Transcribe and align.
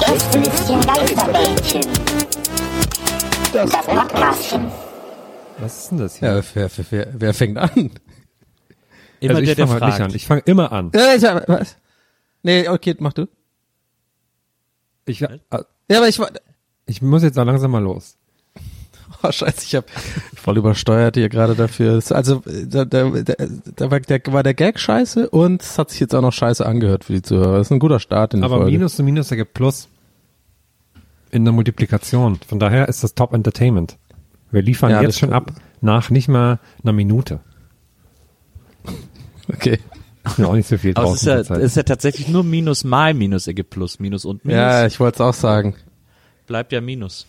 Gästelistchen 0.00 0.80
Geisterbällchen. 0.80 1.82
Das 3.52 3.70
Podcastchen. 3.70 4.72
Was 5.58 5.78
ist 5.78 5.90
denn 5.92 5.98
das 5.98 6.16
hier? 6.16 6.28
Ja, 6.28 6.42
wer, 6.54 6.70
wer, 6.76 6.86
wer, 6.90 7.08
wer 7.12 7.34
fängt 7.34 7.58
an? 7.58 7.70
also 7.70 7.90
Immer 9.20 9.38
ich 9.40 9.54
der, 9.54 9.68
heute 9.68 9.86
nicht 9.86 10.00
an. 10.00 10.14
Ich 10.14 10.26
fange 10.26 10.42
immer 10.46 10.72
an. 10.72 10.90
Ja, 10.92 11.14
ich, 11.14 11.22
was? 11.22 11.76
Nee, 12.42 12.68
okay, 12.68 12.96
mach 12.98 13.12
du. 13.12 13.28
Ich, 15.06 15.22
äh, 15.22 15.38
Ja, 15.88 15.98
aber 15.98 16.08
ich 16.08 16.20
ich 16.86 17.02
muss 17.02 17.22
jetzt 17.22 17.38
auch 17.38 17.44
langsam 17.44 17.70
mal 17.70 17.82
los. 17.82 18.16
Oh, 19.26 19.32
scheiße, 19.32 19.62
ich 19.64 19.74
hab 19.74 19.88
voll 20.34 20.58
übersteuert 20.58 21.16
hier 21.16 21.28
gerade 21.28 21.54
dafür. 21.54 22.00
Also, 22.10 22.42
da, 22.66 22.84
da, 22.84 23.08
da, 23.10 23.34
da 23.76 23.90
war, 23.90 24.00
der, 24.00 24.20
war 24.26 24.42
der 24.42 24.54
Gag 24.54 24.78
scheiße 24.78 25.30
und 25.30 25.62
es 25.62 25.78
hat 25.78 25.90
sich 25.90 26.00
jetzt 26.00 26.14
auch 26.14 26.20
noch 26.22 26.32
scheiße 26.32 26.64
angehört 26.66 27.04
für 27.04 27.14
die 27.14 27.22
Zuhörer. 27.22 27.58
Das 27.58 27.68
ist 27.68 27.70
ein 27.70 27.78
guter 27.78 28.00
Start 28.00 28.34
in 28.34 28.40
die 28.40 28.44
Aber 28.44 28.56
Folge. 28.56 28.72
Minus 28.72 28.98
und 28.98 29.06
Minus 29.06 29.30
ergibt 29.30 29.54
Plus 29.54 29.88
in 31.30 31.44
der 31.44 31.52
Multiplikation. 31.52 32.38
Von 32.46 32.58
daher 32.58 32.88
ist 32.88 33.02
das 33.02 33.14
Top 33.14 33.32
Entertainment. 33.32 33.96
Wir 34.50 34.62
liefern 34.62 34.90
Ja, 34.90 35.02
jetzt 35.02 35.18
schon 35.18 35.32
ab 35.32 35.52
nach 35.80 36.10
nicht 36.10 36.28
mal 36.28 36.60
einer 36.82 36.92
Minute. 36.92 37.40
Okay. 39.48 39.78
Ist 40.24 40.38
mir 40.38 40.48
auch 40.48 40.54
nicht 40.54 40.68
so 40.68 40.78
viel 40.78 40.92
Aber 40.94 41.06
draußen. 41.08 41.14
es 41.16 41.40
ist 41.42 41.48
ja, 41.48 41.54
Zeit. 41.54 41.62
ist 41.64 41.76
ja 41.76 41.82
tatsächlich 41.82 42.28
nur 42.28 42.44
Minus 42.44 42.84
mal 42.84 43.12
Minus 43.14 43.46
ergibt 43.46 43.70
Plus. 43.70 43.98
Minus 44.00 44.24
und 44.24 44.44
Minus 44.44 44.58
Ja, 44.58 44.86
ich 44.86 44.98
wollte 45.00 45.16
es 45.16 45.20
auch 45.20 45.34
sagen. 45.34 45.74
bleibt 46.46 46.72
ja 46.72 46.80
Minus. 46.80 47.26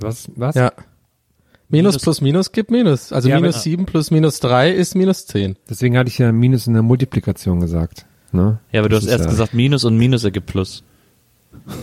was? 0.00 0.28
Was? 0.36 0.54
Ja. 0.56 0.72
Minus, 1.70 1.94
Minus- 1.94 2.02
plus 2.02 2.20
Minus 2.22 2.52
gibt 2.52 2.70
Minus. 2.70 3.12
Also 3.12 3.28
Ja, 3.28 3.36
minus 3.36 3.56
aber- 3.56 3.62
sieben 3.62 3.84
plus 3.86 4.10
minus 4.10 4.40
drei 4.40 4.70
ist 4.70 4.94
minus 4.94 5.26
zehn. 5.26 5.56
Deswegen 5.68 5.98
hatte 5.98 6.08
ich 6.08 6.18
ja 6.18 6.32
Minus 6.32 6.66
in 6.66 6.72
der 6.74 6.82
Multiplikation 6.82 7.60
gesagt. 7.60 8.06
Ne? 8.32 8.58
Ja, 8.72 8.80
aber 8.80 8.88
du 8.88 8.96
Das 8.96 9.04
hast 9.04 9.06
ist 9.08 9.12
erst 9.12 9.24
ja- 9.26 9.30
gesagt 9.30 9.54
Minus 9.54 9.84
und 9.84 9.96
Minus 9.98 10.24
ergibt 10.24 10.46
Plus. 10.46 10.82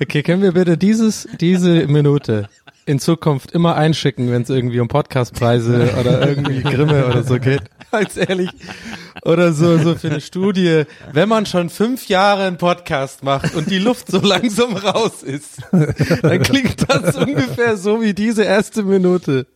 Okay, 0.00 0.22
können 0.22 0.40
wir 0.42 0.52
bitte 0.52 0.78
dieses, 0.78 1.28
diese 1.38 1.86
Minute 1.86 2.48
in 2.86 2.98
Zukunft 2.98 3.52
immer 3.52 3.76
einschicken, 3.76 4.30
wenn 4.30 4.40
es 4.42 4.48
irgendwie 4.48 4.80
um 4.80 4.88
Podcastpreise 4.88 5.94
oder 6.00 6.26
irgendwie 6.26 6.62
Grimme 6.62 7.06
oder 7.06 7.22
so 7.22 7.38
geht? 7.38 7.60
Ganz 7.90 8.16
ehrlich. 8.16 8.48
Oder 9.24 9.52
so, 9.52 9.78
so 9.78 9.94
für 9.94 10.08
eine 10.10 10.20
Studie. 10.20 10.84
Wenn 11.12 11.28
man 11.28 11.46
schon 11.46 11.70
fünf 11.70 12.08
Jahre 12.08 12.44
einen 12.44 12.58
Podcast 12.58 13.22
macht 13.22 13.54
und 13.54 13.70
die 13.70 13.78
Luft 13.78 14.08
so 14.08 14.20
langsam 14.20 14.76
raus 14.76 15.22
ist, 15.22 15.58
dann 15.70 16.42
klingt 16.42 16.88
das 16.88 17.16
ungefähr 17.16 17.76
so 17.76 18.00
wie 18.00 18.14
diese 18.14 18.44
erste 18.44 18.82
Minute. 18.82 19.46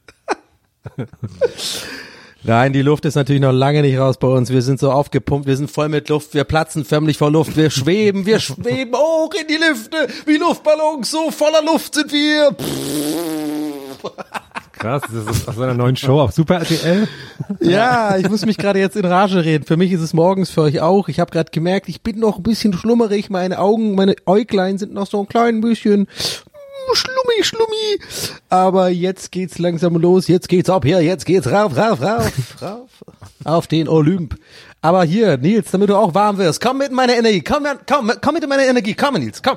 Nein, 2.47 2.75
die 2.75 2.83
Luft 2.83 3.07
ist 3.07 3.15
natürlich 3.15 3.41
noch 3.41 3.53
lange 3.53 3.81
nicht 3.81 3.99
raus 3.99 4.19
bei 4.19 4.29
uns. 4.29 4.51
Wir 4.51 4.61
sind 4.61 4.79
so 4.79 4.93
aufgepumpt, 4.93 5.47
wir 5.47 5.57
sind 5.57 5.71
voll 5.71 5.89
mit 5.89 6.11
Luft, 6.11 6.35
wir 6.35 6.45
platzen 6.45 6.85
förmlich 6.85 7.17
vor 7.17 7.31
Luft, 7.31 7.57
wir 7.57 7.71
schweben, 7.71 8.27
wir 8.27 8.39
schweben 8.39 8.95
hoch 8.95 9.33
in 9.41 9.47
die 9.47 9.57
Lüfte, 9.57 10.09
wie 10.27 10.37
Luftballons, 10.37 11.11
so 11.11 11.31
voller 11.31 11.63
Luft 11.63 11.95
sind 11.95 12.13
wir. 12.13 12.55
Krass, 14.85 15.01
das 15.11 15.35
ist 15.35 15.49
aus 15.49 15.59
einer 15.59 15.73
neuen 15.73 15.97
Show 15.97 16.21
auf 16.21 16.33
Super 16.33 16.57
RTL. 16.57 17.09
Ja, 17.61 18.19
ich 18.19 18.29
muss 18.29 18.45
mich 18.45 18.59
gerade 18.59 18.79
jetzt 18.79 18.97
in 18.97 19.07
Rage 19.07 19.43
reden. 19.43 19.65
Für 19.65 19.79
mich 19.79 19.91
ist 19.91 20.03
es 20.03 20.13
morgens, 20.13 20.51
für 20.51 20.61
euch 20.61 20.83
auch. 20.83 21.09
Ich 21.09 21.21
habe 21.21 21.31
gerade 21.31 21.51
gemerkt, 21.51 21.89
ich 21.89 22.03
bin 22.03 22.19
noch 22.19 22.37
ein 22.37 22.43
bisschen 22.43 22.75
schlummerig. 22.75 23.31
Meine 23.31 23.61
Augen, 23.61 23.95
meine 23.95 24.15
Äuglein 24.27 24.77
sind 24.77 24.93
noch 24.93 25.07
so 25.07 25.21
ein 25.21 25.27
klein 25.27 25.63
bisschen 25.63 26.01
mm, 26.03 26.95
schlummi, 26.95 27.45
schlummi. 27.45 27.99
Aber 28.51 28.91
jetzt 28.91 29.33
geht's 29.33 29.59
langsam 29.59 29.97
los. 29.97 30.29
Jetzt 30.29 30.51
geht's 30.51 30.69
ab 30.69 30.85
hier. 30.85 31.01
Jetzt 31.01 31.25
geht's 31.25 31.51
rauf, 31.51 31.75
rauf, 31.75 32.03
rauf, 32.03 32.33
rauf. 32.61 32.91
Auf 33.45 33.67
den 33.67 33.89
Olymp. 33.89 34.37
Aber 34.83 35.03
hier, 35.05 35.39
Nils, 35.39 35.71
damit 35.71 35.89
du 35.89 35.97
auch 35.97 36.13
warm 36.13 36.37
wirst. 36.37 36.61
Komm 36.61 36.77
mit 36.77 36.91
in 36.91 36.95
meine 36.95 37.17
Energie. 37.17 37.41
Komm, 37.41 37.65
komm, 37.89 38.13
komm 38.21 38.35
mit 38.35 38.43
in 38.43 38.51
meine 38.51 38.67
Energie. 38.67 38.93
Komm, 38.93 39.15
Nils. 39.15 39.43
Komm. 39.43 39.57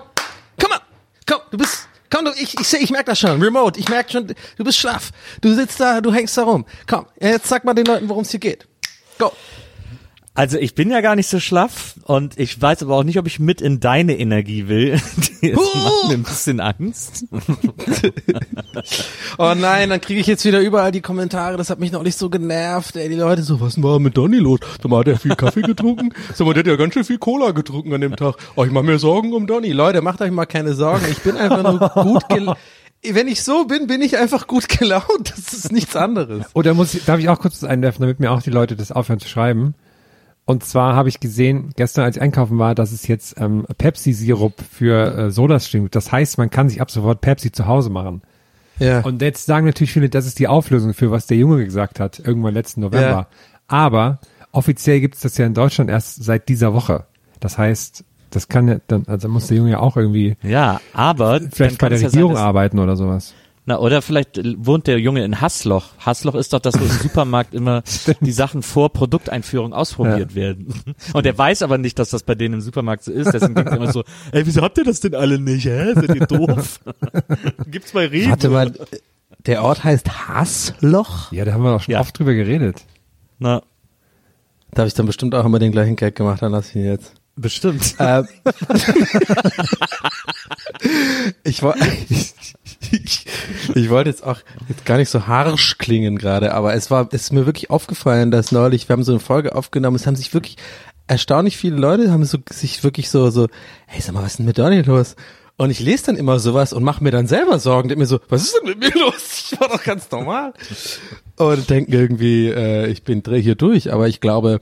Komm 0.57 0.69
mal. 0.69 0.79
Komm, 1.25 1.41
du 1.51 1.57
bist, 1.57 1.89
komm, 2.09 2.25
du, 2.25 2.31
ich, 2.31 2.59
ich 2.59 2.73
ich 2.73 2.91
merk 2.91 3.05
das 3.05 3.19
schon. 3.19 3.41
Remote. 3.41 3.79
Ich 3.79 3.89
merk 3.89 4.11
schon, 4.11 4.27
du 4.27 4.63
bist 4.63 4.77
schlaff. 4.77 5.11
Du 5.41 5.53
sitzt 5.53 5.79
da, 5.79 6.01
du 6.01 6.13
hängst 6.13 6.37
da 6.37 6.43
rum. 6.43 6.65
Komm, 6.87 7.05
jetzt 7.19 7.47
sag 7.47 7.63
mal 7.63 7.73
den 7.73 7.85
Leuten, 7.85 8.09
worum 8.09 8.23
es 8.23 8.31
hier 8.31 8.39
geht. 8.39 8.67
Go. 9.17 9.31
Also 10.37 10.59
ich 10.59 10.75
bin 10.75 10.91
ja 10.91 11.01
gar 11.01 11.15
nicht 11.15 11.27
so 11.27 11.39
schlaff 11.39 11.95
und 12.03 12.37
ich 12.37 12.61
weiß 12.61 12.83
aber 12.83 12.95
auch 12.95 13.03
nicht, 13.03 13.17
ob 13.17 13.25
ich 13.25 13.39
mit 13.39 13.59
in 13.59 13.79
deine 13.79 14.19
Energie 14.19 14.67
will. 14.67 15.01
Das 15.39 15.53
macht 15.53 16.07
mir 16.07 16.13
ein 16.15 16.23
bisschen 16.23 16.59
Angst. 16.59 17.25
Oh 19.39 19.53
nein, 19.55 19.89
dann 19.89 20.01
kriege 20.01 20.19
ich 20.19 20.25
jetzt 20.25 20.45
wieder 20.45 20.59
überall 20.59 20.91
die 20.91 21.01
Kommentare. 21.01 21.57
Das 21.57 21.69
hat 21.69 21.79
mich 21.79 21.91
noch 21.91 22.01
nicht 22.01 22.17
so 22.17 22.29
genervt. 22.29 22.95
Ey, 22.95 23.07
die 23.07 23.15
Leute 23.15 23.43
so, 23.43 23.61
was 23.61 23.81
war 23.81 23.99
mit 23.99 24.17
Donny 24.17 24.37
los? 24.37 24.59
Sag 24.81 24.89
mal, 24.89 24.99
hat 24.99 25.07
er 25.07 25.19
viel 25.19 25.35
Kaffee 25.35 25.61
getrunken? 25.61 26.11
Sag 26.33 26.45
mal, 26.47 26.53
der 26.53 26.61
hat 26.61 26.67
ja 26.67 26.75
ganz 26.75 26.93
schön 26.95 27.03
viel 27.03 27.19
Cola 27.19 27.51
getrunken 27.51 27.93
an 27.93 28.01
dem 28.01 28.15
Tag. 28.15 28.35
Oh, 28.55 28.63
ich 28.63 28.71
mach 28.71 28.81
mir 28.81 28.97
Sorgen 28.97 29.33
um 29.33 29.45
Donny. 29.45 29.71
Leute, 29.71 30.01
macht 30.01 30.21
euch 30.21 30.31
mal 30.31 30.45
keine 30.47 30.73
Sorgen. 30.73 31.05
Ich 31.09 31.19
bin 31.19 31.37
einfach 31.37 31.63
nur 31.63 31.89
gut 32.03 32.29
gelaunt. 32.29 32.57
Wenn 33.03 33.27
ich 33.27 33.43
so 33.43 33.65
bin, 33.65 33.85
bin 33.87 34.01
ich 34.01 34.17
einfach 34.17 34.47
gut 34.47 34.69
gelaunt. 34.69 35.33
Das 35.35 35.53
ist 35.53 35.71
nichts 35.71 35.95
anderes. 35.95 36.45
Oder 36.53 36.73
muss 36.73 36.93
ich, 36.95 37.05
darf 37.05 37.19
ich 37.19 37.29
auch 37.29 37.39
kurz 37.39 37.61
was 37.61 37.69
einwerfen, 37.69 38.01
damit 38.01 38.19
mir 38.19 38.31
auch 38.31 38.41
die 38.41 38.49
Leute 38.49 38.75
das 38.75 38.91
aufhören 38.91 39.19
zu 39.19 39.27
schreiben? 39.27 39.75
Und 40.47 40.63
zwar 40.63 40.95
habe 40.95 41.09
ich 41.09 41.19
gesehen, 41.19 41.71
gestern 41.75 42.05
als 42.05 42.15
ich 42.15 42.21
einkaufen 42.21 42.57
war, 42.57 42.73
dass 42.73 42.93
es 42.93 43.05
jetzt 43.05 43.35
ähm, 43.37 43.65
Pepsi-Sirup 43.77 44.53
für 44.71 45.17
äh, 45.17 45.29
Sodastream 45.29 45.83
gibt. 45.83 45.95
Das 45.95 46.13
heißt, 46.13 46.37
man 46.37 46.49
kann 46.49 46.69
sich 46.69 46.79
ab 46.79 46.89
sofort 46.89 47.19
Pepsi 47.19 47.51
zu 47.51 47.67
Hause 47.67 47.89
machen. 47.89 48.21
Ja. 48.79 49.01
Und 49.01 49.21
jetzt 49.21 49.45
sagen 49.45 49.65
natürlich 49.65 49.91
viele, 49.91 50.07
das 50.07 50.25
ist 50.25 50.39
die 50.39 50.47
Auflösung 50.47 50.93
für 50.93 51.11
was 51.11 51.27
der 51.27 51.35
Junge 51.35 51.65
gesagt 51.65 51.99
hat, 51.99 52.19
irgendwann 52.19 52.53
letzten 52.53 52.79
November. 52.79 53.09
Ja. 53.09 53.27
Aber 53.67 54.19
offiziell 54.53 55.01
gibt 55.01 55.15
es 55.15 55.21
das 55.21 55.37
ja 55.37 55.45
in 55.45 55.53
Deutschland 55.53 55.89
erst 55.89 56.23
seit 56.23 56.47
dieser 56.47 56.73
Woche. 56.73 57.03
Das 57.41 57.57
heißt, 57.57 58.05
das 58.29 58.47
kann 58.47 58.69
ja 58.69 58.77
dann, 58.87 59.03
also 59.07 59.27
muss 59.27 59.47
der 59.47 59.57
Junge 59.57 59.71
ja 59.71 59.79
auch 59.79 59.97
irgendwie 59.97 60.37
Ja, 60.43 60.79
aber 60.93 61.41
vielleicht 61.51 61.77
bei 61.79 61.89
der 61.89 61.97
es 61.97 62.03
ja 62.03 62.07
Regierung 62.07 62.35
sein, 62.35 62.43
arbeiten 62.43 62.79
oder 62.79 62.95
sowas. 62.95 63.33
Na, 63.69 63.79
oder 63.79 64.01
vielleicht 64.01 64.39
wohnt 64.65 64.87
der 64.87 64.97
Junge 64.97 65.25
in 65.25 65.41
Hassloch. 65.41 65.89
Hassloch 65.99 66.35
ist 66.35 66.53
doch 66.53 66.59
das, 66.59 66.79
wo 66.79 66.85
im 66.85 66.89
Supermarkt 67.03 67.53
immer 67.53 67.83
die 68.21 68.31
Sachen 68.31 68.63
vor 68.63 68.93
Produkteinführung 68.93 69.73
ausprobiert 69.73 70.35
werden. 70.35 70.73
Und 71.13 71.25
er 71.25 71.37
weiß 71.37 71.63
aber 71.63 71.77
nicht, 71.77 71.99
dass 71.99 72.09
das 72.11 72.23
bei 72.23 72.33
denen 72.33 72.55
im 72.55 72.61
Supermarkt 72.61 73.03
so 73.03 73.11
ist. 73.11 73.33
Deswegen 73.33 73.55
denkt 73.55 73.69
er 73.71 73.75
immer 73.75 73.91
so, 73.91 74.05
ey, 74.31 74.45
wieso 74.45 74.61
habt 74.61 74.77
ihr 74.77 74.85
das 74.85 75.01
denn 75.01 75.13
alle 75.15 75.37
nicht? 75.37 75.65
Hä? 75.65 75.93
Seid 75.95 76.15
ihr 76.15 76.25
doof? 76.25 76.79
Gibt's 77.69 77.91
bei 77.91 78.05
Rewe? 78.07 78.29
Warte 78.29 78.47
mal, 78.49 78.71
der 79.45 79.61
Ort 79.63 79.83
heißt 79.83 80.29
Hassloch? 80.29 81.33
Ja, 81.33 81.43
da 81.43 81.51
haben 81.51 81.63
wir 81.63 81.75
auch 81.75 81.81
schon 81.81 81.91
Ja. 81.91 81.99
oft 81.99 82.17
drüber 82.17 82.33
geredet. 82.35 82.85
Na, 83.37 83.61
Da 84.71 84.79
habe 84.83 84.87
ich 84.87 84.93
dann 84.93 85.05
bestimmt 85.07 85.35
auch 85.35 85.43
immer 85.43 85.59
den 85.59 85.73
gleichen 85.73 85.97
Gag 85.97 86.15
gemacht, 86.15 86.41
dann 86.41 86.53
lass 86.53 86.69
ich 86.69 86.77
ihn 86.77 86.85
jetzt. 86.85 87.11
bestimmt. 87.35 87.95
Ähm, 87.99 88.27
ich, 91.43 91.61
ich, 92.09 92.33
ich, 92.91 93.25
ich 93.75 93.89
wollte 93.89 94.09
jetzt 94.09 94.23
auch 94.23 94.39
jetzt 94.69 94.85
gar 94.85 94.97
nicht 94.97 95.09
so 95.09 95.27
harsch 95.27 95.77
klingen 95.77 96.17
gerade, 96.17 96.53
aber 96.53 96.73
es 96.73 96.91
war, 96.91 97.09
es 97.11 97.23
ist 97.23 97.33
mir 97.33 97.45
wirklich 97.45 97.69
aufgefallen, 97.69 98.31
dass 98.31 98.51
neulich, 98.51 98.87
wir 98.87 98.93
haben 98.93 99.03
so 99.03 99.13
eine 99.13 99.19
Folge 99.19 99.55
aufgenommen, 99.55 99.95
es 99.95 100.07
haben 100.07 100.15
sich 100.15 100.33
wirklich 100.33 100.57
erstaunlich 101.07 101.57
viele 101.57 101.77
Leute 101.77 102.11
haben 102.11 102.25
so, 102.25 102.37
sich 102.49 102.83
wirklich 102.83 103.09
so, 103.09 103.29
so, 103.29 103.47
hey, 103.87 104.01
sag 104.01 104.13
mal, 104.13 104.23
was 104.23 104.33
ist 104.33 104.39
denn 104.39 104.45
mit 104.45 104.57
Donny 104.57 104.81
los? 104.81 105.15
Und 105.59 105.71
ich 105.71 105.79
lese 105.79 106.07
dann 106.07 106.17
immer 106.17 106.37
sowas 106.37 106.71
und 106.71 106.83
mache 106.83 107.03
mir 107.03 107.09
dann 107.09 107.25
selber 107.25 107.57
Sorgen, 107.57 107.89
denk 107.89 107.97
mir 107.97 108.05
so, 108.05 108.19
was 108.29 108.43
ist 108.43 108.55
denn 108.55 108.69
mit 108.69 108.79
mir 108.79 109.01
los? 109.01 109.49
Ich 109.51 109.59
war 109.59 109.69
doch 109.69 109.83
ganz 109.83 110.11
normal. 110.11 110.53
Und 111.37 111.69
denke 111.69 111.91
irgendwie, 111.91 112.49
äh, 112.49 112.87
ich 112.87 113.03
bin 113.03 113.23
dreh 113.23 113.41
hier 113.41 113.55
durch, 113.55 113.91
aber 113.91 114.07
ich 114.07 114.21
glaube, 114.21 114.59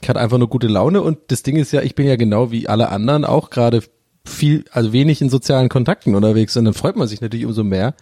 ich 0.00 0.08
hatte 0.08 0.20
einfach 0.20 0.38
nur 0.38 0.48
gute 0.48 0.68
Laune 0.68 1.02
und 1.02 1.18
das 1.28 1.42
Ding 1.42 1.56
ist 1.56 1.72
ja, 1.72 1.82
ich 1.82 1.94
bin 1.94 2.06
ja 2.06 2.16
genau 2.16 2.50
wie 2.50 2.68
alle 2.68 2.88
anderen 2.88 3.24
auch 3.24 3.50
gerade 3.50 3.82
viel, 4.28 4.64
also 4.72 4.92
wenig 4.92 5.20
in 5.20 5.30
sozialen 5.30 5.68
Kontakten 5.68 6.14
unterwegs 6.14 6.56
und 6.56 6.64
dann 6.64 6.74
freut 6.74 6.96
man 6.96 7.08
sich 7.08 7.20
natürlich 7.20 7.46
umso 7.46 7.64
mehr, 7.64 7.94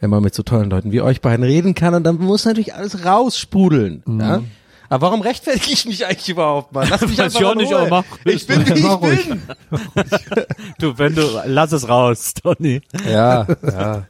wenn 0.00 0.10
man 0.10 0.22
mit 0.22 0.34
so 0.34 0.42
tollen 0.42 0.70
Leuten 0.70 0.92
wie 0.92 1.00
euch 1.00 1.20
beiden 1.20 1.44
reden 1.44 1.74
kann 1.74 1.94
und 1.94 2.04
dann 2.04 2.16
muss 2.18 2.44
natürlich 2.44 2.74
alles 2.74 3.04
raussprudeln. 3.04 4.02
Ja? 4.06 4.42
Aber 4.88 5.06
warum 5.08 5.20
rechtfertige 5.20 5.72
ich 5.72 5.84
mich 5.86 6.06
eigentlich 6.06 6.28
überhaupt 6.28 6.72
mal? 6.72 6.86
Lass 6.88 7.00
mich 7.08 7.20
einfach 7.20 7.40
ich 7.40 7.46
auch 7.46 7.54
nicht, 7.56 7.72
aber 7.72 7.88
mach 7.88 8.04
Ich 8.24 8.46
bin, 8.46 8.64
wie 8.68 8.80
Mach 8.82 9.02
ich 9.02 9.28
bin. 9.28 9.42
Du, 10.78 10.96
wenn 10.98 11.14
du, 11.14 11.22
lass 11.46 11.72
es 11.72 11.88
raus, 11.88 12.34
Tony. 12.42 12.82
Ja, 13.08 13.46
ja. 13.62 14.06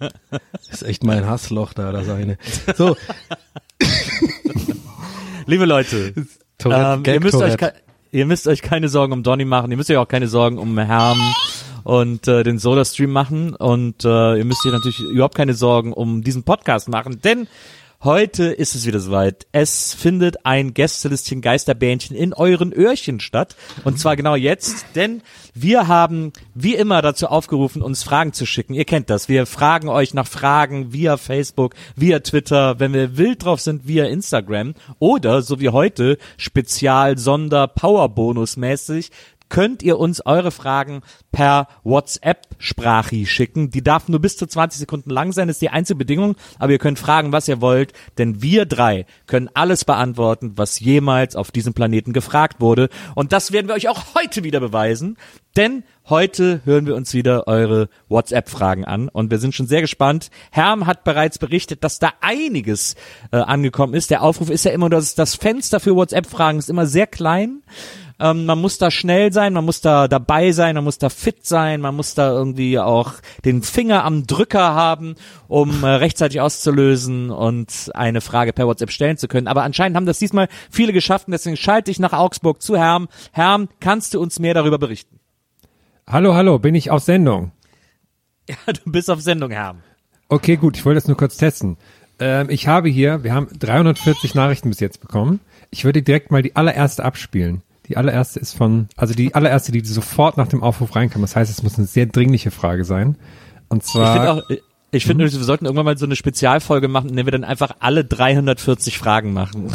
Ist 0.71 0.83
echt 0.83 1.03
mein 1.05 1.25
Hassloch 1.27 1.73
da, 1.73 1.93
das 1.93 2.09
eine. 2.09 2.37
So, 2.77 2.97
Liebe 5.47 5.65
Leute, 5.65 6.13
Tourette, 6.59 7.09
ähm, 7.09 7.15
ihr, 7.15 7.21
müsst 7.21 7.35
euch, 7.37 7.57
Tourette. 7.57 7.79
ke- 7.79 7.86
ihr 8.17 8.25
müsst 8.25 8.49
euch 8.49 8.63
keine 8.63 8.89
Sorgen 8.89 9.13
um 9.13 9.23
Donny 9.23 9.45
machen, 9.45 9.71
ihr 9.71 9.77
müsst 9.77 9.91
euch 9.91 9.99
auch 9.99 10.09
keine 10.09 10.27
Sorgen 10.27 10.57
um 10.57 10.79
Herrn 10.79 11.21
und 11.85 12.27
äh, 12.27 12.43
den 12.43 12.59
Soda-Stream 12.59 13.13
machen 13.13 13.55
und 13.55 14.07
äh, 14.07 14.39
ihr 14.39 14.45
müsst 14.47 14.65
euch 14.65 14.73
natürlich 14.73 15.01
überhaupt 15.01 15.35
keine 15.35 15.53
Sorgen 15.53 15.93
um 15.93 16.23
diesen 16.23 16.43
Podcast 16.43 16.89
machen, 16.89 17.21
denn 17.23 17.47
heute 18.03 18.45
ist 18.45 18.75
es 18.75 18.87
wieder 18.87 19.01
soweit. 19.01 19.47
Es 19.53 19.95
findet 19.95 20.45
ein 20.45 20.75
Gästelistchen 20.75 21.41
Geisterbähnchen 21.41 22.17
in 22.17 22.33
euren 22.33 22.73
Öhrchen 22.73 23.21
statt 23.21 23.57
und 23.85 23.99
zwar 23.99 24.17
genau 24.17 24.35
jetzt, 24.35 24.87
denn 24.95 25.23
wir 25.55 25.89
haben 25.89 26.33
wie 26.55 26.75
immer 26.75 27.03
dazu 27.03 27.29
aufgerufen, 27.29 27.83
uns 27.83 28.03
Fragen 28.03 28.33
zu 28.33 28.47
schicken. 28.47 28.75
Ihr 28.75 28.85
kennt 28.85 29.11
das. 29.11 29.29
Wir 29.29 29.47
fragen 29.47 29.89
euch 29.89 30.15
nach 30.15 30.27
Fragen 30.27 30.93
via 30.93 31.17
Facebook, 31.17 31.75
via 31.95 32.21
Twitter, 32.21 32.79
wenn 32.81 32.93
wir 32.93 33.17
wild 33.17 33.45
drauf 33.45 33.61
sind, 33.61 33.87
via 33.87 34.05
Instagram 34.07 34.75
oder 34.99 35.43
so 35.43 35.61
wie 35.61 35.71
heute 35.71 36.19
Spezial 36.37 37.19
Sonder 37.19 37.67
Powerbonus 37.67 38.57
mäßig 38.57 39.11
könnt 39.49 39.83
ihr 39.83 39.99
uns 39.99 40.25
eure 40.25 40.51
Fragen 40.51 41.03
per 41.33 41.69
WhatsApp-Sprachi 42.57 43.27
schicken. 43.27 43.71
Die 43.71 43.83
darf 43.83 44.09
nur 44.09 44.21
bis 44.21 44.37
zu 44.37 44.47
20 44.47 44.81
Sekunden 44.81 45.11
lang 45.11 45.33
sein, 45.33 45.49
ist 45.49 45.63
die 45.63 45.71
einzige 45.71 45.99
Bedingung, 45.99 46.37
aber 46.59 46.73
ihr 46.73 46.79
könnt 46.79 46.99
fragen, 46.99 47.33
was 47.33 47.49
ihr 47.49 47.61
wollt, 47.61 47.93
denn 48.19 48.43
wir 48.43 48.67
drei 48.67 49.07
können 49.27 49.51
alles 49.55 49.85
beantworten, 49.85 50.53
was 50.57 50.81
jemals 50.81 51.37
auf 51.37 51.51
diesem 51.51 51.75
Planeten 51.75 52.13
gefragt 52.13 52.61
wurde. 52.61 52.89
Und 53.15 53.33
das 53.33 53.53
werden 53.53 53.69
wir 53.69 53.75
euch 53.75 53.89
auch 53.89 54.15
heute 54.15 54.45
wieder 54.45 54.61
beweisen, 54.61 55.17
denn 55.57 55.85
heute 56.09 56.61
hören 56.65 56.87
wir 56.87 56.95
uns 56.95 57.15
wieder 57.15 57.47
eure 57.47 57.89
WhatsApp-Fragen 58.09 58.85
an 58.85 59.09
und 59.09 59.31
wir 59.31 59.39
sind 59.39 59.55
schon 59.55 59.67
sehr 59.67 59.81
gespannt. 59.81 60.31
Herm 60.51 60.87
hat 60.87 61.05
bereits 61.05 61.39
berichtet, 61.39 61.83
dass 61.83 61.99
da 61.99 62.13
einiges 62.21 62.95
äh, 63.33 63.39
angekommen 63.39 63.95
ist. 63.95 64.11
Der 64.11 64.23
Aufruf 64.23 64.51
ist 64.51 64.65
ja 64.65 64.73
immer, 64.73 64.91
dass 64.91 65.15
das 65.15 65.35
Fenster 65.35 65.81
für 65.81 65.97
WhatsApp-Fragen 65.97 66.59
ist 66.59 66.71
immer 66.71 66.87
sehr 66.87 67.07
klein. 67.07 67.63
Ähm, 68.19 68.47
man 68.47 68.61
muss 68.61 68.79
da 68.79 68.91
schnell 68.91 69.33
sein, 69.33 69.53
man 69.53 69.65
muss 69.65 69.81
da 69.81 70.09
dabei 70.09 70.53
sein, 70.53 70.75
man 70.75 70.85
muss 70.85 70.99
da 70.99 71.11
fit 71.11 71.45
sein, 71.47 71.81
man 71.81 71.95
muss 71.95 72.15
da 72.15 72.41
irgendwie 72.47 72.79
auch 72.79 73.15
den 73.45 73.63
Finger 73.63 74.05
am 74.05 74.27
Drücker 74.27 74.75
haben, 74.75 75.17
um 75.49 75.83
äh, 75.83 75.89
rechtzeitig 75.89 76.41
auszulösen 76.41 77.31
und 77.31 77.91
eine 77.95 78.21
Frage 78.21 78.53
per 78.53 78.67
WhatsApp 78.67 78.91
stellen 78.91 79.17
zu 79.17 79.29
können. 79.29 79.49
Aber 79.49 79.63
anscheinend 79.63 79.97
haben 79.97 80.07
das 80.07 80.19
diesmal 80.19 80.49
viele 80.71 80.93
geschafft 80.93 81.27
und 81.27 81.33
deswegen 81.33 81.57
schalte 81.57 81.91
ich 81.91 81.99
nach 81.99 82.13
Augsburg 82.13 82.63
zu 82.63 82.77
Herm. 82.77 83.09
Herm, 83.33 83.69
kannst 83.81 84.15
du 84.15 84.21
uns 84.21 84.39
mehr 84.39 84.55
darüber 84.55 84.79
berichten? 84.79 85.19
Hallo, 86.07 86.35
hallo, 86.35 86.59
bin 86.59 86.75
ich 86.75 86.91
auf 86.91 87.03
Sendung? 87.03 87.53
Ja, 88.49 88.73
du 88.73 88.93
bist 88.93 89.11
auf 89.11 89.21
Sendung, 89.21 89.51
Herm. 89.51 89.83
Okay, 90.29 90.57
gut, 90.57 90.77
ich 90.77 90.85
wollte 90.85 91.01
das 91.01 91.09
nur 91.09 91.17
kurz 91.17 91.37
testen. 91.37 91.79
Ähm, 92.21 92.49
ich 92.49 92.69
habe 92.69 92.89
hier, 92.89 93.25
wir 93.25 93.35
haben 93.35 93.49
340 93.59 94.37
Nachrichten 94.37 94.69
bis 94.69 94.79
jetzt 94.79 95.01
bekommen. 95.01 95.41
Ich 95.71 95.85
würde 95.85 96.01
direkt 96.01 96.31
mal 96.31 96.43
die 96.43 96.55
allererste 96.55 97.05
abspielen. 97.05 97.63
Die 97.89 97.97
allererste 97.97 98.41
ist 98.41 98.55
von, 98.55 98.89
also 98.97 99.15
die 99.15 99.35
allererste, 99.35 99.73
die 99.73 99.81
sofort 99.81 100.37
nach 100.37 100.49
dem 100.49 100.63
Aufruf 100.63 100.97
reinkam. 100.97 101.23
Das 101.23 101.37
heißt, 101.37 101.51
es 101.51 101.63
muss 101.63 101.79
eine 101.79 101.87
sehr 101.87 102.07
dringliche 102.07 102.51
Frage 102.51 102.85
sein. 102.85 103.17
Und 103.69 103.85
Ich 103.85 103.93
finde 103.93 104.07
zwar, 104.07 104.35
auch, 104.39 104.43
ich 104.91 105.07
finde, 105.07 105.25
wir 105.25 105.45
sollten 105.45 105.67
irgendwann 105.67 105.85
mal 105.85 105.99
so 105.99 106.07
eine 106.07 106.17
Spezialfolge 106.17 106.89
machen, 106.89 107.11
in 107.11 107.17
der 107.17 107.27
wir 107.27 107.33
dann 107.33 107.45
einfach 107.45 107.77
alle 107.81 108.05
340 108.05 108.99
Fragen 108.99 109.33
machen. 109.33 109.71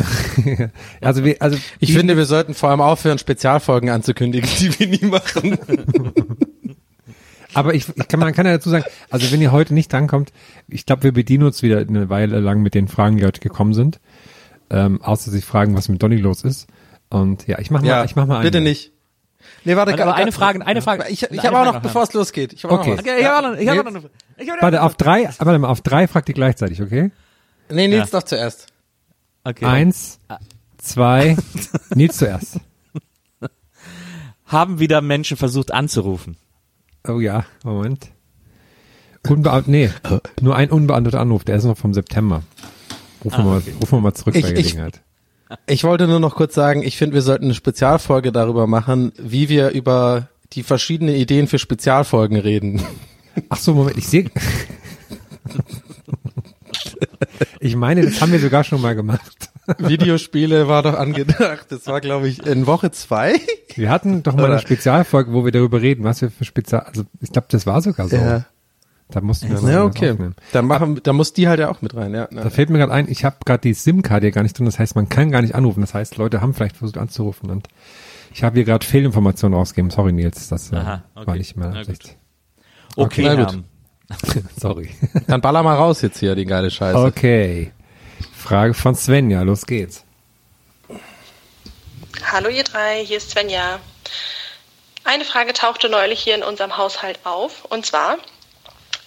also 1.02 1.24
wir, 1.24 1.38
also 1.42 1.58
Ich 1.80 1.94
finde, 1.94 2.18
wir 2.18 2.26
sollten 2.26 2.54
vor 2.54 2.70
allem 2.70 2.82
aufhören, 2.82 3.18
Spezialfolgen 3.18 3.90
anzukündigen, 3.90 4.50
die 4.60 4.80
wir 4.80 4.88
nie 4.88 5.06
machen. 5.06 5.58
Aber 7.54 7.74
ich, 7.74 7.86
ich 7.96 8.08
kann, 8.08 8.20
man 8.20 8.34
kann 8.34 8.46
ja 8.46 8.54
dazu 8.54 8.70
sagen, 8.70 8.86
also 9.10 9.30
wenn 9.32 9.42
ihr 9.42 9.52
heute 9.52 9.74
nicht 9.74 9.92
drankommt, 9.92 10.32
ich 10.70 10.86
glaube, 10.86 11.04
wir 11.04 11.12
bedienen 11.12 11.44
uns 11.44 11.62
wieder 11.62 11.80
eine 11.80 12.10
Weile 12.10 12.40
lang 12.40 12.62
mit 12.62 12.74
den 12.74 12.88
Fragen, 12.88 13.18
die 13.18 13.26
heute 13.26 13.42
gekommen 13.42 13.74
sind. 13.74 14.00
Ähm, 14.70 15.02
außer 15.02 15.32
sich 15.32 15.44
fragen, 15.44 15.76
was 15.76 15.90
mit 15.90 16.02
Donny 16.02 16.16
los 16.16 16.44
ist. 16.44 16.68
Und 17.12 17.46
ja, 17.48 17.60
ich 17.60 17.70
mach 17.70 17.82
mal, 17.84 18.06
ich 18.06 18.16
mach 18.16 18.26
mal 18.26 18.42
bitte 18.42 18.58
eine. 18.58 18.70
nicht. 18.70 18.92
Nee, 19.64 19.76
warte, 19.76 19.94
Aber 20.02 20.16
eine 20.16 20.32
Frage, 20.32 20.66
eine 20.66 20.82
Frage. 20.82 21.06
Ich, 21.10 21.24
ich 21.24 21.46
habe 21.46 21.60
auch 21.60 21.66
noch, 21.66 21.82
bevor 21.82 22.04
es 22.04 22.14
losgeht. 22.14 22.54
Ich 22.54 22.64
hab 22.64 22.72
Okay. 22.72 22.92
noch 22.92 22.98
was. 22.98 23.04
Okay, 23.06 23.20
ich 23.20 23.26
habe 23.28 23.48
noch, 23.52 23.58
ich 23.60 23.68
habe 23.70 23.92
noch 23.92 24.02
eine, 24.38 24.62
Warte, 24.62 24.82
auf 24.82 24.96
drei, 24.96 25.30
warte 25.38 25.60
mal, 25.60 25.68
auf 25.68 25.82
drei 25.82 26.08
fragt 26.08 26.30
ihr 26.30 26.36
gleichzeitig, 26.36 26.82
okay? 26.82 27.12
Nee, 27.70 27.88
Nils 27.88 28.10
doch 28.12 28.24
zuerst. 28.24 28.68
okay. 29.44 29.66
Eins, 29.66 30.20
zwei, 30.78 31.38
Nils 31.96 32.18
zuerst. 32.18 32.58
Haben 34.46 34.80
wieder 34.80 35.02
Menschen 35.02 35.38
versucht 35.38 35.72
anzurufen? 35.72 36.38
Oh 37.08 37.20
ja, 37.20 37.46
Moment. 37.64 38.10
Unbeant 39.28 39.68
nee, 39.68 39.92
nur 40.42 40.56
ein 40.56 40.72
unbeantworteter 40.72 41.22
Anruf, 41.22 41.44
der 41.44 41.56
ist 41.58 41.64
noch 41.66 41.78
vom 41.78 41.94
September. 41.94 42.42
Rufen, 43.24 43.38
wir, 43.38 43.52
mal, 43.52 43.62
rufen 43.80 43.92
wir 43.98 44.02
mal 44.02 44.14
zurück 44.14 44.36
Ich- 44.36 44.42
bei 44.44 44.52
Gelegenheit. 44.52 44.96
Ich 44.98 45.11
wollte 45.84 46.08
nur 46.08 46.20
noch 46.20 46.36
kurz 46.36 46.54
sagen, 46.54 46.84
ich 46.84 46.98
finde, 46.98 47.16
wir 47.16 47.22
sollten 47.22 47.46
eine 47.46 47.54
Spezialfolge 47.54 48.32
darüber 48.32 48.68
machen, 48.68 49.12
wie 49.18 49.50
wir 49.50 49.70
über 49.70 50.30
die 50.54 50.64
verschiedenen 50.64 51.16
Ideen 51.16 51.48
für 51.48 51.60
Spezialfolgen 51.60 52.38
reden. 52.38 52.82
Ach 53.50 53.58
so, 53.58 53.74
Moment, 53.74 53.98
ich 53.98 54.08
sehe. 54.08 54.30
ich 57.60 57.76
meine, 57.76 58.06
das 58.06 58.22
haben 58.22 58.32
wir 58.32 58.40
sogar 58.40 58.64
schon 58.64 58.82
mal 58.82 58.96
gemacht. 58.96 59.50
Videospiele 59.78 60.68
war 60.68 60.84
doch 60.84 60.96
angedacht. 60.96 61.68
Das 61.70 61.88
war, 61.88 62.02
glaube 62.02 62.28
ich, 62.28 62.46
in 62.46 62.68
Woche 62.68 62.92
zwei. 62.92 63.40
Wir 63.76 63.90
hatten 63.90 64.24
doch 64.24 64.36
mal 64.36 64.52
eine 64.52 64.60
Spezialfolge, 64.60 65.32
wo 65.32 65.46
wir 65.46 65.52
darüber 65.52 65.82
reden, 65.82 66.04
was 66.04 66.22
wir 66.22 66.32
für 66.32 66.46
Spezial, 66.46 66.82
also 66.82 67.04
ich 67.22 67.32
glaube, 67.32 67.48
das 67.50 67.66
war 67.66 67.82
sogar 67.82 68.10
so. 68.10 68.16
Ja. 68.16 68.46
Da 69.12 69.22
mussten 69.22 69.50
wir 69.50 69.62
mal 69.62 69.72
Ja, 69.72 69.84
okay. 69.84 70.12
aufnehmen. 70.12 70.36
Dann 70.54 70.66
machen, 70.66 71.00
da 71.04 71.14
muss 71.14 71.34
die 71.34 71.48
halt 71.48 71.60
ja 71.60 71.70
auch 71.70 71.82
mit 71.82 71.96
rein, 71.96 72.14
ja. 72.14 72.28
Da 72.32 72.50
fällt 72.50 72.70
mir 72.70 72.78
gerade 72.80 72.92
ein, 72.94 73.08
ich 73.10 73.24
habe 73.26 73.38
gerade 73.46 73.62
die 73.62 73.74
SIM-Karte 73.74 74.26
hier 74.28 74.32
gar 74.32 74.44
nicht 74.44 74.58
drin, 74.58 74.66
das 74.66 74.80
heißt, 74.80 74.96
man 74.96 75.10
kann 75.10 75.32
gar 75.32 75.42
nicht 75.42 75.54
anrufen. 75.56 75.82
Das 75.82 75.94
heißt, 75.94 76.18
Leute 76.18 76.42
haben 76.42 76.54
vielleicht 76.54 76.78
versucht 76.78 76.98
anzurufen 76.98 77.50
und 77.50 77.68
ich 78.34 78.44
habe 78.44 78.56
hier 78.56 78.64
gerade 78.64 78.86
Fehlinformationen 78.86 79.58
rausgegeben. 79.58 79.92
Sorry, 79.92 80.14
Nils, 80.14 80.48
das 80.48 80.72
äh, 80.72 80.78
Aha, 80.78 81.04
okay. 81.16 81.28
war 81.28 81.36
nicht 81.36 81.58
mehr 81.58 81.74
richtig. 81.76 82.18
Okay, 82.96 83.24
Na 83.26 83.36
gut. 83.36 83.52
Herm. 83.52 83.64
Sorry. 84.58 84.90
Dann 85.28 85.42
baller 85.42 85.64
mal 85.64 85.76
raus 85.76 86.02
jetzt 86.02 86.20
hier, 86.20 86.36
die 86.36 86.46
geile 86.46 86.70
Scheiße. 86.72 86.98
Okay. 86.98 87.72
Frage 88.36 88.74
von 88.74 88.96
Svenja, 88.96 89.42
los 89.44 89.66
geht's. 89.66 90.04
Hallo 92.32 92.50
ihr 92.50 92.64
drei, 92.64 93.04
hier 93.06 93.18
ist 93.18 93.32
Svenja. 93.32 93.80
Eine 95.04 95.26
Frage 95.26 95.54
tauchte 95.54 95.90
neulich 95.90 96.20
hier 96.22 96.36
in 96.36 96.44
unserem 96.44 96.78
Haushalt 96.78 97.20
auf. 97.24 97.66
Und 97.66 97.86
zwar, 97.86 98.18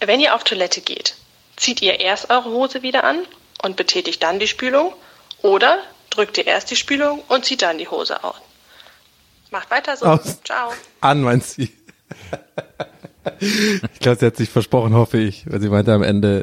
wenn 0.07 0.21
ihr 0.21 0.35
auf 0.35 0.45
Toilette 0.45 0.81
geht, 0.81 1.17
zieht 1.57 1.83
ihr 1.83 2.01
erst 2.01 2.31
eure 2.31 2.51
Hose 2.51 2.83
wieder 2.83 3.05
an 3.05 3.19
und 3.63 3.77
betätigt 3.77 4.23
dann 4.23 4.39
die 4.39 4.47
Spülung? 4.47 4.93
Oder 5.43 5.79
drückt 6.11 6.39
ihr 6.39 6.47
erst 6.47 6.71
die 6.71 6.77
Spülung 6.77 7.23
und 7.29 7.45
zieht 7.45 7.63
dann 7.63 7.79
die 7.79 7.89
Hose 7.89 8.23
aus? 8.25 8.37
Macht 9.51 9.71
weiter 9.71 9.97
so. 9.97 10.07
Aus. 10.07 10.43
Ciao. 10.43 10.73
An, 11.01 11.23
meint 11.23 11.45
sie. 11.45 11.73
Ich 13.41 14.01
glaube, 14.01 14.19
sie 14.19 14.27
hat 14.27 14.37
sich 14.37 14.51
versprochen, 14.51 14.95
hoffe 14.95 15.19
ich, 15.19 15.51
weil 15.51 15.61
sie 15.61 15.69
meinte 15.69 15.93
am 15.93 16.03
Ende 16.03 16.43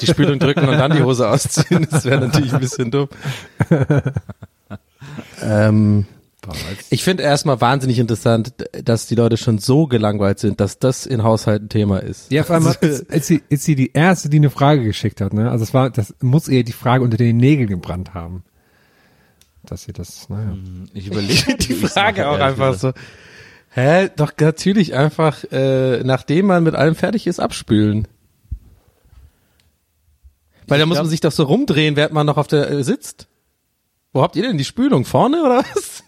die 0.00 0.06
Spülung 0.06 0.38
drücken 0.38 0.68
und 0.68 0.78
dann 0.78 0.92
die 0.92 1.02
Hose 1.02 1.28
ausziehen. 1.28 1.86
Das 1.90 2.04
wäre 2.04 2.20
natürlich 2.20 2.52
ein 2.52 2.60
bisschen 2.60 2.90
dumm. 2.90 3.08
ähm, 5.42 6.06
ich 6.90 7.04
finde 7.04 7.22
erstmal 7.22 7.60
wahnsinnig 7.60 7.98
interessant, 7.98 8.52
dass 8.84 9.06
die 9.06 9.14
Leute 9.14 9.36
schon 9.36 9.58
so 9.58 9.86
gelangweilt 9.86 10.38
sind, 10.38 10.60
dass 10.60 10.78
das 10.78 11.06
in 11.06 11.22
Haushalten 11.22 11.68
Thema 11.68 11.98
ist. 11.98 12.30
Ja, 12.30 12.44
vor 12.44 12.56
allem 12.56 12.66
ist, 12.80 13.02
ist, 13.02 13.26
sie, 13.26 13.42
ist 13.48 13.64
sie 13.64 13.74
die 13.74 13.92
erste, 13.92 14.28
die 14.28 14.38
eine 14.38 14.50
Frage 14.50 14.84
geschickt 14.84 15.20
hat, 15.20 15.32
ne? 15.32 15.50
Also 15.50 15.64
es 15.64 15.74
war, 15.74 15.90
das 15.90 16.14
muss 16.20 16.48
ihr 16.48 16.64
die 16.64 16.72
Frage 16.72 17.04
unter 17.04 17.16
den 17.16 17.36
Nägeln 17.36 17.68
gebrannt 17.68 18.14
haben. 18.14 18.44
Dass 19.64 19.82
sie 19.82 19.92
das, 19.92 20.28
naja. 20.28 20.56
Ich 20.94 21.08
überlege 21.08 21.56
die 21.60 21.74
Frage 21.74 22.28
auch 22.28 22.38
einfach 22.38 22.74
so. 22.74 22.92
Hä? 23.70 24.08
Doch 24.16 24.32
natürlich 24.40 24.94
einfach, 24.94 25.44
äh, 25.52 26.02
nachdem 26.04 26.46
man 26.46 26.62
mit 26.62 26.74
allem 26.74 26.94
fertig 26.94 27.26
ist, 27.26 27.38
abspülen. 27.38 28.08
Weil 30.66 30.78
da 30.78 30.86
muss 30.86 30.98
man 30.98 31.08
sich 31.08 31.20
doch 31.20 31.32
so 31.32 31.44
rumdrehen, 31.44 31.96
während 31.96 32.12
man 32.12 32.26
noch 32.26 32.36
auf 32.36 32.46
der 32.46 32.70
äh, 32.70 32.84
sitzt. 32.84 33.28
Wo 34.12 34.22
habt 34.22 34.36
ihr 34.36 34.42
denn 34.42 34.58
die 34.58 34.64
Spülung? 34.64 35.04
Vorne 35.04 35.42
oder 35.42 35.64
was? 35.74 36.04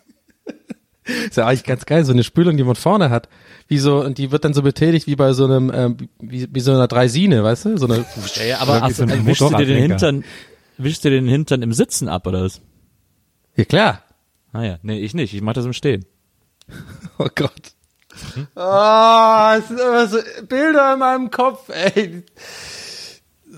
Ist 1.05 1.37
ja 1.37 1.47
eigentlich 1.47 1.65
ganz 1.65 1.87
geil, 1.87 2.05
so 2.05 2.13
eine 2.13 2.25
Spülung, 2.25 2.57
die 2.57 2.65
man 2.65 2.77
vorne 2.77 3.11
hat. 3.11 3.29
Wie 3.69 3.79
so, 3.79 4.05
und 4.05 4.19
die 4.19 4.31
wird 4.31 4.45
dann 4.45 4.53
so 4.53 4.63
betätigt 4.63 5.07
wie 5.07 5.17
bei 5.17 5.33
so 5.33 5.45
einem, 5.45 5.71
ähm, 5.75 5.97
wie, 6.21 6.47
wie 6.53 6.61
so 6.61 6.73
einer 6.73 6.89
Dreisine, 6.89 7.43
weißt 7.43 7.65
du? 7.65 7.79
So 7.79 7.87
eine, 7.87 8.05
Ja, 8.35 8.45
ja, 8.45 8.59
aber 8.59 8.83
ach, 8.83 8.91
so 8.91 9.05
äh, 9.05 9.27
wischst 9.27 9.41
du 9.41 9.57
dir 9.57 9.67
den. 9.67 9.79
Hintern, 9.79 10.25
wischst 10.77 11.05
du 11.05 11.11
den 11.11 11.27
Hintern 11.27 11.63
im 11.63 11.73
Sitzen 11.73 12.09
ab, 12.09 12.27
oder 12.27 12.45
was? 12.45 12.61
ja 13.57 13.65
klar. 13.65 14.03
Ah 14.53 14.63
ja, 14.63 14.79
nee, 14.83 14.99
ich 15.01 15.15
nicht. 15.15 15.35
Ich 15.35 15.43
mach 15.43 15.53
das 15.53 15.65
im 15.65 15.73
Stehen. 15.73 16.05
Oh 17.19 17.29
Gott. 17.35 17.73
Ah, 18.55 19.57
es 19.59 19.69
sind 19.69 19.79
immer 19.79 20.07
so 20.07 20.19
Bilder 20.49 20.95
in 20.95 20.99
meinem 21.01 21.31
Kopf, 21.31 21.69
ey. 21.69 22.23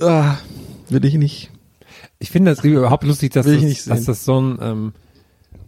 Ah, 0.01 0.37
will 0.89 1.05
ich 1.05 1.15
nicht. 1.15 1.51
Ich 2.19 2.31
finde 2.31 2.53
das 2.53 2.65
überhaupt 2.65 3.05
lustig, 3.05 3.33
dass, 3.33 3.47
das, 3.47 3.61
nicht 3.61 3.89
dass 3.89 4.05
das 4.05 4.25
so 4.25 4.41
ein, 4.41 4.59
ähm, 4.61 4.93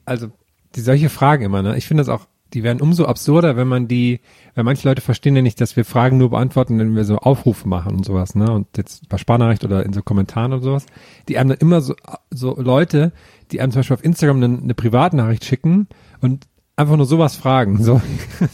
also 0.04 0.32
die 0.74 0.80
solche 0.80 1.08
Fragen 1.08 1.44
immer, 1.44 1.62
ne? 1.62 1.76
Ich 1.76 1.86
finde 1.86 2.02
das 2.02 2.08
auch, 2.08 2.26
die 2.52 2.62
werden 2.62 2.80
umso 2.80 3.06
absurder, 3.06 3.56
wenn 3.56 3.66
man 3.66 3.88
die, 3.88 4.20
weil 4.54 4.64
manche 4.64 4.88
Leute 4.88 5.02
verstehen 5.02 5.34
ja 5.34 5.42
nicht, 5.42 5.60
dass 5.60 5.76
wir 5.76 5.84
Fragen 5.84 6.18
nur 6.18 6.30
beantworten, 6.30 6.78
wenn 6.78 6.94
wir 6.94 7.04
so 7.04 7.18
Aufrufe 7.18 7.68
machen 7.68 7.96
und 7.96 8.04
sowas, 8.04 8.34
ne? 8.34 8.50
Und 8.52 8.68
jetzt 8.76 9.08
bei 9.08 9.18
Sparnachricht 9.18 9.64
oder 9.64 9.84
in 9.84 9.92
so 9.92 10.02
Kommentaren 10.02 10.52
oder 10.52 10.62
sowas, 10.62 10.86
die 11.28 11.38
einem 11.38 11.50
dann 11.50 11.58
immer 11.58 11.80
so, 11.80 11.94
so 12.30 12.54
Leute, 12.60 13.12
die 13.50 13.60
einem 13.60 13.72
zum 13.72 13.80
Beispiel 13.80 13.94
auf 13.94 14.04
Instagram 14.04 14.36
eine, 14.42 14.58
eine 14.58 14.74
Privatnachricht 14.74 15.44
schicken 15.44 15.88
und 16.20 16.46
einfach 16.76 16.96
nur 16.96 17.06
sowas 17.06 17.36
fragen. 17.36 17.82
So, 17.82 18.00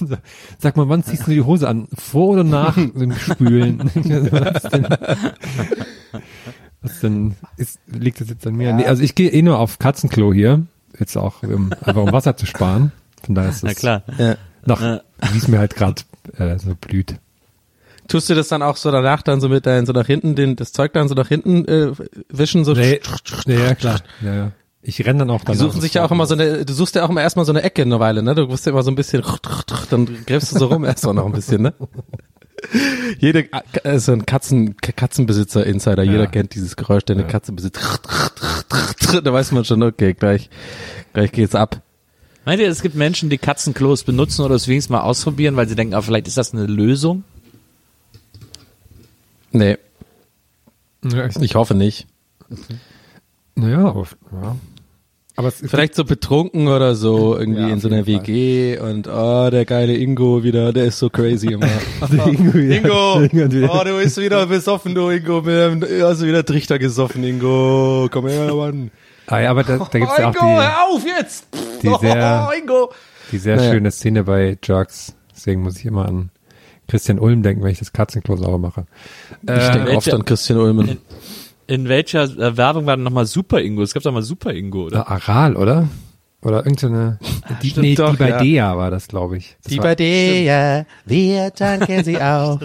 sag 0.58 0.76
mal, 0.76 0.88
wann 0.88 1.02
ziehst 1.02 1.26
du 1.26 1.30
die 1.30 1.42
Hose 1.42 1.68
an? 1.68 1.88
Vor 1.94 2.28
oder 2.28 2.44
nach 2.44 2.74
dem 2.94 3.12
Spülen? 3.12 3.90
was 3.94 4.62
denn, 4.62 4.86
was 6.80 7.00
denn 7.00 7.34
ist, 7.56 7.80
liegt 7.86 8.20
das 8.20 8.28
jetzt 8.28 8.46
an 8.46 8.56
mir? 8.56 8.72
Nee, 8.72 8.86
also 8.86 9.02
ich 9.02 9.14
gehe 9.14 9.30
eh 9.30 9.42
nur 9.42 9.58
auf 9.58 9.78
Katzenklo 9.78 10.32
hier, 10.32 10.66
jetzt 11.00 11.16
auch 11.16 11.42
um, 11.42 11.72
einfach 11.72 12.02
um 12.02 12.12
Wasser 12.12 12.36
zu 12.36 12.46
sparen. 12.46 12.92
Von 13.24 13.34
daher 13.34 13.50
ist 13.50 13.62
Na 13.62 13.70
das 13.70 13.78
klar. 13.78 14.02
Ja. 14.18 14.36
noch, 14.64 14.80
Ja. 14.80 15.00
wie 15.32 15.38
es 15.38 15.48
mir 15.48 15.58
halt 15.58 15.74
gerade 15.76 16.02
äh, 16.38 16.58
so 16.58 16.74
blüht. 16.74 17.16
Tust 18.08 18.28
du 18.28 18.34
das 18.34 18.48
dann 18.48 18.62
auch 18.62 18.76
so 18.76 18.90
danach 18.90 19.22
dann 19.22 19.40
so 19.40 19.48
mit 19.48 19.66
deinen, 19.66 19.86
so 19.86 19.92
nach 19.92 20.06
hinten, 20.06 20.34
den, 20.34 20.56
das 20.56 20.72
Zeug 20.72 20.92
dann 20.92 21.08
so 21.08 21.14
nach 21.14 21.28
hinten 21.28 21.64
äh, 21.66 21.92
wischen, 22.28 22.64
so 22.64 22.72
Nee, 22.72 23.00
nee, 23.46 23.54
ja 23.58 23.74
klar. 23.74 24.00
Ja, 24.20 24.34
ja. 24.34 24.52
Ich 24.82 25.04
renne 25.06 25.20
dann 25.20 25.30
auch 25.30 25.40
Die 25.40 25.46
danach. 25.46 25.60
suchen 25.60 25.80
sich 25.80 25.94
ja 25.94 26.04
auch 26.04 26.10
immer 26.10 26.26
so 26.26 26.34
eine, 26.34 26.64
du 26.64 26.72
suchst 26.72 26.94
ja 26.94 27.04
auch 27.04 27.10
immer 27.10 27.20
erstmal 27.22 27.44
so 27.44 27.52
eine 27.52 27.62
Ecke 27.62 27.82
eine 27.82 28.00
Weile, 28.00 28.22
ne? 28.22 28.34
Du 28.34 28.46
musst 28.46 28.64
ja 28.66 28.72
immer 28.72 28.82
so 28.82 28.90
ein 28.90 28.94
bisschen, 28.94 29.22
dann 29.90 30.06
gräbst 30.26 30.52
du 30.54 30.58
so 30.58 30.66
rum 30.68 30.84
erstmal 30.84 31.14
noch 31.14 31.26
ein 31.26 31.32
bisschen, 31.32 31.62
ne? 31.62 31.74
Jede, 33.18 33.48
äh, 33.84 33.98
so 33.98 34.12
ein 34.12 34.26
Katzen, 34.26 34.76
Katzenbesitzer-Insider, 34.76 36.02
jeder 36.02 36.26
kennt 36.26 36.54
dieses 36.54 36.76
Geräusch, 36.76 37.04
der 37.04 37.16
eine 37.16 37.26
Katze 37.26 37.52
besitzt. 37.52 37.80
Da 39.24 39.32
weiß 39.32 39.50
man 39.52 39.64
schon, 39.64 39.82
okay, 39.82 40.14
gleich, 40.14 40.50
gleich 41.12 41.32
geht's 41.32 41.56
ab. 41.56 41.82
Meint 42.44 42.60
ihr, 42.60 42.68
es 42.68 42.80
gibt 42.80 42.94
Menschen, 42.94 43.28
die 43.28 43.38
Katzenklos 43.38 44.04
benutzen 44.04 44.42
oder 44.44 44.54
es 44.54 44.68
wenigstens 44.68 44.90
mal 44.90 45.00
ausprobieren, 45.00 45.56
weil 45.56 45.68
sie 45.68 45.74
denken, 45.74 45.94
ah, 45.94 46.00
vielleicht 46.02 46.28
ist 46.28 46.36
das 46.36 46.52
eine 46.52 46.66
Lösung? 46.66 47.24
Nee, 49.50 49.78
Ja, 51.04 51.26
ich, 51.26 51.36
ich 51.36 51.54
hoffe 51.56 51.74
nicht. 51.74 52.06
naja, 53.56 53.78
aber, 53.88 54.06
ja. 54.32 54.56
Aber 55.40 55.50
Vielleicht 55.50 55.94
so 55.94 56.04
betrunken 56.04 56.68
oder 56.68 56.94
so, 56.94 57.36
irgendwie 57.36 57.60
Ja, 57.62 57.68
in 57.68 57.80
so 57.80 57.88
einer 57.88 58.04
Fall. 58.04 58.06
WG 58.26 58.78
und 58.78 59.08
oh, 59.08 59.48
der 59.50 59.64
geile 59.64 59.96
Ingo 59.96 60.42
wieder, 60.42 60.72
der 60.72 60.84
ist 60.86 60.98
so 60.98 61.08
crazy 61.10 61.52
immer. 61.52 61.66
Ingo, 62.26 62.58
ja. 62.58 62.76
Ingo, 62.76 63.20
Ingo, 63.20 63.72
oh, 63.72 63.84
du 63.84 63.96
bist 63.98 64.16
wieder 64.20 64.46
besoffen, 64.46 64.94
du 64.94 65.10
Ingo, 65.10 65.42
hast 65.44 66.20
du 66.22 66.26
wieder 66.26 66.44
Trichter 66.44 66.78
gesoffen, 66.78 67.24
Ingo, 67.24 68.08
komm 68.10 68.26
her, 68.28 68.54
Mann. 68.54 68.90
Ah, 69.26 69.40
ja, 69.40 69.50
aber 69.50 69.62
da, 69.64 69.78
da 69.78 69.98
gibt's 69.98 70.14
oh, 70.16 70.20
ja 70.20 70.28
auch 70.30 70.34
Ingo, 70.34 70.46
die, 70.46 70.60
hör 70.62 70.88
auf 70.94 71.04
jetzt! 71.06 71.46
die 71.82 71.94
sehr- 72.00 72.48
oh, 72.48 72.52
Ingo! 72.60 72.92
die 73.32 73.38
sehr 73.38 73.56
Naja. 73.56 73.72
schöne 73.72 73.90
Szene 73.90 74.24
bei 74.24 74.58
Jerks. 74.62 75.14
Deswegen 75.34 75.62
muss 75.62 75.78
ich 75.78 75.86
immer 75.86 76.06
an 76.06 76.30
Christian 76.88 77.18
Ulm 77.20 77.42
denken, 77.44 77.62
wenn 77.62 77.70
ich 77.70 77.78
das 77.78 77.92
Katzenklo 77.92 78.36
sauber 78.36 78.58
mache. 78.58 78.86
Ich 79.44 79.48
Äh, 79.50 79.72
denke 79.72 79.96
oft 79.96 80.12
an 80.12 80.24
Christian 80.24 80.58
Ulmen. 80.58 80.98
In 81.70 81.88
welcher 81.88 82.24
äh, 82.24 82.56
Werbung 82.56 82.86
war 82.86 82.96
denn 82.96 83.04
nochmal 83.04 83.26
Super 83.26 83.60
Ingo? 83.60 83.82
Es 83.82 83.94
gab 83.94 84.02
doch 84.02 84.12
mal 84.12 84.22
Super 84.22 84.52
Ingo, 84.52 84.86
oder? 84.86 85.02
äh, 85.02 85.12
Aral, 85.12 85.54
oder? 85.54 85.88
Oder 86.42 86.66
irgendeine, 86.66 87.20
die, 87.62 87.70
stimmt 87.70 87.86
nee, 87.86 87.94
doch, 87.94 88.10
die 88.10 88.16
bei 88.16 88.30
ja. 88.30 88.38
Dea 88.42 88.76
war 88.76 88.90
das, 88.90 89.06
glaube 89.06 89.36
ich. 89.36 89.56
Das 89.62 89.70
Die 89.70 89.78
war, 89.78 89.84
bei 89.84 89.94
der, 89.94 90.86
wir 91.04 91.50
danken 91.50 92.02
sie 92.02 92.16
auch. 92.20 92.60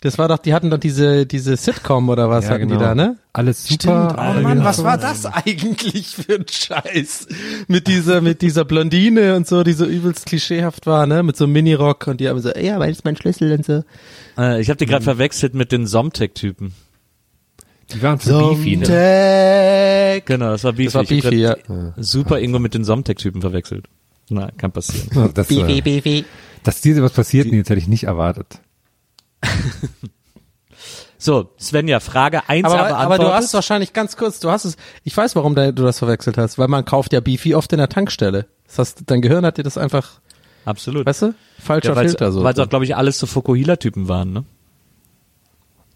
Das 0.00 0.16
war 0.16 0.28
doch, 0.28 0.38
die 0.38 0.54
hatten 0.54 0.70
doch 0.70 0.78
diese, 0.78 1.26
diese 1.26 1.58
Sitcom 1.58 2.08
oder 2.08 2.30
was 2.30 2.46
ja, 2.46 2.52
hatten 2.52 2.68
genau. 2.68 2.78
die 2.78 2.84
da, 2.84 2.94
ne? 2.94 3.18
Alles 3.34 3.66
super. 3.66 4.08
Stimmt. 4.10 4.18
Oh 4.18 4.40
Mann, 4.40 4.64
was 4.64 4.82
war 4.82 4.96
das 4.96 5.26
eigentlich 5.26 6.16
für 6.16 6.36
ein 6.36 6.46
Scheiß? 6.48 7.26
Mit 7.68 7.86
dieser, 7.86 8.22
mit 8.22 8.40
dieser 8.40 8.64
Blondine 8.64 9.36
und 9.36 9.46
so, 9.46 9.62
die 9.62 9.74
so 9.74 9.84
übelst 9.84 10.24
klischeehaft 10.24 10.86
war, 10.86 11.06
ne? 11.06 11.22
Mit 11.22 11.36
so 11.36 11.44
einem 11.44 11.52
Minirock 11.52 12.06
und 12.06 12.18
die 12.18 12.30
haben 12.30 12.40
so, 12.40 12.50
ja, 12.50 12.78
weil 12.78 12.92
ist 12.92 13.04
mein 13.04 13.16
Schlüssel 13.16 13.52
und 13.52 13.66
so. 13.66 13.84
Äh, 14.38 14.62
ich 14.62 14.70
habe 14.70 14.78
die 14.78 14.86
gerade 14.86 15.04
verwechselt 15.04 15.52
mit 15.52 15.70
den 15.70 15.86
Somtech-Typen. 15.86 16.72
Die 17.94 18.02
waren 18.02 18.18
von 18.18 18.56
Beefy, 18.56 18.76
ne? 18.76 20.22
Genau, 20.24 20.50
das 20.50 20.64
war 20.64 20.72
Beefy. 20.72 20.84
Das 20.84 20.94
war 20.94 21.04
Beefy, 21.04 21.36
ja. 21.36 21.56
Super 21.96 22.40
Ingo 22.40 22.58
mit 22.58 22.74
den 22.74 22.84
Somtech-Typen 22.84 23.40
verwechselt. 23.40 23.86
Na, 24.28 24.50
kann 24.50 24.72
passieren. 24.72 25.30
Das, 25.34 25.48
Beefy, 25.48 25.78
äh, 25.78 25.80
Beefy. 25.80 26.24
dass 26.62 26.80
dir 26.80 26.94
sowas 26.94 27.12
passiert, 27.12 27.46
nee, 27.50 27.58
jetzt 27.58 27.70
hätte 27.70 27.80
ich 27.80 27.88
nicht 27.88 28.04
erwartet. 28.04 28.60
So, 31.18 31.50
Svenja, 31.56 32.00
Frage 32.00 32.48
1 32.48 32.66
Aber, 32.66 32.80
aber, 32.80 32.96
aber 32.96 33.18
du 33.18 33.32
hast 33.32 33.54
wahrscheinlich 33.54 33.92
ganz 33.92 34.16
kurz, 34.16 34.40
du 34.40 34.50
hast 34.50 34.64
es, 34.64 34.76
ich 35.04 35.16
weiß, 35.16 35.36
warum 35.36 35.54
du 35.54 35.70
das 35.72 36.00
verwechselt 36.00 36.36
hast, 36.36 36.58
weil 36.58 36.66
man 36.66 36.84
kauft 36.84 37.12
ja 37.12 37.20
Beefy 37.20 37.54
oft 37.54 37.72
in 37.72 37.78
der 37.78 37.88
Tankstelle. 37.88 38.46
Das 38.66 38.80
heißt, 38.80 39.02
dein 39.06 39.22
Gehirn 39.22 39.46
hat 39.46 39.56
dir 39.56 39.62
das 39.62 39.78
einfach, 39.78 40.18
Absolut. 40.64 41.06
weißt 41.06 41.22
du, 41.22 41.34
falscher 41.60 41.94
ja, 41.94 42.00
Filter 42.00 42.32
so. 42.32 42.42
Weil 42.42 42.54
es 42.54 42.58
auch, 42.58 42.68
glaube 42.68 42.86
ich, 42.86 42.96
alles 42.96 43.20
so 43.20 43.28
Fukuhila-Typen 43.28 44.08
waren, 44.08 44.32
ne? 44.32 44.44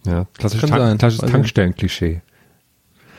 Ja, 0.06 0.26
klassisches. 0.38 0.70
Tank, 0.70 0.98
klassisches 0.98 1.30
Tankstellen-Klischee. 1.30 2.22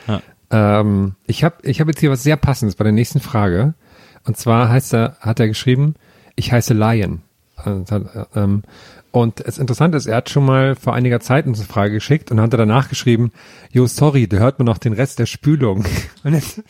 Ja. 0.06 0.22
Ähm, 0.50 1.14
ich 1.26 1.44
habe 1.44 1.56
ich 1.62 1.80
hab 1.80 1.88
jetzt 1.88 2.00
hier 2.00 2.10
was 2.10 2.22
sehr 2.22 2.36
Passendes 2.36 2.76
bei 2.76 2.84
der 2.84 2.92
nächsten 2.92 3.20
Frage. 3.20 3.74
Und 4.24 4.36
zwar 4.36 4.68
heißt 4.68 4.94
er, 4.94 5.16
hat 5.20 5.40
er 5.40 5.48
geschrieben, 5.48 5.94
ich 6.36 6.52
heiße 6.52 6.74
Lion. 6.74 7.22
Und, 7.64 7.90
hat, 7.90 8.28
ähm, 8.34 8.62
und 9.10 9.46
das 9.46 9.58
Interessante 9.58 9.96
ist, 9.96 10.06
er 10.06 10.16
hat 10.16 10.30
schon 10.30 10.44
mal 10.44 10.76
vor 10.76 10.94
einiger 10.94 11.20
Zeit 11.20 11.46
uns 11.46 11.58
eine 11.58 11.68
Frage 11.68 11.94
geschickt 11.94 12.30
und 12.30 12.40
hat 12.40 12.52
er 12.52 12.58
danach 12.58 12.88
geschrieben, 12.88 13.32
jo, 13.70 13.86
sorry, 13.86 14.28
da 14.28 14.38
hört 14.38 14.58
man 14.58 14.66
noch 14.66 14.78
den 14.78 14.92
Rest 14.92 15.18
der 15.18 15.26
Spülung. 15.26 15.84
Und 16.24 16.34
jetzt, 16.34 16.62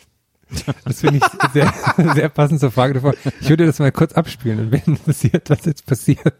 das 0.83 1.01
finde 1.01 1.17
ich 1.17 1.51
sehr, 1.53 1.71
sehr 2.15 2.29
passend 2.29 2.59
zur 2.59 2.71
Frage 2.71 2.95
davor. 2.95 3.13
Ich 3.39 3.49
würde 3.49 3.67
das 3.67 3.77
mal 3.79 3.91
kurz 3.91 4.13
abspielen 4.13 4.59
und 4.59 4.71
wenn 4.71 4.81
interessiert, 4.85 5.47
was 5.49 5.63
jetzt 5.65 5.85
passiert. 5.85 6.33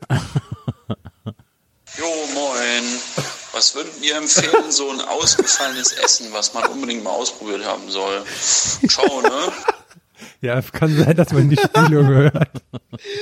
Jo, 1.97 2.05
moin. 2.33 3.35
Was 3.59 3.75
würdet 3.75 3.91
ihr 4.01 4.15
empfehlen, 4.15 4.71
so 4.71 4.89
ein 4.89 5.01
ausgefallenes 5.01 5.91
Essen, 5.91 6.27
was 6.31 6.53
man 6.53 6.63
unbedingt 6.67 7.03
mal 7.03 7.09
ausprobiert 7.09 7.65
haben 7.65 7.89
soll? 7.89 8.23
Ciao, 8.87 9.21
ne? 9.21 9.29
Ja, 10.41 10.57
es 10.57 10.71
kann 10.71 10.95
sein, 10.95 11.15
dass 11.17 11.33
man 11.33 11.49
die 11.49 11.57
Spülung 11.57 12.07
hört. 12.07 12.61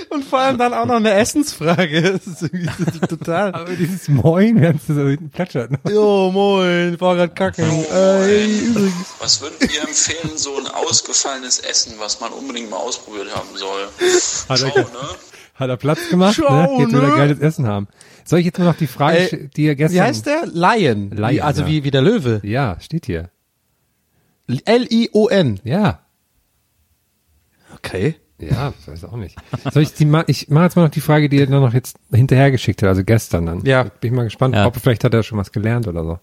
Und 0.09 0.23
vor 0.23 0.37
allem 0.37 0.59
dann 0.59 0.73
auch 0.75 0.85
noch 0.85 0.97
eine 0.97 1.13
Essensfrage. 1.13 2.01
Das 2.03 2.27
ist 2.27 2.43
irgendwie 2.43 2.69
das 2.85 2.95
ist 2.95 3.09
total. 3.09 3.55
Aber 3.55 3.75
dieses 3.75 4.07
Moin, 4.07 4.61
wenn 4.61 4.75
es 4.75 4.85
so 4.85 4.93
hinten 4.93 5.31
plätschert. 5.31 5.71
Ne? 5.71 5.79
Jo, 5.89 6.29
moin, 6.31 6.93
ich 6.93 7.01
war 7.01 7.15
grad 7.15 7.35
kacken. 7.35 7.65
Ey, 7.65 8.59
übrigens. 8.67 8.93
Was 9.19 9.41
würdet 9.41 9.73
ihr 9.73 9.81
empfehlen, 9.81 10.37
so 10.37 10.57
ein 10.57 10.67
ausgefallenes 10.67 11.59
Essen, 11.59 11.93
was 11.97 12.19
man 12.19 12.31
unbedingt 12.33 12.69
mal 12.69 12.77
ausprobiert 12.77 13.35
haben 13.35 13.49
soll? 13.55 13.87
Hat 14.49 14.59
Ciao, 14.59 14.77
ne? 14.77 14.85
Hat 15.57 15.69
er 15.69 15.77
Platz 15.77 16.09
gemacht, 16.09 16.37
ne? 16.37 16.45
Schau, 16.47 16.79
Jetzt 16.79 16.93
will 16.93 17.01
er 17.01 17.09
ne? 17.09 17.15
geiles 17.15 17.39
Essen 17.39 17.67
haben. 17.67 17.87
Soll 18.23 18.39
ich 18.39 18.45
jetzt 18.45 18.59
mal 18.59 18.65
noch 18.65 18.75
die 18.77 18.87
Frage, 18.87 19.17
Äh, 19.17 19.47
die 19.55 19.65
er 19.65 19.75
gestern... 19.75 19.95
Wie 19.97 20.01
heißt 20.01 20.25
der? 20.25 20.45
Lion. 20.45 21.09
Lion, 21.11 21.31
wie, 21.31 21.41
also 21.41 21.61
ja. 21.63 21.67
wie, 21.67 21.83
wie 21.83 21.91
der 21.91 22.01
Löwe. 22.01 22.39
Ja, 22.43 22.77
steht 22.79 23.05
hier. 23.07 23.29
L-I-O-N. 24.47 25.59
Ja. 25.63 25.99
Okay. 27.75 28.15
Ja, 28.39 28.73
ich 28.79 28.87
weiß 28.87 29.03
auch 29.05 29.15
nicht. 29.15 29.35
Soll 29.71 29.81
ich 29.81 29.93
die 29.93 30.05
ich 30.27 30.49
mache 30.49 30.63
jetzt 30.65 30.75
mal 30.75 30.83
noch 30.83 30.91
die 30.91 31.01
Frage, 31.01 31.27
die 31.27 31.39
er 31.39 31.47
dann 31.47 31.61
noch 31.61 31.73
jetzt 31.73 31.97
hinterhergeschickt 32.11 32.83
hat, 32.83 32.89
also 32.89 33.03
gestern 33.03 33.47
dann. 33.47 33.65
Ja. 33.65 33.83
Bin 33.83 34.11
ich 34.11 34.11
mal 34.11 34.23
gespannt, 34.25 34.53
Ja. 34.55 34.67
ob 34.67 34.75
vielleicht 34.77 35.03
hat 35.03 35.13
er 35.13 35.23
schon 35.23 35.39
was 35.39 35.51
gelernt 35.51 35.87
oder 35.87 36.03
so. 36.03 36.19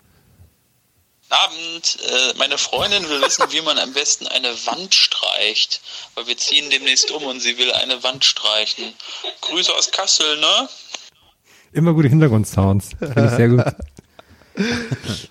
Abend. 1.44 1.98
Äh, 2.06 2.38
meine 2.38 2.58
Freundin 2.58 3.08
will 3.08 3.20
wissen, 3.22 3.44
wie 3.50 3.60
man 3.62 3.78
am 3.78 3.92
besten 3.92 4.26
eine 4.28 4.48
Wand 4.66 4.94
streicht. 4.94 5.80
Weil 6.14 6.26
wir 6.26 6.36
ziehen 6.36 6.70
demnächst 6.70 7.10
um 7.10 7.22
und 7.24 7.40
sie 7.40 7.58
will 7.58 7.72
eine 7.72 8.02
Wand 8.02 8.24
streichen. 8.24 8.84
Grüße 9.40 9.72
aus 9.74 9.90
Kassel, 9.90 10.38
ne? 10.40 10.68
Immer 11.72 11.92
gute 11.94 12.08
Hintergrundsounds. 12.08 12.90
Finde 12.98 13.24
ich 13.26 13.30
sehr 13.32 13.48
gut. 13.48 13.64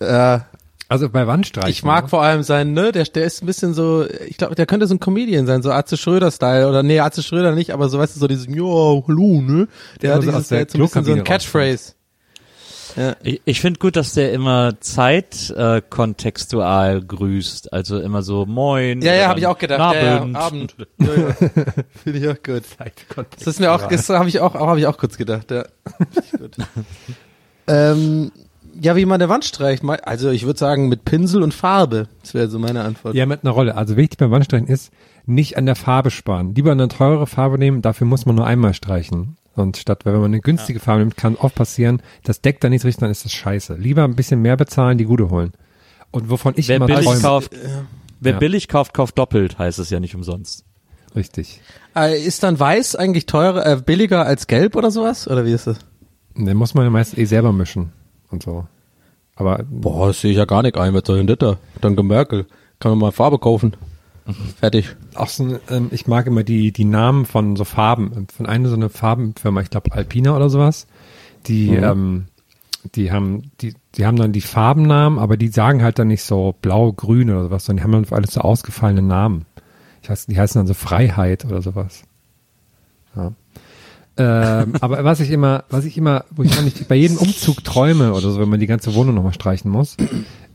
Ja, 0.00 0.46
Also 0.88 1.08
bei 1.08 1.26
Wandstreichen. 1.26 1.70
ich 1.70 1.82
mag 1.82 2.04
ne? 2.04 2.08
vor 2.10 2.22
allem 2.22 2.42
seinen, 2.42 2.74
ne, 2.74 2.92
der, 2.92 3.04
der 3.04 3.24
ist 3.24 3.42
ein 3.42 3.46
bisschen 3.46 3.72
so, 3.74 4.06
ich 4.26 4.36
glaube, 4.36 4.54
der 4.54 4.66
könnte 4.66 4.86
so 4.86 4.94
ein 4.94 5.00
Comedian 5.00 5.46
sein, 5.46 5.62
so 5.62 5.72
Atze 5.72 5.96
Schröder-Style, 5.96 6.68
oder 6.68 6.82
nee, 6.82 7.00
Atze 7.00 7.22
Schröder 7.22 7.52
nicht, 7.52 7.72
aber 7.72 7.88
so, 7.88 7.98
weißt 7.98 8.14
du, 8.14 8.20
so 8.20 8.28
diesen, 8.28 8.52
ja, 8.54 8.60
hallo, 8.62 9.40
ne, 9.40 9.68
der 10.02 10.10
Ja, 10.10 10.16
hat 10.16 10.22
so 10.24 10.30
dieses, 10.30 10.48
der 10.48 10.58
der 10.58 10.62
hat 10.66 10.70
so 10.70 10.78
ein 10.78 10.82
bisschen 10.82 11.04
so 11.04 11.12
ein 11.12 11.24
Catchphrase. 11.24 11.94
Ja. 12.96 13.16
Ich, 13.22 13.40
ich 13.44 13.60
finde 13.60 13.78
gut, 13.78 13.96
dass 13.96 14.14
der 14.14 14.32
immer 14.32 14.80
zeitkontextual 14.80 15.78
äh, 15.78 15.82
kontextual 15.88 17.02
grüßt. 17.02 17.72
Also 17.72 18.00
immer 18.00 18.22
so 18.22 18.46
Moin. 18.46 19.02
Ja, 19.02 19.14
ja, 19.14 19.28
habe 19.28 19.38
ich 19.38 19.46
auch 19.46 19.58
gedacht. 19.58 19.94
Ja, 19.94 20.26
ja, 20.26 20.34
Abend. 20.34 20.74
Ja, 20.98 21.14
ja. 21.14 21.32
Finde 22.02 22.18
ich 22.18 22.28
auch 22.28 22.42
gut. 22.42 22.62
Das 23.38 23.46
ist 23.46 23.60
mir 23.60 23.70
auch, 23.72 23.86
das 23.86 24.08
habe 24.08 24.28
ich 24.28 24.40
auch, 24.40 24.54
auch 24.54 24.68
habe 24.68 24.80
ich 24.80 24.86
auch 24.86 24.96
kurz 24.96 25.16
gedacht. 25.16 25.50
Ja. 25.50 25.64
Ähm, 27.68 28.30
ja, 28.80 28.94
wie 28.94 29.06
man 29.06 29.18
der 29.18 29.28
Wand 29.28 29.44
streicht. 29.44 29.82
Also 30.04 30.30
ich 30.30 30.44
würde 30.44 30.58
sagen 30.58 30.88
mit 30.88 31.04
Pinsel 31.04 31.42
und 31.42 31.52
Farbe. 31.52 32.08
Das 32.22 32.34
wäre 32.34 32.48
so 32.48 32.60
meine 32.60 32.82
Antwort. 32.84 33.14
Ja, 33.14 33.26
mit 33.26 33.42
einer 33.42 33.52
Rolle. 33.52 33.74
Also 33.76 33.96
wichtig 33.96 34.18
beim 34.18 34.30
Wandstreichen 34.30 34.68
ist, 34.68 34.92
nicht 35.24 35.56
an 35.56 35.66
der 35.66 35.74
Farbe 35.74 36.10
sparen. 36.10 36.54
Lieber 36.54 36.72
eine 36.72 36.88
teure 36.88 37.26
Farbe 37.26 37.58
nehmen, 37.58 37.82
dafür 37.82 38.06
muss 38.06 38.26
man 38.26 38.36
nur 38.36 38.46
einmal 38.46 38.74
streichen. 38.74 39.36
Und 39.56 39.76
statt, 39.78 40.04
weil 40.04 40.12
wenn 40.12 40.20
man 40.20 40.30
eine 40.32 40.40
günstige 40.40 40.80
Farbe 40.80 41.00
nimmt, 41.00 41.16
kann 41.16 41.34
oft 41.36 41.54
passieren, 41.54 42.02
das 42.24 42.40
deckt 42.42 42.62
dann 42.62 42.70
nicht 42.72 42.84
richtig, 42.84 43.00
dann 43.00 43.10
ist 43.10 43.24
das 43.24 43.32
scheiße. 43.32 43.74
Lieber 43.74 44.04
ein 44.04 44.14
bisschen 44.14 44.40
mehr 44.42 44.56
bezahlen, 44.56 44.98
die 44.98 45.04
gute 45.06 45.30
holen. 45.30 45.52
Und 46.10 46.30
wovon 46.30 46.54
ich 46.56 46.68
Wer 46.68 46.76
immer 46.76 46.86
billig 46.86 47.04
träume. 47.06 47.20
kauft, 47.22 47.52
wer 48.20 48.32
Ja. 48.34 48.38
billig 48.38 48.68
kauft, 48.68 48.92
kauft 48.94 49.18
doppelt, 49.18 49.58
heißt 49.58 49.78
es 49.78 49.90
ja 49.90 49.98
nicht 49.98 50.14
umsonst. 50.14 50.64
Richtig. 51.14 51.62
Äh, 51.96 52.22
ist 52.22 52.42
dann 52.42 52.60
weiß 52.60 52.96
eigentlich 52.96 53.24
teurer, 53.26 53.64
äh, 53.64 53.76
billiger 53.84 54.26
als 54.26 54.46
gelb 54.46 54.76
oder 54.76 54.90
sowas? 54.90 55.26
Oder 55.26 55.46
wie 55.46 55.52
ist 55.52 55.66
das? 55.66 55.78
Den 56.34 56.56
muss 56.56 56.74
man 56.74 56.84
ja 56.84 56.90
meist 56.90 57.16
eh 57.16 57.24
selber 57.24 57.52
mischen 57.52 57.92
und 58.30 58.42
so. 58.42 58.66
Aber 59.36 59.60
Boah, 59.70 60.08
das 60.08 60.20
sehe 60.20 60.30
ich 60.32 60.36
ja 60.36 60.44
gar 60.44 60.62
nicht 60.62 60.76
ein. 60.76 60.92
Was 60.92 61.02
soll 61.06 61.16
denn 61.18 61.26
das 61.26 61.38
da? 61.38 61.56
Danke 61.80 62.02
Merkel. 62.02 62.46
Kann 62.78 62.90
man 62.92 62.98
mal 62.98 63.12
Farbe 63.12 63.38
kaufen. 63.38 63.74
Fertig. 64.58 64.96
auch 65.14 65.28
so, 65.28 65.58
ähm, 65.70 65.88
ich 65.92 66.06
mag 66.06 66.26
immer 66.26 66.42
die, 66.42 66.72
die 66.72 66.84
Namen 66.84 67.26
von 67.26 67.56
so 67.56 67.64
Farben. 67.64 68.26
Von 68.34 68.46
einer 68.46 68.68
so 68.68 68.74
eine 68.74 68.88
Farbenfirma, 68.88 69.60
ich 69.60 69.70
glaube 69.70 69.92
Alpina 69.92 70.34
oder 70.34 70.50
sowas. 70.50 70.86
Die, 71.46 71.74
ähm, 71.74 72.26
die 72.94 73.12
haben, 73.12 73.50
die, 73.60 73.74
die 73.94 74.06
haben 74.06 74.16
dann 74.16 74.32
die 74.32 74.40
Farbennamen, 74.40 75.18
aber 75.18 75.36
die 75.36 75.48
sagen 75.48 75.82
halt 75.82 75.98
dann 75.98 76.08
nicht 76.08 76.22
so 76.22 76.54
blau, 76.60 76.92
grün 76.92 77.30
oder 77.30 77.44
sowas, 77.44 77.64
sondern 77.64 77.78
die 77.78 77.84
haben 77.84 77.92
dann 77.92 78.04
für 78.04 78.16
alles 78.16 78.34
so 78.34 78.40
ausgefallene 78.40 79.02
Namen. 79.02 79.46
Ich 80.02 80.10
weiß, 80.10 80.26
die 80.26 80.38
heißen 80.38 80.58
dann 80.58 80.66
so 80.66 80.74
Freiheit 80.74 81.44
oder 81.44 81.62
sowas. 81.62 82.02
Ja. 83.14 83.32
ähm, 84.16 84.74
aber 84.80 85.04
was 85.04 85.20
ich 85.20 85.30
immer, 85.30 85.64
was 85.70 85.84
ich 85.84 85.96
immer, 85.96 86.24
wo 86.30 86.42
ich 86.42 86.58
eigentlich 86.58 86.86
bei 86.86 86.96
jedem 86.96 87.16
Umzug 87.16 87.64
träume 87.64 88.12
oder 88.12 88.30
so, 88.30 88.40
wenn 88.40 88.48
man 88.48 88.60
die 88.60 88.66
ganze 88.66 88.94
Wohnung 88.94 89.14
nochmal 89.14 89.34
streichen 89.34 89.70
muss, 89.70 89.96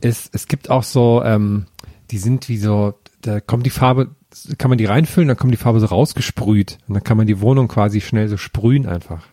ist, 0.02 0.34
es 0.34 0.48
gibt 0.48 0.70
auch 0.70 0.84
so, 0.84 1.22
ähm, 1.24 1.66
die 2.12 2.18
sind 2.18 2.50
wie 2.50 2.58
so, 2.58 2.94
da 3.22 3.40
kommt 3.40 3.66
die 3.66 3.70
Farbe, 3.72 4.10
kann 4.58 4.70
man 4.70 4.78
die 4.78 4.86
reinfüllen, 4.86 5.28
dann 5.28 5.38
kommt 5.38 5.54
die 5.54 5.58
Farbe 5.58 5.80
so 5.80 5.86
rausgesprüht 5.88 6.78
und 6.88 6.94
dann 6.96 7.04
kann 7.04 7.18
man 7.18 7.28
die 7.28 7.42
Wohnung 7.42 7.68
quasi 7.68 8.02
schnell 8.02 8.28
so 8.28 8.38
sprühen 8.38 8.86
einfach. 8.86 9.24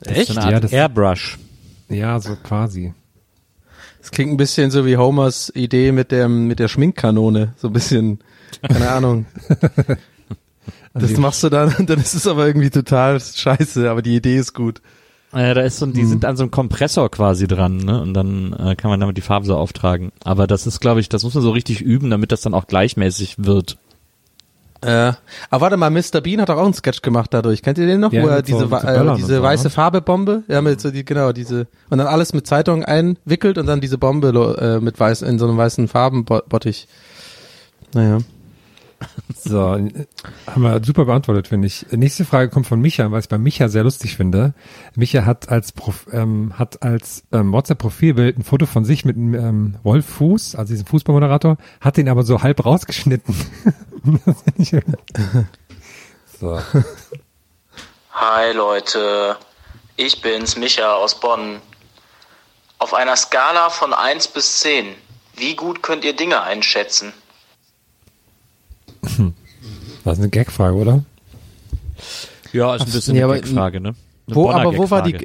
Das 0.00 0.16
ist 0.18 0.28
so 0.28 0.34
Ja, 0.40 0.60
das- 0.60 0.72
Airbrush. 0.72 1.38
Ja, 1.88 2.18
so 2.20 2.36
quasi. 2.36 2.92
Das 4.00 4.10
klingt 4.10 4.32
ein 4.32 4.36
bisschen 4.36 4.70
so 4.70 4.86
wie 4.86 4.96
Homers 4.96 5.50
Idee 5.54 5.90
mit 5.92 6.12
dem 6.12 6.46
mit 6.46 6.58
der 6.58 6.68
Schminkkanone, 6.68 7.54
so 7.56 7.68
ein 7.68 7.72
bisschen, 7.72 8.20
keine 8.62 8.90
Ahnung. 8.90 9.26
Das 10.98 11.14
machst 11.18 11.42
du 11.44 11.50
dann, 11.50 11.74
und 11.74 11.90
dann 11.90 12.00
ist 12.00 12.14
es 12.14 12.26
aber 12.26 12.46
irgendwie 12.46 12.70
total 12.70 13.20
scheiße, 13.20 13.90
aber 13.90 14.00
die 14.00 14.16
Idee 14.16 14.38
ist 14.38 14.54
gut. 14.54 14.80
Ja, 15.32 15.54
da 15.54 15.60
ist 15.62 15.78
so, 15.78 15.86
ein- 15.86 15.92
die 15.92 16.02
Hm. 16.02 16.08
sind 16.08 16.24
an 16.24 16.36
so 16.36 16.44
einem 16.44 16.50
Kompressor 16.50 17.10
quasi 17.10 17.46
dran, 17.46 17.76
ne? 17.78 18.00
Und 18.00 18.14
dann 18.14 18.52
äh, 18.54 18.74
kann 18.76 18.90
man 18.90 19.00
damit 19.00 19.16
die 19.16 19.22
Farbe 19.22 19.44
so 19.46 19.56
auftragen. 19.56 20.12
Aber 20.24 20.46
das 20.46 20.66
ist, 20.66 20.80
glaube 20.80 21.00
ich, 21.00 21.08
das 21.08 21.24
muss 21.24 21.34
man 21.34 21.42
so 21.42 21.50
richtig 21.50 21.80
üben, 21.82 22.10
damit 22.10 22.32
das 22.32 22.40
dann 22.40 22.54
auch 22.54 22.66
gleichmäßig 22.66 23.36
wird. 23.44 23.76
Äh, 24.82 25.12
aber 25.50 25.62
warte 25.62 25.76
mal, 25.78 25.90
Mr. 25.90 26.20
Bean 26.22 26.40
hat 26.40 26.48
doch 26.50 26.58
auch 26.58 26.64
einen 26.64 26.74
Sketch 26.74 27.02
gemacht 27.02 27.32
dadurch. 27.32 27.62
Kennt 27.62 27.78
ihr 27.78 27.86
den 27.86 27.98
noch? 28.00 28.12
Ja, 28.12 28.22
Wo 28.22 28.28
er 28.28 28.42
diese, 28.42 28.68
so 28.68 28.76
äh, 28.76 29.16
diese 29.16 29.36
so, 29.36 29.42
weiße 29.42 29.64
ne? 29.64 29.70
Farbebombe, 29.70 30.42
ja, 30.48 30.60
mit 30.62 30.80
so 30.80 30.90
die, 30.90 31.04
genau, 31.04 31.32
diese, 31.32 31.66
und 31.90 31.98
dann 31.98 32.06
alles 32.06 32.32
mit 32.34 32.46
Zeitung 32.46 32.84
einwickelt 32.84 33.58
und 33.58 33.66
dann 33.66 33.80
diese 33.80 33.98
Bombe 33.98 34.28
äh, 34.60 34.78
mit 34.84 35.00
weiß, 35.00 35.22
in 35.22 35.38
so 35.38 35.48
einem 35.48 35.56
weißen 35.56 35.88
Farbenbottich. 35.88 36.88
Naja. 37.94 38.18
So, 39.34 39.60
haben 39.70 40.62
wir 40.62 40.82
super 40.84 41.04
beantwortet, 41.04 41.48
finde 41.48 41.66
ich. 41.66 41.86
Nächste 41.90 42.24
Frage 42.24 42.50
kommt 42.50 42.66
von 42.66 42.80
Micha, 42.80 43.12
was 43.12 43.24
ich 43.24 43.28
bei 43.28 43.38
Micha 43.38 43.68
sehr 43.68 43.84
lustig 43.84 44.16
finde. 44.16 44.54
Micha 44.94 45.24
hat 45.24 45.48
als 45.48 45.72
Prof, 45.72 46.06
ähm, 46.12 46.54
hat 46.58 46.82
als 46.82 47.24
ähm, 47.32 47.52
WhatsApp-Profilbild 47.52 48.38
ein 48.38 48.44
Foto 48.44 48.66
von 48.66 48.84
sich 48.84 49.04
mit 49.04 49.16
einem 49.16 49.34
ähm, 49.34 49.76
Wolf 49.82 50.06
Fuß, 50.06 50.56
also 50.56 50.72
diesem 50.72 50.86
Fußballmoderator, 50.86 51.58
hat 51.80 51.96
den 51.96 52.08
aber 52.08 52.22
so 52.22 52.42
halb 52.42 52.64
rausgeschnitten. 52.64 53.34
So. 56.38 56.60
Hi 58.12 58.52
Leute, 58.52 59.38
ich 59.96 60.20
bin's, 60.20 60.56
Micha 60.56 60.92
aus 60.92 61.18
Bonn. 61.18 61.62
Auf 62.78 62.92
einer 62.92 63.16
Skala 63.16 63.70
von 63.70 63.94
1 63.94 64.28
bis 64.28 64.60
10, 64.60 64.94
wie 65.36 65.56
gut 65.56 65.82
könnt 65.82 66.04
ihr 66.04 66.14
Dinge 66.14 66.42
einschätzen? 66.42 67.14
Das 70.04 70.14
ist 70.14 70.18
eine 70.20 70.30
Gagfrage, 70.30 70.74
oder? 70.76 71.04
Ja, 72.52 72.74
ist 72.76 72.82
ein 72.86 72.92
bisschen 72.92 73.16
eine 73.16 73.24
aber- 73.24 73.34
Gagfrage, 73.40 73.80
ne? 73.80 73.94
Eine 74.26 74.36
Wo, 74.36 74.44
Bonner 74.44 74.60
aber 74.60 74.76
wo 74.76 74.90
war 74.90 75.02
die. 75.02 75.16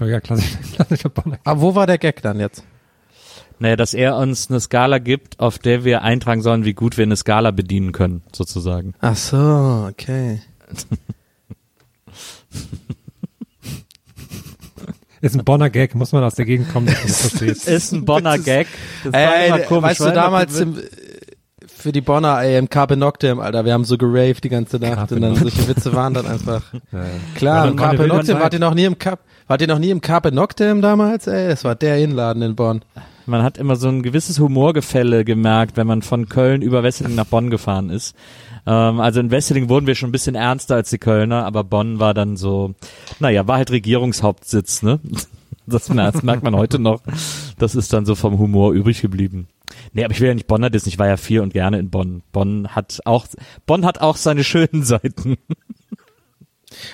Ja, 0.00 0.20
klassisch, 0.20 0.56
klassischer 0.74 1.08
Bonner. 1.10 1.38
aber 1.44 1.60
wo 1.60 1.74
war 1.74 1.86
der 1.86 1.98
Gag 1.98 2.22
dann 2.22 2.40
jetzt? 2.40 2.64
Naja, 3.58 3.76
dass 3.76 3.94
er 3.94 4.16
uns 4.16 4.50
eine 4.50 4.58
Skala 4.60 4.98
gibt, 4.98 5.38
auf 5.38 5.58
der 5.58 5.84
wir 5.84 6.02
eintragen 6.02 6.42
sollen, 6.42 6.64
wie 6.64 6.72
gut 6.74 6.96
wir 6.96 7.04
eine 7.04 7.16
Skala 7.16 7.50
bedienen 7.52 7.92
können, 7.92 8.22
sozusagen. 8.32 8.94
Ach 9.00 9.14
so, 9.16 9.86
okay. 9.88 10.40
Ist 15.20 15.36
ein 15.36 15.44
Bonner 15.44 15.70
Gag, 15.70 15.94
muss 15.94 16.10
man 16.10 16.24
aus 16.24 16.34
der 16.34 16.46
Gegend 16.46 16.72
kommen, 16.72 16.86
dass 16.86 16.96
man 16.98 17.06
das 17.06 17.20
versteht. 17.20 17.64
Ist 17.72 17.92
ein 17.92 18.04
Bonner 18.04 18.38
Gag. 18.38 18.66
Das 19.04 19.12
war 19.12 19.20
Ey, 19.36 19.48
immer 19.48 19.58
komisch, 19.60 19.90
weißt 19.90 20.00
du, 20.00 20.12
damals 20.12 20.58
im, 20.58 20.76
für 21.82 21.92
die 21.92 22.00
Bonner, 22.00 22.40
ey, 22.40 22.56
im 22.58 22.68
Carpe 22.68 22.96
Noctem, 22.96 23.40
Alter, 23.40 23.64
wir 23.64 23.72
haben 23.72 23.84
so 23.84 23.98
geraved 23.98 24.44
die 24.44 24.48
ganze 24.48 24.78
Nacht 24.78 24.94
Carpe 24.94 25.14
und 25.16 25.20
dann 25.20 25.32
Noctem. 25.32 25.48
solche 25.50 25.68
Witze 25.68 25.92
waren 25.92 26.14
dann 26.14 26.26
einfach. 26.26 26.62
Ja, 26.72 26.80
ja. 27.00 27.04
Klar, 27.34 27.68
im 27.68 27.76
Carpe 27.76 28.06
Noctem, 28.06 28.38
wart 28.38 28.54
ihr 28.54 28.60
noch 28.60 28.74
nie 28.74 28.84
im 28.84 28.98
Cap, 28.98 29.20
wart 29.48 29.60
ihr 29.60 29.66
noch 29.66 29.78
nie 29.78 29.90
im 29.90 30.00
Carpe 30.00 30.32
Noctem 30.32 30.80
damals, 30.80 31.26
ey? 31.26 31.48
Das 31.48 31.64
war 31.64 31.74
der 31.74 31.98
Inladen 31.98 32.42
in 32.42 32.54
Bonn. 32.54 32.82
Man 33.26 33.42
hat 33.42 33.58
immer 33.58 33.76
so 33.76 33.88
ein 33.88 34.02
gewisses 34.02 34.38
Humorgefälle 34.38 35.24
gemerkt, 35.24 35.76
wenn 35.76 35.86
man 35.86 36.02
von 36.02 36.28
Köln 36.28 36.62
über 36.62 36.82
Wesseling 36.82 37.14
nach 37.14 37.26
Bonn 37.26 37.50
gefahren 37.50 37.90
ist. 37.90 38.16
Ähm, 38.66 39.00
also 39.00 39.20
in 39.20 39.30
Wesseling 39.30 39.68
wurden 39.68 39.86
wir 39.86 39.94
schon 39.94 40.08
ein 40.08 40.12
bisschen 40.12 40.34
ernster 40.34 40.76
als 40.76 40.90
die 40.90 40.98
Kölner, 40.98 41.44
aber 41.44 41.64
Bonn 41.64 41.98
war 41.98 42.14
dann 42.14 42.36
so, 42.36 42.74
naja, 43.20 43.46
war 43.46 43.56
halt 43.56 43.70
Regierungshauptsitz, 43.70 44.82
ne? 44.82 45.00
Das, 45.66 45.86
das 45.86 46.22
merkt 46.22 46.42
man 46.42 46.56
heute 46.56 46.78
noch. 46.78 47.00
Das 47.58 47.74
ist 47.74 47.92
dann 47.92 48.04
so 48.04 48.14
vom 48.14 48.38
Humor 48.38 48.72
übrig 48.72 49.00
geblieben. 49.00 49.48
Nee, 49.92 50.04
aber 50.04 50.12
ich 50.12 50.20
will 50.20 50.28
ja 50.28 50.34
nicht 50.34 50.46
Bonner 50.46 50.70
dissen, 50.70 50.88
ich 50.88 50.98
war 50.98 51.06
ja 51.06 51.16
viel 51.16 51.40
und 51.40 51.52
gerne 51.52 51.78
in 51.78 51.90
Bonn. 51.90 52.22
Bonn 52.32 52.68
hat 52.68 53.00
auch, 53.04 53.26
Bonn 53.66 53.84
hat 53.84 54.00
auch 54.00 54.16
seine 54.16 54.44
schönen 54.44 54.82
Seiten. 54.82 55.38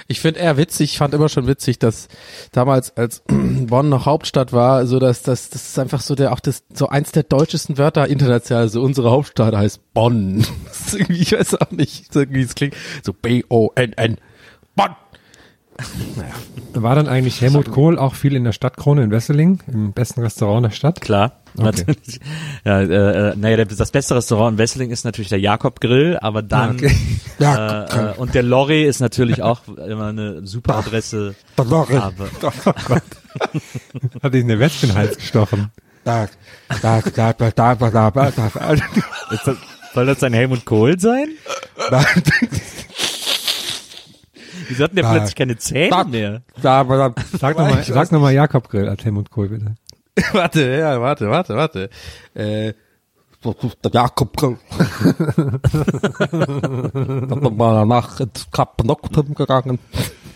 Ich 0.09 0.21
finde 0.21 0.41
eher 0.41 0.57
witzig, 0.57 0.93
ich 0.93 0.99
fand 0.99 1.15
immer 1.15 1.29
schon 1.29 1.47
witzig, 1.47 1.79
dass 1.79 2.09
damals, 2.53 2.97
als 2.97 3.23
Bonn 3.29 3.89
noch 3.89 4.07
Hauptstadt 4.07 4.53
war, 4.53 4.87
so 4.87 4.99
dass 4.99 5.23
das, 5.23 5.51
das 5.51 5.69
ist 5.69 5.79
einfach 5.79 6.01
so 6.01 6.15
der, 6.15 6.33
auch 6.33 6.41
das, 6.41 6.65
so 6.73 6.89
eins 6.89 7.13
der 7.13 7.23
deutschesten 7.23 7.79
Wörter 7.79 8.09
international, 8.09 8.65
also 8.65 8.83
unsere 8.83 9.11
Hauptstadt 9.11 9.55
heißt 9.55 9.95
Bonn. 9.95 10.45
Ich 11.09 11.33
weiß 11.33 11.61
auch 11.61 11.71
nicht, 11.71 12.13
so 12.13 12.21
irgendwie, 12.21 12.43
es 12.43 12.55
klingt 12.55 12.75
so 13.03 13.13
B-O-N-N. 13.13 14.17
Bonn! 14.75 14.97
Naja. 16.17 16.35
War 16.75 16.95
dann 16.95 17.09
eigentlich 17.09 17.41
Helmut 17.41 17.71
Kohl 17.71 17.99
auch 17.99 18.15
viel 18.15 18.35
in 18.37 18.45
der 18.45 18.53
Stadtkrone 18.53 19.03
in 19.03 19.11
Wesseling, 19.11 19.61
im 19.69 19.93
besten 19.93 20.21
Restaurant 20.21 20.67
der 20.67 20.71
Stadt? 20.71 21.01
Klar, 21.01 21.41
okay. 21.55 21.65
natürlich. 21.65 22.21
Ja, 22.65 22.81
äh, 22.81 23.31
äh 23.31 23.37
naja, 23.37 23.65
das 23.65 23.91
beste 23.91 24.15
Restaurant 24.17 24.55
in 24.55 24.59
Wesseling 24.59 24.91
ist 24.91 25.05
natürlich 25.05 25.29
der 25.29 25.41
Jakob 25.41 25.81
Grill, 25.81 26.19
aber 26.21 26.41
ah, 26.41 26.43
dann 26.43 26.77
okay. 26.77 26.93
äh, 27.41 27.45
äh, 27.45 28.15
und 28.17 28.35
der 28.35 28.43
Lorry 28.43 28.85
ist 28.85 29.01
natürlich 29.01 29.43
auch 29.43 29.63
immer 29.69 30.09
eine 30.09 30.47
super 30.47 30.77
Adresse. 30.77 31.35
Der 31.57 31.65
Lorry. 31.65 31.97
Aber, 31.97 32.29
oh 32.43 32.51
Hat 34.23 34.35
ihn 34.35 34.49
der 34.49 34.59
Wespe 34.59 34.87
in 34.87 34.93
den 34.93 34.99
Hals 34.99 35.17
gestochen. 35.17 35.71
Soll 39.95 40.07
das 40.07 40.23
ein 40.23 40.33
Helmut 40.33 40.65
Kohl 40.65 40.99
sein? 40.99 41.29
Nein. 41.91 42.05
Wieso 44.69 44.85
hatten 44.85 44.97
der 44.97 45.05
Da- 45.05 45.13
plötzlich 45.13 45.35
keine 45.37 45.57
Zähne 45.57 45.91
da- 45.91 46.05
mehr? 46.05 46.43
da, 46.63 46.85
da, 46.85 47.15
Sag 47.39 47.59
nochmal 47.59 47.83
sag 47.85 48.13
noch 48.13 48.21
mal 48.21 48.33
Jakob 48.33 48.69
Grill 48.69 48.89
als 48.89 49.05
Helmut 49.05 49.31
Kohl, 49.31 49.49
bitte. 49.49 49.75
warte, 50.33 50.69
ja, 50.77 51.01
warte, 51.01 51.29
warte, 51.31 51.55
warte. 51.57 51.91
Äh, 52.35 52.75
der 53.85 53.93
Jakob 53.93 54.37
Grill. 54.37 54.57
Dann 56.31 57.57
mal 57.57 57.75
danach 57.75 58.21
ins 58.21 58.51
Kap 58.51 58.83
Noctem 58.85 59.35
gegangen. 59.35 59.79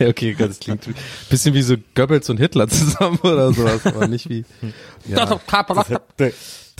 Okay, 0.00 0.34
das 0.38 0.60
klingt 0.60 0.86
ein 0.86 0.94
bisschen 1.28 1.54
wie 1.54 1.62
so 1.62 1.74
Goebbels 1.94 2.28
und 2.30 2.38
Hitler 2.38 2.68
zusammen 2.68 3.18
oder 3.22 3.52
sowas, 3.52 3.84
aber 3.86 4.06
nicht 4.08 4.28
wie. 4.28 4.44
Ja. 5.06 5.16
Das 5.26 5.30
Noctem. 5.90 6.32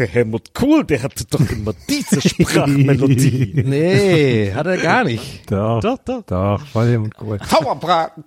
Der 0.03 0.09
Helmut 0.09 0.53
Kohl, 0.53 0.85
der 0.85 1.03
hatte 1.03 1.25
doch 1.31 1.49
immer 1.49 1.73
diese 1.89 2.21
Sprachmelodie. 2.29 3.63
Nee, 3.65 4.53
hat 4.53 4.67
er 4.67 4.77
gar 4.79 5.05
nicht. 5.05 5.51
Doch, 5.51 5.81
Doch, 5.81 5.99
doch. 5.99 6.23
doch, 6.23 6.67
voll 6.67 6.89
Helmut 6.89 7.15
Kohl. 7.17 7.39
Sauerbraten. 7.49 8.25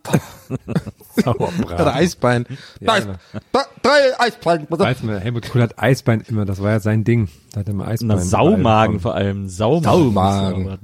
Sauerbraten. 1.17 1.65
Oder 1.65 1.95
Eisbein. 1.95 2.45
Ja, 2.79 2.93
Eis, 2.93 3.07
da, 3.51 3.65
drei 3.83 4.19
Eisbein. 4.19 4.67
Eisbein. 4.79 5.19
Helmut 5.19 5.49
Kohl 5.49 5.61
hat 5.61 5.77
Eisbein 5.77 6.23
immer, 6.27 6.45
das 6.45 6.61
war 6.61 6.71
ja 6.71 6.79
sein 6.79 7.03
Ding. 7.03 7.27
Da 7.51 7.59
hat 7.59 7.67
er 7.67 7.73
immer 7.73 7.87
Eisbein. 7.87 8.07
Na, 8.07 8.17
Saumagen 8.19 9.01
vor 9.01 9.15
allem. 9.15 9.49
Saumagen. 9.49 10.63
Saumagen. 10.63 10.79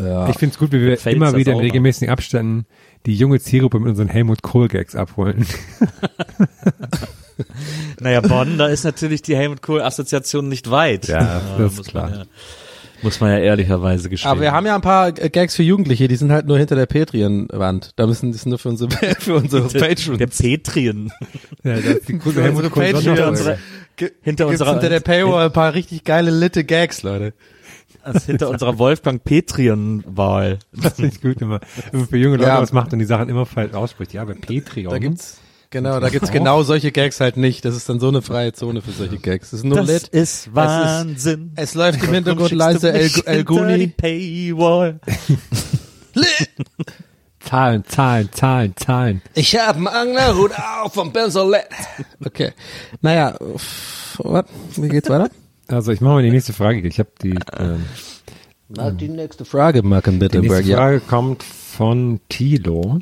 Ja. 0.00 0.30
Ich 0.30 0.38
find's 0.38 0.56
gut, 0.58 0.72
wie 0.72 0.80
wir 0.80 0.96
Pfälzer 0.96 1.10
immer 1.14 1.36
wieder 1.36 1.52
in 1.52 1.58
regelmäßigen 1.58 2.10
Abständen 2.10 2.64
die 3.04 3.14
junge 3.14 3.38
Zielgruppe 3.38 3.78
mit 3.80 3.90
unseren 3.90 4.08
Helmut 4.08 4.40
Kohl 4.40 4.68
Gags 4.68 4.96
abholen. 4.96 5.44
Naja, 8.00 8.20
Bonn, 8.20 8.58
da 8.58 8.66
ist 8.66 8.84
natürlich 8.84 9.22
die 9.22 9.36
Helmut 9.36 9.62
Kohl-Assoziation 9.62 10.48
nicht 10.48 10.70
weit. 10.70 11.08
Ja, 11.08 11.40
das 11.58 11.72
ist 11.72 11.78
muss 11.78 11.86
klar. 11.88 12.10
Man 12.10 12.18
ja, 12.20 12.24
muss 13.02 13.20
man 13.20 13.30
ja 13.30 13.38
ehrlicherweise 13.38 14.08
gestehen. 14.10 14.30
Aber 14.30 14.40
wir 14.40 14.52
haben 14.52 14.66
ja 14.66 14.74
ein 14.74 14.80
paar 14.82 15.08
äh, 15.08 15.30
Gags 15.30 15.56
für 15.56 15.62
Jugendliche, 15.62 16.08
die 16.08 16.16
sind 16.16 16.32
halt 16.32 16.46
nur 16.46 16.58
hinter 16.58 16.76
der 16.76 16.86
Patreon-Wand. 16.86 17.92
Da 17.96 18.06
müssen 18.06 18.30
das 18.32 18.42
ist 18.42 18.46
nur 18.46 18.58
für 18.58 18.68
unsere, 18.68 18.90
für 19.18 19.34
unsere 19.36 19.68
der, 19.68 19.80
Patrons. 19.80 20.18
der 20.18 20.26
Petrien. 20.26 21.12
ja, 21.64 21.74
das 21.76 21.84
ist 21.84 22.08
die 22.08 22.12
coole 22.18 22.26
unsere 22.40 22.44
Helmut 22.44 22.70
Kohl 22.70 22.84
Patreons. 22.92 23.38
Hinter 23.40 23.58
hinter 24.22 24.46
unserer, 24.46 24.72
hinter 24.72 24.88
der 24.88 25.00
Paywall 25.00 25.46
ein 25.46 25.52
paar 25.52 25.74
richtig 25.74 26.04
geile 26.04 26.30
litte 26.30 26.64
Gags, 26.64 27.02
Leute. 27.02 27.34
also 28.02 28.20
hinter 28.20 28.48
unserer 28.48 28.78
Wolfgang 28.78 29.22
Petrien-Wahl. 29.22 30.58
Das 30.72 30.94
finde 30.94 31.10
ich 31.14 31.20
gut 31.20 31.40
immer. 31.42 31.60
Wenn 31.90 32.00
man 32.00 32.08
für 32.08 32.16
junge 32.16 32.36
Leute 32.36 32.48
Ja. 32.48 32.62
was 32.62 32.72
macht 32.72 32.92
und 32.92 32.98
die 32.98 33.04
Sachen 33.04 33.28
immer 33.28 33.44
falsch 33.46 33.74
ausspricht. 33.74 34.12
Ja, 34.14 34.24
bei 34.24 34.34
Patreon. 34.34 34.90
Da 34.90 34.98
gibt's 34.98 35.39
genau, 35.70 36.00
da 36.00 36.08
gibt's 36.08 36.30
genau 36.30 36.62
solche 36.62 36.92
Gags 36.92 37.20
halt 37.20 37.36
nicht. 37.36 37.64
Das 37.64 37.74
ist 37.76 37.88
dann 37.88 38.00
so 38.00 38.08
eine 38.08 38.22
freie 38.22 38.52
Zone 38.52 38.82
für 38.82 38.90
solche 38.92 39.18
Gags. 39.18 39.50
Das 39.50 39.60
ist 39.60 39.64
nur 39.64 39.78
Das 39.78 39.86
lit. 39.88 40.08
ist 40.08 40.54
Wahnsinn. 40.54 41.52
Es 41.56 41.74
läuft 41.74 42.02
im 42.02 42.12
Hintergrund 42.12 42.52
leise 42.52 42.92
El, 42.92 43.04
mich 43.04 43.26
El 43.26 43.38
die 43.38 43.44
Guni. 43.44 43.94
Zahlen, 47.40 47.84
Zahlen, 47.86 48.28
Zahlen, 48.32 48.74
Zahlen. 48.76 49.22
Ich 49.34 49.56
hab 49.56 49.76
einen 49.76 49.86
Anglerhut 49.88 50.52
auf 50.82 50.92
vom 50.92 51.12
Benzolet. 51.12 51.64
Okay. 52.24 52.52
Naja, 53.00 53.34
what? 54.18 54.46
Wie 54.76 54.88
geht's 54.88 55.08
weiter? 55.08 55.30
Also 55.68 55.90
ich 55.92 56.00
mache 56.00 56.14
mal 56.14 56.22
die 56.22 56.30
nächste 56.30 56.52
Frage. 56.52 56.86
Ich 56.86 56.98
habe 56.98 57.10
die, 57.22 57.38
ähm, 57.58 57.84
Na, 58.68 58.90
die 58.90 59.08
nächste 59.08 59.44
Frage, 59.44 59.82
Marken 59.82 60.14
die 60.14 60.18
Bittenberg. 60.18 60.52
nächste 60.58 60.70
Ja. 60.72 60.76
Frage 60.76 61.00
kommt 61.00 61.42
von 61.42 62.20
Tilo. 62.28 62.98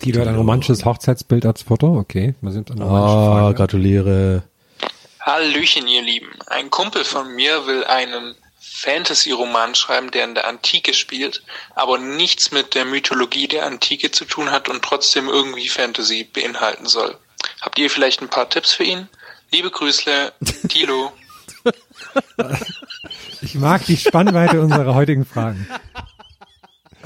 Tilo 0.00 0.20
hat 0.20 0.28
ein 0.28 0.36
romantisches 0.36 0.84
Hochzeitsbild 0.84 1.46
als 1.46 1.62
Foto. 1.62 1.98
Okay, 1.98 2.34
wir 2.40 2.52
sind 2.52 2.70
eine 2.70 2.84
romantische 2.84 3.16
Oh, 3.16 3.32
Frage. 3.32 3.54
gratuliere. 3.56 4.42
Hallöchen, 5.20 5.88
ihr 5.88 6.02
Lieben. 6.02 6.28
Ein 6.46 6.70
Kumpel 6.70 7.04
von 7.04 7.34
mir 7.34 7.66
will 7.66 7.84
einen 7.84 8.34
Fantasy-Roman 8.60 9.74
schreiben, 9.74 10.10
der 10.10 10.24
in 10.24 10.34
der 10.34 10.46
Antike 10.46 10.92
spielt, 10.94 11.42
aber 11.74 11.98
nichts 11.98 12.52
mit 12.52 12.74
der 12.74 12.84
Mythologie 12.84 13.48
der 13.48 13.66
Antike 13.66 14.10
zu 14.10 14.24
tun 14.26 14.50
hat 14.50 14.68
und 14.68 14.82
trotzdem 14.82 15.28
irgendwie 15.28 15.68
Fantasy 15.68 16.24
beinhalten 16.24 16.86
soll. 16.86 17.16
Habt 17.62 17.78
ihr 17.78 17.90
vielleicht 17.90 18.20
ein 18.22 18.28
paar 18.28 18.48
Tipps 18.48 18.72
für 18.72 18.84
ihn? 18.84 19.08
Liebe 19.50 19.70
Grüßle, 19.70 20.32
Tilo. 20.68 21.12
Ich 23.42 23.54
mag 23.54 23.84
die 23.86 23.96
Spannweite 23.96 24.60
unserer 24.60 24.94
heutigen 24.94 25.24
Fragen. 25.24 25.66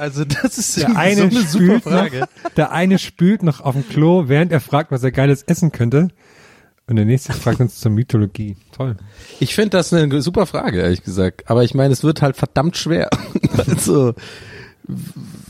Also 0.00 0.24
das 0.24 0.56
ist 0.56 0.78
Der 0.78 0.96
eine, 0.96 1.16
so 1.16 1.22
eine 1.24 1.46
super 1.46 1.64
spült 1.64 1.82
Frage. 1.82 2.20
noch, 2.20 2.50
der 2.56 2.72
eine 2.72 2.98
spült 2.98 3.42
noch 3.42 3.60
auf 3.60 3.74
dem 3.74 3.86
Klo, 3.88 4.28
während 4.28 4.50
er 4.50 4.60
fragt, 4.60 4.90
was 4.90 5.02
er 5.04 5.12
Geiles 5.12 5.42
essen 5.42 5.72
könnte. 5.72 6.08
Und 6.86 6.96
der 6.96 7.04
nächste 7.04 7.32
fragt 7.34 7.60
uns 7.60 7.78
zur 7.78 7.92
Mythologie. 7.92 8.56
Toll. 8.72 8.96
Ich 9.38 9.54
finde 9.54 9.70
das 9.70 9.92
eine 9.92 10.22
super 10.22 10.46
Frage, 10.46 10.80
ehrlich 10.80 11.04
gesagt. 11.04 11.48
Aber 11.50 11.62
ich 11.64 11.74
meine, 11.74 11.92
es 11.92 12.02
wird 12.02 12.22
halt 12.22 12.36
verdammt 12.36 12.76
schwer. 12.76 13.10
also, 13.68 14.14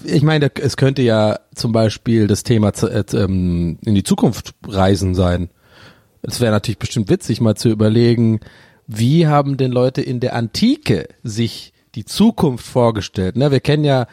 ich 0.05 0.23
meine, 0.23 0.51
es 0.61 0.77
könnte 0.77 1.03
ja 1.03 1.39
zum 1.55 1.73
Beispiel 1.73 2.27
das 2.27 2.43
Thema 2.43 2.73
äh, 2.83 3.05
ähm, 3.15 3.79
in 3.83 3.95
die 3.95 4.03
Zukunft 4.03 4.55
reisen 4.67 5.15
sein. 5.15 5.49
Es 6.23 6.41
wäre 6.41 6.53
natürlich 6.53 6.79
bestimmt 6.79 7.09
witzig, 7.09 7.41
mal 7.41 7.55
zu 7.55 7.71
überlegen, 7.71 8.41
wie 8.87 9.27
haben 9.29 9.57
denn 9.57 9.71
Leute 9.71 10.03
in 10.03 10.19
der 10.19 10.35
Antike 10.35 11.09
sich 11.23 11.73
die 11.95 12.05
Zukunft 12.05 12.67
vorgestellt? 12.67 13.37
Ne, 13.37 13.51
wir 13.51 13.61
kennen 13.61 13.85
ja 13.85 14.07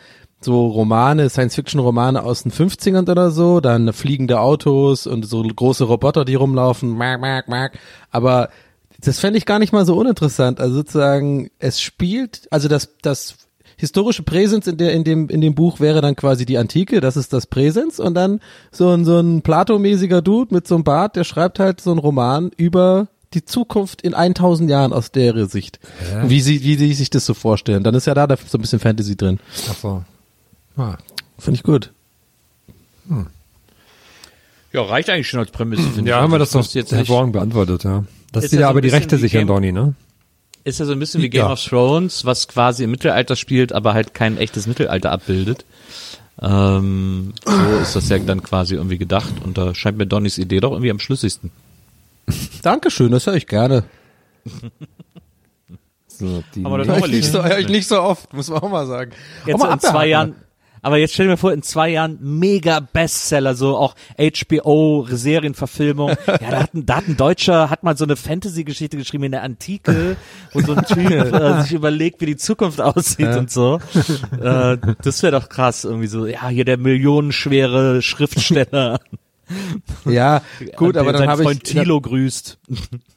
so 0.47 0.67
Romane, 0.67 1.29
Science-Fiction-Romane 1.29 2.23
aus 2.23 2.43
den 2.43 2.53
50ern 2.53 3.11
oder 3.11 3.31
so, 3.31 3.59
dann 3.59 3.91
fliegende 3.91 4.39
Autos 4.39 5.05
und 5.05 5.25
so 5.25 5.43
große 5.43 5.83
Roboter, 5.83 6.23
die 6.23 6.35
rumlaufen, 6.35 6.91
mark, 6.91 7.19
mark, 7.19 7.49
mark. 7.49 7.77
Aber 8.11 8.47
das 9.01 9.19
fände 9.19 9.37
ich 9.37 9.45
gar 9.45 9.59
nicht 9.59 9.73
mal 9.73 9.85
so 9.85 9.97
uninteressant. 9.97 10.61
Also 10.61 10.75
sozusagen, 10.75 11.49
es 11.59 11.81
spielt, 11.81 12.47
also 12.49 12.69
das, 12.69 12.95
das 13.01 13.35
historische 13.75 14.23
Präsens 14.23 14.67
in 14.67 14.77
der, 14.77 14.93
in 14.93 15.03
dem, 15.03 15.27
in 15.27 15.41
dem 15.41 15.53
Buch 15.53 15.81
wäre 15.81 15.99
dann 15.99 16.15
quasi 16.15 16.45
die 16.45 16.57
Antike, 16.57 17.01
das 17.01 17.17
ist 17.17 17.33
das 17.33 17.45
Präsens 17.45 17.99
und 17.99 18.13
dann 18.13 18.39
so 18.71 18.89
ein, 18.91 19.03
so 19.03 19.19
ein 19.19 19.41
Plato-mäßiger 19.41 20.21
Dude 20.21 20.55
mit 20.55 20.65
so 20.65 20.75
einem 20.75 20.85
Bart, 20.85 21.17
der 21.17 21.25
schreibt 21.25 21.59
halt 21.59 21.81
so 21.81 21.91
einen 21.91 21.99
Roman 21.99 22.51
über 22.55 23.09
die 23.33 23.43
Zukunft 23.43 24.01
in 24.01 24.13
1000 24.13 24.69
Jahren 24.69 24.93
aus 24.93 25.11
der 25.11 25.45
Sicht. 25.47 25.81
Wie 26.23 26.39
sie, 26.39 26.63
wie 26.63 26.75
sie 26.75 26.93
sich 26.93 27.09
das 27.09 27.25
so 27.25 27.33
vorstellen. 27.33 27.83
Dann 27.83 27.95
ist 27.95 28.07
ja 28.07 28.13
da, 28.13 28.27
da 28.27 28.37
so 28.37 28.57
ein 28.57 28.61
bisschen 28.61 28.79
Fantasy 28.79 29.17
drin. 29.17 29.41
Ach 29.69 29.75
so. 29.75 30.03
Ah. 30.77 30.97
Finde 31.39 31.57
ich 31.57 31.63
gut. 31.63 31.91
Ja, 34.73 34.81
reicht 34.81 35.09
eigentlich 35.09 35.27
schon 35.29 35.39
als 35.39 35.51
Prämisse, 35.51 35.89
finde 35.89 36.09
Ja, 36.11 36.17
ich. 36.17 36.23
haben 36.23 36.31
wir 36.31 36.39
das 36.39 36.53
muss 36.53 36.67
doch 36.69 36.75
jetzt 36.75 36.91
hervorragend 36.91 37.33
beantwortet, 37.33 37.83
ja. 37.83 38.03
Das 38.31 38.43
Ist 38.45 38.53
ist 38.53 38.59
ja 38.59 38.65
so 38.67 38.69
aber 38.71 38.81
die 38.81 38.89
Rechte 38.89 39.17
sichern, 39.17 39.47
Donny, 39.47 39.71
ne? 39.71 39.95
ist 40.65 40.79
ja 40.79 40.85
so 40.85 40.91
ein 40.91 40.99
bisschen 40.99 41.21
wie 41.21 41.29
Game 41.29 41.45
Ja. 41.45 41.53
of 41.53 41.63
Thrones, 41.63 42.25
was 42.25 42.47
quasi 42.49 42.83
im 42.83 42.91
Mittelalter 42.91 43.37
spielt, 43.37 43.71
aber 43.71 43.93
halt 43.93 44.13
kein 44.13 44.37
echtes 44.37 44.67
Mittelalter 44.67 45.11
abbildet. 45.13 45.63
Ähm, 46.41 47.33
so 47.45 47.77
ist 47.81 47.95
das 47.95 48.09
ja 48.09 48.19
dann 48.19 48.43
quasi 48.43 48.75
irgendwie 48.75 48.97
gedacht 48.97 49.33
und 49.45 49.57
da 49.57 49.73
scheint 49.73 49.97
mir 49.97 50.05
Donnys 50.05 50.37
Idee 50.37 50.59
doch 50.59 50.71
irgendwie 50.71 50.91
am 50.91 50.99
schlüssigsten. 50.99 51.51
Dankeschön, 52.61 53.11
das 53.11 53.25
höre 53.25 53.35
ich 53.35 53.47
gerne. 53.47 53.85
So, 56.19 56.43
die 56.55 56.65
Aber 56.65 56.79
ich, 56.79 57.11
nicht 57.11 57.31
so, 57.31 57.43
nicht 57.43 57.87
so 57.87 58.01
oft, 58.01 58.33
muss 58.33 58.49
man 58.49 58.57
auch 58.63 58.69
mal 58.71 58.87
sagen. 58.87 59.11
Auch 59.43 59.47
Jetzt 59.49 59.63
in 59.63 59.79
zwei. 59.81 60.07
Jahren, 60.07 60.33
aber 60.81 60.97
jetzt 60.97 61.13
stell 61.13 61.25
dir 61.25 61.31
mal 61.31 61.37
vor, 61.37 61.53
in 61.53 61.61
zwei 61.61 61.89
Jahren 61.89 62.17
mega 62.21 62.79
Bestseller, 62.79 63.55
so 63.55 63.77
auch 63.77 63.95
HBO 64.17 65.07
Serienverfilmung. 65.09 66.15
Ja, 66.27 66.51
da 66.51 66.63
hat, 66.63 66.73
ein, 66.73 66.85
da 66.85 66.97
hat 66.97 67.07
ein 67.07 67.17
Deutscher, 67.17 67.69
hat 67.69 67.83
mal 67.83 67.97
so 67.97 68.03
eine 68.03 68.15
Fantasy-Geschichte 68.15 68.97
geschrieben 68.97 69.23
in 69.23 69.31
der 69.31 69.43
Antike, 69.43 70.17
wo 70.53 70.61
so 70.61 70.73
ein 70.73 70.85
Typ 70.85 71.09
äh, 71.33 71.61
sich 71.63 71.73
überlegt, 71.73 72.21
wie 72.21 72.27
die 72.27 72.37
Zukunft 72.37 72.79
aussieht 72.79 73.35
und 73.35 73.49
so. 73.49 73.79
Äh, 74.39 74.77
das 75.01 75.23
wäre 75.23 75.39
doch 75.39 75.49
krass, 75.49 75.83
irgendwie 75.83 76.07
so, 76.07 76.25
ja, 76.25 76.47
hier 76.49 76.65
der 76.65 76.77
millionenschwere 76.77 78.01
Schriftsteller. 78.01 78.99
Ja, 80.05 80.41
gut, 80.75 80.95
der 80.95 81.01
aber 81.01 81.13
dann 81.13 81.27
habe 81.27 81.43
Freund 81.43 81.61
ich, 81.67 81.73
Thilo 81.73 81.99
grüßt. 82.01 82.57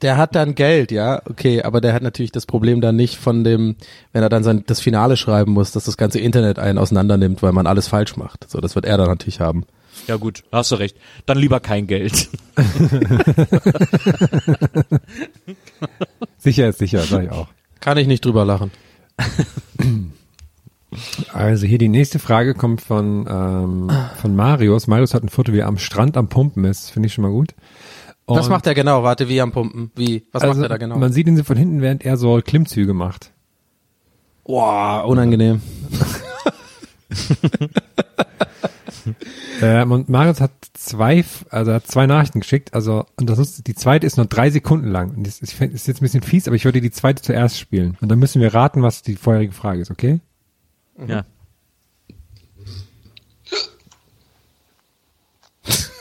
der 0.03 0.17
hat 0.17 0.35
dann 0.35 0.55
Geld, 0.55 0.93
ja, 0.93 1.23
okay, 1.25 1.63
aber 1.63 1.81
der 1.81 1.93
hat 1.93 2.03
natürlich 2.03 2.33
das 2.33 2.47
Problem 2.47 2.81
dann 2.81 2.97
nicht 2.97 3.17
von 3.17 3.45
dem, 3.45 3.77
wenn 4.13 4.23
er 4.23 4.29
dann 4.29 4.43
sein, 4.45 4.65
das 4.67 4.81
Finale 4.81 5.17
schreiben 5.17 5.53
muss, 5.53 5.73
dass 5.73 5.85
das 5.85 5.97
ganze 5.97 6.19
Internet 6.21 6.59
einen 6.59 6.79
auseinander 6.79 7.17
nimmt, 7.17 7.43
weil 7.43 7.53
man 7.53 7.67
alles 7.67 7.89
falsch 7.89 8.17
macht. 8.17 8.47
So, 8.49 8.61
das 8.61 8.75
wird 8.75 8.85
er 8.85 8.97
dann 8.97 9.09
natürlich 9.09 9.41
haben. 9.41 9.65
Ja 10.07 10.17
gut, 10.17 10.45
hast 10.53 10.71
du 10.73 10.77
recht. 10.77 10.97
Dann 11.27 11.39
lieber 11.39 11.61
kein 11.61 11.87
Geld. 11.87 12.29
Sicher 16.39 16.69
ist 16.69 16.79
sicher, 16.79 17.01
sag 17.01 17.25
ich 17.25 17.31
auch. 17.31 17.49
Kann 17.81 17.99
ich 17.99 18.07
nicht 18.07 18.25
drüber 18.25 18.45
lachen. 18.45 18.71
Also 21.33 21.67
hier 21.67 21.79
die 21.79 21.89
nächste 21.89 22.19
Frage 22.19 22.55
kommt 22.55 22.81
von, 22.81 23.27
ähm, 23.29 23.91
von 24.21 24.35
Marius. 24.35 24.87
Marius 24.87 25.15
hat 25.15 25.23
ein 25.23 25.29
Foto, 25.29 25.53
wie 25.53 25.59
er 25.59 25.69
am 25.69 25.79
Strand 25.79 26.17
am 26.17 26.29
Pumpen 26.29 26.65
ist. 26.65 26.91
Finde 26.91 27.07
ich 27.07 27.15
schon 27.15 27.23
mal 27.23 27.31
gut. 27.31 27.55
Was 28.27 28.47
Und 28.47 28.53
macht 28.53 28.67
er 28.67 28.75
genau? 28.75 29.03
Warte, 29.03 29.29
wie 29.29 29.41
am 29.41 29.53
Pumpen? 29.53 29.91
Wie? 29.97 30.27
Was 30.33 30.43
also, 30.43 30.55
macht 30.55 30.65
er 30.65 30.69
da 30.69 30.77
genau? 30.77 30.99
Man 30.99 31.13
sieht 31.13 31.27
ihn 31.27 31.37
so 31.37 31.45
von 31.45 31.57
hinten, 31.57 31.81
während 31.81 32.05
er 32.05 32.17
so 32.17 32.41
Klimmzüge 32.45 32.95
macht. 32.95 33.33
Boah, 34.45 35.05
unangenehm. 35.07 35.61
Ähm, 39.63 39.93
und 39.93 40.09
Marius 40.09 40.41
hat 40.41 40.53
zwei, 40.73 41.25
also 41.51 41.73
hat 41.73 41.87
zwei 41.87 42.07
Nachrichten 42.07 42.41
geschickt. 42.41 42.73
Also 42.75 43.05
und 43.19 43.29
das 43.29 43.39
ist, 43.39 43.67
die 43.67 43.75
zweite 43.75 44.07
ist 44.07 44.17
nur 44.17 44.27
drei 44.27 44.51
Sekunden 44.51 44.91
lang. 44.91 45.15
Und 45.17 45.27
das 45.27 45.41
ist, 45.41 45.61
ist 45.61 45.87
jetzt 45.87 46.01
ein 46.01 46.05
bisschen 46.05 46.23
fies, 46.23 46.47
aber 46.47 46.57
ich 46.57 46.65
würde 46.65 46.81
die 46.81 46.91
zweite 46.91 47.23
zuerst 47.23 47.59
spielen. 47.59 47.97
Und 48.01 48.11
dann 48.11 48.19
müssen 48.19 48.41
wir 48.41 48.55
raten, 48.55 48.83
was 48.83 49.03
die 49.03 49.17
vorherige 49.17 49.53
Frage 49.53 49.83
ist, 49.83 49.91
okay? 49.91 50.21
Ja. 51.07 51.25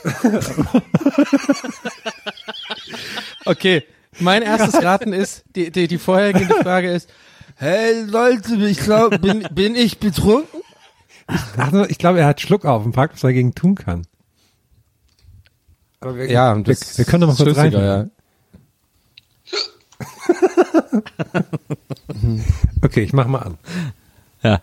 Okay, 3.46 3.82
mein 4.20 4.42
erstes 4.42 4.82
Raten 4.82 5.12
ist, 5.12 5.44
die, 5.56 5.70
die, 5.70 5.88
die 5.88 5.98
vorhergehende 5.98 6.54
Frage 6.62 6.90
ist, 6.90 7.08
hey 7.56 8.02
Leute, 8.04 8.54
ich 8.66 8.78
glaube, 8.78 9.18
bin, 9.18 9.46
bin 9.52 9.74
ich 9.74 9.98
betrunken? 9.98 10.60
So, 11.72 11.84
ich 11.86 11.98
glaube, 11.98 12.20
er 12.20 12.26
hat 12.26 12.40
Schluck 12.40 12.64
auf 12.64 12.84
und 12.84 12.94
fragt, 12.94 13.14
was 13.14 13.24
er 13.24 13.30
dagegen 13.30 13.54
tun 13.54 13.74
kann. 13.76 14.06
Aber 16.00 16.16
wir, 16.16 16.30
Ja, 16.30 16.56
wir, 16.56 16.64
das 16.64 16.98
wir 16.98 17.04
können 17.04 17.22
doch 17.22 17.28
mal 17.28 17.44
kurz 17.44 17.56
rein. 17.56 17.72
okay, 22.82 23.02
ich 23.02 23.12
mach 23.12 23.26
mal 23.26 23.40
an. 23.40 23.58
Ja. 24.42 24.60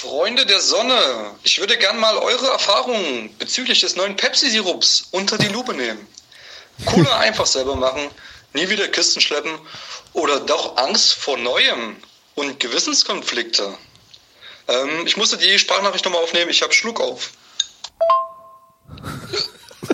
Freunde 0.00 0.46
der 0.46 0.60
Sonne, 0.60 1.34
ich 1.42 1.58
würde 1.58 1.76
gern 1.76 1.98
mal 1.98 2.16
eure 2.18 2.46
Erfahrungen 2.50 3.36
bezüglich 3.36 3.80
des 3.80 3.96
neuen 3.96 4.14
Pepsi-Sirups 4.14 5.08
unter 5.10 5.38
die 5.38 5.48
Lupe 5.48 5.74
nehmen. 5.74 6.06
Cola 6.86 7.18
einfach 7.18 7.46
selber 7.46 7.74
machen, 7.74 8.08
nie 8.52 8.68
wieder 8.68 8.86
Kisten 8.86 9.20
schleppen 9.20 9.58
oder 10.12 10.38
doch 10.38 10.76
Angst 10.76 11.14
vor 11.14 11.36
Neuem 11.36 11.96
und 12.36 12.60
Gewissenskonflikte. 12.60 13.76
Ähm, 14.68 15.04
ich 15.04 15.16
musste 15.16 15.36
die 15.36 15.58
Sprachnachricht 15.58 16.04
nochmal 16.04 16.22
aufnehmen, 16.22 16.52
ich 16.52 16.62
habe 16.62 16.72
Schluck 16.72 17.00
auf. 17.00 17.32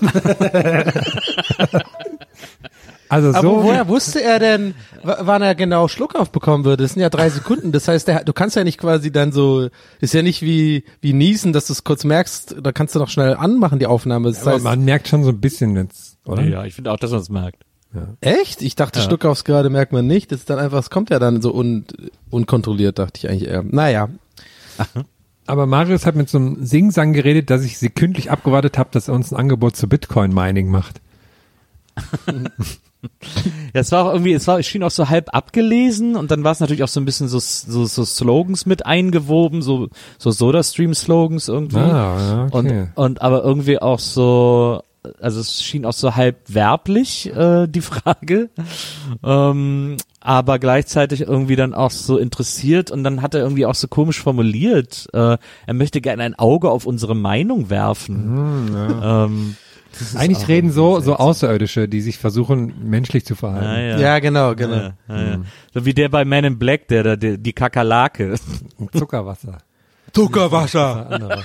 Also 3.15 3.31
so. 3.31 3.39
Aber 3.39 3.63
woher 3.63 3.87
wusste 3.87 4.21
er 4.23 4.41
denn, 4.41 4.75
wann 5.05 5.41
er 5.41 5.55
genau 5.55 5.87
Schluck 5.87 6.17
aufbekommen 6.17 6.65
würde? 6.65 6.83
Das 6.83 6.95
sind 6.95 7.03
ja 7.03 7.11
drei 7.11 7.31
Sekunden. 7.31 7.71
Das 7.71 7.87
heißt, 7.87 8.09
der, 8.09 8.25
du 8.25 8.33
kannst 8.33 8.57
ja 8.57 8.65
nicht 8.65 8.79
quasi 8.79 9.13
dann 9.13 9.31
so, 9.31 9.69
ist 10.01 10.15
ja 10.15 10.23
nicht 10.23 10.43
wie, 10.43 10.85
wie 11.01 11.13
Niesen, 11.13 11.53
dass 11.53 11.69
du 11.69 11.75
es 11.75 11.85
kurz 11.85 12.03
merkst, 12.03 12.57
da 12.61 12.73
kannst 12.73 12.97
du 12.97 12.99
noch 12.99 13.09
schnell 13.09 13.35
anmachen, 13.37 13.79
die 13.79 13.87
Aufnahme. 13.87 14.31
Das 14.33 14.45
heißt, 14.45 14.65
man 14.65 14.85
merkt 14.85 15.07
schon 15.07 15.23
so 15.23 15.31
ein 15.31 15.41
bisschen 15.41 15.77
jetzt, 15.77 16.19
oder? 16.27 16.43
Ja, 16.43 16.65
ich 16.65 16.75
finde 16.75 16.91
auch, 16.91 16.99
dass 16.99 17.13
man 17.13 17.21
es 17.21 17.29
merkt. 17.29 17.63
echt? 18.21 18.63
Ich 18.63 18.75
dachte, 18.75 18.99
Ja. 18.99 19.05
Schluck 19.05 19.25
aufs 19.25 19.45
gerade 19.45 19.71
merkt 19.71 19.93
man 19.93 20.07
nicht. 20.09 20.33
Das 20.33 20.41
ist 20.41 20.51
dann 20.51 20.59
einfach, 20.59 20.81
es 20.81 20.91
kommt 20.91 21.11
ja 21.11 21.21
dann 21.21 21.41
so 21.41 21.55
un, 21.55 21.85
unkontrolliert, 22.31 22.99
dachte 22.99 23.19
ich 23.19 23.29
eigentlich 23.31 23.49
eher. 23.49 23.63
Naja. 23.63 24.09
Aber 25.47 25.67
Marius 25.67 26.07
hat 26.07 26.17
mit 26.17 26.29
so 26.29 26.39
einem 26.39 26.65
Singsang 26.65 27.13
geredet, 27.13 27.51
dass 27.51 27.63
ich 27.65 27.79
sekündlich 27.79 28.31
abgewartet 28.31 28.79
habe, 28.79 28.89
dass 28.93 29.09
er 29.09 29.15
uns 29.15 29.31
ein 29.31 29.37
Angebot 29.37 29.77
zu 29.77 29.87
Bitcoin-Mining 29.89 30.69
macht. 30.69 31.01
Ja, 33.75 33.81
es 33.81 33.91
war 33.93 34.05
auch 34.05 34.13
irgendwie, 34.13 34.33
es 34.33 34.47
war, 34.47 34.59
es 34.59 34.67
schien 34.67 34.83
auch 34.85 34.91
so 34.91 35.09
halb 35.09 35.35
abgelesen 35.35 36.17
und 36.17 36.31
dann 36.31 36.45
war 36.45 36.53
es 36.53 36.61
natürlich 36.61 36.83
auch 36.85 36.89
so 36.89 37.01
ein 37.01 37.05
bisschen 37.05 37.29
so, 37.29 37.39
so, 37.41 37.87
so 37.87 38.05
Slogans 38.05 38.67
mit 38.67 38.87
eingewoben, 38.87 39.63
so, 39.63 39.89
so 40.19 40.31
Soda-Stream-Slogans 40.31 41.49
irgendwie. 41.49 41.79
Ah, 41.79 42.17
ja, 42.19 42.49
okay. 42.51 42.89
Und, 42.95 43.05
und 43.05 43.23
aber 43.23 43.43
irgendwie 43.43 43.81
auch 43.81 43.99
so, 43.99 44.83
also 45.21 45.41
es 45.41 45.63
schien 45.63 45.87
auch 45.87 45.93
so 45.93 46.15
halb 46.15 46.37
werblich, 46.49 47.35
äh, 47.35 47.67
die 47.67 47.81
Frage. 47.81 48.51
Ähm, 49.23 49.97
aber 50.21 50.59
gleichzeitig 50.59 51.21
irgendwie 51.23 51.57
dann 51.57 51.75
auch 51.75 51.91
so 51.91 52.17
interessiert 52.17 52.91
und 52.91 53.05
dann 53.05 53.21
hat 53.21 53.35
er 53.35 53.43
irgendwie 53.43 53.67
auch 53.67 53.75
so 53.75 53.89
komisch 53.89 54.23
formuliert, 54.23 55.09
äh, 55.13 55.37
er 55.67 55.75
möchte 55.75 56.01
gerne 56.01 56.23
ein 56.23 56.39
Auge 56.39 56.71
auf 56.71 56.87
unsere 56.87 57.15
Meinung 57.15 57.69
werfen. 57.69 58.71
ähm, 59.03 59.57
das 59.57 59.57
ist 59.57 59.64
Eigentlich 60.15 60.49
reden 60.49 60.71
so, 60.71 61.01
so 61.01 61.17
Außerirdische, 61.17 61.89
die 61.89 62.01
sich 62.01 62.19
versuchen, 62.19 62.75
menschlich 62.89 63.25
zu 63.25 63.35
verhalten. 63.35 63.67
Ah, 63.67 63.81
ja. 63.81 63.99
Ja, 63.99 64.19
genau, 64.19 64.55
genau. 64.55 64.77
Ja, 64.77 64.95
ja, 65.09 65.23
ja. 65.23 65.41
So 65.73 65.85
wie 65.85 65.95
der 65.95 66.09
bei 66.09 66.25
Man 66.25 66.45
in 66.45 66.59
Black, 66.59 66.89
der 66.89 67.03
da 67.03 67.17
die, 67.17 67.39
die 67.39 67.53
Kakerlake. 67.53 68.35
Zuckerwasser. 68.93 69.59
Zuckerwasser. 70.13 71.39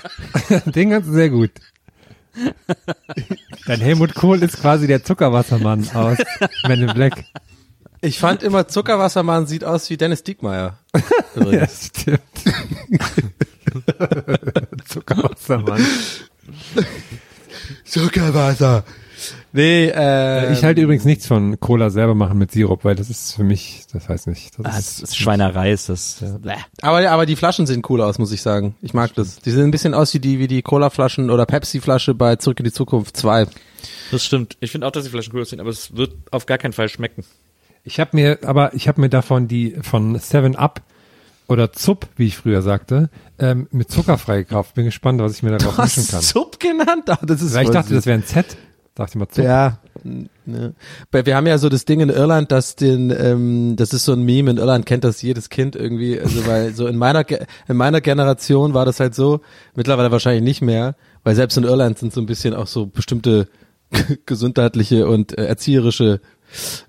Den 0.65 0.91
kannst 0.91 1.09
du 1.09 1.13
sehr 1.13 1.29
gut. 1.29 1.51
Dein 3.65 3.79
Helmut 3.79 4.13
Kohl 4.15 4.41
ist 4.43 4.61
quasi 4.61 4.87
der 4.87 5.03
Zuckerwassermann 5.03 5.89
aus 5.93 6.17
Men 6.67 6.81
in 6.81 6.93
Black. 6.93 7.25
Ich 8.01 8.19
fand 8.19 8.43
immer, 8.43 8.67
Zuckerwassermann 8.67 9.45
sieht 9.47 9.63
aus 9.65 9.89
wie 9.89 9.97
Dennis 9.97 10.23
Diekmeyer. 10.23 10.77
Ja, 11.35 11.67
stimmt. 11.67 12.19
Zuckerwassermann. 14.87 15.85
Zuckerwasser. 17.85 18.83
Nee, 19.51 19.87
äh. 19.87 20.53
Ich 20.53 20.63
halte 20.63 20.81
übrigens 20.81 21.05
nichts 21.05 21.27
von 21.27 21.59
Cola 21.59 21.89
selber 21.89 22.15
machen 22.15 22.37
mit 22.37 22.51
Sirup, 22.51 22.85
weil 22.85 22.95
das 22.95 23.09
ist 23.09 23.35
für 23.35 23.43
mich, 23.43 23.83
das 23.91 24.07
heißt 24.07 24.27
nicht. 24.27 24.57
Das 24.59 24.65
Ah, 24.65 24.75
das 24.75 24.99
ist 25.01 25.17
Schweinerei, 25.17 25.71
ist 25.71 25.89
das. 25.89 26.23
Bäh. 26.41 26.53
Aber, 26.81 27.09
aber 27.09 27.25
die 27.25 27.35
Flaschen 27.35 27.65
sehen 27.65 27.81
cool 27.89 28.01
aus, 28.01 28.17
muss 28.19 28.31
ich 28.31 28.41
sagen. 28.41 28.75
Ich 28.81 28.93
mag 28.93 29.13
das. 29.15 29.37
Die 29.39 29.51
sehen 29.51 29.63
ein 29.63 29.71
bisschen 29.71 29.93
aus 29.93 30.13
wie 30.13 30.19
die, 30.19 30.39
wie 30.39 30.47
die 30.47 30.61
Cola-Flaschen 30.61 31.29
oder 31.29 31.45
Pepsi-Flasche 31.45 32.13
bei 32.13 32.37
Zurück 32.37 32.59
in 32.59 32.65
die 32.65 32.71
Zukunft 32.71 33.17
2. 33.17 33.47
Das 34.11 34.23
stimmt. 34.23 34.57
Ich 34.59 34.71
finde 34.71 34.87
auch, 34.87 34.91
dass 34.91 35.03
die 35.03 35.09
Flaschen 35.09 35.33
cool 35.33 35.41
aussehen, 35.41 35.59
aber 35.59 35.69
es 35.69 35.95
wird 35.95 36.13
auf 36.31 36.45
gar 36.45 36.57
keinen 36.57 36.73
Fall 36.73 36.89
schmecken. 36.89 37.23
Ich 37.83 37.99
habe 37.99 38.11
mir, 38.15 38.39
aber 38.43 38.73
ich 38.73 38.87
habe 38.87 39.01
mir 39.01 39.09
davon 39.09 39.47
die 39.47 39.75
von 39.81 40.17
Seven 40.19 40.55
Up 40.55 40.81
oder 41.49 41.73
Zup, 41.73 42.07
wie 42.15 42.27
ich 42.27 42.37
früher 42.37 42.61
sagte, 42.61 43.09
ähm, 43.39 43.67
mit 43.71 43.91
zuckerfrei 43.91 44.37
gekauft. 44.43 44.75
Bin 44.75 44.85
gespannt, 44.85 45.19
was 45.21 45.33
ich 45.33 45.43
mir 45.43 45.57
darauf 45.57 45.77
mischen 45.77 46.07
kann. 46.07 46.21
Zup 46.21 46.59
genannt? 46.59 47.03
Ah, 47.09 47.19
das 47.21 47.41
ist 47.41 47.53
Weil 47.55 47.65
ich 47.65 47.71
dachte, 47.71 47.93
das 47.93 48.05
wäre 48.05 48.17
ein 48.19 48.23
Z. 48.25 48.45
Dachte 48.95 49.11
ich 49.11 49.15
mal 49.15 49.27
Zup. 49.29 49.43
Ja. 49.45 49.79
Ne. 50.45 50.73
Wir 51.11 51.35
haben 51.35 51.47
ja 51.47 51.57
so 51.57 51.67
das 51.67 51.83
Ding 51.85 51.99
in 51.99 52.09
Irland, 52.09 52.51
dass 52.51 52.75
den, 52.75 53.09
ähm, 53.11 53.75
das 53.75 53.91
ist 53.93 54.05
so 54.05 54.13
ein 54.13 54.23
Meme 54.23 54.51
in 54.51 54.57
Irland 54.57 54.85
kennt 54.85 55.03
das 55.03 55.21
jedes 55.21 55.49
Kind 55.49 55.75
irgendwie, 55.75 56.19
also 56.19 56.47
weil 56.47 56.73
so 56.73 56.87
in 56.87 56.95
meiner 56.95 57.23
Ge- 57.25 57.45
in 57.67 57.75
meiner 57.75 57.99
Generation 57.99 58.73
war 58.73 58.85
das 58.85 58.99
halt 59.01 59.13
so, 59.15 59.41
mittlerweile 59.75 60.11
wahrscheinlich 60.11 60.43
nicht 60.43 60.61
mehr, 60.61 60.95
weil 61.23 61.35
selbst 61.35 61.57
in 61.57 61.65
Irland 61.65 61.97
sind 61.97 62.13
so 62.13 62.21
ein 62.21 62.25
bisschen 62.27 62.53
auch 62.53 62.67
so 62.67 62.85
bestimmte 62.87 63.49
gesundheitliche 64.25 65.07
und 65.07 65.37
äh, 65.37 65.45
erzieherische 65.45 66.21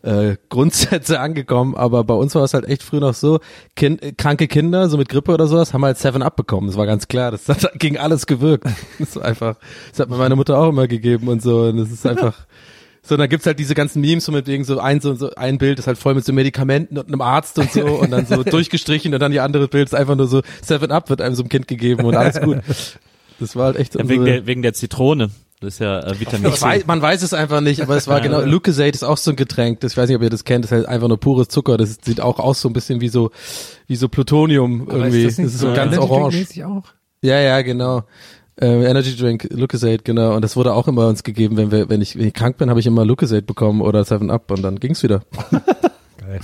äh, 0.03 0.37
Grundsätze 0.49 1.21
angekommen, 1.21 1.75
aber 1.75 2.05
bei 2.05 2.15
uns 2.15 2.35
war 2.35 2.45
es 2.45 2.55
halt 2.55 2.67
echt 2.67 2.83
früh 2.83 2.99
noch 2.99 3.15
so, 3.15 3.41
kind, 3.77 4.03
äh, 4.03 4.13
kranke 4.13 4.49
Kinder, 4.49 4.89
so 4.89 4.97
mit 4.97 5.09
Grippe 5.09 5.33
oder 5.33 5.47
sowas, 5.47 5.73
haben 5.73 5.85
halt 5.85 5.99
Seven 5.99 6.23
Up 6.23 6.37
bekommen. 6.37 6.67
Das 6.67 6.77
war 6.77 6.87
ganz 6.87 7.09
klar, 7.09 7.31
das 7.31 7.49
hat 7.49 7.71
gegen 7.79 7.99
alles 7.99 8.27
gewirkt. 8.27 8.67
Das 8.99 9.11
ist 9.11 9.19
einfach, 9.19 9.57
das 9.91 10.01
hat 10.01 10.11
mir 10.11 10.17
meine 10.17 10.37
Mutter 10.37 10.59
auch 10.59 10.69
immer 10.69 10.89
gegeben 10.89 11.29
und 11.29 11.43
so, 11.43 11.63
und 11.65 11.77
das 11.77 11.91
ist 11.91 12.07
einfach, 12.07 12.35
so, 13.03 13.15
und 13.15 13.21
dann 13.21 13.29
gibt's 13.29 13.47
halt 13.47 13.59
diese 13.59 13.75
ganzen 13.75 14.01
Memes 14.01 14.25
so 14.25 14.33
mit 14.33 14.47
wegen 14.47 14.65
so 14.65 14.79
ein, 14.79 15.01
so, 15.01 15.15
so 15.15 15.31
ein 15.35 15.59
Bild 15.59 15.79
ist 15.79 15.87
halt 15.87 15.99
voll 15.99 16.15
mit 16.15 16.25
so 16.25 16.33
Medikamenten 16.33 16.99
und 16.99 17.09
einem 17.09 17.21
Arzt 17.21 17.59
und 17.59 17.73
so 17.73 17.85
und 17.85 18.11
dann 18.11 18.27
so 18.27 18.43
durchgestrichen 18.43 19.13
und 19.15 19.21
dann 19.21 19.33
die 19.33 19.41
andere 19.41 19.69
Bild 19.69 19.89
ist 19.89 19.95
einfach 19.95 20.17
nur 20.17 20.27
so 20.27 20.43
Seven 20.63 20.91
Up 20.91 21.11
wird 21.11 21.21
einem 21.21 21.35
so 21.35 21.43
einem 21.43 21.49
Kind 21.49 21.69
gegeben 21.69 22.05
und 22.05 22.15
alles 22.15 22.41
gut. 22.41 22.59
Das 23.41 23.57
war 23.57 23.67
halt 23.67 23.77
echt 23.77 23.95
Ja, 23.95 24.07
wegen, 24.09 24.25
der, 24.25 24.47
wegen 24.47 24.63
der 24.63 24.75
Zitrone. 24.75 25.31
Das 25.61 25.75
ist 25.75 25.81
ja 25.81 26.01
äh, 26.01 26.19
Vitamin 26.19 26.51
ich 26.51 26.59
C. 26.59 26.65
weiß, 26.65 26.87
man 26.87 27.03
weiß 27.03 27.23
es 27.23 27.35
einfach 27.35 27.61
nicht, 27.61 27.83
aber 27.83 27.95
es 27.95 28.09
war 28.09 28.23
genau, 28.23 28.41
Lucasade 28.41 28.91
ist 28.91 29.05
auch 29.05 29.19
so 29.19 29.31
ein 29.31 29.37
Getränk, 29.37 29.81
das, 29.81 29.93
ich 29.93 29.99
weiß 29.99 30.09
nicht, 30.09 30.17
ob 30.17 30.23
ihr 30.23 30.31
das 30.31 30.45
kennt, 30.45 30.65
das 30.65 30.73
ist 30.73 30.77
halt 30.77 30.89
einfach 30.89 31.09
nur 31.09 31.21
pures 31.21 31.49
Zucker, 31.49 31.77
das 31.77 31.99
sieht 32.03 32.23
auch 32.23 32.39
aus 32.39 32.63
so 32.63 32.69
ein 32.71 32.73
bisschen 32.73 33.03
wie 33.03 33.09
so, 33.09 33.31
wie 33.87 33.97
so 33.97 34.09
Plutonium 34.09 34.89
Aber 34.89 35.01
irgendwie, 35.01 35.25
ist 35.25 35.39
das, 35.39 35.45
nicht 35.45 35.55
ist 35.55 35.59
so 35.61 35.67
ganz 35.75 35.95
Energy 35.95 36.09
Drink 36.09 36.11
orange. 36.11 36.83
Ja, 37.23 37.39
ja, 37.39 37.61
genau. 37.61 38.05
Äh, 38.59 38.85
Energy 38.85 39.15
Drink, 39.15 39.49
Lucasade, 39.51 39.99
genau. 40.03 40.35
Und 40.35 40.43
das 40.43 40.57
wurde 40.57 40.73
auch 40.73 40.89
immer 40.89 41.07
uns 41.09 41.23
gegeben, 41.25 41.59
wenn 41.59 41.71
wir, 41.71 41.91
wenn 41.91 42.01
ich, 42.01 42.17
wenn 42.17 42.27
ich 42.27 42.35
krank 42.35 42.57
bin, 42.57 42.71
habe 42.71 42.81
ich 42.81 42.87
immer 42.87 43.05
Lucasade 43.05 43.43
bekommen 43.43 43.83
oder 43.83 44.03
Seven 44.05 44.31
Up 44.31 44.51
und 44.51 44.63
dann 44.63 44.81
ging's 44.81 45.03
wieder. 45.03 45.23
Geil. 46.19 46.41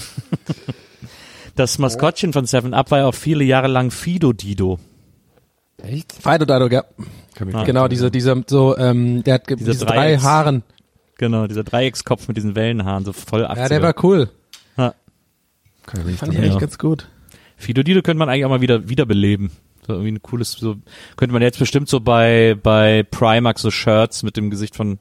Das 1.55 1.79
Maskottchen 1.79 2.35
von 2.35 2.45
Seven 2.45 2.75
Up 2.75 2.91
war 2.91 2.99
ja 2.99 3.07
auch 3.07 3.15
viele 3.15 3.45
Jahre 3.45 3.69
lang 3.69 3.91
Fido 3.91 4.35
Dido. 4.35 4.79
Echt? 5.83 6.13
Fido 6.13 6.45
Dado, 6.45 6.69
ja. 6.69 6.85
Kann 7.35 7.49
mich 7.49 7.57
Ah. 7.57 7.65
Genau, 7.65 7.89
dieser, 7.89 8.11
dieser, 8.11 8.43
so, 8.47 8.77
ähm, 8.79 9.23
der 9.25 9.35
hat 9.35 9.49
Dieser 9.51 9.73
diese 9.73 9.85
drei. 9.87 10.17
Haaren. 10.19 10.63
Genau, 11.19 11.47
dieser 11.47 11.65
Dreieckskopf 11.65 12.29
mit 12.29 12.37
diesen 12.37 12.55
Wellenhaaren, 12.55 13.05
so 13.05 13.13
voll 13.13 13.45
80er. 13.47 13.57
Ja, 13.59 13.69
der 13.69 13.83
war 13.83 13.95
cool. 14.05 14.31
Ja. 14.77 14.95
Kann 15.87 16.09
ich 16.09 16.17
Fand 16.17 16.33
ich 16.33 16.39
eigentlich 16.39 16.53
Ja. 16.55 16.59
ganz 16.59 16.79
gut. 16.79 17.09
Fido 17.57 17.83
Dido 17.83 18.03
könnte 18.03 18.19
man 18.19 18.29
eigentlich 18.29 18.45
auch 18.45 18.51
mal 18.51 18.61
wieder 18.61 18.89
wiederbeleben. 18.89 19.51
So 19.87 19.93
irgendwie 19.93 20.13
ein 20.13 20.23
cooles, 20.23 20.53
so 20.53 20.77
könnte 21.17 21.33
man 21.33 21.43
jetzt 21.43 21.59
bestimmt 21.59 21.89
so 21.89 22.01
bei 22.01 22.57
bei 22.63 23.05
Primark 23.11 23.59
so 23.59 23.71
Shirts 23.71 24.23
mit 24.23 24.37
dem 24.37 24.51
Gesicht 24.51 24.75
von 24.77 24.99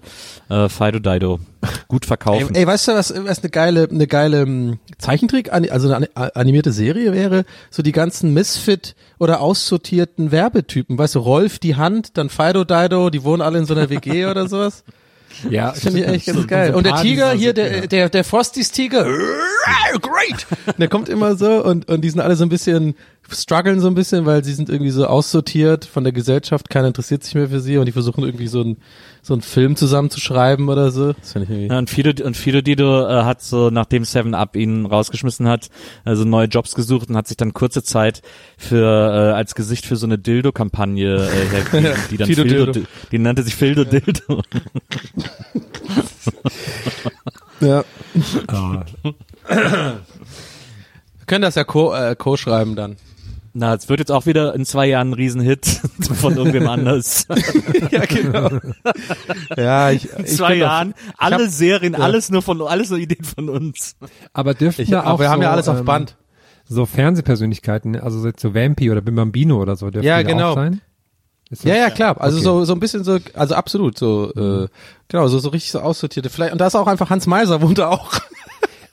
äh, 0.50 0.70
Fido 0.70 1.00
Dido 1.00 1.40
gut 1.88 2.04
Ey, 2.04 2.08
verkaufen. 2.08 2.56
ey, 2.56 2.68
weißt 2.68 2.90
du, 2.90 2.92
was, 2.94 3.14
was 3.26 3.40
eine 3.40 3.50
geile, 3.50 3.88
eine 3.90 4.06
geile 4.06 4.42
ähm, 4.44 4.78
Zeichentrick, 5.00 5.52
also 5.52 5.92
eine 5.92 6.08
ani- 6.16 6.32
animierte 6.36 6.72
Serie 6.72 7.12
wäre? 7.14 7.46
So 7.72 7.82
die 7.82 7.92
ganzen 7.92 8.34
Misfit 8.34 8.96
oder 9.18 9.42
aussortierten 9.42 10.32
Werbetypen. 10.32 10.98
Weißt 10.98 11.16
du, 11.16 11.20
Rolf 11.20 11.58
die 11.58 11.76
Hand, 11.76 12.18
dann 12.18 12.30
Fido 12.30 12.64
Dido, 12.64 13.10
die 13.10 13.24
wohnen 13.24 13.42
alle 13.42 13.58
in 13.60 13.66
so 13.66 13.74
einer 13.74 13.90
WG 13.90 14.26
oder 14.28 14.48
sowas. 14.48 14.84
Ja, 15.50 15.72
Das 15.72 15.82
finde 15.82 16.00
ich 16.00 16.08
echt 16.08 16.26
ganz 16.28 16.40
so- 16.40 16.48
geil. 16.48 16.72
so 16.72 16.78
Und 16.78 16.86
der 16.86 16.96
Tiger 17.02 17.32
hier, 17.34 17.52
der, 17.54 17.80
ja. 17.80 17.88
der, 17.88 18.10
der 18.10 18.24
Frostys 18.24 18.72
Tiger, 18.72 19.04
great! 20.02 20.48
Der 20.78 20.88
kommt 20.88 21.10
immer 21.10 21.36
so 21.36 21.62
und, 21.62 21.90
und 21.90 22.02
die 22.02 22.10
sind 22.10 22.22
alle 22.22 22.38
so 22.38 22.44
ein 22.46 22.50
bisschen, 22.50 22.96
strugglen 23.30 23.80
so 23.80 23.88
ein 23.88 23.96
bisschen, 23.96 24.26
weil 24.26 24.44
sie 24.44 24.54
sind 24.54 24.70
irgendwie 24.70 24.92
so 24.92 25.06
aussortiert 25.08 25.86
von 25.86 26.04
der 26.04 26.14
Gesellschaft, 26.14 26.70
keiner 26.70 26.88
interessiert 26.88 27.24
sich 27.24 27.36
mehr 27.36 27.50
für 27.50 27.60
sie 27.60 27.78
und 27.78 27.86
die 27.86 27.92
versuchen 27.92 28.24
irgendwie 28.24 28.48
so 28.48 28.62
ein 28.62 28.78
so 29.22 29.34
einen 29.34 29.42
Film 29.42 29.76
zusammenzuschreiben 29.76 30.70
oder 30.70 30.92
so. 30.92 31.14
Das 31.14 31.32
finde 31.34 31.46
ich 31.46 31.50
irgendwie. 31.50 31.74
Ja, 31.74 31.80
und 31.80 31.90
Fido, 31.90 32.24
und 32.24 32.38
Fido 32.38 32.62
Dido 32.62 33.08
äh, 33.08 33.24
hat 33.24 33.42
so, 33.42 33.72
nachdem 33.72 34.06
Seven 34.06 34.36
Up 34.36 34.56
ihn 34.56 34.86
rausgeschmissen 34.86 35.48
hat, 35.48 35.70
also 36.04 36.26
neue 36.26 36.46
Jobs 36.46 36.76
gesucht 36.76 37.10
und 37.10 37.18
hat 37.18 37.28
sich 37.28 37.36
dann 37.36 37.52
kurze 37.52 37.82
Zeit 37.82 38.22
für 38.56 38.86
äh, 38.86 39.34
als 39.34 39.56
Gesicht 39.56 39.88
für 39.88 39.96
so 39.96 40.06
eine 40.06 40.20
Dildo-Kampagne 40.20 41.16
äh, 41.16 41.28
hergegeben, 41.56 41.96
die 42.12 42.18
dann 42.18 42.28
Fido 42.28 42.44
Fildo, 42.44 42.72
Dildo. 42.72 42.88
die 43.12 43.18
nannte 43.18 43.42
sich 43.42 43.56
Fildo 43.56 43.84
Dildo. 43.84 44.44
Ja. 47.62 47.84
Ah, 48.48 48.84
Wir 49.48 49.96
können 51.26 51.42
das 51.44 51.56
ja 51.56 51.64
co, 51.64 51.94
äh, 51.94 52.16
co 52.16 52.36
schreiben 52.38 52.76
dann. 52.76 52.98
Na, 53.58 53.74
es 53.74 53.88
wird 53.88 54.00
jetzt 54.02 54.12
auch 54.12 54.26
wieder 54.26 54.54
in 54.54 54.66
zwei 54.66 54.86
Jahren 54.86 55.12
ein 55.12 55.14
Riesenhit 55.14 55.66
von 56.20 56.36
irgendwem 56.36 56.68
anders. 56.68 57.26
ja, 57.92 58.06
genau. 58.06 58.50
ja, 59.56 59.92
ich, 59.92 60.12
In 60.12 60.26
ich 60.26 60.32
zwei 60.36 60.50
bin 60.50 60.60
Jahren, 60.60 60.92
Auf, 60.94 61.00
ich 61.08 61.14
alle 61.22 61.36
hab- 61.46 61.50
Serien, 61.52 61.94
ja. 61.94 62.00
alles 62.00 62.30
nur 62.30 62.42
von, 62.42 62.62
alles 62.62 62.90
nur 62.90 63.00
Ideen 63.00 63.24
von 63.24 63.48
uns. 63.48 63.96
Aber 64.34 64.54
dürften 64.56 64.82
Ich, 64.82 64.90
da 64.90 65.04
auch 65.04 65.06
aber 65.06 65.20
wir 65.20 65.30
haben 65.30 65.40
so, 65.40 65.44
ja 65.44 65.52
alles 65.52 65.68
auf 65.70 65.80
ähm, 65.80 65.86
Band. 65.86 66.18
So 66.68 66.86
Fernsehpersönlichkeiten, 66.86 67.96
also 67.98 68.20
so, 68.20 68.30
so 68.36 68.54
Vampy 68.54 68.92
oder 68.92 69.00
Bim 69.00 69.16
Bambino 69.16 69.62
oder 69.62 69.78
so, 69.78 69.90
dürften 69.90 70.06
Ja, 70.08 70.22
genau. 70.22 70.52
auch 70.52 70.56
sein? 70.56 70.82
Ja, 71.64 71.76
ja, 71.76 71.90
klar. 71.92 72.20
Also 72.20 72.38
Okay. 72.38 72.44
so 72.44 72.66
so 72.66 72.74
ein 72.74 72.80
bisschen 72.82 73.04
so, 73.06 73.20
also 73.36 73.56
absolut 73.56 73.98
so, 73.98 74.34
äh, 74.34 74.68
genau, 75.08 75.28
so 75.28 75.40
so 75.40 75.50
richtig 75.50 75.72
so 75.72 75.80
aussortierte. 75.80 76.30
Vielleicht 76.30 76.52
und 76.52 76.60
da 76.60 76.68
ist 76.68 76.76
auch 76.76 76.88
einfach 76.88 77.10
Hans 77.10 77.26
Meiser 77.28 77.62
wohnt 77.62 77.78
da 77.78 77.88
auch. 77.90 78.12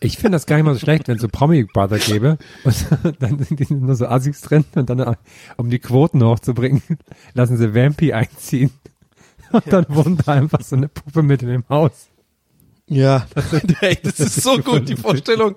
Ich 0.03 0.17
finde 0.17 0.33
das 0.33 0.47
gar 0.47 0.57
nicht 0.57 0.65
mal 0.65 0.75
so 0.75 0.81
schlecht, 0.81 1.07
wenn 1.07 1.17
es 1.17 1.23
so 1.23 1.29
Promi 1.29 1.65
Brother 1.65 1.99
gäbe 1.99 2.39
und 2.65 2.87
dann 3.21 3.39
sind 3.39 3.61
die 3.61 3.73
nur 3.73 3.95
so 3.95 4.07
Assis 4.07 4.41
drin 4.41 4.65
und 4.75 4.91
dann, 4.91 5.17
um 5.57 5.71
die 5.71 5.79
Quoten 5.79 6.23
hochzubringen, 6.25 6.83
lassen 7.35 7.57
sie 7.57 7.75
Vampy 7.75 8.13
einziehen. 8.13 8.71
Und 9.53 9.71
dann 9.71 9.85
wohnt 9.91 10.27
da 10.27 10.33
einfach 10.33 10.63
so 10.63 10.77
eine 10.77 10.89
Puppe 10.89 11.23
mit 11.23 11.43
in 11.43 11.49
dem 11.49 11.65
Haus. 11.69 12.09
Ja, 12.89 13.27
Ey, 13.81 13.99
das 14.03 14.19
ist 14.19 14.43
so 14.43 14.57
gut 14.57 14.89
die 14.89 14.97
Vorstellung. 14.97 15.57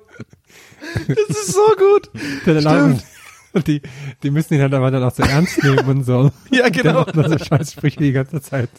Das 1.08 1.30
ist 1.30 1.54
so 1.54 1.66
gut. 1.78 2.10
Dann 2.46 2.62
Stimmt. 2.62 3.06
Und 3.54 3.68
die, 3.68 3.82
die 4.22 4.32
müssen 4.32 4.56
ihn 4.56 4.62
halt 4.62 4.74
aber 4.74 4.92
dann 4.92 5.02
auch 5.02 5.16
so 5.16 5.24
ernst 5.24 5.64
nehmen 5.64 5.88
und 5.88 6.04
so. 6.04 6.30
Ja, 6.52 6.66
Und 6.66 6.74
genau. 6.74 7.06
Nur 7.14 7.30
so 7.30 7.38
Scheißsprüche 7.38 8.00
die 8.00 8.12
ganze 8.12 8.42
Zeit. 8.42 8.70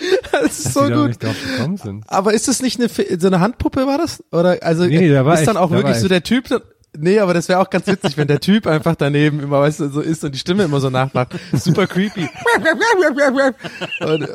Das 0.32 0.58
ist 0.58 0.66
Dass 0.66 0.74
so 0.74 0.84
die 0.84 0.90
da 0.90 0.96
gut. 0.96 1.06
nicht 1.08 1.22
drauf 1.22 1.36
gekommen 1.42 1.76
sind. 1.76 2.04
Aber 2.08 2.32
ist 2.32 2.48
das 2.48 2.62
nicht 2.62 2.78
eine 2.80 2.88
so 3.18 3.26
eine 3.26 3.40
Handpuppe 3.40 3.86
war 3.86 3.98
das? 3.98 4.22
Oder 4.30 4.58
also 4.62 4.84
Nee, 4.84 4.98
nee, 4.98 5.08
der 5.08 5.24
war 5.26 5.34
ist 5.34 5.46
dann 5.46 5.56
echt, 5.56 5.62
auch 5.64 5.70
der 5.70 5.78
wirklich 5.78 5.96
so 5.98 6.08
der 6.08 6.22
Typ 6.22 6.48
dann- 6.48 6.62
Nee, 6.96 7.18
aber 7.20 7.34
das 7.34 7.48
wäre 7.48 7.60
auch 7.60 7.68
ganz 7.70 7.86
witzig, 7.86 8.16
wenn 8.16 8.28
der 8.28 8.40
Typ 8.40 8.66
einfach 8.66 8.96
daneben 8.96 9.40
immer, 9.40 9.60
weißt 9.60 9.80
du, 9.80 9.88
so 9.90 10.00
ist 10.00 10.24
und 10.24 10.34
die 10.34 10.38
Stimme 10.38 10.64
immer 10.64 10.80
so 10.80 10.88
nachmacht. 10.90 11.28
Super 11.52 11.86
creepy. 11.86 12.28
Und, 14.00 14.22
äh, 14.22 14.28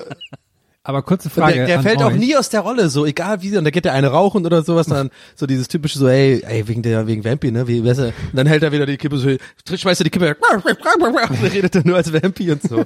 Aber 0.85 1.01
kurze 1.01 1.29
Frage. 1.29 1.53
der, 1.53 1.65
der 1.65 1.77
an 1.77 1.83
fällt 1.83 2.03
auch 2.03 2.11
euch. 2.11 2.19
nie 2.19 2.35
aus 2.35 2.49
der 2.49 2.59
Rolle, 2.59 2.89
so 2.89 3.05
egal 3.05 3.41
wie, 3.41 3.57
und 3.57 3.63
da 3.63 3.69
geht 3.69 3.85
der 3.85 3.93
eine 3.93 4.07
rauchen 4.07 4.45
oder 4.45 4.63
sowas, 4.63 4.85
dann 4.87 5.11
so 5.35 5.45
dieses 5.45 5.69
typische 5.69 5.97
so, 5.97 6.09
ey, 6.09 6.43
ey, 6.45 6.67
wegen 6.67 6.81
der, 6.81 7.07
wegen 7.07 7.23
Vampy, 7.23 7.51
ne, 7.51 7.67
wie, 7.67 7.81
du, 7.81 7.87
und 7.87 8.13
dann 8.33 8.47
hält 8.47 8.63
er 8.63 8.73
wieder 8.73 8.85
die 8.85 8.97
Kippe 8.97 9.17
so, 9.17 9.29
schmeißt 9.77 10.01
er 10.01 10.03
die 10.03 10.09
Kippe, 10.09 10.25
weg, 10.25 10.37
und 10.43 11.53
redet 11.53 11.75
er 11.75 11.87
nur 11.87 11.95
als 11.95 12.11
Vampy 12.11 12.51
und 12.51 12.61
so. 12.63 12.85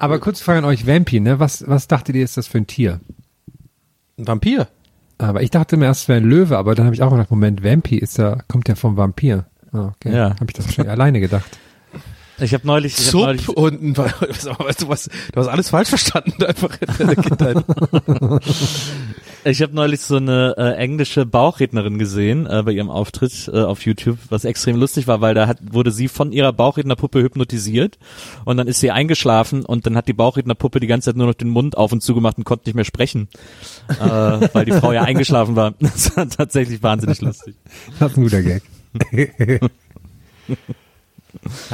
Aber 0.00 0.14
cool. 0.14 0.20
kurze 0.20 0.42
Frage 0.42 0.58
an 0.58 0.64
euch, 0.64 0.88
Vampy, 0.88 1.20
ne? 1.20 1.38
Was, 1.38 1.64
was 1.68 1.86
dachtet 1.86 2.16
ihr, 2.16 2.24
ist 2.24 2.36
das 2.36 2.48
für 2.48 2.58
ein 2.58 2.66
Tier? 2.66 2.98
Ein 4.18 4.26
Vampir. 4.26 4.66
Aber 5.18 5.42
ich 5.42 5.50
dachte 5.50 5.76
mir 5.76 5.86
erst, 5.86 6.02
es 6.02 6.08
wäre 6.08 6.18
ein 6.18 6.28
Löwe, 6.28 6.58
aber 6.58 6.74
dann 6.74 6.86
habe 6.86 6.96
ich 6.96 7.02
auch 7.02 7.10
gedacht, 7.10 7.30
Moment, 7.30 7.62
Vampy 7.62 7.96
ist 7.96 8.18
ja, 8.18 8.38
kommt 8.48 8.68
ja 8.68 8.74
vom 8.74 8.96
Vampir. 8.96 9.46
Ah, 9.72 9.92
okay. 9.96 10.14
Ja. 10.14 10.30
Habe 10.30 10.46
ich 10.48 10.54
das 10.54 10.66
wahrscheinlich 10.66 10.92
alleine 10.92 11.20
gedacht. 11.20 11.58
Ich 12.40 12.54
habe 12.54 12.66
neulich, 12.66 12.98
ich 12.98 13.08
hab 13.08 13.14
neulich 13.14 13.46
Sub 13.46 13.56
und 13.56 13.82
ein, 13.82 13.96
weißt 13.96 14.82
du 14.82 14.88
was, 14.88 15.10
du 15.32 15.40
hast 15.40 15.48
alles 15.48 15.70
falsch 15.70 15.88
verstanden 15.88 16.42
einfach 16.44 16.76
in 16.80 16.88
deiner 16.98 17.16
Kindheit. 17.16 17.64
Ich 19.44 19.62
habe 19.62 19.74
neulich 19.74 20.00
so 20.00 20.16
eine 20.16 20.54
äh, 20.58 20.74
englische 20.74 21.24
Bauchrednerin 21.24 21.98
gesehen 21.98 22.46
äh, 22.46 22.62
bei 22.64 22.72
ihrem 22.72 22.90
Auftritt 22.90 23.48
äh, 23.52 23.62
auf 23.62 23.82
YouTube, 23.86 24.18
was 24.30 24.44
extrem 24.44 24.76
lustig 24.76 25.06
war, 25.06 25.20
weil 25.20 25.34
da 25.34 25.46
hat, 25.46 25.58
wurde 25.72 25.90
sie 25.90 26.08
von 26.08 26.32
ihrer 26.32 26.52
Bauchrednerpuppe 26.52 27.22
hypnotisiert 27.22 27.98
und 28.44 28.56
dann 28.56 28.66
ist 28.66 28.80
sie 28.80 28.90
eingeschlafen 28.90 29.64
und 29.64 29.86
dann 29.86 29.96
hat 29.96 30.08
die 30.08 30.12
Bauchrednerpuppe 30.12 30.80
die 30.80 30.86
ganze 30.86 31.10
Zeit 31.10 31.16
nur 31.16 31.28
noch 31.28 31.34
den 31.34 31.48
Mund 31.48 31.76
auf 31.76 31.92
und 31.92 32.02
zugemacht 32.02 32.36
und 32.36 32.44
konnte 32.44 32.68
nicht 32.68 32.74
mehr 32.74 32.84
sprechen, 32.84 33.28
äh, 33.88 33.94
weil 34.52 34.64
die 34.64 34.72
Frau 34.72 34.92
ja 34.92 35.02
eingeschlafen 35.02 35.56
war. 35.56 35.74
Das 35.78 36.16
war 36.16 36.28
tatsächlich 36.28 36.82
wahnsinnig 36.82 37.20
lustig. 37.20 37.54
Das 37.98 38.10
ist 38.10 38.18
ein 38.18 38.24
guter 38.24 38.42
Gag. 38.42 38.62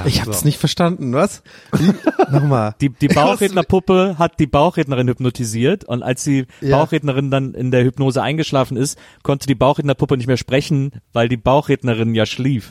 Ich 0.05 0.21
hab's 0.23 0.45
nicht 0.45 0.59
verstanden, 0.59 1.12
was? 1.14 1.43
Nochmal. 2.31 2.75
Die, 2.81 2.88
die 2.90 3.09
Bauchrednerpuppe 3.09 4.17
hat 4.19 4.40
die 4.40 4.47
Bauchrednerin 4.47 5.09
hypnotisiert 5.09 5.85
und 5.85 6.03
als 6.03 6.25
die 6.25 6.47
Ja. 6.61 6.79
Bauchrednerin 6.79 7.31
dann 7.31 7.55
in 7.55 7.71
der 7.71 7.85
Hypnose 7.85 8.23
eingeschlafen 8.23 8.77
ist, 8.77 8.99
konnte 9.23 9.47
die 9.47 9.55
Bauchrednerpuppe 9.55 10.17
nicht 10.17 10.27
mehr 10.27 10.37
sprechen, 10.37 10.90
weil 11.12 11.29
die 11.29 11.37
Bauchrednerin 11.37 12.14
ja 12.14 12.27
schlief. 12.27 12.71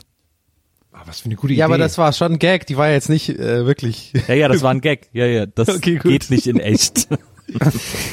Ah, 0.92 1.02
was 1.06 1.20
für 1.20 1.26
eine 1.26 1.34
gute 1.36 1.52
Idee. 1.54 1.60
Ja, 1.60 1.64
aber 1.66 1.78
das 1.78 1.98
war 1.98 2.12
schon 2.12 2.32
ein 2.34 2.38
Gag, 2.38 2.66
die 2.66 2.76
war 2.76 2.88
jetzt 2.90 3.08
nicht 3.08 3.28
äh, 3.30 3.66
wirklich. 3.66 4.12
Ja, 4.28 4.34
ja, 4.34 4.48
das 4.48 4.62
war 4.62 4.70
ein 4.70 4.80
Gag. 4.82 5.08
Ja, 5.12 5.26
ja, 5.26 5.46
das 5.46 5.68
Okay, 5.68 5.98
geht 5.98 6.30
nicht 6.30 6.46
in 6.46 6.60
echt. 6.60 7.08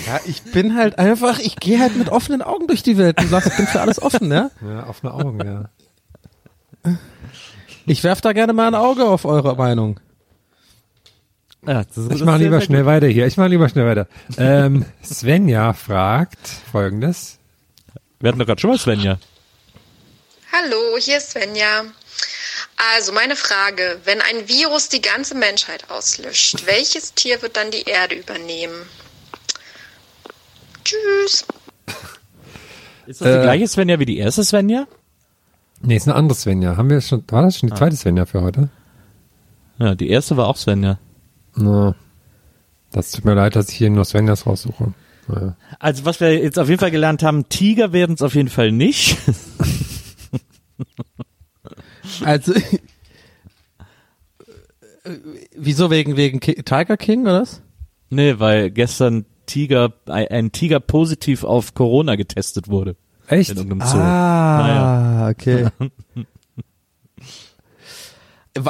Ja, 0.08 0.20
ich 0.26 0.44
bin 0.44 0.76
halt 0.76 1.00
einfach, 1.00 1.40
ich 1.40 1.56
gehe 1.56 1.80
halt 1.80 1.96
mit 1.96 2.10
offenen 2.10 2.42
Augen 2.42 2.68
durch 2.68 2.84
die 2.84 2.98
Welt 2.98 3.18
und 3.18 3.30
sag, 3.30 3.46
ich 3.46 3.56
bin 3.56 3.66
für 3.66 3.80
alles 3.80 4.02
offen, 4.02 4.30
ja? 4.30 4.52
Ja, 4.62 4.88
offene 4.90 5.14
Augen, 5.14 5.40
ja. 5.46 5.70
Ich 7.86 8.04
werf 8.04 8.22
da 8.22 8.34
gerne 8.34 8.54
mal 8.54 8.68
ein 8.68 8.76
Auge 8.76 9.06
auf 9.06 9.26
eure 9.26 9.56
Meinung. 9.56 10.00
Ja, 11.66 11.84
das 11.84 11.98
ist 11.98 12.12
Ich 12.12 12.24
mache 12.24 12.40
lieber 12.40 12.58
sehr 12.58 12.66
schnell 12.66 12.82
gut. 12.82 12.88
weiter 12.88 13.08
hier. 13.08 13.28
Ich 13.28 13.38
mache 13.38 13.50
lieber 13.50 13.70
schnell 13.70 13.86
weiter. 13.86 14.08
Ähm, 14.38 14.86
Svenja 15.04 15.74
fragt 15.74 16.40
folgendes. 16.72 17.38
Wir 18.20 18.30
hatten 18.30 18.40
doch 18.40 18.46
gerade 18.46 18.60
schon 18.62 18.72
mal 18.72 18.80
Svenja. 18.80 19.20
Hallo, 20.52 20.98
hier 21.00 21.18
ist 21.18 21.32
Svenja. 21.32 21.86
Also 22.96 23.12
meine 23.14 23.36
Frage, 23.36 24.00
wenn 24.06 24.22
ein 24.22 24.48
Virus 24.48 24.90
die 24.90 25.02
ganze 25.02 25.36
Menschheit 25.36 25.90
auslöscht, 25.90 26.66
welches 26.66 27.14
Tier 27.14 27.42
wird 27.44 27.56
dann 27.58 27.70
die 27.70 27.84
Erde 27.84 28.16
übernehmen? 28.16 28.74
Tschüss. 30.84 31.46
Ist 33.06 33.22
das 33.22 33.28
die 33.28 33.34
Äh, 33.40 33.42
gleiche 33.44 33.68
Svenja 33.68 34.00
wie 34.00 34.06
die 34.06 34.18
erste 34.18 34.44
Svenja? 34.44 34.88
Nee, 35.84 35.96
ist 35.96 36.08
eine 36.08 36.16
andere 36.16 36.38
Svenja. 36.38 36.78
Haben 36.78 36.90
wir 36.90 37.02
schon, 37.02 37.24
war 37.30 37.42
das 37.44 37.58
schon 37.58 37.70
die 37.70 37.76
zweite 37.76 37.96
Svenja 37.96 38.26
für 38.26 38.42
heute? 38.42 38.70
Ja, 39.80 39.96
die 39.96 40.10
erste 40.10 40.38
war 40.38 40.48
auch 40.48 40.58
Svenja. 40.58 41.00
Na, 41.56 41.96
das 42.92 43.12
tut 43.12 43.26
mir 43.26 43.34
leid, 43.34 43.56
dass 43.56 43.70
ich 43.70 43.76
hier 43.76 43.90
nur 43.90 44.06
Svenjas 44.06 44.46
raussuche. 44.46 44.94
Naja. 45.28 45.56
Also 45.80 46.06
was 46.06 46.20
wir 46.20 46.38
jetzt 46.38 46.60
auf 46.60 46.70
jeden 46.70 46.80
Fall 46.80 46.92
gelernt 46.92 47.24
haben, 47.24 47.50
Tiger 47.50 47.94
werden 47.94 48.14
es 48.16 48.22
auf 48.22 48.36
jeden 48.36 48.50
Fall 48.50 48.72
nicht. 48.72 49.18
Also, 52.24 52.54
äh, 52.54 52.62
wieso 55.56 55.90
wegen, 55.90 56.18
wegen 56.18 56.40
Tiger 56.40 56.98
King 56.98 57.22
oder 57.24 57.42
was? 57.42 57.62
nee, 58.10 58.40
weil 58.40 58.70
gestern 58.72 59.26
Tiger, 59.46 59.94
ein 60.06 60.52
Tiger 60.52 60.80
positiv 60.80 61.44
auf 61.44 61.74
Corona 61.74 62.16
getestet 62.16 62.68
wurde. 62.68 62.96
Echt? 63.32 63.50
In 63.52 63.58
irgendeinem 63.58 63.88
Zoo. 63.88 63.98
Ah, 63.98 65.30
okay. 65.30 65.68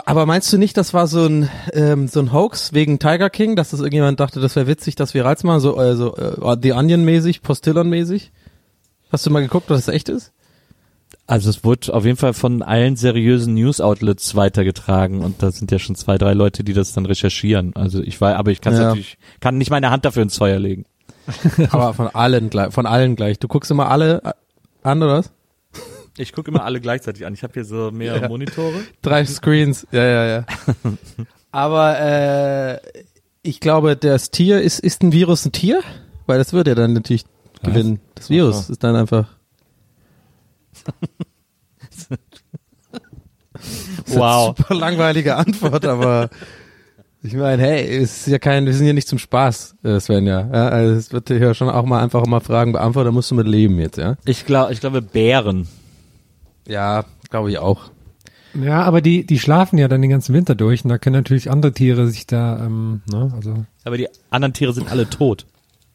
Aber 0.05 0.27
meinst 0.27 0.53
du 0.53 0.59
nicht, 0.59 0.77
das 0.77 0.93
war 0.93 1.07
so 1.07 1.25
ein 1.25 1.49
ähm, 1.73 2.07
so 2.07 2.19
ein 2.19 2.31
Hoax 2.31 2.71
wegen 2.71 2.99
Tiger 2.99 3.31
King, 3.31 3.55
dass 3.55 3.71
das 3.71 3.79
irgendjemand 3.79 4.19
dachte, 4.19 4.39
das 4.39 4.55
wäre 4.55 4.67
witzig, 4.67 4.93
dass 4.95 5.15
wir 5.15 5.25
jetzt 5.27 5.43
mal 5.43 5.59
so 5.59 5.75
also 5.75 6.15
äh, 6.17 6.57
The 6.61 6.73
Onion 6.73 7.03
mäßig, 7.03 7.41
Postillon 7.41 7.89
mäßig? 7.89 8.31
Hast 9.11 9.25
du 9.25 9.31
mal 9.31 9.41
geguckt, 9.41 9.69
was 9.71 9.85
das 9.85 9.95
echt 9.95 10.07
ist? 10.09 10.31
Also 11.25 11.49
es 11.49 11.63
wurde 11.63 11.93
auf 11.93 12.05
jeden 12.05 12.17
Fall 12.17 12.33
von 12.33 12.61
allen 12.61 12.95
seriösen 12.95 13.55
News-Outlets 13.55 14.35
weitergetragen 14.35 15.21
und 15.21 15.41
da 15.41 15.51
sind 15.51 15.71
ja 15.71 15.79
schon 15.79 15.95
zwei, 15.95 16.17
drei 16.19 16.33
Leute, 16.33 16.63
die 16.63 16.73
das 16.73 16.93
dann 16.93 17.05
recherchieren. 17.07 17.75
Also 17.75 18.01
ich 18.03 18.21
war, 18.21 18.35
aber 18.35 18.51
ich 18.51 18.61
kann 18.61 18.73
Ja. 18.73 18.79
natürlich, 18.89 19.17
kann 19.39 19.57
nicht 19.57 19.71
meine 19.71 19.89
Hand 19.89 20.05
dafür 20.05 20.21
ins 20.23 20.37
Feuer 20.37 20.59
legen. 20.59 20.85
Aber 21.71 21.93
von 21.93 22.07
allen 22.07 22.49
gleich, 22.49 22.73
von 22.73 22.85
allen 22.87 23.15
gleich. 23.15 23.37
Du 23.39 23.47
guckst 23.47 23.69
immer 23.69 23.89
alle 23.89 24.21
an 24.83 25.01
oder 25.03 25.17
was? 25.19 25.31
Ich 26.17 26.33
gucke 26.33 26.51
immer 26.51 26.63
alle 26.65 26.81
gleichzeitig 26.81 27.25
an. 27.25 27.33
Ich 27.33 27.43
habe 27.43 27.53
hier 27.53 27.65
so 27.65 27.91
mehrere 27.91 28.23
Ja. 28.23 28.27
Monitore. 28.27 28.81
Drei 29.01 29.25
Screens, 29.25 29.87
ja, 29.91 30.03
ja, 30.03 30.25
ja. 30.25 30.45
Aber 31.51 31.99
äh, 31.99 32.79
ich 33.43 33.59
glaube, 33.59 33.95
das 33.95 34.29
Tier 34.31 34.61
ist 34.61 34.79
ist 34.79 35.03
ein 35.03 35.11
Virus 35.13 35.45
ein 35.45 35.51
Tier, 35.51 35.81
weil 36.27 36.37
das 36.37 36.53
würde 36.53 36.71
ja 36.71 36.75
dann 36.75 36.93
natürlich 36.93 37.25
Was? 37.61 37.73
gewinnen. 37.73 37.99
Das 38.15 38.29
Virus 38.29 38.67
so. 38.67 38.73
ist 38.73 38.83
dann 38.83 38.95
einfach. 38.95 39.27
Wow. 44.07 44.55
Super 44.57 44.75
langweilige 44.75 45.35
Antwort, 45.35 45.85
aber 45.85 46.29
ich 47.23 47.33
meine, 47.33 47.61
hey, 47.61 47.97
es 47.97 48.21
ist 48.21 48.27
ja 48.27 48.39
kein, 48.39 48.65
wir 48.65 48.73
sind 48.73 48.87
ja 48.87 48.93
nicht 48.93 49.07
zum 49.07 49.19
Spaß, 49.19 49.75
äh, 49.83 49.99
Sven, 49.99 50.25
ja. 50.25 50.47
ja 50.51 50.69
also 50.69 50.95
es 50.95 51.13
wird 51.13 51.27
hier 51.27 51.53
schon 51.53 51.69
auch 51.69 51.85
mal 51.85 52.01
einfach 52.01 52.25
mal 52.25 52.39
Fragen 52.39 52.71
beantworten, 52.71 53.05
da 53.05 53.11
musst 53.11 53.29
du 53.29 53.35
mit 53.35 53.47
leben 53.47 53.79
jetzt, 53.79 53.97
ja. 53.97 54.15
Ich 54.25 54.45
glaube, 54.45 54.73
ich 54.73 54.79
glaube 54.79 55.01
Bären. 55.01 55.67
Ja, 56.67 57.05
glaube 57.29 57.51
ich 57.51 57.59
auch. 57.59 57.91
Ja, 58.53 58.83
aber 58.83 59.01
die, 59.01 59.25
die 59.25 59.39
schlafen 59.39 59.77
ja 59.77 59.87
dann 59.87 60.01
den 60.01 60.11
ganzen 60.11 60.33
Winter 60.33 60.55
durch 60.55 60.83
und 60.83 60.89
da 60.89 60.97
können 60.97 61.15
natürlich 61.15 61.49
andere 61.49 61.71
Tiere 61.71 62.07
sich 62.07 62.27
da, 62.27 62.65
ähm, 62.65 63.01
ne, 63.09 63.31
also. 63.35 63.65
Aber 63.83 63.97
die 63.97 64.09
anderen 64.29 64.53
Tiere 64.53 64.73
sind 64.73 64.91
alle 64.91 65.09
tot. 65.09 65.45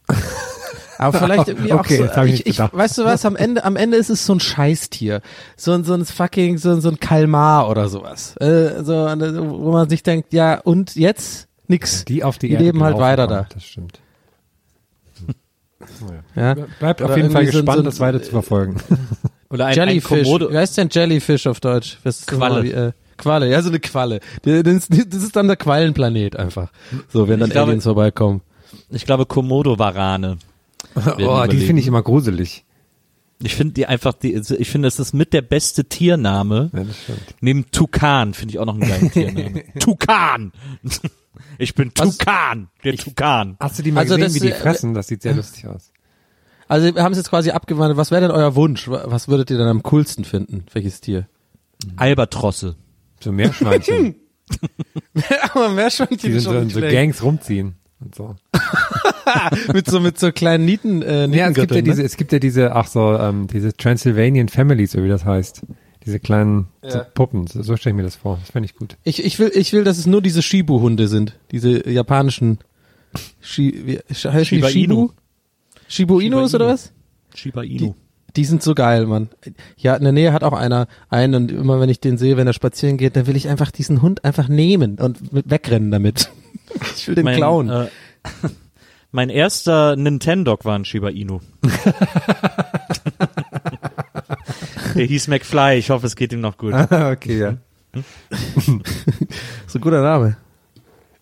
Aber 0.98 1.18
vielleicht 1.18 1.48
irgendwie 1.48 1.72
Okay, 1.72 2.08
auch 2.08 2.14
so, 2.14 2.22
ich 2.22 2.46
ich, 2.46 2.46
ich, 2.46 2.58
weißt 2.58 2.98
du 2.98 3.04
was, 3.04 3.24
am 3.24 3.36
Ende, 3.36 3.64
am 3.64 3.76
Ende 3.76 3.96
ist 3.96 4.10
es 4.10 4.24
so 4.26 4.34
ein 4.34 4.40
Scheißtier. 4.40 5.20
So 5.56 5.72
ein, 5.72 5.84
so 5.84 5.94
ein 5.94 6.04
fucking, 6.04 6.58
so 6.58 6.70
ein, 6.70 6.80
so 6.80 6.88
ein 6.88 6.98
Kalmar 7.00 7.68
oder 7.68 7.88
sowas. 7.88 8.36
Äh, 8.38 8.82
so, 8.84 8.92
wo 8.94 9.72
man 9.72 9.88
sich 9.88 10.02
denkt, 10.02 10.32
ja, 10.32 10.58
und 10.60 10.94
jetzt? 10.96 11.48
Nix. 11.68 12.04
Die 12.04 12.22
auf 12.22 12.38
die, 12.38 12.48
Die 12.48 12.52
Erde 12.54 12.64
leben 12.66 12.82
halt 12.82 12.96
weiter 12.98 13.26
kommen, 13.26 13.38
da. 13.48 13.54
Das 13.54 13.64
stimmt. 13.64 14.00
Ja. 16.34 16.54
Bleibt 16.78 17.02
auf 17.02 17.16
jeden 17.16 17.30
Fall 17.30 17.44
so 17.46 17.58
ein- 17.58 17.64
gespannt, 17.64 17.76
so 17.76 17.82
ein- 17.82 17.84
das 17.84 18.00
weiter 18.00 18.22
zu 18.22 18.30
verfolgen. 18.30 18.76
Oder 19.50 19.66
ein, 19.66 19.78
ein 19.78 19.88
Jellyfish. 19.88 20.22
Komodo. 20.24 20.50
Wie 20.50 20.56
heißt 20.56 20.76
denn 20.78 20.88
Jellyfish 20.90 21.46
auf 21.46 21.60
Deutsch? 21.60 21.98
Was 22.02 22.26
Qualle. 22.26 22.62
wie, 22.64 22.70
äh, 22.72 22.92
Qualle, 23.16 23.48
ja, 23.48 23.62
so 23.62 23.68
eine 23.70 23.80
Qualle. 23.80 24.20
Das, 24.42 24.88
das 24.88 25.22
ist 25.22 25.36
dann 25.36 25.46
der 25.46 25.56
Quallenplanet 25.56 26.36
einfach. 26.36 26.70
So, 27.12 27.28
wenn 27.28 27.40
dann 27.40 27.48
Ich 27.48 27.52
glaube- 27.54 27.68
Aliens 27.70 27.84
vorbeikommen. 27.84 28.42
Ich 28.90 29.06
glaube 29.06 29.26
Komodo-Warane. 29.26 30.38
Oh, 30.96 31.44
die 31.50 31.58
finde 31.58 31.80
ich 31.82 31.88
immer 31.88 32.02
gruselig. 32.02 32.64
Ich 33.42 33.54
finde 33.54 33.74
die 33.74 33.84
einfach, 33.86 34.14
die, 34.14 34.32
ich 34.34 34.70
finde, 34.70 34.86
das 34.86 34.98
ist 34.98 35.12
mit 35.12 35.34
der 35.34 35.42
beste 35.42 35.84
Tiername. 35.84 36.70
Ja, 36.72 36.84
das 36.84 36.96
stimmt. 37.02 37.34
Neben 37.42 37.70
Tukan 37.70 38.32
finde 38.32 38.52
ich 38.54 38.58
auch 38.58 38.64
noch 38.64 38.74
einen 38.80 38.88
geilen 38.88 39.10
Tiername. 39.10 39.64
Tukan! 39.78 40.52
Ich 41.58 41.74
bin 41.74 41.92
Tukan, 41.92 42.68
der 42.82 42.96
Tukan. 42.96 43.56
Hast 43.60 43.78
du 43.78 43.82
die 43.82 43.92
mal 43.92 44.00
Also 44.00 44.14
gesehen, 44.16 44.24
das, 44.26 44.34
wie 44.34 44.40
die 44.46 44.52
äh, 44.52 44.58
fressen? 44.58 44.94
Das 44.94 45.06
sieht 45.08 45.20
sehr 45.20 45.34
lustig 45.34 45.66
aus. 45.66 45.92
Also 46.66 46.94
wir 46.94 47.02
haben 47.02 47.12
es 47.12 47.18
jetzt 47.18 47.28
quasi 47.28 47.50
abgewandelt. 47.50 47.98
Was 47.98 48.10
wäre 48.10 48.22
denn 48.22 48.30
euer 48.30 48.54
Wunsch? 48.56 48.88
Wa- 48.88 49.04
Was 49.06 49.28
würdet 49.28 49.50
ihr 49.50 49.58
denn 49.58 49.68
am 49.68 49.82
coolsten 49.82 50.24
finden? 50.24 50.64
Welches 50.72 51.02
Tier? 51.02 51.28
Albatrosse. 51.96 52.76
So 53.22 53.32
Meerschweinchen, 53.32 54.14
Aber 55.52 55.68
Meerschweinchen 55.70 56.18
die 56.18 56.32
sind 56.32 56.40
so 56.40 56.52
in 56.58 56.70
so 56.70 56.80
Gangs 56.80 57.22
rumziehen 57.22 57.76
und 58.00 58.14
so. 58.14 58.36
mit 59.72 59.88
so 59.88 60.00
mit 60.00 60.18
so 60.18 60.32
kleinen 60.32 60.64
Nieten. 60.64 61.02
Äh, 61.02 61.26
Ja, 61.28 61.48
es 61.48 61.54
gibt 61.54 61.70
ja 61.70 61.76
Nietengürteln, 61.78 61.84
diese, 61.84 62.00
ne? 62.00 62.06
es 62.06 62.16
gibt 62.16 62.32
ja 62.32 62.38
diese, 62.38 62.74
ach 62.74 62.86
so, 62.86 63.14
ähm, 63.18 63.46
diese 63.46 63.72
Transylvanian 63.76 64.48
Families, 64.48 64.92
so 64.92 65.02
wie 65.02 65.08
das 65.08 65.24
heißt. 65.24 65.62
Diese 66.04 66.20
kleinen 66.20 66.68
so 66.82 66.98
Ja. 66.98 67.04
Puppen, 67.04 67.46
so, 67.48 67.62
so 67.62 67.76
stelle 67.76 67.92
ich 67.94 67.96
mir 67.96 68.02
das 68.04 68.14
vor. 68.16 68.38
Das 68.40 68.50
fände 68.52 68.66
ich 68.66 68.76
gut. 68.76 68.96
Ich, 69.02 69.24
ich 69.24 69.38
will, 69.38 69.50
ich 69.54 69.72
will, 69.72 69.82
dass 69.82 69.98
es 69.98 70.06
nur 70.06 70.22
diese 70.22 70.40
Shibu-Hunde 70.42 71.08
sind. 71.08 71.36
Diese 71.50 71.88
japanischen 71.90 72.58
Shi, 73.40 73.82
wie, 73.86 73.98
heißen 74.14 74.44
Shiba 74.44 74.66
die 74.68 74.72
Shibu? 74.72 74.92
Inu. 74.94 75.10
Shibu 75.88 76.20
Inus 76.20 76.50
Shiba 76.52 76.56
oder 76.56 76.64
Inu. 76.66 76.74
was? 76.74 76.92
Shiba 77.34 77.62
Die, 77.62 77.76
Inu. 77.76 77.94
die 78.36 78.44
sind 78.44 78.62
so 78.62 78.74
geil, 78.74 79.06
Mann. 79.06 79.30
Ja, 79.76 79.96
in 79.96 80.02
der 80.04 80.12
Nähe 80.12 80.32
hat 80.32 80.44
auch 80.44 80.52
einer 80.52 80.86
einen 81.08 81.34
und 81.34 81.50
immer 81.52 81.80
wenn 81.80 81.88
ich 81.88 81.98
den 82.00 82.18
sehe, 82.18 82.36
wenn 82.36 82.46
er 82.46 82.52
spazieren 82.52 82.98
geht, 82.98 83.16
dann 83.16 83.26
will 83.26 83.36
ich 83.36 83.48
einfach 83.48 83.70
diesen 83.72 84.00
Hund 84.02 84.24
einfach 84.24 84.48
nehmen 84.48 84.98
und 85.00 85.18
wegrennen 85.32 85.90
damit. 85.90 86.30
Ich 86.96 87.08
will 87.08 87.14
den 87.14 87.24
mein, 87.24 87.36
klauen. 87.36 87.70
Äh, 87.70 87.88
mein 89.12 89.30
erster 89.30 89.96
Nintendo 89.96 90.58
war 90.62 90.78
ein 90.78 90.84
Shiba 90.84 91.08
Inu. 91.10 91.40
Der 94.94 95.04
hieß 95.04 95.28
McFly. 95.28 95.76
Ich 95.78 95.90
hoffe, 95.90 96.06
es 96.06 96.16
geht 96.16 96.32
ihm 96.32 96.40
noch 96.40 96.56
gut. 96.56 96.72
okay, 96.90 97.38
ja. 97.38 97.54
so 99.66 99.78
ein 99.78 99.80
guter 99.80 100.02
Name. 100.02 100.36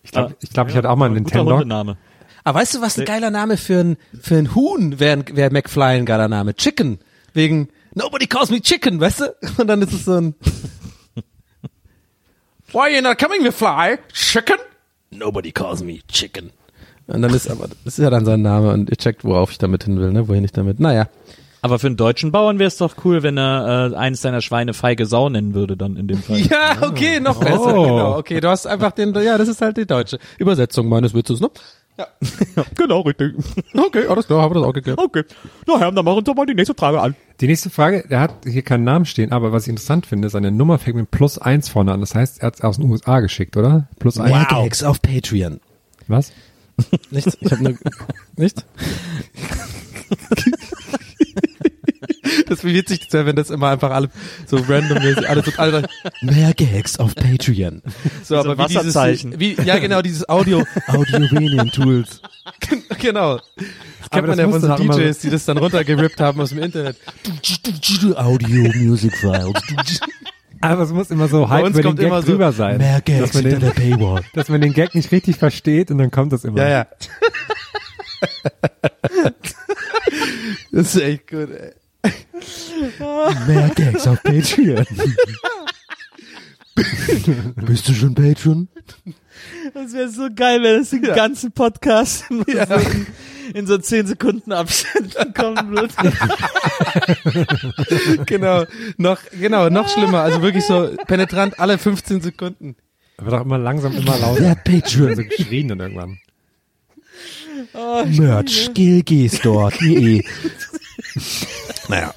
Ich 0.03 0.11
glaube, 0.11 0.35
ich, 0.39 0.51
glaub, 0.51 0.69
ich 0.69 0.75
hatte 0.75 0.89
auch 0.89 0.95
mal 0.95 1.05
einen 1.07 1.15
Nintendo. 1.15 1.53
Hundename. 1.53 1.97
Aber 2.43 2.59
weißt 2.59 2.75
du, 2.75 2.81
was 2.81 2.97
ein 2.97 3.05
geiler 3.05 3.31
Name 3.31 3.57
für 3.57 3.79
ein, 3.79 3.97
für 4.21 4.35
ein 4.35 4.53
Huhn 4.53 4.99
wäre 4.99 5.25
wär 5.33 5.51
McFly 5.51 5.97
ein 5.97 6.05
geiler 6.05 6.27
Name? 6.27 6.55
Chicken. 6.55 6.99
Wegen 7.33 7.69
Nobody 7.95 8.27
calls 8.27 8.51
me 8.51 8.61
chicken, 8.61 8.99
weißt 8.99 9.21
du? 9.21 9.35
Und 9.57 9.67
dann 9.67 9.81
ist 9.81 9.93
es 9.93 10.05
so 10.05 10.13
ein 10.13 10.35
Why 12.71 12.93
you 12.93 13.01
not 13.01 13.17
coming, 13.17 13.41
McFly? 13.41 13.99
Chicken? 14.11 14.57
Nobody 15.17 15.51
calls 15.51 15.83
me 15.83 15.99
chicken. 16.07 16.51
Und 17.07 17.21
dann 17.21 17.33
ist 17.33 17.49
aber, 17.49 17.67
das 17.67 17.97
ist 17.97 17.99
ja 17.99 18.09
dann 18.09 18.25
sein 18.25 18.41
Name 18.41 18.71
und 18.71 18.89
ihr 18.89 18.97
checkt, 18.97 19.23
worauf 19.23 19.51
ich 19.51 19.57
damit 19.57 19.83
hin 19.83 19.99
will, 19.99 20.11
ne? 20.11 20.27
Wohin 20.27 20.43
ich 20.43 20.51
damit. 20.51 20.79
Naja. 20.79 21.07
Aber 21.61 21.79
für 21.79 21.87
einen 21.87 21.97
deutschen 21.97 22.31
Bauern 22.31 22.59
wäre 22.59 22.67
es 22.67 22.77
doch 22.77 22.93
cool, 23.03 23.23
wenn 23.23 23.37
er 23.37 23.91
äh, 23.91 23.95
eines 23.95 24.21
seiner 24.21 24.41
Schweine 24.41 24.73
feige 24.73 25.07
Sau 25.07 25.29
nennen 25.29 25.55
würde, 25.55 25.75
dann 25.75 25.97
in 25.97 26.07
dem 26.07 26.21
Fall. 26.21 26.39
Ja, 26.39 26.77
okay, 26.81 27.19
noch 27.19 27.39
besser. 27.39 27.75
Oh. 27.75 27.83
Genau, 27.83 28.17
okay, 28.17 28.39
du 28.39 28.49
hast 28.49 28.67
einfach 28.67 28.91
den, 28.91 29.15
ja, 29.15 29.37
das 29.37 29.47
ist 29.47 29.61
halt 29.61 29.77
die 29.77 29.87
deutsche 29.87 30.19
Übersetzung 30.37 30.87
meines 30.87 31.15
Witzes, 31.15 31.39
ne? 31.39 31.49
genau, 32.75 33.01
richtig. 33.01 33.35
Okay, 33.73 34.05
alles 34.07 34.27
klar, 34.27 34.41
haben 34.41 34.53
wir 34.53 34.59
das 34.59 34.69
auch 34.69 34.73
geklärt. 34.73 34.99
Okay. 34.99 35.23
Na 35.65 35.79
Herr, 35.79 35.91
dann 35.91 36.03
machen 36.03 36.17
wir 36.17 36.21
doch 36.23 36.35
mal 36.35 36.45
die 36.45 36.53
nächste 36.53 36.73
Frage 36.73 36.99
an. 37.01 37.15
Die 37.39 37.47
nächste 37.47 37.69
Frage, 37.69 38.05
der 38.09 38.19
hat 38.19 38.45
hier 38.45 38.61
keinen 38.63 38.83
Namen 38.83 39.05
stehen, 39.05 39.31
aber 39.31 39.51
was 39.51 39.63
ich 39.63 39.69
interessant 39.69 40.05
finde, 40.05 40.29
seine 40.29 40.51
Nummer 40.51 40.77
fängt 40.77 40.97
mit 40.97 41.11
plus 41.11 41.37
eins 41.37 41.69
vorne 41.69 41.93
an. 41.93 42.01
Das 42.01 42.15
heißt, 42.15 42.41
er 42.41 42.47
hat 42.47 42.55
es 42.55 42.61
aus 42.61 42.77
den 42.77 42.89
USA 42.89 43.19
geschickt, 43.19 43.55
oder? 43.57 43.87
Plus 43.99 44.19
eins. 44.19 44.31
Mehr 44.31 44.45
Gags 44.49 44.83
auf 44.83 45.01
Patreon. 45.01 45.59
Was? 46.07 46.31
Nichts? 47.11 47.37
Ich 47.39 47.51
hab 47.51 47.61
nur, 47.61 47.75
nicht? 48.35 48.65
Das 52.47 52.63
witzig 52.63 53.01
das 53.05 53.13
wäre, 53.13 53.25
wenn 53.25 53.35
das 53.35 53.49
immer 53.49 53.69
einfach 53.69 53.91
alle 53.91 54.09
so 54.45 54.57
random 54.57 54.97
ist, 54.99 55.25
alle 55.25 55.43
so 55.43 55.51
alle 55.57 55.87
mehr 56.21 56.53
Gags 56.53 56.97
auf 56.99 57.15
Patreon. 57.15 57.81
So, 58.23 58.35
So 58.35 58.39
aber 58.39 58.57
wie 58.57 58.67
dieses, 58.67 58.95
Wasserzeichen. 58.95 59.39
wie, 59.39 59.55
ja 59.65 59.79
genau, 59.79 60.01
dieses 60.01 60.27
Audio, 60.29 60.63
Audiovanian 60.87 61.69
Tools. 61.69 62.21
genau. 62.99 63.37
Das 63.37 63.45
kennt 64.11 64.11
Aber 64.11 64.21
man 64.27 64.29
das 64.29 64.37
ja 64.37 64.43
von 64.43 64.87
muss 64.87 64.95
so 64.95 64.99
DJs, 64.99 65.19
die 65.19 65.29
das 65.29 65.45
dann 65.45 65.57
runtergerippt 65.57 66.19
haben 66.19 66.39
aus 66.41 66.49
dem 66.49 66.59
Internet. 66.59 66.97
Audio 68.15 68.71
Music 68.75 69.15
Files. 69.17 69.53
Aber 70.61 70.83
es 70.83 70.91
muss 70.91 71.11
immer 71.11 71.27
so 71.27 71.49
halb 71.49 71.67
über 71.67 71.79
den 71.79 71.83
kommt 71.83 71.99
Gag 71.99 72.07
immer 72.07 72.21
so, 72.21 72.31
drüber 72.31 72.51
sein. 72.51 72.77
mehr 72.77 73.01
Gags 73.01 73.31
dass 73.31 73.33
man, 73.33 73.43
den, 73.51 73.59
der 73.59 73.69
Paywall. 73.71 74.21
dass 74.33 74.49
man 74.49 74.61
den 74.61 74.73
Gag 74.73 74.95
nicht 74.95 75.11
richtig 75.11 75.37
versteht 75.37 75.91
und 75.91 75.97
dann 75.97 76.11
kommt 76.11 76.33
das 76.33 76.43
immer. 76.43 76.59
Ja, 76.61 76.69
ja. 76.69 76.87
Das 80.71 80.93
ist 80.95 81.01
echt 81.01 81.27
gut, 81.29 81.49
ey. 81.51 81.71
Mehr 83.47 83.71
Gags 83.75 84.07
auf 84.07 84.21
Patreon. 84.23 84.85
Bist 87.65 87.87
du 87.87 87.93
schon 87.93 88.15
Patreon? 88.15 88.67
Das 89.73 89.93
wäre 89.93 90.09
so 90.09 90.27
geil, 90.33 90.61
wenn 90.63 90.79
das 90.79 90.89
den 90.89 91.01
ganzen 91.01 91.51
Podcast 91.51 92.25
in, 92.29 92.43
so, 92.45 92.75
in, 92.75 93.07
in 93.53 93.67
so 93.67 93.77
10 93.77 94.07
Sekunden 94.07 94.51
Abständen 94.51 95.33
kommen 95.33 95.71
würde. 95.71 95.93
genau, 98.25 98.65
noch, 98.97 99.19
genau, 99.39 99.69
noch 99.69 99.87
schlimmer. 99.89 100.21
Also 100.21 100.41
wirklich 100.41 100.65
so 100.65 100.95
penetrant 101.07 101.59
alle 101.59 101.77
15 101.77 102.21
Sekunden. 102.21 102.75
Aber 103.17 103.31
doch 103.31 103.41
immer 103.41 103.57
langsam, 103.57 103.95
immer 103.95 104.17
lauter. 104.17 104.51
Hat 104.51 104.63
Patreon? 104.63 105.15
So 105.15 105.23
geschrien 105.23 105.69
dann 105.69 105.79
irgendwann. 105.79 106.19
Merch, 108.05 108.73
GLG 108.73 109.29
Store, 109.29 109.71
GE. 109.71 110.23
Naja. 111.87 112.13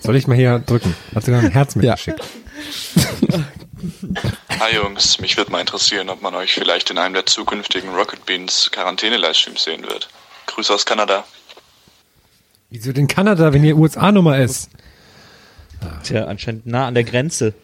Soll 0.00 0.16
ich 0.16 0.26
mal 0.26 0.36
hier 0.36 0.58
drücken? 0.58 0.94
Hat 1.14 1.24
sogar 1.24 1.40
ein 1.40 1.50
Herz 1.50 1.74
mitgeschickt. 1.76 2.20
Hi 4.60 4.74
Jungs, 4.74 5.18
mich 5.20 5.36
würde 5.36 5.50
mal 5.50 5.60
interessieren, 5.60 6.08
ob 6.08 6.22
man 6.22 6.34
euch 6.34 6.52
vielleicht 6.54 6.90
in 6.90 6.98
einem 6.98 7.14
der 7.14 7.26
zukünftigen 7.26 7.90
Rocket 7.90 8.24
Beans 8.26 8.70
Quarantäne-Livestreams 8.70 9.64
sehen 9.64 9.82
wird. 9.82 10.08
Grüße 10.46 10.72
aus 10.72 10.86
Kanada. 10.86 11.24
Wieso 12.70 12.92
denn 12.92 13.08
Kanada, 13.08 13.52
wenn 13.52 13.62
hier 13.62 13.76
USA-Nummer 13.76 14.38
ist? 14.38 14.70
Tja, 16.04 16.26
anscheinend 16.26 16.66
nah 16.66 16.86
an 16.86 16.94
der 16.94 17.04
Grenze. 17.04 17.54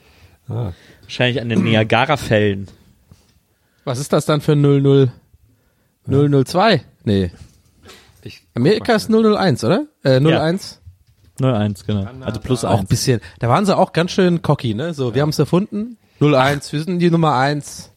Ah. 0.48 0.72
Wahrscheinlich 1.02 1.40
an 1.40 1.48
den 1.48 1.62
Niagara-Fällen. 1.62 2.68
Was 3.84 3.98
ist 3.98 4.12
das 4.12 4.26
dann 4.26 4.40
für 4.40 4.56
00? 4.56 5.10
002? 6.06 6.84
Nee. 7.04 7.30
Ich, 8.28 8.42
Amerika 8.54 8.94
ist 8.94 9.10
001, 9.10 9.64
oder? 9.64 9.86
Äh, 10.04 10.20
01? 10.20 10.82
01, 11.40 11.86
genau. 11.86 12.06
Also 12.20 12.40
plus 12.40 12.64
Auch 12.64 12.74
ein 12.74 12.80
1. 12.80 12.88
bisschen. 12.88 13.20
Da 13.38 13.48
waren 13.48 13.64
sie 13.64 13.74
auch 13.76 13.92
ganz 13.92 14.10
schön 14.10 14.42
cocky, 14.42 14.74
ne? 14.74 14.92
So, 14.92 15.14
wir 15.14 15.22
haben 15.22 15.30
es 15.30 15.38
erfunden. 15.38 15.96
01, 16.20 16.72
wir 16.72 16.82
sind 16.82 16.98
die 16.98 17.10
Nummer 17.10 17.36
1. 17.36 17.90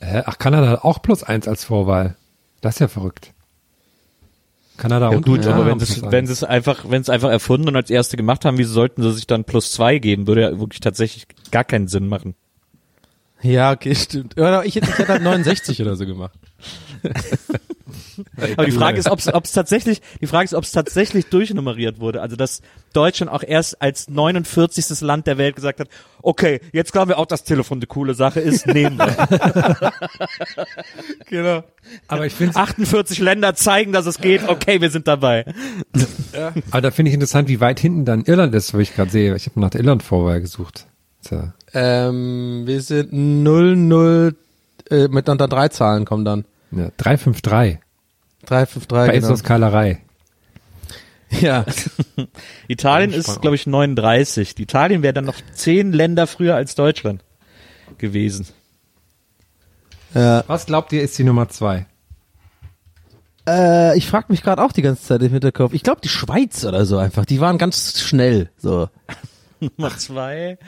Hä? 0.00 0.22
Ach, 0.24 0.38
Kanada 0.38 0.68
hat 0.68 0.84
auch 0.84 1.02
plus 1.02 1.22
eins 1.22 1.46
als 1.46 1.64
Vorwahl. 1.64 2.16
Das 2.62 2.76
ist 2.76 2.80
ja 2.80 2.88
verrückt. 2.88 3.34
Kanada 4.78 5.10
Ja 5.10 5.16
und 5.18 5.26
gut, 5.26 5.40
USA 5.40 5.52
aber 5.52 5.66
wenn 5.66 5.78
sie 5.78 6.02
wenn 6.10 6.24
es 6.24 6.42
einfach, 6.42 6.84
wenn 6.84 7.02
sie 7.02 7.10
es 7.10 7.14
einfach 7.14 7.28
erfunden 7.28 7.68
und 7.68 7.76
als 7.76 7.90
erste 7.90 8.16
gemacht 8.16 8.46
haben, 8.46 8.56
wieso 8.56 8.72
sollten 8.72 9.02
sie 9.02 9.12
sich 9.12 9.26
dann 9.26 9.44
plus 9.44 9.72
zwei 9.72 9.98
geben? 9.98 10.26
Würde 10.26 10.40
ja 10.40 10.58
wirklich 10.58 10.80
tatsächlich 10.80 11.26
gar 11.50 11.64
keinen 11.64 11.86
Sinn 11.86 12.08
machen. 12.08 12.34
Ja, 13.42 13.72
okay, 13.72 13.94
stimmt. 13.94 14.34
Ich, 14.36 14.42
hätte- 14.42 14.62
ich 14.66 14.74
hätte 14.98 15.08
halt 15.08 15.22
69 15.22 15.80
oder 15.82 15.96
so 15.96 16.04
gemacht. 16.06 16.32
Aber 18.54 18.66
die 18.66 18.72
Frage 18.72 18.98
ist, 18.98 19.08
ob 19.08 19.18
es 19.44 19.52
tatsächlich, 19.52 20.02
die 20.20 20.26
Frage 20.26 20.44
ist, 20.44 20.52
ob 20.54 20.64
es 20.64 20.72
tatsächlich 20.72 21.26
durchnummeriert 21.26 22.00
wurde. 22.00 22.20
Also 22.20 22.36
dass 22.36 22.60
Deutschland 22.92 23.32
auch 23.32 23.42
erst 23.42 23.80
als 23.80 24.08
49. 24.10 25.00
Land 25.00 25.26
der 25.26 25.38
Welt 25.38 25.56
gesagt 25.56 25.80
hat, 25.80 25.88
okay, 26.20 26.60
jetzt 26.72 26.92
glauben 26.92 27.08
wir 27.08 27.18
auch, 27.18 27.24
dass 27.26 27.44
Telefon 27.44 27.78
eine 27.78 27.86
coole 27.86 28.12
Sache 28.14 28.40
ist, 28.40 28.66
nehmen 28.66 28.98
wir. 28.98 29.90
Genau. 31.28 31.62
Aber 32.08 32.26
ich 32.26 32.34
finde 32.34 32.56
48 32.56 33.18
Länder 33.20 33.54
zeigen, 33.54 33.92
dass 33.92 34.06
es 34.06 34.18
geht, 34.18 34.48
okay, 34.48 34.80
wir 34.80 34.90
sind 34.90 35.06
dabei. 35.08 35.44
aber 36.70 36.80
da 36.80 36.90
finde 36.90 37.10
ich 37.10 37.14
interessant, 37.14 37.48
wie 37.48 37.60
weit 37.60 37.78
hinten 37.80 38.04
dann 38.04 38.24
Irland 38.24 38.54
ist, 38.54 38.74
wo 38.74 38.78
ich 38.78 38.94
gerade 38.94 39.10
sehe. 39.10 39.34
Ich 39.36 39.46
habe 39.46 39.60
nach 39.60 39.70
der 39.70 39.80
Irland-Vorwahl 39.80 40.40
gesucht. 40.40 40.86
Tja. 41.24 41.54
Ähm, 41.72 42.62
wir 42.66 42.80
sind 42.80 43.12
00, 43.12 44.34
äh, 44.90 45.08
mit 45.08 45.28
dann, 45.28 45.38
drei 45.38 45.68
Zahlen 45.68 46.04
kommen 46.04 46.24
dann. 46.24 46.44
Ja, 46.72 46.90
353. 46.96 47.78
353, 48.46 48.88
Bei 48.88 49.18
genau. 49.18 49.36
Keilerei. 49.36 50.00
Ja. 51.40 51.64
Italien 52.68 53.12
ist, 53.12 53.40
glaube 53.40 53.54
ich, 53.54 53.64
39. 53.64 54.56
Die 54.56 54.62
Italien 54.62 55.04
wäre 55.04 55.14
dann 55.14 55.26
noch 55.26 55.36
zehn 55.54 55.92
Länder 55.92 56.26
früher 56.26 56.56
als 56.56 56.74
Deutschland 56.74 57.22
gewesen. 57.98 58.48
ja. 60.12 60.42
Was 60.48 60.66
glaubt 60.66 60.92
ihr, 60.92 61.02
ist 61.02 61.16
die 61.18 61.22
Nummer 61.22 61.48
zwei? 61.48 61.86
Äh, 63.48 63.96
ich 63.96 64.08
frage 64.08 64.26
mich 64.28 64.42
gerade 64.42 64.62
auch 64.62 64.72
die 64.72 64.82
ganze 64.82 65.04
Zeit 65.04 65.22
im 65.22 65.30
Hinterkopf. 65.30 65.72
Ich 65.72 65.82
glaube 65.82 66.00
die 66.00 66.08
Schweiz 66.08 66.64
oder 66.64 66.84
so 66.84 66.98
einfach. 66.98 67.24
Die 67.24 67.40
waren 67.40 67.58
ganz 67.58 68.00
schnell. 68.00 68.50
So. 68.58 68.88
Nummer 69.60 69.96
zwei 69.98 70.58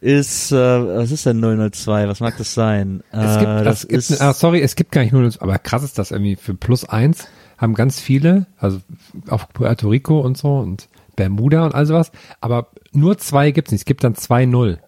ist, 0.00 0.52
äh, 0.52 0.56
was 0.56 1.10
ist 1.10 1.26
denn 1.26 1.40
002? 1.40 2.08
Was 2.08 2.20
mag 2.20 2.36
das 2.38 2.54
sein? 2.54 3.02
Es 3.10 3.36
äh, 3.36 3.38
gibt, 3.40 3.50
das 3.50 3.84
es 3.84 3.88
gibt, 3.88 3.92
ist, 3.98 4.20
ah, 4.20 4.32
sorry, 4.32 4.60
es 4.60 4.76
gibt 4.76 4.92
gar 4.92 5.02
nicht 5.02 5.12
nur, 5.12 5.30
aber 5.40 5.58
krass 5.58 5.82
ist 5.82 5.98
das 5.98 6.10
irgendwie 6.10 6.36
für 6.36 6.54
plus 6.54 6.84
eins 6.84 7.26
haben 7.58 7.74
ganz 7.74 8.00
viele, 8.00 8.46
also 8.56 8.80
auf 9.28 9.48
Puerto 9.50 9.88
Rico 9.88 10.20
und 10.20 10.38
so 10.38 10.58
und 10.58 10.88
Bermuda 11.14 11.66
und 11.66 11.74
all 11.74 11.84
sowas, 11.84 12.10
aber 12.40 12.68
nur 12.92 13.18
zwei 13.18 13.50
gibt's 13.50 13.70
nicht. 13.70 13.82
Es 13.82 13.84
gibt 13.84 14.02
dann 14.02 14.14
zwei 14.14 14.46
Null. 14.46 14.78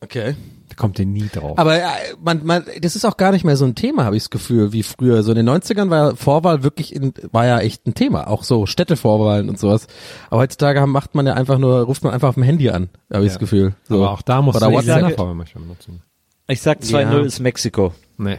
Okay. 0.00 0.34
Kommt 0.80 0.98
ihr 0.98 1.04
nie 1.04 1.28
drauf. 1.30 1.58
Aber 1.58 1.76
äh, 1.76 1.82
man, 2.24 2.42
man, 2.42 2.64
das 2.80 2.96
ist 2.96 3.04
auch 3.04 3.18
gar 3.18 3.32
nicht 3.32 3.44
mehr 3.44 3.58
so 3.58 3.66
ein 3.66 3.74
Thema, 3.74 4.04
habe 4.04 4.16
ich 4.16 4.22
das 4.22 4.30
Gefühl, 4.30 4.72
wie 4.72 4.82
früher. 4.82 5.22
So 5.22 5.32
in 5.32 5.36
den 5.36 5.46
90ern 5.50 5.90
war 5.90 6.16
Vorwahl 6.16 6.62
wirklich 6.62 6.94
in, 6.94 7.12
war 7.32 7.44
ja 7.44 7.58
echt 7.60 7.86
ein 7.86 7.92
Thema, 7.92 8.28
auch 8.28 8.44
so 8.44 8.64
Städtevorwahlen 8.64 9.50
und 9.50 9.58
sowas. 9.58 9.88
Aber 10.30 10.40
heutzutage 10.40 10.86
macht 10.86 11.14
man 11.14 11.26
ja 11.26 11.34
einfach 11.34 11.58
nur, 11.58 11.82
ruft 11.82 12.02
man 12.02 12.14
einfach 12.14 12.30
auf 12.30 12.34
dem 12.36 12.44
Handy 12.44 12.70
an, 12.70 12.88
habe 13.12 13.24
ich 13.24 13.28
Ja. 13.28 13.34
das 13.34 13.38
Gefühl. 13.40 13.74
So. 13.90 13.96
aber 13.96 14.12
auch 14.12 14.22
da 14.22 14.40
muss 14.40 14.58
man 14.58 14.72
WhatsApp. 14.72 15.02
WhatsApp 15.02 15.16
Vorwahl 15.18 15.34
manchmal 15.34 15.64
benutzen. 15.64 16.00
ich 16.48 16.62
sag 16.62 16.78
2-0 16.80 16.92
Ja. 17.12 17.20
ist 17.20 17.40
Mexiko. 17.40 17.92
Nee. 18.16 18.38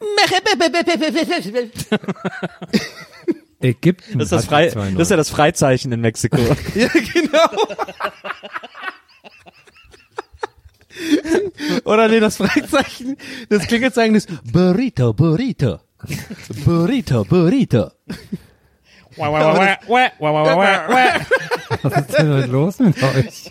Ägypten. 3.60 4.18
Das 4.18 4.26
ist 4.26 4.32
das, 4.32 4.44
Frei, 4.46 4.68
2-0. 4.68 4.92
das 4.92 5.02
ist 5.02 5.10
ja 5.10 5.16
das 5.16 5.30
Freizeichen 5.30 5.92
in 5.92 6.00
Mexiko. 6.00 6.36
ja, 6.74 6.88
genau. 6.88 7.66
Oder 11.84 12.08
nee, 12.08 12.20
das 12.20 12.36
Freizeichen, 12.36 13.16
das 13.48 13.66
klingt 13.66 13.82
jetzt 13.82 13.98
eigentlich 13.98 14.24
Burrito, 14.52 15.12
Burrito. 15.12 15.78
Burrito, 16.64 17.24
Burrito. 17.24 17.90
Was 21.82 21.96
ist 22.06 22.18
denn 22.18 22.32
heute 22.34 22.46
los 22.48 22.78
mit 22.78 23.02
euch? 23.02 23.50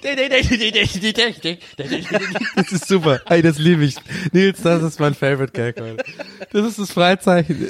Das 2.56 2.72
ist 2.72 2.88
super. 2.88 3.20
Ey, 3.28 3.42
das 3.42 3.58
liebe 3.58 3.84
ich. 3.84 3.96
Nils, 4.32 4.62
das 4.62 4.84
ist 4.84 5.00
mein 5.00 5.16
Favorite 5.16 5.52
Gag 5.54 5.82
heute. 5.82 6.04
Das 6.54 6.66
ist 6.68 6.80
das 6.80 6.92
Freizeichen. 6.92 7.68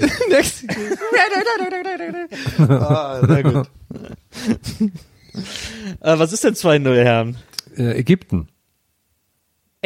Ah, 2.69 3.25
sehr 3.25 3.43
gut. 3.43 3.69
äh, 6.01 6.19
was 6.19 6.33
ist 6.33 6.43
denn 6.43 6.53
2-0, 6.53 7.03
Herrn? 7.03 7.37
Äh, 7.77 7.97
Ägypten. 7.99 8.49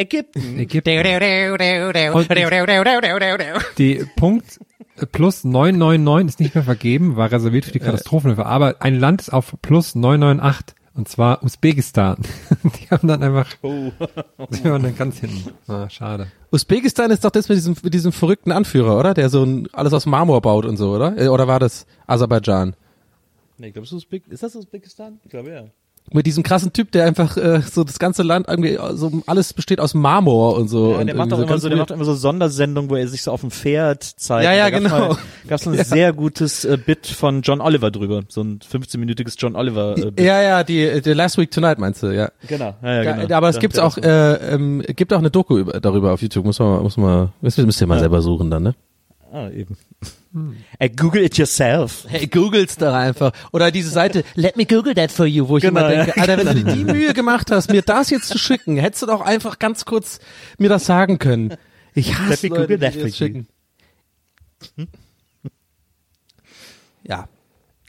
Ägypten. 0.00 0.58
Ägypten. 0.58 0.90
Die 3.78 4.04
Punkt 4.16 4.60
äh, 4.96 5.06
plus 5.06 5.44
999 5.44 6.28
ist 6.28 6.40
nicht 6.40 6.54
mehr 6.54 6.64
vergeben, 6.64 7.16
war 7.16 7.30
reserviert 7.30 7.64
für 7.66 7.72
die 7.72 7.78
Katastrophenhilfe, 7.80 8.46
aber 8.46 8.76
ein 8.80 8.98
Land 8.98 9.20
ist 9.22 9.30
auf 9.32 9.54
plus 9.62 9.94
998 9.94 10.76
und 10.94 11.08
zwar 11.08 11.42
Usbekistan. 11.42 12.16
Die 12.64 12.90
haben 12.90 13.06
dann 13.08 13.22
einfach, 13.22 13.46
Oh. 13.62 13.92
die 14.50 14.64
waren 14.64 14.82
dann 14.82 14.96
ganz 14.96 15.18
hinten. 15.20 15.50
Ah, 15.68 15.88
schade. 15.88 16.26
Usbekistan 16.50 17.10
ist 17.10 17.24
doch 17.24 17.30
das 17.30 17.48
mit 17.48 17.56
diesem, 17.58 17.76
mit 17.82 17.94
diesem 17.94 18.12
verrückten 18.12 18.50
Anführer, 18.52 18.98
oder? 18.98 19.14
Der 19.14 19.28
so 19.28 19.44
ein, 19.44 19.68
alles 19.72 19.92
aus 19.92 20.04
Marmor 20.06 20.40
baut 20.42 20.64
und 20.66 20.76
so, 20.76 20.90
oder? 20.94 21.16
Äh, 21.16 21.28
Oder 21.28 21.46
war 21.46 21.60
das 21.60 21.86
Aserbaidschan? 22.06 22.74
Nee, 23.56 23.68
ich 23.68 23.72
glaube, 23.72 23.84
ist, 23.86 23.92
Usbek 23.92 24.24
ist 24.28 24.42
das 24.42 24.56
Usbekistan? 24.56 25.20
Ich 25.24 25.30
glaube, 25.30 25.50
ja. 25.50 25.64
Mit 26.12 26.26
diesem 26.26 26.42
krassen 26.42 26.72
Typ, 26.72 26.90
der 26.90 27.04
einfach 27.04 27.36
äh, 27.36 27.60
so 27.60 27.84
das 27.84 28.00
ganze 28.00 28.24
Land 28.24 28.48
irgendwie 28.48 28.70
äh, 28.74 28.94
so 28.96 29.22
alles 29.28 29.52
besteht 29.52 29.78
aus 29.80 29.94
Marmor 29.94 30.56
und 30.56 30.66
so. 30.66 30.92
Ja, 30.94 30.98
und 30.98 31.06
der 31.06 31.14
macht 31.14 31.32
auch 31.32 31.38
immer 31.38 31.46
ganz 31.46 31.62
so, 31.62 31.68
der 31.68 31.78
macht 31.78 31.92
immer 31.92 32.04
so 32.04 32.14
Sondersendungen, 32.16 32.90
wo 32.90 32.96
er 32.96 33.06
sich 33.06 33.22
so 33.22 33.30
auf 33.30 33.42
dem 33.42 33.52
Pferd 33.52 34.02
zeigt. 34.02 34.42
Ja, 34.44 34.52
ja, 34.52 34.64
Da 34.64 34.70
gab's 34.80 34.84
genau. 34.92 35.08
Mal, 35.10 35.16
gab's 35.46 35.66
ein 35.68 35.74
Ja. 35.78 35.84
sehr 35.84 36.12
gutes 36.12 36.64
äh, 36.64 36.76
Bit 36.84 37.06
von 37.06 37.42
John 37.42 37.60
Oliver 37.60 37.92
drüber. 37.92 38.22
So 38.26 38.40
ein 38.42 38.58
15-minütiges 38.58 39.36
John 39.38 39.54
Oliver 39.54 39.96
äh, 39.96 40.10
Bit. 40.10 40.20
Ja, 40.20 40.42
ja, 40.42 40.64
die, 40.64 41.00
die 41.00 41.12
Last 41.12 41.38
Week 41.38 41.48
Tonight 41.52 41.78
meinst 41.78 42.02
du, 42.02 42.08
ja. 42.08 42.32
Genau, 42.48 42.74
ja, 42.82 43.02
ja, 43.04 43.16
genau. 43.16 43.36
Aber 43.36 43.48
es 43.50 43.60
gibt's 43.60 43.78
auch, 43.78 43.96
äh, 43.96 44.34
ähm, 44.52 44.82
gibt 44.96 45.12
auch 45.12 45.18
eine 45.18 45.30
Doku 45.30 45.58
über, 45.58 45.78
darüber 45.80 46.12
auf 46.12 46.22
YouTube. 46.22 46.44
Muss 46.44 46.58
man, 46.58 46.82
muss 46.82 46.96
man, 46.96 47.28
müsst 47.40 47.56
ihr, 47.56 47.66
müsst 47.66 47.80
ihr 47.80 47.86
mal 47.86 47.94
Ja. 47.94 48.00
selber 48.00 48.20
suchen 48.20 48.50
dann, 48.50 48.64
ne? 48.64 48.74
Ah, 49.32 49.48
eben. 49.50 49.76
Ey, 50.78 50.88
Google 50.90 51.22
it 51.24 51.36
yourself. 51.38 52.04
Hey, 52.08 52.26
googles 52.26 52.76
da 52.76 52.98
einfach. 52.98 53.32
Oder 53.52 53.70
diese 53.70 53.90
Seite, 53.90 54.24
let 54.34 54.56
me 54.56 54.64
google 54.66 54.94
that 54.94 55.12
for 55.12 55.26
you, 55.26 55.46
wo 55.48 55.56
ich 55.58 55.62
Genau, 55.62 55.80
immer 55.80 55.88
denke, 55.88 56.12
ja. 56.16 56.22
Alter, 56.22 56.38
wenn 56.38 56.46
du 56.46 56.64
dir 56.64 56.72
die 56.74 56.84
Mühe 56.92 57.14
gemacht 57.14 57.50
hast, 57.50 57.70
mir 57.70 57.82
das 57.82 58.10
jetzt 58.10 58.28
zu 58.28 58.38
schicken, 58.38 58.76
hättest 58.76 59.02
du 59.02 59.06
doch 59.06 59.20
einfach 59.20 59.58
ganz 59.60 59.84
kurz 59.84 60.18
mir 60.58 60.68
das 60.68 60.84
sagen 60.86 61.18
können. 61.18 61.54
Ich 61.94 62.18
hasse 62.18 62.30
Let 62.30 62.42
me 62.42 62.48
Leute, 62.58 62.62
google 62.62 62.78
that 62.80 62.94
das 62.94 63.00
for 63.00 63.06
you. 63.08 63.12
schicken. 63.14 63.48
Ja. 67.02 67.28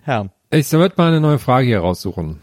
Ja. 0.05 0.27
Ich 0.51 0.71
würde 0.71 0.95
mal 0.97 1.07
eine 1.09 1.21
neue 1.21 1.39
Frage 1.39 1.67
hier 1.67 1.79
raussuchen. 1.79 2.39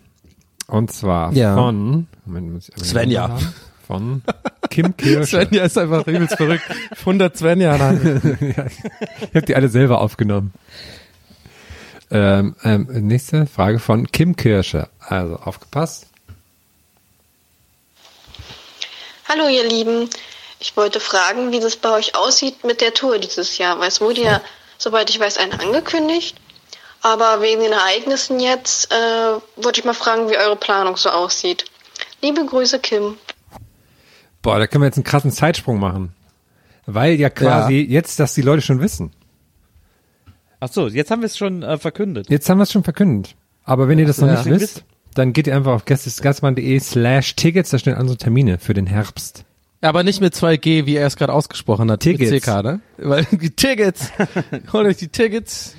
Und 0.66 0.92
zwar 0.92 1.32
Ja. 1.32 1.54
von, 1.54 2.06
Moment, 2.24 2.52
muss 2.52 2.68
ich 2.68 2.84
Svenja. 2.84 3.28
haben. 3.28 3.54
Von 3.88 4.22
Kim 4.70 4.96
Kirsche. 4.98 5.38
Svenja 5.38 5.64
ist 5.64 5.78
einfach 5.78 6.06
übelst 6.06 6.36
verrückt. 6.36 6.64
100 7.00 7.36
Svenja. 7.36 7.76
Nein. 7.78 8.38
ja, 8.56 8.66
ich 9.20 9.34
habe 9.34 9.46
die 9.46 9.56
alle 9.56 9.70
selber 9.70 10.02
aufgenommen. 10.02 10.52
Ähm, 12.10 12.54
ähm, 12.64 12.86
nächste 12.90 13.46
Frage 13.46 13.78
von 13.78 14.06
Kim 14.12 14.36
Kirsche. 14.36 14.88
Also 15.00 15.36
aufgepasst. 15.36 16.06
Hallo 19.26 19.48
ihr 19.48 19.66
Lieben, 19.66 20.08
ich 20.58 20.76
wollte 20.76 21.00
fragen, 21.00 21.52
wie 21.52 21.60
das 21.60 21.76
bei 21.76 21.90
euch 21.90 22.14
aussieht 22.14 22.64
mit 22.64 22.82
der 22.82 22.92
Tour 22.92 23.18
dieses 23.18 23.56
Jahr, 23.56 23.78
weil 23.78 23.88
es 23.88 24.02
wurde 24.02 24.22
ja, 24.22 24.40
soweit 24.76 25.08
ich 25.08 25.18
weiß, 25.18 25.38
eine 25.38 25.60
angekündigt. 25.60 26.36
Aber 27.00 27.40
wegen 27.40 27.62
den 27.62 27.72
Ereignissen 27.72 28.38
jetzt 28.38 28.92
äh, 28.92 29.34
wollte 29.56 29.80
ich 29.80 29.86
mal 29.86 29.94
fragen, 29.94 30.28
wie 30.28 30.36
eure 30.36 30.56
Planung 30.56 30.98
so 30.98 31.08
aussieht. 31.08 31.64
Liebe 32.20 32.44
Grüße, 32.44 32.80
Kim. 32.80 33.16
Boah, 34.42 34.58
da 34.58 34.66
können 34.66 34.82
wir 34.82 34.86
jetzt 34.86 34.96
einen 34.96 35.04
krassen 35.04 35.30
Zeitsprung 35.30 35.78
machen. 35.80 36.12
Weil 36.86 37.14
ja 37.14 37.28
quasi 37.30 37.80
jetzt, 37.80 38.18
dass 38.18 38.34
die 38.34 38.42
Leute 38.42 38.62
schon 38.62 38.80
wissen. 38.80 39.10
Ach 40.60 40.68
so, 40.70 40.88
jetzt 40.88 41.10
haben 41.10 41.20
wir 41.22 41.26
es 41.26 41.36
schon 41.36 41.62
äh, 41.62 41.78
verkündet. 41.78 42.28
Jetzt 42.30 42.48
haben 42.48 42.58
wir 42.58 42.62
es 42.64 42.72
schon 42.72 42.82
verkündet. 42.84 43.36
Aber 43.64 43.88
wenn 43.88 43.98
ihr 43.98 44.06
das 44.06 44.18
noch 44.20 44.28
Ja. 44.28 44.34
nicht 44.34 44.46
wisst, 44.46 44.84
dann 45.14 45.32
geht 45.32 45.46
ihr 45.46 45.54
einfach 45.54 45.72
auf 45.72 45.84
gästesgastmann.de 45.84 46.78
slash 46.80 47.36
Tickets, 47.36 47.70
da 47.70 47.78
stehen 47.78 47.96
unsere 47.96 48.16
Termine 48.16 48.58
für 48.58 48.74
den 48.74 48.86
Herbst. 48.86 49.44
Aber 49.80 50.02
nicht 50.02 50.20
mit 50.20 50.34
2G, 50.34 50.86
wie 50.86 50.96
er 50.96 51.06
es 51.06 51.16
gerade 51.16 51.32
ausgesprochen 51.32 51.90
hat. 51.90 52.00
Tickets. 52.00 52.30
Mit 52.30 52.42
CK, 52.42 52.62
ne? 52.62 52.80
Weil 52.96 53.24
die 53.30 53.50
Tickets. 53.50 54.10
Holt 54.72 54.86
euch 54.86 54.96
die 54.96 55.08
Tickets. 55.08 55.76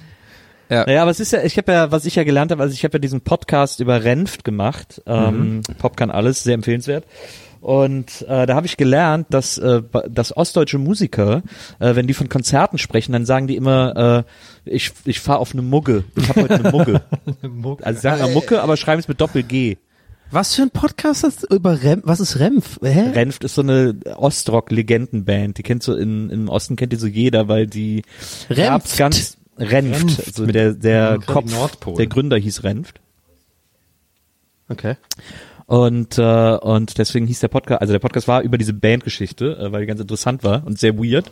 Ja. 0.69 0.85
Naja, 0.85 1.01
aber 1.01 1.11
es 1.11 1.19
ist 1.19 1.31
ja, 1.33 1.41
ich 1.43 1.57
habe 1.57 1.71
ja, 1.71 1.91
was 1.91 2.05
ich 2.05 2.15
ja 2.15 2.23
gelernt 2.23 2.51
habe, 2.51 2.61
also 2.61 2.73
ich 2.73 2.83
habe 2.83 2.93
ja 2.93 2.99
diesen 2.99 3.21
Podcast 3.21 3.79
über 3.79 4.03
Renft 4.03 4.43
gemacht. 4.43 5.01
Ähm, 5.07 5.61
Pop 5.79 5.97
kann 5.97 6.11
alles, 6.11 6.43
sehr 6.43 6.53
empfehlenswert. 6.53 7.05
Und 7.61 8.21
äh, 8.27 8.45
da 8.45 8.55
habe 8.55 8.65
ich 8.67 8.77
gelernt, 8.77 9.27
dass, 9.31 9.57
äh, 9.57 9.81
dass 10.09 10.35
ostdeutsche 10.35 10.77
Musiker, 10.77 11.43
äh, 11.79 11.95
wenn 11.95 12.07
die 12.07 12.13
von 12.13 12.29
Konzerten 12.29 12.77
sprechen, 12.77 13.11
dann 13.11 13.25
sagen 13.25 13.47
die 13.47 13.55
immer, 13.57 14.23
äh, 14.65 14.69
ich, 14.75 14.91
ich 15.05 15.19
fahre 15.19 15.39
auf 15.39 15.51
eine 15.53 15.61
Mugge. 15.61 16.05
Ich 16.15 16.29
habe 16.29 16.41
heute 16.43 16.55
eine 16.55 16.71
Mugge. 16.71 17.01
Also 17.81 17.97
sie 17.97 18.01
sagen 18.03 18.21
immer 18.21 18.29
Mucke, 18.33 18.61
aber 18.61 18.77
schreiben 18.77 18.99
es 18.99 19.07
mit 19.07 19.19
Doppel-G. 19.19 19.77
Was 20.31 20.53
für 20.53 20.61
ein 20.61 20.69
Podcast 20.69 21.23
ist 21.23 21.43
das 21.43 21.49
über 21.57 21.81
Rem? 21.81 22.01
Was 22.05 22.19
ist 22.19 22.37
Remf? 22.39 22.79
Hä? 22.83 23.09
Renft 23.13 23.43
ist 23.43 23.55
so 23.55 23.61
eine 23.61 23.95
Ostrock-Legendenband. 24.15 25.57
Die 25.57 25.63
kennt 25.63 25.81
so 25.81 25.95
in, 25.95 26.29
im 26.29 26.49
Osten 26.49 26.75
kennt 26.75 26.93
die 26.93 26.97
so 26.97 27.07
jeder, 27.07 27.47
weil 27.47 27.65
die 27.65 28.03
Renft. 28.49 28.95
ganz 28.97 29.37
Renft. 29.57 30.03
Renft. 30.03 30.27
Also 30.27 30.45
der 30.45 30.73
der 30.73 30.93
Ja, 30.93 31.17
Kopf, 31.17 31.51
Nordpol. 31.51 31.95
der 31.95 32.05
Gründer 32.07 32.37
hieß 32.37 32.63
Renft. 32.63 33.01
Okay. 34.69 34.95
Und 35.69 36.17
äh, 36.17 36.57
und 36.57 36.97
deswegen 36.97 37.27
hieß 37.27 37.41
der 37.41 37.47
Podcast, 37.47 37.81
also 37.81 37.93
der 37.93 37.99
Podcast 37.99 38.27
war 38.27 38.41
über 38.41 38.57
diese 38.57 38.73
Bandgeschichte, 38.73 39.55
äh, 39.55 39.71
weil 39.71 39.81
die 39.81 39.85
ganz 39.85 40.01
interessant 40.01 40.43
war 40.43 40.65
und 40.65 40.79
sehr 40.79 40.97
weird. 40.97 41.31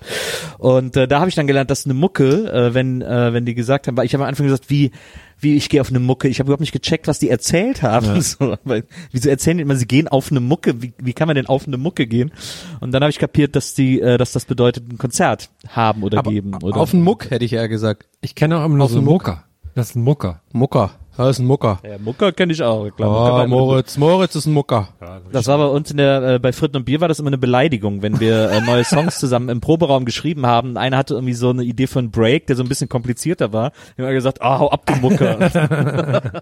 Und 0.59 0.95
äh, 0.95 1.07
da 1.07 1.21
habe 1.21 1.29
ich 1.29 1.33
dann 1.33 1.47
gelernt, 1.47 1.71
dass 1.71 1.85
eine 1.85 1.95
Mucke, 1.95 2.45
äh, 2.53 2.71
wenn 2.75 3.01
äh, 3.01 3.33
wenn 3.33 3.45
die 3.45 3.55
gesagt 3.55 3.87
haben, 3.87 3.97
weil 3.97 4.05
ich 4.05 4.13
habe 4.13 4.25
am 4.25 4.29
Anfang 4.29 4.45
gesagt, 4.45 4.69
wie 4.69 4.91
wie 5.39 5.55
ich 5.55 5.69
gehe 5.69 5.81
auf 5.81 5.89
eine 5.89 5.99
Mucke, 5.99 6.27
ich 6.27 6.39
habe 6.39 6.49
überhaupt 6.49 6.61
nicht 6.61 6.71
gecheckt, 6.71 7.07
was 7.07 7.17
die 7.17 7.31
erzählt 7.31 7.81
haben. 7.81 8.21
So, 8.27 8.57
weil, 8.63 8.83
wieso 9.11 9.29
erzählen 9.29 9.57
die 9.57 9.63
immer, 9.63 9.75
sie 9.75 9.87
gehen 9.87 10.07
auf 10.07 10.29
eine 10.29 10.39
Mucke? 10.39 10.83
Wie, 10.83 10.93
wie 10.99 11.13
kann 11.13 11.27
man 11.27 11.35
denn 11.35 11.47
auf 11.47 11.65
eine 11.65 11.77
Mucke 11.77 12.05
gehen? 12.05 12.31
Und 12.79 12.91
dann 12.91 13.01
habe 13.01 13.09
ich 13.09 13.17
kapiert, 13.17 13.55
dass 13.55 13.73
die, 13.73 14.01
äh, 14.01 14.19
dass 14.19 14.33
das 14.33 14.45
bedeutet, 14.45 14.91
ein 14.91 14.99
Konzert 14.99 15.49
haben 15.67 16.03
oder 16.03 16.19
Aber 16.19 16.29
geben 16.29 16.53
oder 16.61 16.77
auf 16.77 16.93
einen 16.93 17.03
Muck 17.03 17.31
hätte 17.31 17.43
ich 17.45 17.53
eher 17.53 17.69
gesagt. 17.69 18.05
Ich 18.21 18.35
kenne 18.35 18.59
auch 18.59 18.65
immer 18.65 18.83
Auf 18.83 18.91
so 18.91 18.97
einen 18.97 19.05
Muck. 19.05 19.25
Mucker. 19.25 19.43
Das 19.73 19.89
ist 19.89 19.95
ein 19.95 20.03
Mucker. 20.03 20.41
Mucker. 20.53 20.91
Das 21.17 21.29
ist 21.31 21.39
ein 21.39 21.45
Mucker. 21.47 21.79
Ja, 21.83 21.97
Mucker 21.97 22.31
kenne 22.31 22.53
ich 22.53 22.61
auch. 22.61 22.89
Klar, 22.91 23.09
Mucker 23.09 23.21
war 23.23 23.41
Oh, 23.41 23.43
immer- 23.45 23.47
Moritz. 23.55 23.97
Moritz 23.97 24.35
ist 24.35 24.45
ein 24.45 24.53
Mucker. 24.53 24.89
Das 25.31 25.47
war 25.47 25.57
bei 25.57 25.65
uns 25.65 25.89
in 25.89 25.97
der, 25.97 26.35
äh, 26.35 26.39
bei 26.39 26.53
Fritten 26.53 26.77
und 26.77 26.85
Bier 26.85 27.01
war 27.01 27.07
das 27.07 27.19
immer 27.19 27.27
eine 27.29 27.37
Beleidigung, 27.39 28.01
wenn 28.03 28.19
wir 28.19 28.51
äh, 28.51 28.61
neue 28.61 28.83
Songs 28.83 29.17
zusammen 29.19 29.49
im 29.49 29.59
Proberaum 29.59 30.05
geschrieben 30.05 30.45
haben. 30.45 30.77
Einer 30.77 30.97
hatte 30.97 31.15
irgendwie 31.15 31.33
so 31.33 31.49
eine 31.49 31.63
Idee 31.63 31.87
für 31.87 31.99
einen 31.99 32.11
Break, 32.11 32.45
der 32.47 32.55
so 32.55 32.61
ein 32.63 32.69
bisschen 32.69 32.87
komplizierter 32.87 33.51
war. 33.51 33.71
Wir 33.95 34.05
haben 34.05 34.13
gesagt, 34.13 34.41
ah, 34.43 34.59
hau 34.59 34.69
ab, 34.69 34.85
du 34.85 34.93
Mucker. 34.95 36.41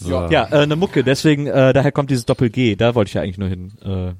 So. 0.00 0.26
ja, 0.28 0.48
äh, 0.50 0.56
eine 0.58 0.76
Mucke, 0.76 1.02
deswegen, 1.02 1.46
äh, 1.46 1.72
daher 1.72 1.92
kommt 1.92 2.10
dieses 2.10 2.26
Doppel-G, 2.26 2.76
da 2.76 2.94
wollte 2.94 3.08
ich 3.08 3.14
ja 3.14 3.22
eigentlich 3.22 3.38
nur 3.38 3.48
hin. 3.48 3.72
Äh, 3.82 4.12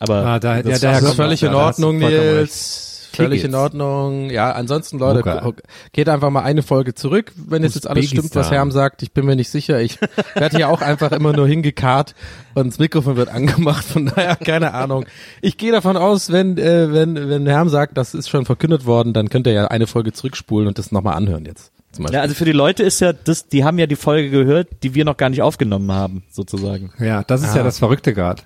aber 0.00 0.26
Ah, 0.26 0.38
da- 0.40 0.56
ja, 0.56 0.62
das, 0.62 0.80
daher 0.80 0.94
Das 1.00 1.02
ist 1.02 1.06
kommt 1.10 1.16
völlig 1.16 1.42
in 1.44 1.52
ja, 1.52 1.58
Ordnung, 1.58 1.98
Nils. 1.98 2.91
Völlig 3.16 3.44
in 3.44 3.54
Ordnung. 3.54 4.30
Ja, 4.30 4.52
ansonsten, 4.52 4.98
Leute, 4.98 5.18
Luca. 5.18 5.52
geht 5.92 6.08
einfach 6.08 6.30
mal 6.30 6.42
eine 6.42 6.62
Folge 6.62 6.94
zurück, 6.94 7.32
wenn 7.36 7.62
es 7.64 7.74
jetzt 7.74 7.86
alles 7.88 8.08
stimmt, 8.08 8.34
was. 8.34 8.50
Herm 8.50 8.70
sagt. 8.70 9.02
Ich 9.02 9.12
bin 9.12 9.24
mir 9.26 9.36
nicht 9.36 9.50
sicher. 9.50 9.80
Ich 9.80 9.98
werde 10.34 10.56
hier 10.56 10.68
auch 10.68 10.80
einfach 10.82 11.12
immer 11.12 11.32
nur 11.32 11.46
hingekarrt 11.46 12.14
und 12.54 12.68
das 12.68 12.78
Mikrofon 12.78 13.16
wird 13.16 13.28
angemacht. 13.28 13.84
Von 13.84 14.06
daher, 14.06 14.36
keine 14.36 14.74
Ahnung. 14.74 15.04
Ich 15.40 15.56
gehe 15.56 15.72
davon 15.72 15.96
aus, 15.96 16.30
wenn, 16.32 16.58
äh, 16.58 16.92
wenn, 16.92 17.28
wenn 17.28 17.46
Herm 17.46 17.68
sagt, 17.68 17.96
das 17.96 18.14
ist 18.14 18.28
schon 18.28 18.44
verkündet 18.46 18.86
worden, 18.86 19.12
dann 19.12 19.28
könnt 19.28 19.46
ihr 19.46 19.52
ja 19.52 19.66
eine 19.68 19.86
Folge 19.86 20.12
zurückspulen 20.12 20.68
und 20.68 20.78
das 20.78 20.92
nochmal 20.92 21.14
anhören 21.14 21.44
jetzt. 21.44 21.72
Ja, 22.10 22.22
also 22.22 22.34
für 22.34 22.46
die 22.46 22.52
Leute 22.52 22.82
ist 22.82 23.00
ja 23.00 23.12
das, 23.12 23.48
die 23.48 23.64
haben 23.64 23.78
ja 23.78 23.86
die 23.86 23.96
Folge 23.96 24.30
gehört, 24.30 24.68
die 24.82 24.94
wir 24.94 25.04
noch 25.04 25.18
gar 25.18 25.28
nicht 25.28 25.42
aufgenommen 25.42 25.92
haben, 25.92 26.22
sozusagen. 26.30 26.90
Ja, 26.98 27.22
das 27.22 27.42
ist 27.42 27.54
ja 27.54 27.60
Ah. 27.60 27.64
das 27.64 27.78
Verrückte 27.80 28.14
gerade. 28.14 28.42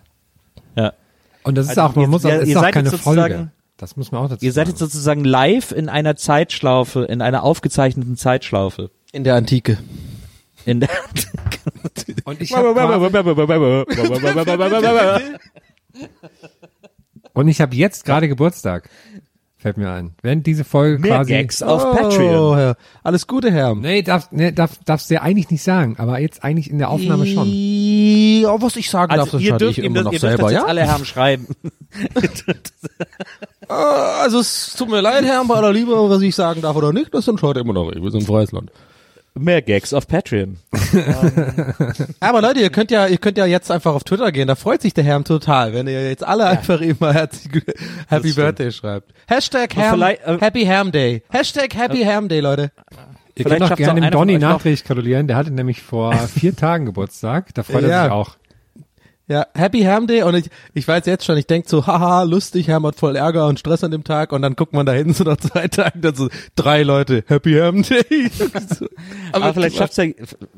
Ja. 0.75 0.93
Und 1.45 1.57
das 1.57 1.67
ist 1.67 1.79
Also 1.79 1.83
auch, 1.83 1.95
man 1.95 2.07
ihr- 2.07 2.09
muss 2.09 2.25
auch, 2.25 2.31
ihr- 2.31 2.41
ist 2.41 2.49
ihr 2.49 2.59
auch 2.59 2.63
seid 2.63 2.75
keine 2.75 2.91
Folge. 2.91 3.49
Das 3.77 3.97
muss 3.97 4.11
man 4.11 4.23
auch 4.23 4.29
dazu 4.29 4.45
Ihr 4.45 4.53
seid 4.53 4.69
jetzt 4.69 4.79
sozusagen 4.79 5.25
live 5.25 5.73
in 5.73 5.89
einer 5.89 6.17
Zeitschlaufe, 6.17 7.05
in 7.05 7.21
einer 7.21 7.43
aufgezeichneten 7.43 8.17
Zeitschlaufe. 8.17 8.91
In 9.13 9.25
der 9.25 9.35
Antike. 9.35 9.79
In 10.65 10.81
der 10.81 10.89
Und 12.25 12.41
ich 12.41 12.53
habe 12.55 12.75
Und 17.35 17.49
ich 17.49 17.61
habe 17.61 17.77
jetzt 17.77 18.05
gerade 18.05 18.29
Geburtstag. 18.29 18.89
Fällt 19.59 19.79
mir 19.79 19.91
ein. 19.91 20.15
Wenn 20.23 20.43
diese 20.43 20.65
Folge 20.65 20.99
Mehr 20.99 21.17
quasi 21.17 21.33
Gags 21.33 21.63
auf 21.63 21.85
oh, 21.85 21.95
Patreon. 21.95 22.57
Herr. 22.57 22.77
Alles 23.03 23.27
Gute, 23.27 23.51
Herr. 23.51 23.75
Nee, 23.75 24.03
darf, 24.03 24.31
nee, 24.31 24.53
darf, 24.53 24.79
darfst 24.85 25.11
du 25.11 25.15
ja 25.15 25.23
eigentlich 25.23 25.51
nicht 25.51 25.63
sagen, 25.63 25.97
aber 25.99 26.21
jetzt 26.21 26.45
eigentlich 26.45 26.71
in 26.71 26.79
der 26.79 26.91
Aufnahme 26.91 27.27
schon. 27.27 27.49
Ja, 27.49 28.61
was 28.61 28.77
ich 28.77 28.91
sagen 28.91 29.11
darf, 29.11 29.21
Also 29.21 29.39
das 29.39 29.47
ihr 29.47 29.57
dürft 29.57 29.79
ich 29.79 29.85
immer 29.85 29.97
das, 29.97 30.05
noch 30.05 30.13
ihr 30.13 30.21
dürft 30.21 30.31
selber, 30.31 30.43
das 30.45 30.53
jetzt 30.53 30.63
ja? 30.63 30.69
alle 30.69 30.83
Herren 30.83 31.05
schreiben. 31.05 31.49
Äh, 33.69 33.73
Also 33.73 34.41
es 34.41 34.75
tut 34.77 34.89
mir 34.89 35.01
leid, 35.01 35.25
Herr, 35.25 35.45
bei 35.45 35.55
aller 35.55 35.73
Liebe, 35.73 35.93
was 35.93 36.21
ich 36.23 36.35
sagen 36.35 36.63
darf 36.63 36.77
oder 36.77 36.93
nicht, 36.93 37.13
das 37.15 37.27
entscheidet 37.29 37.59
immer 37.65 37.73
noch 37.73 37.91
ich. 37.93 38.03
Wir 38.03 38.11
sind 38.11 38.23
ein 38.23 38.27
freies 38.27 38.53
Land. 38.53 38.71
Mehr 39.39 39.61
Gags 39.61 39.93
auf 39.93 40.07
Patreon. 40.09 40.57
Aber 42.21 42.41
Leute, 42.41 42.61
ihr 42.61 42.71
könnt 42.71 42.91
ja, 42.91 43.07
ihr 43.07 43.19
könnt 43.19 43.37
ja 43.37 43.45
jetzt 43.45 43.71
einfach 43.71 43.95
auf 43.95 44.03
Twitter 44.05 44.33
gehen, 44.33 44.49
da 44.49 44.55
freut 44.55 44.81
sich 44.81 44.95
der 44.95 45.05
Herr 45.05 45.23
total, 45.25 45.75
wenn 45.75 45.87
ihr 45.87 46.09
jetzt 46.09 46.25
alle 46.25 46.47
einfach 46.47 46.81
immer 46.81 47.13
Happy. 47.13 48.33
Birthday 48.33 48.73
schreibt. 48.73 49.13
Hashtag 49.27 49.75
vielleicht, 49.75 50.23
äh, 50.27 50.39
Happy 50.41 50.65
Ham 50.65 50.91
Day. 50.91 51.23
Hashtag 51.31 51.75
Happy 51.77 52.03
Ham 52.05 52.29
Day, 52.29 52.41
Leute. 52.41 52.71
Ihr 53.35 53.45
Vielleicht 53.45 53.61
könnt 53.61 53.73
auch 53.73 53.77
gerne 53.77 54.01
dem 54.01 54.11
Donny 54.11 54.39
nachträglich 54.39 54.85
gratulieren. 54.85 55.27
Der 55.27 55.37
hatte 55.37 55.51
nämlich 55.51 55.83
vor 55.83 56.15
vier 56.35 56.57
Tagen 56.57 56.87
Geburtstag. 56.87 57.53
Da 57.55 57.63
freut 57.63 57.83
er 57.83 57.91
Ja. 57.91 58.03
sich 58.05 58.13
auch. 58.13 58.37
Ja, 59.29 59.45
Happy 59.55 59.83
Ham 59.83 60.07
Day 60.07 60.23
und 60.23 60.37
ich, 60.37 60.51
ich 60.73 60.87
weiß 60.87 61.05
jetzt 61.07 61.25
schon, 61.25 61.37
ich 61.37 61.49
denk 61.49 61.69
so, 61.69 61.85
haha, 61.89 62.23
lustig, 62.23 62.71
Ham 62.71 62.87
hat 62.87 62.95
voll 62.95 63.17
Ärger 63.17 63.49
und 63.49 63.59
Stress 63.59 63.83
an 63.83 63.91
dem 63.91 64.05
Tag 64.05 64.31
und 64.31 64.41
dann 64.43 64.55
guckt 64.55 64.73
man 64.73 64.87
da 64.87 64.93
hinten 64.93 65.15
so 65.15 65.25
nach 65.25 65.37
zwei 65.37 65.67
Tagen, 65.69 66.01
dann 66.01 66.15
so 66.15 66.29
drei 66.55 66.85
Leute, 66.85 67.25
Happy 67.27 67.55
Ham 67.55 67.83
Day. 67.83 68.31
So, 68.79 68.87
Aber 69.33 69.53
vielleicht 69.55 69.77
schafft's 69.77 69.97
ja, 69.97 70.07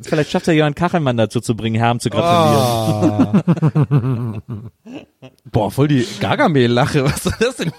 vielleicht 0.02 0.30
schafft 0.30 0.46
ja 0.46 0.52
Jörn 0.52 0.74
Kachelmann 0.74 1.16
dazu 1.16 1.40
zu 1.40 1.56
bringen, 1.56 1.76
Herren 1.76 2.00
zu 2.00 2.10
gratulieren. 2.10 3.42
Ah. 3.90 4.42
Boah, 5.50 5.70
voll 5.70 5.88
die 5.88 6.06
Gargamel-Lache, 6.20 7.04
was 7.04 7.26
ist 7.26 7.40
das 7.40 7.56
denn? 7.56 7.72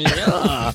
ja. 0.00 0.72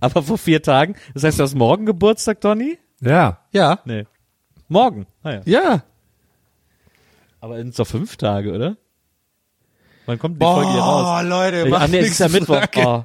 Aber 0.00 0.22
vor 0.22 0.38
vier 0.38 0.62
Tagen. 0.62 0.96
Das 1.14 1.24
heißt, 1.24 1.38
du 1.38 1.42
hast 1.42 1.54
morgen 1.54 1.86
Geburtstag, 1.86 2.40
Donny? 2.40 2.78
Ja. 3.00 3.38
Ja. 3.52 3.80
Nee. 3.84 4.04
Morgen. 4.68 5.06
Naja. 5.22 5.42
Ja. 5.44 5.82
Aber 7.40 7.56
sind 7.58 7.78
doch 7.78 7.86
fünf 7.86 8.16
Tage, 8.16 8.52
oder? 8.52 8.76
Wann 10.06 10.18
kommt 10.18 10.36
die 10.36 10.38
Boah, 10.38 10.54
Folge 10.56 10.72
hier 10.72 10.80
raus? 10.80 11.24
Leute, 11.24 11.68
ich, 11.68 11.74
ah, 11.74 11.88
nee, 11.88 11.98
es 11.98 12.10
ist 12.10 12.18
ja 12.18 12.28
Mittwoch. 12.28 12.62
Oh, 12.76 13.04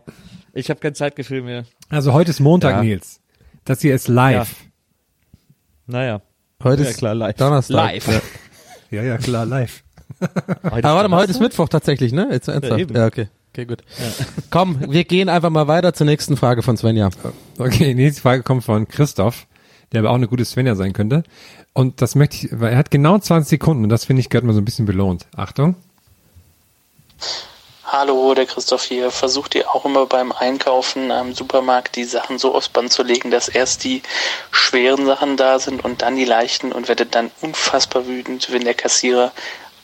ich 0.53 0.69
habe 0.69 0.79
kein 0.79 0.95
Zeitgefühl 0.95 1.41
mehr. 1.41 1.65
Also 1.89 2.13
heute 2.13 2.31
ist 2.31 2.39
Montag, 2.39 2.75
Ja. 2.75 2.83
Nils. 2.83 3.21
Das 3.65 3.81
hier 3.81 3.95
ist 3.95 4.07
live. 4.07 4.55
Naja. 5.87 6.21
Heute 6.63 6.83
ja, 6.83 6.89
ist 6.89 6.97
klar, 6.97 7.15
live. 7.15 7.35
Donnerstag. 7.35 7.75
Live. 7.75 8.07
Ja. 8.07 8.21
Ja, 8.91 9.03
ja, 9.03 9.19
klar, 9.19 9.45
live. 9.45 9.83
Aber 10.63 10.81
warte 10.81 11.09
mal, 11.09 11.17
heute 11.21 11.29
ist 11.29 11.39
Mittwoch 11.39 11.69
tatsächlich, 11.69 12.11
ne? 12.11 12.27
Jetzt 12.31 12.47
ernsthaft. 12.47 12.89
Ja, 12.89 13.05
okay. 13.05 13.27
Okay, 13.53 13.65
gut. 13.65 13.83
Komm, 14.49 14.91
wir 14.91 15.03
gehen 15.03 15.29
einfach 15.29 15.51
mal 15.51 15.67
weiter 15.67 15.93
zur 15.93 16.05
nächsten 16.05 16.37
Frage 16.37 16.63
von 16.63 16.75
Svenja. 16.75 17.11
Okay, 17.59 17.93
die 17.93 17.93
nächste 17.93 18.21
Frage 18.21 18.41
kommt 18.41 18.63
von 18.63 18.87
Christoph, 18.87 19.45
der 19.91 20.01
aber 20.01 20.11
auch 20.11 20.15
eine 20.15 20.27
gute 20.27 20.45
Svenja 20.45 20.75
sein 20.75 20.93
könnte. 20.93 21.23
Und 21.73 22.01
das 22.01 22.15
möchte 22.15 22.35
ich, 22.35 22.47
weil 22.51 22.73
er 22.73 22.77
hat 22.77 22.91
genau 22.91 23.17
20 23.17 23.49
Sekunden 23.49 23.83
und 23.83 23.89
das 23.89 24.05
finde 24.05 24.21
ich 24.21 24.29
gehört 24.29 24.45
mal 24.45 24.53
so 24.53 24.61
ein 24.61 24.65
bisschen 24.65 24.85
belohnt. 24.85 25.25
Achtung. 25.35 25.75
Hallo, 27.91 28.35
der 28.35 28.45
Christoph 28.45 28.83
hier. 28.83 29.09
Versucht 29.09 29.55
ihr 29.55 29.67
auch 29.73 29.83
immer 29.83 30.05
beim 30.05 30.31
Einkaufen 30.31 31.11
am 31.11 31.33
Supermarkt 31.33 31.95
die 31.95 32.03
Sachen 32.03 32.37
so 32.37 32.53
aufs 32.53 32.69
Band 32.69 32.91
zu 32.91 33.01
legen, 33.01 33.31
dass 33.31 33.47
erst 33.47 33.83
die 33.83 34.03
schweren 34.51 35.07
Sachen 35.07 35.37
da 35.37 35.57
sind 35.57 35.83
und 35.83 36.03
dann 36.03 36.15
die 36.15 36.25
leichten 36.25 36.71
und 36.71 36.87
werdet 36.87 37.15
dann 37.15 37.31
unfassbar 37.41 38.05
wütend, 38.05 38.51
wenn 38.51 38.63
der 38.63 38.75
Kassierer 38.75 39.31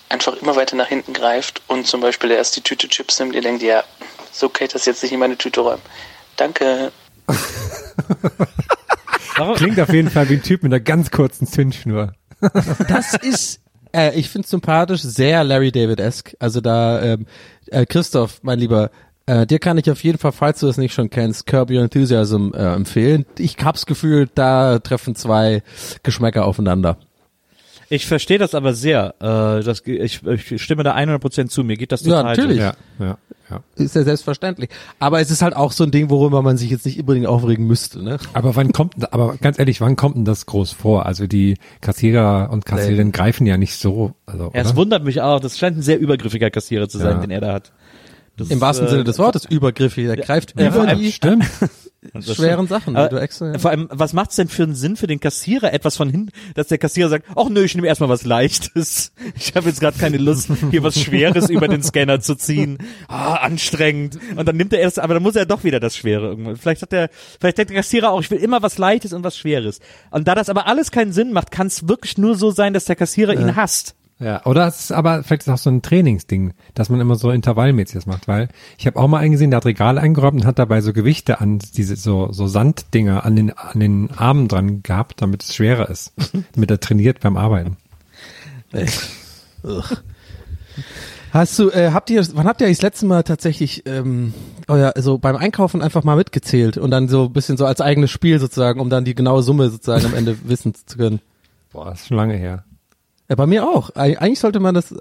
einfach 0.10 0.36
immer 0.40 0.56
weiter 0.56 0.76
nach 0.76 0.88
hinten 0.88 1.14
greift 1.14 1.64
und 1.68 1.88
zum 1.88 2.02
Beispiel 2.02 2.30
erst 2.30 2.56
die 2.56 2.62
Tüte 2.62 2.88
Chips 2.88 3.20
nimmt. 3.20 3.34
Ihr 3.34 3.42
denkt, 3.42 3.64
ja, 3.64 3.84
so 4.32 4.50
kann 4.50 4.66
ich 4.68 4.74
das 4.74 4.86
jetzt 4.86 5.02
nicht 5.02 5.12
in 5.12 5.20
meine 5.20 5.38
Tüte 5.38 5.62
räumen. 5.62 5.82
Danke. 6.36 6.92
Klingt 9.56 9.80
auf 9.80 9.94
jeden 9.94 10.10
Fall 10.10 10.30
wie 10.30 10.36
ein 10.36 10.44
Typ 10.44 10.64
mit 10.64 10.72
einer 10.72 10.80
ganz 10.80 11.12
kurzen 11.12 11.48
Zündschnur. 11.48 12.14
Das 12.88 13.14
ist, 13.16 13.62
äh, 13.94 14.18
ich 14.18 14.30
finde 14.30 14.48
sympathisch, 14.48 15.02
sehr 15.02 15.44
Larry 15.44 15.72
David-esque. 15.72 16.36
Also 16.40 16.62
da, 16.62 17.02
ähm, 17.02 17.26
äh, 17.68 17.86
Christoph, 17.86 18.40
mein 18.44 18.60
Lieber, 18.60 18.92
äh, 19.26 19.48
dir 19.48 19.60
kann 19.60 19.78
ich 19.78 19.90
auf 19.90 20.04
jeden 20.04 20.18
Fall, 20.18 20.32
falls 20.32 20.60
du 20.60 20.68
es 20.68 20.78
nicht 20.78 20.94
schon 20.94 21.10
kennst, 21.10 21.48
Curb 21.48 21.72
Your 21.72 21.82
Enthusiasm 21.82 22.52
äh, 22.54 22.74
empfehlen. 22.74 23.26
Ich 23.40 23.58
hab's 23.64 23.86
Gefühl, 23.86 24.30
da 24.34 24.80
treffen 24.80 25.16
zwei 25.16 25.64
Geschmäcker 26.04 26.46
aufeinander. 26.46 26.98
Ich 27.90 28.06
verstehe 28.08 28.38
das 28.38 28.56
aber 28.56 28.74
sehr. 28.74 29.14
Äh, 29.20 29.64
das, 29.64 29.82
ich, 29.86 30.22
ich 30.26 30.62
stimme 30.62 30.84
da 30.84 30.96
100% 30.96 31.48
zu. 31.50 31.64
Mir 31.64 31.78
geht 31.78 31.92
das 31.92 32.04
Ja, 32.06 32.18
total. 32.24 32.36
natürlich. 32.36 32.58
so. 32.58 32.64
Ja, 32.64 32.74
ja, 33.00 33.18
ja. 33.50 33.64
Ist 33.76 33.96
ja 33.96 34.04
selbstverständlich. 34.04 34.70
Aber 35.00 35.20
es 35.20 35.30
ist 35.30 35.42
halt 35.42 35.56
auch 35.56 35.72
so 35.72 35.84
ein 35.84 35.92
Ding, 35.92 36.10
worüber 36.10 36.42
man 36.42 36.58
sich 36.58 36.72
jetzt 36.72 36.86
nicht 36.86 37.00
unbedingt 37.00 37.28
aufregen 37.28 37.68
müsste, 37.68 38.02
ne? 38.04 38.18
Aber 38.34 38.56
wann 38.56 38.72
kommt, 38.74 39.14
aber 39.14 39.38
ganz 39.38 39.60
ehrlich, 39.60 39.82
wann 39.82 39.96
kommt 39.96 40.16
denn 40.16 40.26
das 40.26 40.46
groß 40.48 40.72
vor? 40.72 41.06
Also 41.06 41.28
die 41.28 41.58
Kassierer 41.82 42.50
und 42.52 42.66
Kassiererinnen 42.66 43.12
greifen 43.12 43.46
ja 43.46 43.58
nicht 43.58 43.76
so, 43.76 44.14
also, 44.26 44.46
Ja, 44.54 44.62
es 44.62 44.70
oder? 44.70 44.78
wundert 44.78 45.04
mich 45.04 45.22
auch. 45.22 45.40
Das 45.40 45.58
scheint 45.58 45.78
ein 45.78 45.82
sehr 45.84 46.00
übergriffiger 46.00 46.50
Kassierer 46.50 46.90
zu 46.90 46.98
sein, 46.98 47.18
Ja. 47.18 47.22
den 47.22 47.32
er 47.32 47.42
da 47.42 47.54
hat. 47.54 47.72
Das 48.38 48.50
Im 48.50 48.56
ist, 48.58 48.62
wahrsten 48.62 48.88
äh, 48.88 48.90
Sinne 48.90 49.04
des 49.06 49.18
Wortes, 49.20 49.46
übergriffig. 49.46 50.08
Der 50.08 50.18
greift 50.18 50.60
ja, 50.60 50.68
über 50.68 50.94
die 50.96 51.12
Stimmt. 51.12 51.46
Schweren. 52.22 52.68
Sachen. 52.68 52.96
Aber 52.96 53.22
extra, 53.22 53.58
Vor 53.58 53.72
allem, 53.72 53.88
was 53.92 54.14
macht's 54.14 54.36
denn 54.36 54.48
für 54.48 54.64
einen 54.64 54.76
Sinn 54.76 54.96
für 54.96 55.08
den 55.08 55.20
Kassierer, 55.20 55.74
etwas 55.74 55.98
von 55.98 56.10
hinten, 56.10 56.32
dass 56.54 56.68
der 56.68 56.78
Kassierer 56.78 57.10
sagt, 57.10 57.26
ach 57.36 57.50
nö, 57.50 57.64
ich 57.64 57.76
nehme 57.76 57.88
erstmal 57.88 58.10
was 58.10 58.26
Leichtes. 58.26 59.12
Ich 59.38 59.54
habe 59.56 59.68
jetzt 59.68 59.80
gerade 59.80 59.98
keine 59.98 60.18
Lust, 60.18 60.50
hier 60.72 60.84
was 60.84 61.00
Schweres 61.00 61.50
über 61.50 61.68
den 61.68 61.84
Scanner 61.84 62.20
zu 62.20 62.36
ziehen. 62.36 62.78
Ah, 63.08 63.36
anstrengend. 63.36 64.18
Und 64.36 64.48
dann 64.48 64.56
nimmt 64.56 64.72
er 64.74 64.80
erst, 64.80 65.00
aber 65.00 65.14
dann 65.14 65.24
muss 65.24 65.36
er 65.36 65.46
doch 65.46 65.64
wieder 65.64 65.80
das 65.80 65.96
Schwere 65.96 66.28
irgendwann. 66.28 66.56
Vielleicht 66.56 66.82
hat 66.82 66.92
der, 66.92 67.10
vielleicht 67.40 67.58
denkt 67.58 67.72
der 67.72 67.78
Kassierer 67.78 68.12
auch, 68.12 68.22
ich 68.22 68.32
will 68.32 68.38
immer 68.38 68.62
was 68.62 68.78
Leichtes 68.78 69.14
und 69.14 69.24
was 69.24 69.38
Schweres. 69.38 69.80
Und 70.12 70.28
da 70.28 70.36
das 70.36 70.50
aber 70.50 70.68
alles 70.68 70.92
keinen 70.92 71.12
Sinn 71.12 71.34
macht, 71.34 71.52
kann 71.52 71.68
es 71.68 71.88
wirklich 71.88 72.18
nur 72.18 72.36
so 72.36 72.52
sein, 72.52 72.74
dass 72.74 72.86
der 72.86 72.96
Kassierer 72.96 73.34
ihn 73.34 73.56
hasst. 73.56 73.96
Ja, 74.18 74.46
oder 74.46 74.66
es 74.68 74.80
ist 74.80 74.92
aber 74.94 75.24
vielleicht 75.24 75.42
ist 75.42 75.50
auch 75.50 75.58
so 75.58 75.70
ein 75.70 75.82
Trainingsding, 75.82 76.54
dass 76.74 76.90
man 76.90 77.02
immer 77.02 77.16
so 77.16 77.32
intervallmäßig 77.32 77.96
das 77.96 78.06
macht, 78.06 78.30
weil 78.30 78.48
ich 78.78 78.88
habe 78.88 78.98
auch 78.98 79.10
mal 79.10 79.20
eingesehen, 79.20 79.52
der 79.52 79.58
hat 79.58 79.66
Regale 79.66 80.00
eingeräumt 80.00 80.42
und 80.42 80.48
hat 80.48 80.58
dabei 80.58 80.80
so 80.80 80.94
Gewichte 80.94 81.42
an 81.42 81.60
diese 81.60 81.98
so 81.98 82.32
so 82.32 82.48
Sanddinger 82.48 83.26
an 83.26 83.36
den 83.36 83.52
an 83.52 83.80
den 83.80 84.12
Armen 84.12 84.48
dran 84.48 84.84
gehabt, 84.84 85.22
damit 85.22 85.44
es 85.44 85.54
schwerer 85.54 85.90
ist, 85.90 86.14
damit 86.54 86.72
er 86.72 86.80
trainiert 86.80 87.20
beim 87.20 87.36
Arbeiten. 87.36 87.76
Hast 91.32 91.60
du, 91.60 91.70
äh, 91.70 91.92
habt 91.92 92.10
ihr, 92.10 92.26
wann 92.34 92.48
habt 92.48 92.62
ihr 92.62 92.70
das 92.70 92.82
letzte 92.82 93.06
Mal 93.06 93.24
tatsächlich 93.24 93.84
ähm, 93.86 94.34
euer, 94.70 94.94
also 94.96 95.18
beim 95.18 95.36
Einkaufen 95.36 95.82
einfach 95.82 96.04
mal 96.06 96.16
mitgezählt 96.16 96.78
und 96.78 96.92
dann 96.92 97.10
so 97.10 97.26
ein 97.26 97.34
bisschen 97.34 97.58
so 97.58 97.66
als 97.66 97.82
eigenes 97.82 98.12
Spiel 98.12 98.40
sozusagen, 98.40 98.80
um 98.80 98.90
dann 98.90 99.04
die 99.04 99.16
genaue 99.16 99.44
Summe 99.44 99.70
sozusagen 99.70 100.06
am 100.06 100.14
Ende 100.14 100.38
wissen 100.48 100.74
zu 100.74 100.98
können? 100.98 101.20
Boah, 101.74 101.86
das 101.86 102.02
ist 102.02 102.08
schon 102.08 102.18
lange 102.18 102.36
her. 102.36 102.64
Ja, 103.30 103.36
bei 103.36 103.46
mir 103.48 103.68
auch. 103.68 103.90
Eig- 103.92 104.18
Eigentlich 104.18 104.40
sollte 104.40 104.60
man 104.60 104.76
das. 104.76 104.94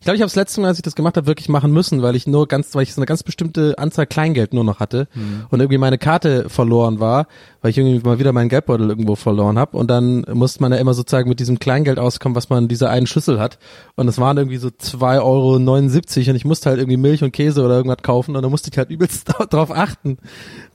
Ich 0.00 0.04
glaube, 0.04 0.14
ich 0.14 0.22
habe 0.22 0.28
das 0.28 0.36
letzte 0.36 0.60
Mal, 0.60 0.68
als 0.68 0.78
ich 0.78 0.82
das 0.84 0.94
gemacht 0.94 1.16
habe, 1.16 1.26
wirklich 1.26 1.48
machen 1.48 1.72
müssen, 1.72 2.02
weil 2.02 2.14
ich 2.14 2.28
nur 2.28 2.46
ganz, 2.46 2.72
weil 2.76 2.84
ich 2.84 2.94
so 2.94 3.00
eine 3.00 3.06
ganz 3.06 3.24
bestimmte 3.24 3.76
Anzahl 3.78 4.06
Kleingeld 4.06 4.54
nur 4.54 4.62
noch 4.62 4.78
hatte 4.78 5.08
und 5.50 5.58
irgendwie 5.58 5.76
meine 5.78 5.98
Karte 5.98 6.48
verloren 6.48 7.00
war, 7.00 7.26
weil 7.62 7.72
ich 7.72 7.78
irgendwie 7.78 7.98
mal 8.06 8.20
wieder 8.20 8.32
meinen 8.32 8.48
Geldbeutel 8.48 8.88
irgendwo 8.88 9.16
verloren 9.16 9.58
habe 9.58 9.76
und 9.76 9.90
dann 9.90 10.24
musste 10.32 10.62
man 10.62 10.70
ja 10.70 10.78
immer 10.78 10.94
sozusagen 10.94 11.28
mit 11.28 11.40
diesem 11.40 11.58
Kleingeld 11.58 11.98
auskommen, 11.98 12.36
was 12.36 12.48
man 12.48 12.62
in 12.64 12.68
dieser 12.68 12.90
einen 12.90 13.08
Schüssel 13.08 13.40
hat 13.40 13.58
und 13.96 14.06
es 14.06 14.18
waren 14.18 14.36
irgendwie 14.36 14.58
so 14.58 14.68
2,79 14.68 15.20
Euro 15.20 16.30
und 16.30 16.36
ich 16.36 16.44
musste 16.44 16.70
halt 16.70 16.78
irgendwie 16.78 16.96
Milch 16.96 17.24
und 17.24 17.32
Käse 17.32 17.64
oder 17.64 17.74
irgendwas 17.76 18.02
kaufen 18.04 18.36
und 18.36 18.42
da 18.44 18.48
musste 18.48 18.70
ich 18.70 18.78
halt 18.78 18.90
übelst 18.90 19.28
drauf 19.50 19.72
achten 19.72 20.18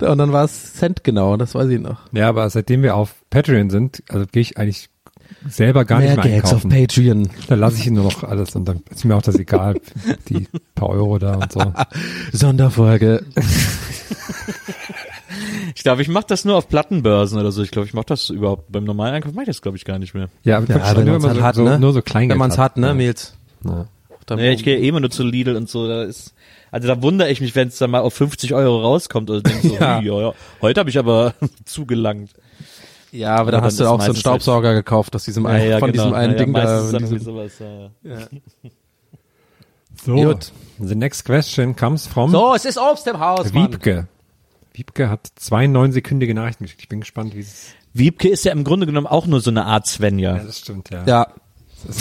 und 0.01 0.17
dann 0.17 0.33
war 0.33 0.43
es 0.43 0.73
Cent 0.73 1.05
genau, 1.05 1.37
das 1.37 1.55
weiß 1.55 1.69
ich 1.69 1.79
noch. 1.79 1.99
Ja, 2.11 2.27
aber 2.27 2.49
seitdem 2.49 2.83
wir 2.83 2.97
auf 2.97 3.15
Patreon 3.29 3.69
sind, 3.69 4.03
also 4.09 4.25
gehe 4.29 4.41
ich 4.41 4.57
eigentlich 4.57 4.89
selber 5.47 5.85
gar 5.85 5.99
Mehr 5.99 6.15
nicht 6.15 6.23
mehr 6.23 6.35
Gags 6.35 6.53
auf 6.53 6.65
einkaufen. 6.65 6.81
Patreon. 6.87 7.29
Da 7.47 7.55
lasse 7.55 7.77
ich 7.77 7.87
ihn 7.87 7.93
nur 7.93 8.05
noch 8.05 8.23
alles 8.23 8.55
und 8.55 8.65
dann 8.65 8.81
ist 8.89 9.05
mir 9.05 9.15
auch 9.15 9.21
das 9.21 9.35
egal, 9.35 9.75
die 10.29 10.47
paar 10.75 10.89
Euro 10.89 11.17
da 11.19 11.35
und 11.35 11.51
so. 11.51 11.73
Sonderfolge. 12.31 13.23
Ich 15.75 15.83
glaube, 15.83 16.01
ich 16.01 16.07
mache 16.07 16.25
das 16.27 16.45
nur 16.45 16.55
auf 16.55 16.69
Plattenbörsen 16.69 17.39
oder 17.39 17.51
so. 17.51 17.63
Ich 17.63 17.71
glaube, 17.71 17.87
ich 17.87 17.93
mache 17.93 18.05
das 18.07 18.29
überhaupt 18.29 18.71
beim 18.71 18.83
normalen 18.83 19.15
Einkauf 19.15 19.33
mache 19.33 19.43
ich 19.43 19.47
das 19.47 19.61
glaube 19.61 19.77
ich 19.77 19.85
gar 19.85 19.99
nicht 19.99 20.13
mehr. 20.13 20.29
Ja, 20.43 20.57
aber 20.57 20.67
Ja, 20.69 20.95
wenn 20.95 21.07
man's 21.07 21.23
immer 21.23 21.33
halt 21.33 21.37
so, 21.37 21.43
hat, 21.43 21.55
so, 21.55 21.63
ne? 21.63 21.79
nur 21.79 21.93
so 21.93 22.01
Kleingeld 22.01 22.31
Wenn 22.35 22.39
man's 22.39 22.57
hat, 22.57 22.77
ne, 22.77 22.93
Mils? 22.93 23.35
Ja. 23.65 23.87
Dann- 24.25 24.37
Nee, 24.39 24.53
ich 24.53 24.63
gehe 24.63 24.77
eh 24.77 24.87
immer 24.87 25.01
nur 25.01 25.09
zu 25.09 25.23
Lidl 25.23 25.55
und 25.55 25.69
so. 25.69 25.87
Da 25.87 26.03
ist, 26.03 26.33
also 26.71 26.87
da 26.87 27.01
wundere 27.01 27.29
ich 27.29 27.41
mich, 27.41 27.55
wenn 27.55 27.67
es 27.67 27.77
dann 27.77 27.91
mal 27.91 27.99
auf 27.99 28.13
50 28.13 28.53
Euro 28.53 28.81
rauskommt 28.81 29.29
oder 29.29 29.41
denk 29.41 29.61
so, 29.61 29.75
Ja. 29.75 29.99
ja. 29.99 30.21
Ja, 30.21 30.33
heute 30.61 30.79
habe 30.79 30.89
ich 30.89 30.97
aber 30.97 31.33
zugelangt. 31.65 32.31
Ja, 33.13 33.35
aber 33.35 33.51
dann 33.51 33.61
hast 33.63 33.79
du 33.79 33.83
auch 33.83 33.87
so 33.87 33.91
einen 33.93 33.97
meistens 33.99 34.19
Staubsauger 34.21 34.73
gekauft 34.73 35.15
aus 35.15 35.23
diesem 35.23 35.43
Ja, 35.45 35.49
einen, 35.51 35.69
ja, 35.69 35.79
von 35.79 35.91
genau. 35.91 36.03
diesem 36.05 36.15
einen 36.15 36.33
Ja, 36.33 36.37
Ding 36.39 36.53
da. 36.53 36.91
diesem- 36.97 37.19
sowas, 37.19 37.51
ja, 37.59 37.89
ja. 38.03 38.27
So, 40.03 40.15
Gut. 40.15 40.51
the 40.79 40.95
next 40.95 41.23
question 41.23 41.75
comes 41.75 42.07
from 42.07 42.31
So, 42.31 42.55
es 42.55 42.65
ist 42.65 42.77
Obst 42.79 43.05
im 43.07 43.19
Haus, 43.19 43.53
Mann. 43.53 43.71
Wiebke. 43.71 44.07
Wiebke 44.73 45.09
hat 45.09 45.27
zwei 45.35 45.67
neunsekündige 45.67 46.33
Nachrichten 46.33 46.63
geschickt. 46.63 46.81
Ich 46.81 46.89
bin 46.89 47.01
gespannt, 47.01 47.35
wie 47.35 47.41
es 47.41 47.67
Wiebke 47.93 48.27
ist 48.27 48.43
ja 48.43 48.51
im 48.51 48.63
Grunde 48.63 48.87
genommen 48.87 49.05
auch 49.05 49.27
nur 49.27 49.39
so 49.39 49.51
eine 49.51 49.65
Art 49.65 49.85
Svenja. 49.85 50.37
Ja, 50.37 50.43
das 50.43 50.57
stimmt, 50.59 50.89
ja. 50.89 51.03
Ja. 51.05 51.27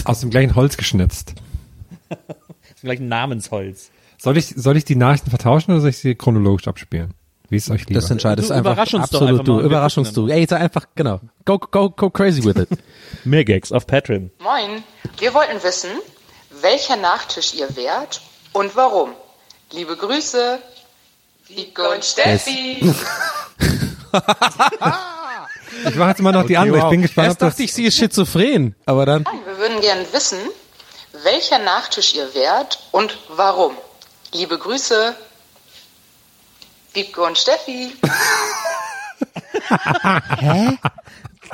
Aus 0.06 0.20
dem 0.20 0.30
gleichen 0.30 0.54
Holz 0.54 0.78
geschnitzt. 0.78 1.34
Gleich 2.80 2.98
ein 3.00 3.08
Namensholz. 3.08 3.90
Soll 4.16 4.36
ich, 4.38 4.46
soll 4.56 4.76
ich 4.76 4.84
die 4.86 4.96
Nachrichten 4.96 5.28
vertauschen 5.30 5.72
oder 5.72 5.80
soll 5.82 5.90
ich 5.90 5.98
sie 5.98 6.14
chronologisch 6.14 6.66
abspielen? 6.66 7.12
Wie 7.52 7.56
ist 7.58 7.70
euch 7.70 7.86
lieber? 7.86 8.00
Das 8.00 8.10
entscheidest 8.10 8.48
Du 8.48 8.54
einfach. 8.54 8.72
überrasch 8.72 8.94
uns 8.94 9.10
doch 9.10 9.20
absolut 9.20 9.40
einfach 9.40 9.44
du. 9.44 9.60
Überrasch 9.60 9.98
uns 9.98 10.08
gucken 10.14 10.28
du. 10.28 10.32
Ey, 10.32 10.46
sei 10.48 10.56
einfach, 10.56 10.86
genau. 10.94 11.20
Go, 11.44 11.58
go, 11.58 11.90
go 11.90 12.08
crazy 12.08 12.42
with 12.42 12.56
it. 12.56 12.68
Mehr 13.24 13.44
Gags 13.44 13.72
auf 13.72 13.86
Patreon. 13.86 14.30
Moin, 14.38 14.82
wir 15.18 15.34
wollten 15.34 15.62
wissen, 15.62 15.90
welcher 16.62 16.96
Nachtisch 16.96 17.52
ihr 17.52 17.76
wärt 17.76 18.22
und 18.54 18.74
warum. 18.74 19.10
Liebe 19.70 19.96
Grüße, 19.98 20.60
Wiebke 21.48 21.90
und 21.90 22.02
Steffi. 22.04 22.90
Ich 25.88 25.94
mache 25.96 26.10
jetzt 26.10 26.20
mal 26.20 26.32
noch 26.32 26.42
die 26.46 26.56
Okay, 26.56 26.68
andere. 26.68 26.78
wow. 26.82 26.84
Ich 26.84 26.90
bin 26.90 27.02
gespannt, 27.02 27.28
Erst 27.28 27.42
dachte 27.42 27.62
ich, 27.62 27.72
sie 27.72 27.84
ist 27.86 27.96
schizophren, 27.96 28.74
aber 28.84 29.06
dann. 29.06 29.24
Wir 29.46 29.58
würden 29.58 29.80
gerne 29.80 30.04
wissen, 30.12 30.38
welcher 31.22 31.58
Nachtisch 31.58 32.14
ihr 32.14 32.34
wärt 32.34 32.78
und 32.92 33.16
warum. 33.28 33.72
Liebe 34.34 34.58
Grüße, 34.58 35.14
Wiebke 36.94 37.22
und 37.22 37.36
Steffi. 37.38 37.92
Hä? 40.38 40.78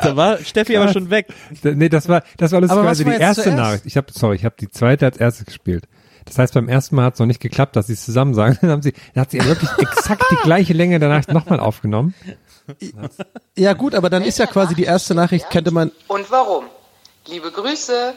Da 0.00 0.16
war 0.16 0.38
Steffi 0.38 0.76
aber 0.76 0.92
schon 0.92 1.10
weg. 1.10 1.28
Nee, 1.62 1.88
das 1.88 2.08
war, 2.08 2.22
das 2.36 2.52
war 2.52 2.58
Aber 2.58 2.68
was 2.68 2.98
lustigerweise 2.98 3.06
war 3.06 3.14
die 3.14 3.20
erste 3.20 3.42
zuerst? 3.44 3.56
Nachricht. 3.58 3.86
Ich 3.86 3.96
habe, 3.96 4.12
sorry, 4.12 4.36
ich 4.36 4.44
habe 4.44 4.54
die 4.58 4.70
zweite 4.70 5.06
als 5.06 5.16
erstes 5.16 5.46
gespielt. 5.46 5.84
Das 6.24 6.38
heißt, 6.38 6.54
beim 6.54 6.68
ersten 6.68 6.94
Mal 6.94 7.04
hat 7.04 7.14
es 7.14 7.20
noch 7.20 7.26
nicht 7.26 7.40
geklappt, 7.40 7.74
dass 7.74 7.86
sie 7.86 7.94
es 7.94 8.04
zusammen 8.04 8.34
sagen. 8.34 8.58
Dann 8.60 8.70
haben 8.70 8.82
sie, 8.82 8.92
dann 9.14 9.22
hat 9.22 9.30
sie 9.30 9.42
wirklich 9.44 9.70
exakt 9.78 10.22
die 10.30 10.36
gleiche 10.44 10.74
Länge 10.74 10.98
der 10.98 11.08
Nachricht 11.08 11.32
nochmal 11.32 11.58
aufgenommen. 11.58 12.14
Ja 13.56 13.72
gut, 13.72 13.94
aber 13.94 14.10
dann 14.10 14.22
ist 14.22 14.38
ja 14.38 14.44
quasi 14.46 14.74
die 14.74 14.84
erste 14.84 15.14
Nachricht, 15.14 15.48
könnte 15.48 15.70
man, 15.70 15.90
Und 16.06 16.30
warum? 16.30 16.64
Liebe 17.26 17.50
Grüße, 17.50 18.12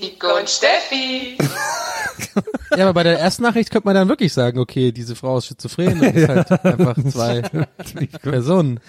Wiebke 0.00 0.34
und 0.34 0.48
Steffi. 0.48 1.38
ja, 2.76 2.84
aber 2.84 2.94
bei 2.94 3.02
der 3.02 3.18
ersten 3.18 3.42
Nachricht 3.42 3.70
könnte 3.70 3.86
man 3.86 3.94
dann 3.94 4.08
wirklich 4.08 4.32
sagen, 4.32 4.58
okay, 4.58 4.92
diese 4.92 5.16
Frau 5.16 5.38
ist 5.38 5.46
schizophren 5.46 6.00
und 6.00 6.14
ist 6.14 6.28
halt 6.28 6.64
einfach 6.64 6.96
zwei 7.10 7.42
Personen. 8.22 8.80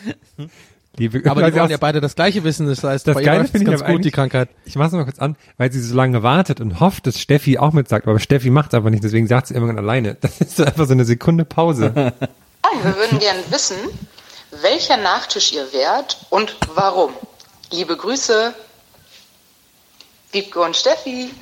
Liebe, 0.97 1.21
Aber 1.29 1.41
weil 1.41 1.51
die 1.51 1.55
sie 1.55 1.59
wollen 1.59 1.71
ja 1.71 1.77
beide 1.77 2.01
das 2.01 2.15
gleiche 2.15 2.43
wissen, 2.43 2.67
das 2.67 2.83
heißt, 2.83 3.07
Das 3.07 3.13
bei 3.13 3.21
ihr 3.21 3.25
Geile 3.25 3.49
ich 3.51 3.65
ganz 3.65 3.85
gut, 3.85 4.03
die 4.03 4.11
Krankheit. 4.11 4.49
Ich 4.65 4.75
mache 4.75 4.87
es 4.87 4.93
mal 4.93 5.05
kurz 5.05 5.19
an, 5.19 5.35
weil 5.57 5.71
sie 5.71 5.81
so 5.81 5.95
lange 5.95 6.23
wartet 6.23 6.59
und 6.59 6.79
hofft, 6.79 7.07
dass 7.07 7.19
Steffi 7.19 7.57
auch 7.57 7.71
mit 7.71 7.87
sagt, 7.87 8.07
aber 8.07 8.19
Steffi 8.19 8.49
macht 8.49 8.73
einfach 8.73 8.89
nicht, 8.89 9.03
deswegen 9.03 9.27
sagt 9.27 9.47
sie 9.47 9.53
irgendwann 9.53 9.77
alleine. 9.77 10.17
Das 10.19 10.41
ist 10.41 10.57
so 10.57 10.65
einfach 10.65 10.87
so 10.87 10.93
eine 10.93 11.05
Sekunde 11.05 11.45
Pause. 11.45 11.93
Wir 12.83 12.95
würden 12.95 13.19
gerne 13.19 13.39
wissen, 13.49 13.77
welcher 14.61 14.97
Nachtisch 14.97 15.53
ihr 15.53 15.71
wärt 15.73 16.25
und 16.29 16.55
warum. 16.75 17.11
Liebe 17.71 17.95
Grüße, 17.95 18.53
Wiebke 20.31 20.59
und 20.59 20.75
Steffi. 20.75 21.29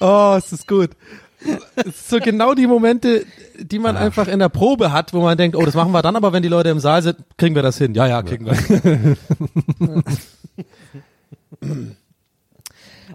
Oh, 0.00 0.34
es 0.38 0.52
ist 0.52 0.66
gut. 0.68 0.90
So 2.08 2.18
genau 2.18 2.54
die 2.54 2.66
Momente, 2.66 3.24
die 3.58 3.78
man 3.78 3.96
einfach 3.96 4.28
in 4.28 4.38
der 4.38 4.48
Probe 4.50 4.92
hat, 4.92 5.12
wo 5.14 5.20
man 5.22 5.36
denkt, 5.38 5.56
oh, 5.56 5.64
das 5.64 5.74
machen 5.74 5.92
wir 5.92 6.02
dann, 6.02 6.16
aber 6.16 6.32
wenn 6.32 6.42
die 6.42 6.48
Leute 6.48 6.68
im 6.70 6.80
Saal 6.80 7.02
sind, 7.02 7.16
kriegen 7.38 7.54
wir 7.54 7.62
das 7.62 7.78
hin. 7.78 7.94
Ja, 7.94 8.06
ja, 8.06 8.22
kriegen 8.22 8.46
wir. 8.46 8.52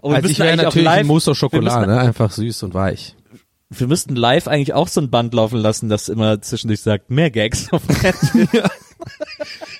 Aber 0.02 0.10
wir 0.10 0.16
also 0.16 0.28
ich 0.28 0.38
wäre 0.38 0.56
natürlich 0.56 0.84
live- 0.84 1.08
ein 1.10 1.34
Chocolat, 1.34 1.80
müssen- 1.80 1.90
ne? 1.94 2.00
einfach 2.00 2.30
süß 2.30 2.62
und 2.64 2.74
weich. 2.74 3.16
Wir 3.70 3.86
müssten 3.88 4.14
live 4.14 4.46
eigentlich 4.46 4.74
auch 4.74 4.88
so 4.88 5.00
ein 5.00 5.10
Band 5.10 5.34
laufen 5.34 5.58
lassen, 5.58 5.88
das 5.88 6.08
immer 6.08 6.40
zwischendurch 6.42 6.82
sagt, 6.82 7.10
mehr 7.10 7.30
Gags 7.30 7.72
auf 7.72 7.82
Patreon. 7.86 8.48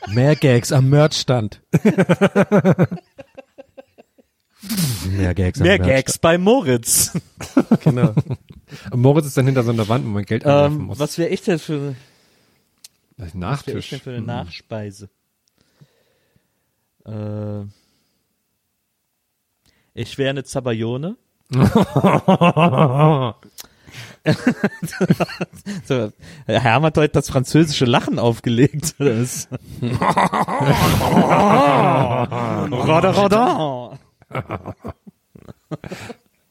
Mehr 0.09 0.37
Gags 0.37 0.73
am 0.73 0.89
Merchstand. 0.91 1.63
Mehr 5.09 5.35
Gags 5.35 5.61
Mehr. 5.61 5.79
Gags 5.79 6.19
bei 6.19 6.39
Moritz. 6.39 7.13
Genau. 7.81 8.15
Moritz 8.93 9.27
ist 9.27 9.37
dann 9.37 9.47
hinter 9.47 9.63
so 9.63 9.71
einer 9.71 9.89
Wand, 9.89 10.05
wo 10.05 10.09
man 10.11 10.25
Geld 10.25 10.43
ähm, 10.45 10.79
muss. 10.87 10.99
was 10.99 11.17
wäre 11.19 11.29
ich 11.31 11.43
denn 11.43 11.59
für, 11.59 11.95
was 13.17 13.29
ich 13.29 13.35
Nachtisch. 13.35 13.91
denn 13.91 14.01
für 14.01 14.11
eine 14.11 14.19
Hm. 14.19 14.27
Nachspeise? 14.27 15.09
Äh, 17.05 17.63
ich 19.95 20.19
wäre 20.19 20.31
eine 20.31 20.43
Zabayone. 20.45 21.17
so, 25.85 26.13
Herr 26.47 26.83
hat 26.83 26.99
heute 26.99 27.13
das 27.13 27.29
französische 27.31 27.85
Lachen 27.85 28.19
aufgelegt. 28.19 28.95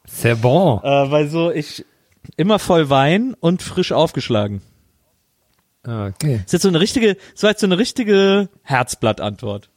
C'est 0.08 0.36
bon. 0.36 0.80
Äh, 0.84 1.12
weil 1.12 1.28
so 1.28 1.52
ich 1.52 1.86
immer 2.38 2.60
voll 2.60 2.90
Wein 2.90 3.36
und 3.40 3.62
frisch 3.62 3.92
aufgeschlagen. 3.92 4.62
Ah, 5.84 6.08
Okay. 6.08 6.38
Das 6.38 6.46
ist 6.46 6.54
jetzt 6.54 6.62
so 6.64 6.70
eine 6.70 6.80
richtige, 6.80 7.16
das 7.34 7.44
war 7.44 7.50
jetzt 7.52 7.62
so 7.62 7.68
eine 7.68 7.78
richtige 7.78 8.50
Herzblattantwort. 8.64 9.70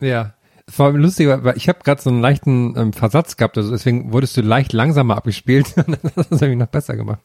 Ja. 0.00 0.34
Es 0.68 0.78
war 0.78 0.92
lustig, 0.92 1.28
weil 1.28 1.56
ich 1.56 1.68
habe 1.68 1.78
gerade 1.82 2.02
so 2.02 2.10
einen 2.10 2.20
leichten 2.20 2.76
ähm, 2.76 2.92
Versatz 2.92 3.38
gehabt, 3.38 3.56
also 3.56 3.70
deswegen 3.70 4.12
wurdest 4.12 4.36
du 4.36 4.42
leicht 4.42 4.74
langsamer 4.74 5.16
abgespielt. 5.16 5.72
Und 5.76 5.88
dann 5.88 6.12
hast 6.14 6.30
du 6.30 6.34
es 6.34 6.42
irgendwie 6.42 6.56
noch 6.56 6.66
besser 6.66 6.94
gemacht. 6.94 7.20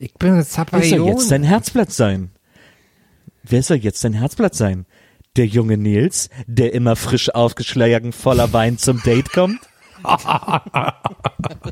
Ich 0.00 0.12
bin 0.14 0.32
eine 0.32 0.44
Wer 0.44 0.82
soll 0.82 1.08
jetzt 1.08 1.30
dein 1.30 1.44
Herzblatt 1.44 1.92
sein? 1.92 2.30
Wer 3.44 3.62
soll 3.62 3.76
jetzt 3.76 4.02
dein 4.02 4.14
Herzblatt 4.14 4.56
sein? 4.56 4.84
Der 5.36 5.46
junge 5.46 5.78
Nils, 5.78 6.28
der 6.46 6.74
immer 6.74 6.96
frisch 6.96 7.32
aufgeschlagen 7.32 8.12
voller 8.12 8.52
Wein 8.52 8.78
zum 8.78 9.00
Date 9.02 9.32
kommt? 9.32 9.60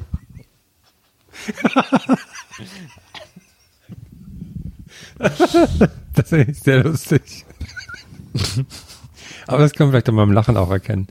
Das 6.15 6.33
ich 6.33 6.61
sehr 6.61 6.83
lustig. 6.83 7.45
Aber 9.51 9.63
das 9.63 9.73
kann 9.73 9.87
man 9.89 9.93
vielleicht 9.93 10.09
an 10.09 10.15
meinem 10.15 10.31
Lachen 10.31 10.57
auch 10.57 10.71
erkennen. 10.71 11.09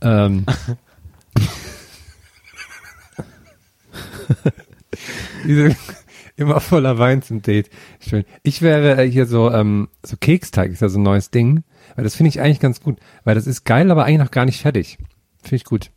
Ähm. 0.00 0.46
Diese, 5.44 5.74
immer 6.36 6.60
voller 6.60 6.98
Wein 6.98 7.22
zum 7.22 7.42
Date. 7.42 7.68
Schön. 7.98 8.24
Ich 8.44 8.62
wäre 8.62 9.02
äh, 9.02 9.10
hier 9.10 9.26
so, 9.26 9.50
ähm, 9.50 9.88
so 10.04 10.16
Keksteig 10.16 10.70
ist 10.70 10.80
ja 10.80 10.88
so 10.88 11.00
ein 11.00 11.02
neues 11.02 11.32
Ding. 11.32 11.64
Weil 11.96 12.04
das 12.04 12.14
finde 12.14 12.28
ich 12.28 12.40
eigentlich 12.40 12.60
ganz 12.60 12.80
gut. 12.80 13.00
Weil 13.24 13.34
das 13.34 13.48
ist 13.48 13.64
geil, 13.64 13.90
aber 13.90 14.04
eigentlich 14.04 14.20
noch 14.20 14.30
gar 14.30 14.44
nicht 14.44 14.60
fertig. 14.60 14.98
Finde 15.42 15.56
ich 15.56 15.64
gut. 15.64 15.90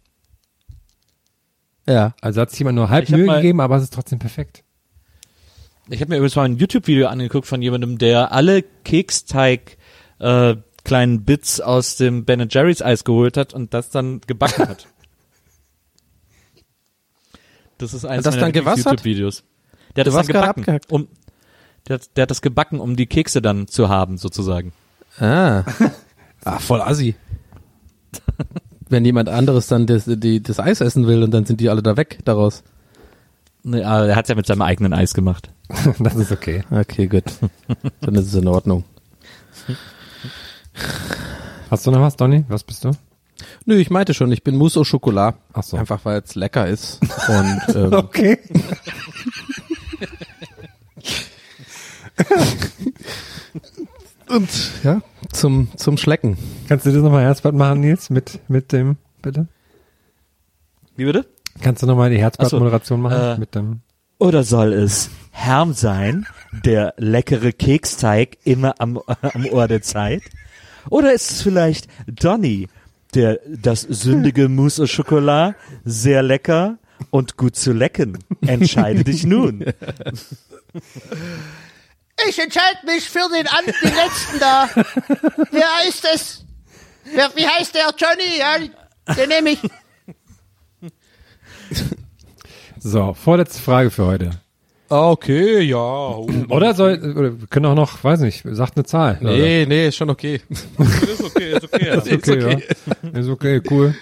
Ja. 1.88 2.16
Also 2.20 2.42
hat 2.42 2.50
sich 2.50 2.58
jemand 2.58 2.78
nur 2.78 2.90
halb 2.90 3.08
Mühe 3.12 3.28
gegeben, 3.28 3.62
aber 3.62 3.76
es 3.76 3.84
ist 3.84 3.94
trotzdem 3.94 4.18
perfekt. 4.18 4.64
Ich 5.88 6.02
habe 6.02 6.10
mir 6.10 6.18
übrigens 6.18 6.36
mal 6.36 6.46
ein 6.46 6.58
YouTube-Video 6.58 7.06
angeguckt 7.10 7.46
von 7.46 7.62
jemandem, 7.62 8.00
der 8.00 8.32
alle 8.32 8.64
Keksteig 8.64 9.78
äh, 10.20 10.56
kleinen 10.90 11.24
Bits 11.24 11.62
aus 11.62 11.98
dem 11.98 12.26
Ben 12.26 12.48
Jerry's 12.50 12.82
Eis 12.82 13.04
geholt 13.04 13.38
hat 13.38 13.54
und 13.54 13.74
das 13.74 13.90
dann 13.92 14.22
gebacken 14.26 14.68
hat. 14.68 14.88
Das 17.78 17.94
ist 17.94 18.06
eines 18.06 18.24
das 18.26 18.36
meiner? 18.36 18.54
YouTube-Videos. 18.56 19.44
Der 19.96 20.02
hat 20.02 20.08
Du 20.08 20.12
das 20.12 20.28
dann 20.28 20.28
gebacken, 20.28 20.80
um 20.90 21.08
der, 21.88 21.96
hat- 21.96 22.18
der 22.18 22.24
hat 22.24 22.32
das 22.32 22.42
gebacken, 22.42 22.80
um 22.80 22.96
die 22.96 23.06
Kekse 23.06 23.42
dann 23.42 23.68
zu 23.68 23.88
haben, 23.88 24.18
sozusagen. 24.18 24.74
Ah. 25.20 25.64
ah, 26.44 26.60
voll 26.60 26.82
assi. 26.82 27.16
Wenn 28.90 29.06
jemand 29.06 29.30
anderes 29.30 29.68
dann 29.68 29.86
das, 29.86 30.06
die, 30.08 30.42
das 30.42 30.60
Eis 30.60 30.82
essen 30.82 31.06
will 31.08 31.22
und 31.24 31.32
dann 31.32 31.46
sind 31.46 31.62
die 31.62 31.70
alle 31.70 31.84
da 31.84 31.96
weg 31.98 32.20
daraus. 32.26 32.64
Nee, 33.62 33.84
aber 33.84 34.08
er 34.08 34.16
hat 34.16 34.28
ja 34.28 34.36
mit 34.36 34.48
seinem 34.48 34.64
eigenen 34.64 34.94
Eis 34.94 35.14
gemacht. 35.14 35.52
das 36.00 36.16
ist 36.16 36.32
okay. 36.32 36.64
Okay, 36.72 37.08
gut. 37.08 37.26
Dann 38.02 38.16
ist 38.16 38.28
es 38.28 38.34
in 38.34 38.48
Ordnung. 38.48 38.84
Hast 41.70 41.86
du 41.86 41.92
noch 41.92 42.02
was, 42.02 42.16
Donny? 42.16 42.46
Was 42.48 42.64
bist 42.64 42.84
du? 42.84 42.92
Nö, 43.66 43.76
ich 43.78 43.90
meinte 43.90 44.14
schon, 44.14 44.32
ich 44.32 44.44
bin 44.44 44.56
Mousse 44.58 44.80
au 44.80 44.84
Chocolat. 44.84 45.36
Ach 45.54 45.64
so. 45.64 45.78
Einfach 45.78 46.04
weil 46.04 46.22
es 46.22 46.36
lecker 46.36 46.68
ist. 46.68 47.00
Und 47.28 47.76
ähm, 47.76 47.94
Okay. 47.94 48.38
und 54.28 54.50
ja, 54.84 55.02
zum 55.32 55.70
zum 55.76 55.98
Schlecken. 55.98 56.38
Kannst 56.68 56.86
du 56.86 56.92
das 56.92 57.02
nochmal 57.02 57.24
Herzblatt 57.24 57.56
machen, 57.56 57.82
Nils, 57.82 58.10
mit, 58.10 58.40
mit 58.48 58.72
dem, 58.72 58.98
bitte? 59.22 59.48
Wie 60.96 61.06
bitte? 61.06 61.26
Kannst 61.62 61.82
du 61.84 61.88
nochmal 61.88 62.10
die 62.10 62.20
Herzblatt-Moderation 62.20 63.00
so, 63.00 63.04
machen? 63.04 63.18
äh, 63.22 63.38
mit 63.38 63.56
dem 63.56 63.82
Oder 64.18 64.44
soll 64.44 64.74
es 64.74 65.10
Herm 65.32 65.74
sein, 65.74 66.26
der 66.66 66.94
leckere 66.98 67.52
Keksteig 67.52 68.38
immer 68.44 68.76
am, 68.80 69.00
am 69.08 69.46
Ohr 69.46 69.68
der 69.68 69.82
Zeit? 69.82 70.22
Oder 70.90 71.14
ist 71.14 71.32
es 71.32 71.42
vielleicht 71.42 71.88
Donny, 72.08 72.68
der 73.14 73.40
das 73.48 73.82
sündige 73.82 74.50
Mousse 74.50 74.84
au 74.84 74.88
Chocolat 74.88 75.56
sehr 75.84 76.24
lecker 76.24 76.78
und 77.10 77.38
gut 77.38 77.56
zu 77.56 77.74
lecken? 77.74 78.18
Entscheide 78.42 79.04
dich 79.04 79.24
nun. 79.26 79.66
Ich 82.28 82.38
entscheide 82.38 82.86
mich 82.86 83.10
für 83.10 83.28
den, 83.34 83.48
an, 83.48 83.66
den 83.66 83.96
letzten 83.96 84.40
da. 84.40 84.70
Wer 85.52 85.88
ist 85.88 86.06
es? 86.14 86.46
Wer, 87.06 87.32
wie 87.36 87.48
heißt 87.48 87.74
der? 87.74 87.94
Johnny? 87.98 88.40
Ja, 88.40 88.58
den 89.16 89.30
nehme 89.30 89.52
ich. 89.52 89.60
So, 92.80 93.14
vorletzte 93.14 93.62
Frage 93.62 93.90
für 93.92 94.06
heute. 94.06 94.32
Okay, 94.90 95.62
ja. 95.62 95.78
Oh. 95.78 96.28
Oder 96.50 96.74
soll, 96.74 96.98
oder 97.16 97.40
wir 97.40 97.48
können 97.48 97.68
auch 97.68 97.76
noch, 97.76 98.04
weiß 98.04 98.22
nicht, 98.22 98.44
sagt 98.44 98.76
eine 98.76 98.86
Zahl. 98.86 99.20
Nee, 99.22 99.66
nee, 99.68 99.88
ist 99.88 99.96
schon 99.96 100.10
okay. 100.10 100.42
ist 100.50 101.24
okay, 101.24 101.52
ist 101.54 101.64
okay. 101.66 101.98
Ist 101.98 102.12
okay, 102.12 102.64
ja. 103.04 103.20
Ist 103.20 103.30
okay, 103.30 103.62
cool. 103.70 103.96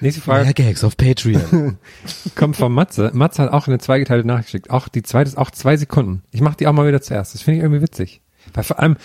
Nächste 0.00 0.22
Frage. 0.22 0.44
Mehr 0.44 0.54
Gags 0.54 0.82
auf 0.82 0.96
Patreon. 0.96 1.78
Kommt 2.34 2.56
von 2.56 2.72
Matze. 2.72 3.10
Matze 3.14 3.42
hat 3.42 3.52
auch 3.52 3.68
eine 3.68 3.78
zweigeteilte 3.78 4.26
Nachricht 4.26 4.48
geschickt. 4.48 4.70
Auch 4.70 4.88
die 4.88 5.02
zweite 5.02 5.28
ist 5.28 5.38
auch 5.38 5.50
zwei 5.50 5.76
Sekunden. 5.76 6.22
Ich 6.30 6.40
mache 6.40 6.56
die 6.56 6.66
auch 6.66 6.72
mal 6.72 6.86
wieder 6.86 7.00
zuerst. 7.00 7.34
Das 7.34 7.42
finde 7.42 7.58
ich 7.58 7.62
irgendwie 7.62 7.82
witzig. 7.82 8.20
Weil 8.52 8.64
vor 8.64 8.78
allem, 8.78 8.96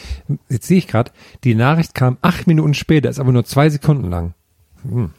jetzt 0.49 0.67
sehe 0.67 0.77
ich 0.77 0.87
gerade, 0.87 1.11
die 1.43 1.55
Nachricht 1.55 1.93
kam 1.93 2.17
acht 2.21 2.47
Minuten 2.47 2.73
später, 2.73 3.09
ist 3.09 3.19
aber 3.19 3.31
nur 3.31 3.45
zwei 3.45 3.69
Sekunden 3.69 4.09
lang. 4.09 4.33
Hm. 4.83 5.11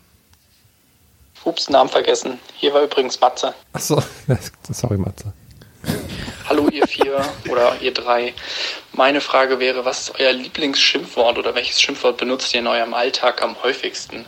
Ups, 1.45 1.71
Namen 1.71 1.89
vergessen. 1.89 2.39
Hier 2.57 2.75
war 2.75 2.83
übrigens 2.83 3.19
Matze. 3.19 3.55
Ach 3.73 3.81
so, 3.81 4.03
sorry 4.71 4.99
Matze. 4.99 5.33
Ihr 6.71 6.87
vier 6.87 7.21
oder 7.49 7.77
ihr 7.81 7.93
drei. 7.93 8.33
Meine 8.93 9.21
Frage 9.21 9.59
wäre, 9.59 9.85
was 9.85 10.01
ist 10.01 10.21
euer 10.21 10.33
Lieblingsschimpfwort 10.33 11.39
oder 11.39 11.55
welches 11.55 11.81
Schimpfwort 11.81 12.16
benutzt 12.16 12.53
ihr 12.55 12.61
in 12.61 12.66
eurem 12.66 12.95
Alltag 12.95 13.43
am 13.43 13.61
häufigsten? 13.62 14.25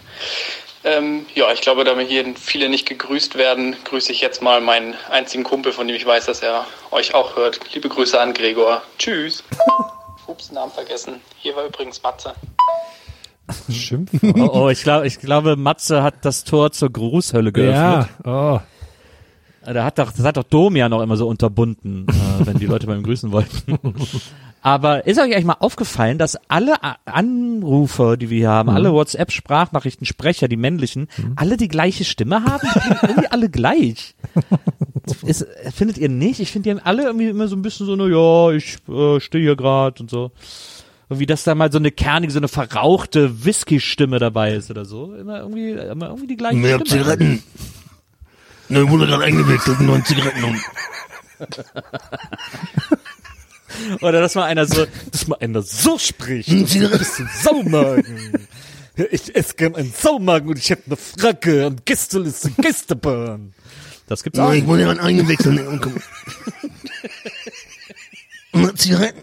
Ähm, 0.84 1.26
ja, 1.34 1.52
ich 1.52 1.60
glaube, 1.60 1.84
damit 1.84 2.08
hier 2.08 2.24
viele 2.34 2.68
nicht 2.68 2.88
gegrüßt 2.88 3.36
werden, 3.36 3.76
grüße 3.84 4.10
ich 4.10 4.20
jetzt 4.20 4.42
mal 4.42 4.60
meinen 4.60 4.94
einzigen 5.10 5.44
Kumpel, 5.44 5.72
von 5.72 5.86
dem 5.86 5.96
ich 5.96 6.04
weiß, 6.04 6.26
dass 6.26 6.42
er 6.42 6.66
euch 6.90 7.14
auch 7.14 7.36
hört. 7.36 7.60
Liebe 7.72 7.88
Grüße 7.88 8.20
an 8.20 8.34
Gregor. 8.34 8.82
Tschüss. 8.98 9.44
Ups, 10.26 10.50
Namen 10.50 10.72
vergessen. 10.72 11.20
Hier 11.38 11.54
war 11.54 11.66
übrigens 11.66 12.02
Matze. 12.02 12.34
Schimpfwort. 13.70 14.36
Oh, 14.36 14.64
oh 14.64 14.68
ich, 14.70 14.82
glaube, 14.82 15.06
ich 15.06 15.20
glaube, 15.20 15.56
Matze 15.56 16.02
hat 16.02 16.24
das 16.24 16.42
Tor 16.44 16.72
zur 16.72 16.90
Grußhölle 16.90 17.52
geöffnet. 17.52 18.08
Ja, 18.24 18.58
oh. 18.58 18.71
Da 19.64 19.84
hat 19.84 19.98
doch, 19.98 20.10
das 20.12 20.24
hat 20.24 20.36
doch 20.36 20.42
Dom 20.44 20.74
ja 20.76 20.88
noch 20.88 21.00
immer 21.02 21.16
so 21.16 21.28
unterbunden, 21.28 22.06
äh, 22.08 22.12
wenn 22.46 22.58
die 22.58 22.66
Leute 22.66 22.86
beim 22.86 23.02
grüßen 23.02 23.30
wollten. 23.32 23.78
Aber 24.60 25.06
ist 25.06 25.18
euch 25.18 25.24
eigentlich 25.32 25.44
mal 25.44 25.56
aufgefallen, 25.58 26.18
dass 26.18 26.36
alle 26.48 26.82
A- 26.84 26.96
Anrufer, 27.04 28.16
die 28.16 28.30
wir 28.30 28.38
hier 28.38 28.50
haben, 28.50 28.70
Mhm. 28.70 28.76
alle 28.76 28.92
WhatsApp-Sprachnachrichtensprecher, 28.92 30.46
die 30.48 30.56
männlichen, 30.56 31.08
alle 31.36 31.56
die 31.56 31.68
gleiche 31.68 32.04
Stimme 32.04 32.44
haben? 32.44 32.66
Irgendwie 33.02 33.28
alle 33.28 33.48
gleich. 33.50 34.14
Ist, 35.26 35.46
findet 35.74 35.98
ihr 35.98 36.08
nicht? 36.08 36.38
Ich 36.40 36.52
finde, 36.52 36.70
die 36.70 36.76
haben 36.78 36.84
alle 36.86 37.04
irgendwie 37.04 37.28
immer 37.28 37.48
so 37.48 37.56
ein 37.56 37.62
bisschen 37.62 37.86
so, 37.86 37.96
na 37.96 38.06
ja, 38.06 38.52
ich 38.56 38.76
äh, 38.88 39.18
stehe 39.20 39.42
hier 39.42 39.56
gerade 39.56 40.00
und 40.00 40.10
so. 40.10 40.30
Und 41.08 41.18
wie 41.18 41.26
das 41.26 41.42
da 41.44 41.54
mal 41.56 41.70
so 41.72 41.78
eine 41.78 41.90
kernige, 41.90 42.32
so 42.32 42.38
eine 42.38 42.48
verrauchte 42.48 43.44
Whisky-Stimme 43.44 44.18
dabei 44.20 44.54
ist 44.54 44.70
oder 44.70 44.84
so. 44.84 45.12
Immer 45.14 45.40
irgendwie, 45.40 45.70
immer 45.72 46.06
irgendwie 46.06 46.28
die 46.28 46.36
gleiche 46.36 46.56
Mehr 46.56 46.76
Stimme. 46.80 46.88
Zigaretten. 47.02 47.42
Ne, 48.72 48.88
wurde 48.88 49.06
gerade 49.06 49.24
eingewechselt, 49.24 49.80
neun 49.80 50.02
Zigaretten 50.02 50.44
um. 50.44 50.58
Oder 54.00 54.22
dass 54.22 54.34
mal 54.34 54.44
einer 54.44 54.64
so, 54.64 54.86
dass 55.10 55.26
mal 55.26 55.36
einer 55.40 55.60
so 55.60 55.98
spricht. 55.98 56.50
Das 56.50 56.74
ist 56.74 57.20
ein 57.20 57.28
Saumagen. 57.42 58.48
Ich 59.10 59.36
esse 59.36 59.54
gern 59.56 59.76
einen 59.76 59.92
Saumagen 59.92 60.48
und 60.48 60.58
ich 60.58 60.70
hätte 60.70 60.84
eine 60.86 60.96
Fracke 60.96 61.66
und 61.66 61.84
Gistel 61.84 62.26
ist 62.26 62.46
ein 62.46 62.54
Gästebahn. 62.62 63.52
Das 64.06 64.22
gibt's 64.22 64.38
auch. 64.38 64.48
Ja, 64.48 64.54
ich 64.54 64.66
wurde 64.66 64.84
gerade 64.84 65.02
eingewechselt. 65.02 65.60
Ne, 68.54 68.74
Zigaretten. 68.74 69.20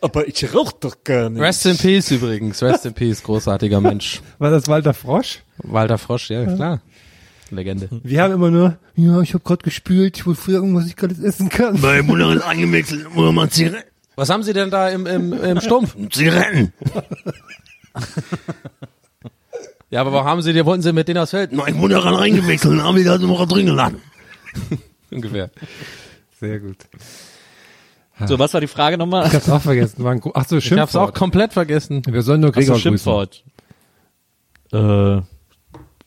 Aber 0.00 0.28
ich 0.28 0.54
rauch 0.54 0.70
doch 0.70 1.02
gar 1.02 1.30
nicht. 1.30 1.42
Rest 1.42 1.66
in 1.66 1.76
Peace 1.76 2.12
übrigens. 2.12 2.62
Rest 2.62 2.86
in 2.86 2.94
Peace, 2.94 3.22
großartiger 3.24 3.80
Mensch. 3.80 4.20
War 4.38 4.52
das 4.52 4.68
Walter 4.68 4.94
Frosch? 4.94 5.42
Walter 5.58 5.98
Frosch, 5.98 6.30
ja, 6.30 6.44
klar. 6.46 6.80
Legende. 7.50 7.88
Wir 8.02 8.22
haben 8.22 8.34
immer 8.34 8.50
nur, 8.50 8.78
ja, 8.96 9.20
ich 9.20 9.34
habe 9.34 9.44
gerade 9.44 9.62
gespült, 9.62 10.16
ich 10.18 10.26
wollte 10.26 10.40
früher 10.40 10.56
irgendwas 10.56 10.86
ich 10.86 10.96
gerade 10.96 11.14
essen 11.24 11.48
kann. 11.48 11.80
Bei 11.80 12.06
wurde 12.06 12.24
gerade 12.24 12.46
eingewechselt, 12.46 13.14
wurde 13.14 13.32
mal 13.32 13.48
Zigaretten. 13.50 13.88
Was 14.16 14.30
haben 14.30 14.42
Sie 14.42 14.52
denn 14.52 14.70
da 14.70 14.88
im, 14.88 15.06
im, 15.06 15.32
im 15.32 15.60
Stumpf? 15.60 15.96
Zigaretten. 16.10 16.72
Ja, 19.90 20.02
aber 20.02 20.12
warum 20.12 20.26
haben 20.26 20.42
Sie, 20.42 20.52
die 20.52 20.64
wollten 20.66 20.82
Sie 20.82 20.92
mit 20.92 21.08
denen 21.08 21.18
aufs 21.18 21.30
Feld? 21.30 21.50
Ich 21.50 21.74
wurde 21.78 21.94
gerade 21.94 22.18
eingewechselt, 22.18 22.74
dann 22.74 22.82
haben 22.82 22.96
wir 22.96 23.04
gerade 23.04 23.26
noch 23.26 23.46
drin 23.48 23.64
geladen. 23.66 24.02
Ungefähr. 25.10 25.50
Sehr 26.38 26.60
gut. 26.60 26.76
So, 28.26 28.38
was 28.38 28.52
war 28.52 28.60
die 28.60 28.66
Frage 28.66 28.98
nochmal? 28.98 29.26
Ich 29.28 29.34
hab's 29.34 29.48
auch 29.48 29.62
vergessen. 29.62 30.04
War 30.04 30.12
ein, 30.12 30.20
ach 30.34 30.46
so, 30.46 30.58
Ich 30.58 30.64
Schimpfwort. 30.64 30.80
hab's 30.80 30.96
auch 30.96 31.14
komplett 31.14 31.54
vergessen. 31.54 32.02
Wir 32.06 32.20
sollen 32.20 32.40
nur 32.42 32.50
Ach 32.50 32.54
so, 32.54 32.60
Gregor 32.60 32.74
grüßen. 32.74 32.82
Schimpfwort. 32.98 33.44
Äh, 34.72 35.22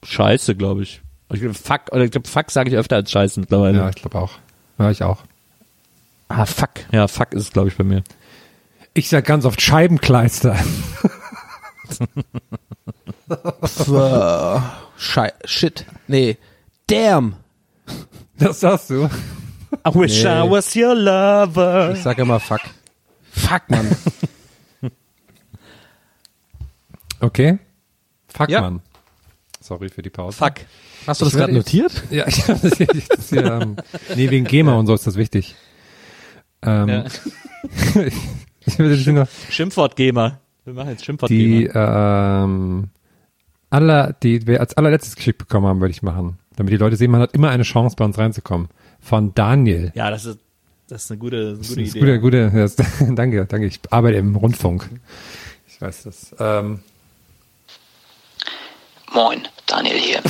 Scheiße, 0.05 0.55
glaube 0.55 0.83
ich. 0.83 1.01
Ich 1.33 1.39
glaub, 1.39 1.55
fuck, 1.55 1.81
oder 1.91 2.03
ich 2.03 2.11
glaube, 2.11 2.27
fuck 2.27 2.51
sage 2.51 2.69
ich 2.69 2.75
öfter 2.75 2.97
als 2.97 3.11
Scheiße 3.11 3.39
mittlerweile. 3.39 3.77
Ja, 3.77 3.89
ich 3.89 3.95
glaube 3.95 4.19
auch. 4.19 4.31
Ja, 4.77 4.91
ich 4.91 5.03
auch. 5.03 5.23
Ah, 6.27 6.45
fuck. 6.45 6.69
Ja, 6.91 7.07
fuck 7.07 7.33
ist 7.33 7.43
es, 7.43 7.51
glaube 7.51 7.69
ich, 7.69 7.77
bei 7.77 7.83
mir. 7.83 8.03
Ich 8.93 9.09
sag 9.09 9.25
ganz 9.25 9.45
oft 9.45 9.61
Scheibenkleister. 9.61 10.57
Schei 14.97 15.33
Shit. 15.45 15.85
Nee. 16.07 16.37
Damn. 16.87 17.35
Das 18.37 18.59
sagst 18.59 18.89
du. 18.89 19.05
I 19.05 19.09
wish 19.93 20.23
Nee. 20.23 20.29
I 20.29 20.49
was 20.49 20.75
your 20.75 20.95
lover. 20.95 21.93
Ich 21.95 22.01
sag 22.03 22.17
immer 22.17 22.39
fuck. 22.39 22.61
Fuck, 23.31 23.69
Mann. 23.69 23.95
Okay. 27.21 27.59
Fuck, 28.27 28.49
Ja. 28.49 28.61
Mann. 28.61 28.81
Sorry 29.61 29.89
für 29.89 30.01
die 30.01 30.09
Pause. 30.09 30.37
Fuck. 30.37 30.55
Hast 31.07 31.21
du 31.21 31.25
das 31.25 31.33
Ich 31.33 31.39
gerade 31.39 31.53
notiert? 31.53 32.03
Ja, 32.11 32.27
ich 32.27 32.47
hab 32.47 32.61
das 32.61 32.77
hier, 32.77 32.87
das 32.87 33.29
hier 33.29 33.45
ähm, 33.45 33.75
nee, 34.15 34.29
wegen 34.29 34.45
GEMA 34.45 34.75
und 34.75 34.87
so 34.87 34.93
ist 34.93 35.07
das 35.07 35.15
wichtig. 35.15 35.55
Ähm, 36.61 36.87
Ja. 36.89 37.05
ich 38.65 38.79
würde 38.79 39.11
nur 39.11 39.27
Schimpfwortgeber. 39.49 40.39
Wir 40.65 40.73
machen 40.73 40.89
jetzt 40.89 41.01
die, 41.01 41.05
Schimpfwortgeber. 41.05 42.43
ähm, 42.43 42.89
aller, 43.69 44.13
die 44.21 44.45
wir 44.45 44.59
als 44.59 44.75
allerletztes 44.77 45.15
geschickt 45.15 45.39
bekommen 45.39 45.65
haben, 45.67 45.79
würde 45.81 45.91
ich 45.91 46.03
machen. 46.03 46.37
Damit 46.55 46.73
die 46.73 46.77
Leute 46.77 46.95
sehen, 46.97 47.09
man 47.11 47.21
hat 47.21 47.33
immer 47.33 47.49
eine 47.49 47.63
Chance, 47.63 47.95
bei 47.97 48.05
uns 48.05 48.17
reinzukommen. 48.17 48.67
Von 48.99 49.33
Daniel. 49.33 49.91
Ja, 49.95 50.11
das 50.11 50.25
ist, 50.25 50.39
das 50.87 51.05
ist 51.05 51.11
eine 51.11 51.17
gute, 51.19 51.37
eine 51.37 51.57
Das 51.57 51.69
gute 51.69 51.81
ist 51.81 51.95
Idee. 51.95 51.99
gute, 52.19 52.19
gute, 52.19 52.51
das, 52.51 52.75
danke, 53.15 53.45
danke. 53.45 53.65
Ich 53.65 53.79
arbeite 53.89 54.17
im 54.17 54.35
Rundfunk. 54.35 54.89
Ich 55.67 55.81
weiß 55.81 56.03
das. 56.03 56.35
Ähm, 56.39 56.81
Moin, 59.13 59.47
Daniel 59.65 59.97
hier. 59.97 60.21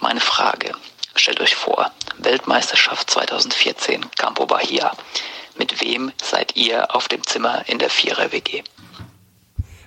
Meine 0.00 0.20
Frage. 0.20 0.72
Stellt 1.14 1.40
euch 1.40 1.54
vor, 1.56 1.90
Weltmeisterschaft 2.18 3.10
2014, 3.10 4.06
Campo 4.16 4.46
Bahia. 4.46 4.92
Mit 5.58 5.80
wem 5.80 6.12
seid 6.22 6.56
ihr 6.56 6.94
auf 6.94 7.08
dem 7.08 7.22
Zimmer 7.24 7.62
in 7.66 7.78
der 7.78 7.90
Vierer-WG? 7.90 8.62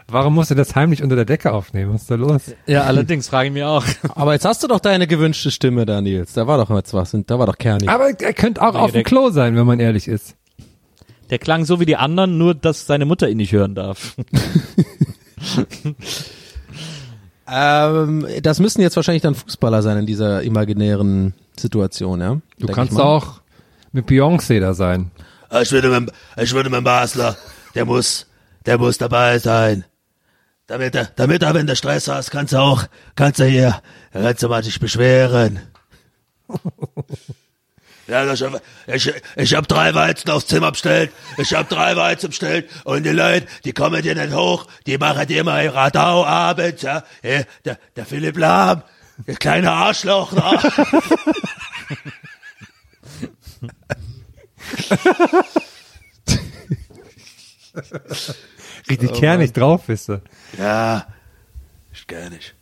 warum 0.08 0.36
musst 0.36 0.52
du 0.52 0.56
das 0.56 0.76
heimlich 0.76 1.02
unter 1.02 1.16
der 1.16 1.24
Decke 1.24 1.54
aufnehmen? 1.54 1.94
Was 1.94 2.02
ist 2.02 2.12
da 2.12 2.16
los? 2.16 2.42
Ja, 2.68 2.84
allerdings 2.84 3.30
frage 3.30 3.48
ich 3.48 3.54
mir 3.54 3.70
auch. 3.70 3.86
Aber 4.16 4.34
jetzt 4.34 4.44
hast 4.44 4.62
du 4.62 4.68
doch 4.68 4.82
deine 4.82 5.08
gewünschte 5.08 5.52
Stimme 5.52 5.86
da, 5.86 6.02
Nils. 6.02 6.34
Da 6.34 6.48
war 6.48 6.58
doch 6.58 6.70
jetzt 6.76 6.94
was. 6.94 7.16
Da 7.26 7.40
war 7.40 7.46
doch 7.46 7.58
kernig. 7.58 7.88
Aber 7.88 8.10
er 8.10 8.34
könnte 8.34 8.62
auch 8.62 8.74
Nee, 8.74 8.80
auf 8.80 8.92
dem 8.92 9.04
Klo 9.06 9.30
sein, 9.30 9.56
wenn 9.56 9.66
man 9.66 9.80
ehrlich 9.80 10.10
ist. 10.10 10.36
Der 11.30 11.40
klang 11.40 11.64
so 11.64 11.80
wie 11.80 11.86
die 11.86 11.96
anderen, 11.96 12.38
nur 12.38 12.54
dass 12.54 12.86
seine 12.86 13.06
Mutter 13.06 13.30
ihn 13.30 13.38
nicht 13.38 13.54
hören 13.54 13.74
darf. 13.74 14.16
Ähm, 17.54 18.26
das 18.42 18.62
müssen 18.62 18.82
jetzt 18.82 18.96
wahrscheinlich 18.96 19.24
dann 19.24 19.36
Fußballer 19.36 19.82
sein 19.82 19.98
in 19.98 20.06
dieser 20.06 20.42
imaginären 20.42 21.34
Situation, 21.60 22.22
ja? 22.22 22.36
Du 22.58 22.68
Denk 22.68 22.76
kannst 22.76 22.98
auch 22.98 23.42
mit 23.92 24.08
Beyoncé 24.08 24.62
da 24.62 24.74
sein. 24.74 25.12
Ich 25.62 25.72
würde 25.74 25.90
mein, 25.90 26.10
ich 26.38 26.54
würde 26.54 26.70
mein 26.70 26.86
Basler, 26.86 27.36
der 27.76 27.84
muss, 27.84 28.28
der 28.66 28.78
muss 28.78 28.98
dabei 28.98 29.38
sein. 29.38 29.84
Damit 30.68 30.96
er, 30.96 31.10
damit 31.18 31.44
er, 31.44 31.54
wenn 31.54 31.68
du 31.68 31.76
Stress 31.76 32.08
hast, 32.08 32.32
kannst 32.32 32.54
du 32.54 32.58
auch, 32.58 32.86
kannst 33.16 33.42
du 33.42 33.44
hier, 33.44 33.82
kannst 34.14 34.42
du 34.44 34.48
mal 34.48 34.62
dich 34.62 34.80
beschweren. 34.80 35.60
Ja, 38.12 38.26
das, 38.26 38.44
ich, 38.88 39.14
ich 39.38 39.56
hab 39.56 39.70
drei 39.70 39.94
Weizen 39.96 40.30
aufs 40.32 40.46
Zimmer 40.48 40.72
bestellt. 40.72 41.14
Ich 41.38 41.54
hab 41.54 41.70
drei 41.70 41.96
Weizen 41.96 42.32
bestellt. 42.32 42.70
Und 42.84 43.04
die 43.04 43.10
Leute, 43.12 43.48
die 43.64 43.72
kommen 43.72 44.02
dir 44.02 44.16
nicht 44.16 44.36
hoch. 44.36 44.68
Die 44.86 44.98
machen 44.98 45.28
dir 45.28 45.40
immer 45.40 45.64
ihr 45.64 45.74
Radau 45.74 46.26
abends, 46.26 46.82
ja. 46.82 47.04
Der, 47.24 47.46
der 47.96 48.06
Philipp 48.06 48.38
Lahm, 48.38 48.84
der 49.26 49.36
kleine 49.38 49.72
Arschloch 49.72 50.34
da. 50.34 50.62
Richtig 58.90 59.12
Oh, 59.12 59.20
kernig 59.20 59.54
drauf 59.54 59.84
bist 59.88 60.10
du. 60.10 60.22
Ja, 60.58 61.08
ich 61.94 62.08
gar 62.08 62.30
nicht. 62.30 62.56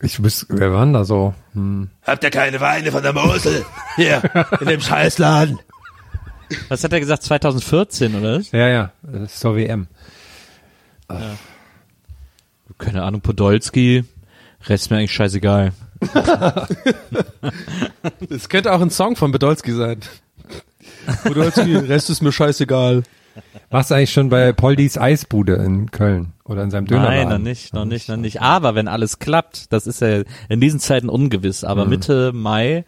Ich 0.00 0.22
wüsste, 0.22 0.46
wer 0.50 0.72
war 0.72 0.84
denn 0.84 0.92
da 0.92 1.04
so? 1.04 1.34
Hm. 1.54 1.90
Habt 2.04 2.22
ihr 2.22 2.30
keine 2.30 2.60
Weine 2.60 2.92
von 2.92 3.02
der 3.02 3.12
Mosel? 3.12 3.64
Hier, 3.98 4.22
in 4.60 4.66
dem 4.68 4.80
Scheißladen. 4.80 5.58
Was 6.68 6.84
hat 6.84 6.92
er 6.92 7.00
gesagt? 7.00 7.24
2014, 7.24 8.14
oder? 8.14 8.38
was? 8.38 8.52
Ja, 8.52 8.68
ja, 8.68 8.92
zur 9.26 9.56
WM. 9.56 9.88
Ja. 11.10 11.36
Keine 12.78 13.02
Ahnung, 13.02 13.20
Podolski. 13.20 14.04
Rest 14.66 14.84
ist 14.84 14.90
mir 14.90 14.98
eigentlich 14.98 15.12
scheißegal. 15.12 15.72
Das 18.28 18.48
könnte 18.48 18.72
auch 18.72 18.80
ein 18.80 18.90
Song 18.90 19.16
von 19.16 19.32
Bedolski 19.32 19.72
sein. 19.72 19.98
Bedolski, 21.24 21.74
Rest 21.74 22.10
ist 22.10 22.22
mir 22.22 22.30
scheißegal. 22.32 23.02
Warst 23.70 23.90
du 23.90 23.94
eigentlich 23.96 24.12
schon 24.12 24.30
bei 24.30 24.52
Poldis 24.54 24.96
Eisbude 24.96 25.54
in 25.56 25.90
Köln 25.90 26.32
oder 26.44 26.62
in 26.62 26.70
seinem 26.70 26.86
Dönerladen? 26.86 27.18
Nein, 27.18 27.28
noch 27.28 27.38
nicht, 27.38 27.74
noch 27.74 27.84
nicht, 27.84 28.08
noch 28.08 28.16
nicht. 28.16 28.40
Aber 28.40 28.74
wenn 28.74 28.88
alles 28.88 29.18
klappt, 29.18 29.70
das 29.74 29.86
ist 29.86 30.00
ja 30.00 30.22
in 30.48 30.60
diesen 30.60 30.80
Zeiten 30.80 31.10
ungewiss, 31.10 31.64
aber 31.64 31.82
Hm. 31.82 31.90
Mitte 31.90 32.32
Mai 32.32 32.86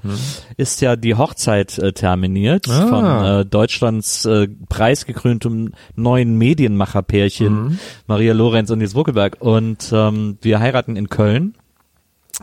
ist 0.56 0.80
ja 0.80 0.96
die 0.96 1.16
Hochzeit 1.16 1.76
äh, 1.78 1.92
terminiert 1.92 2.66
Ah. 2.70 2.86
von 2.86 3.24
äh, 3.40 3.44
Deutschlands 3.44 4.24
äh, 4.24 4.48
preisgekröntem 4.70 5.72
neuen 5.96 6.38
Medienmacherpärchen 6.38 7.64
Mhm. 7.64 7.78
Maria 8.06 8.32
Lorenz 8.32 8.70
und 8.70 8.78
Nils 8.78 8.94
Wuckelberg. 8.94 9.36
Und 9.40 9.90
ähm, 9.92 10.38
wir 10.40 10.60
heiraten 10.60 10.96
in 10.96 11.10
Köln. 11.10 11.54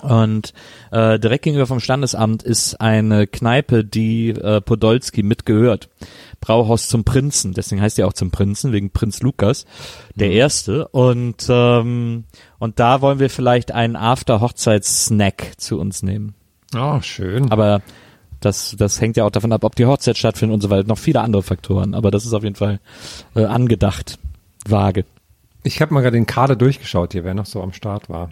Und 0.01 0.53
äh, 0.91 1.19
direkt 1.19 1.43
gegenüber 1.43 1.67
vom 1.67 1.79
Standesamt 1.79 2.43
ist 2.43 2.79
eine 2.81 3.27
Kneipe, 3.27 3.83
die 3.83 4.29
äh, 4.29 4.61
Podolski 4.61 5.23
mitgehört. 5.23 5.89
Brauhaus 6.39 6.87
zum 6.87 7.03
Prinzen, 7.03 7.53
deswegen 7.53 7.81
heißt 7.81 7.97
die 7.97 8.03
auch 8.03 8.13
zum 8.13 8.29
Prinzen, 8.29 8.71
wegen 8.71 8.91
Prinz 8.91 9.21
Lukas, 9.21 9.65
der 10.15 10.31
Erste. 10.31 10.87
Und, 10.89 11.47
ähm, 11.49 12.25
und 12.59 12.79
da 12.79 13.01
wollen 13.01 13.19
wir 13.19 13.29
vielleicht 13.29 13.71
einen 13.71 13.95
After-Hochzeits-Snack 13.95 15.53
zu 15.57 15.79
uns 15.79 16.03
nehmen. 16.03 16.35
Oh, 16.75 17.01
schön. 17.01 17.51
Aber 17.51 17.81
das, 18.39 18.75
das 18.77 19.01
hängt 19.01 19.17
ja 19.17 19.25
auch 19.25 19.31
davon 19.31 19.51
ab, 19.51 19.63
ob 19.63 19.75
die 19.75 19.85
Hochzeit 19.85 20.17
stattfindet 20.17 20.53
und 20.53 20.61
so 20.61 20.69
weiter. 20.69 20.87
Noch 20.87 20.97
viele 20.97 21.21
andere 21.21 21.43
Faktoren. 21.43 21.95
Aber 21.95 22.11
das 22.11 22.25
ist 22.25 22.33
auf 22.33 22.43
jeden 22.43 22.55
Fall 22.55 22.79
äh, 23.35 23.45
angedacht. 23.45 24.19
Vage. 24.67 25.05
Ich 25.63 25.81
habe 25.81 25.93
mal 25.93 26.01
gerade 26.01 26.17
den 26.17 26.27
Kader 26.27 26.55
durchgeschaut 26.55 27.13
hier, 27.13 27.23
wer 27.23 27.33
noch 27.33 27.45
so 27.45 27.61
am 27.61 27.73
Start 27.73 28.09
war. 28.09 28.29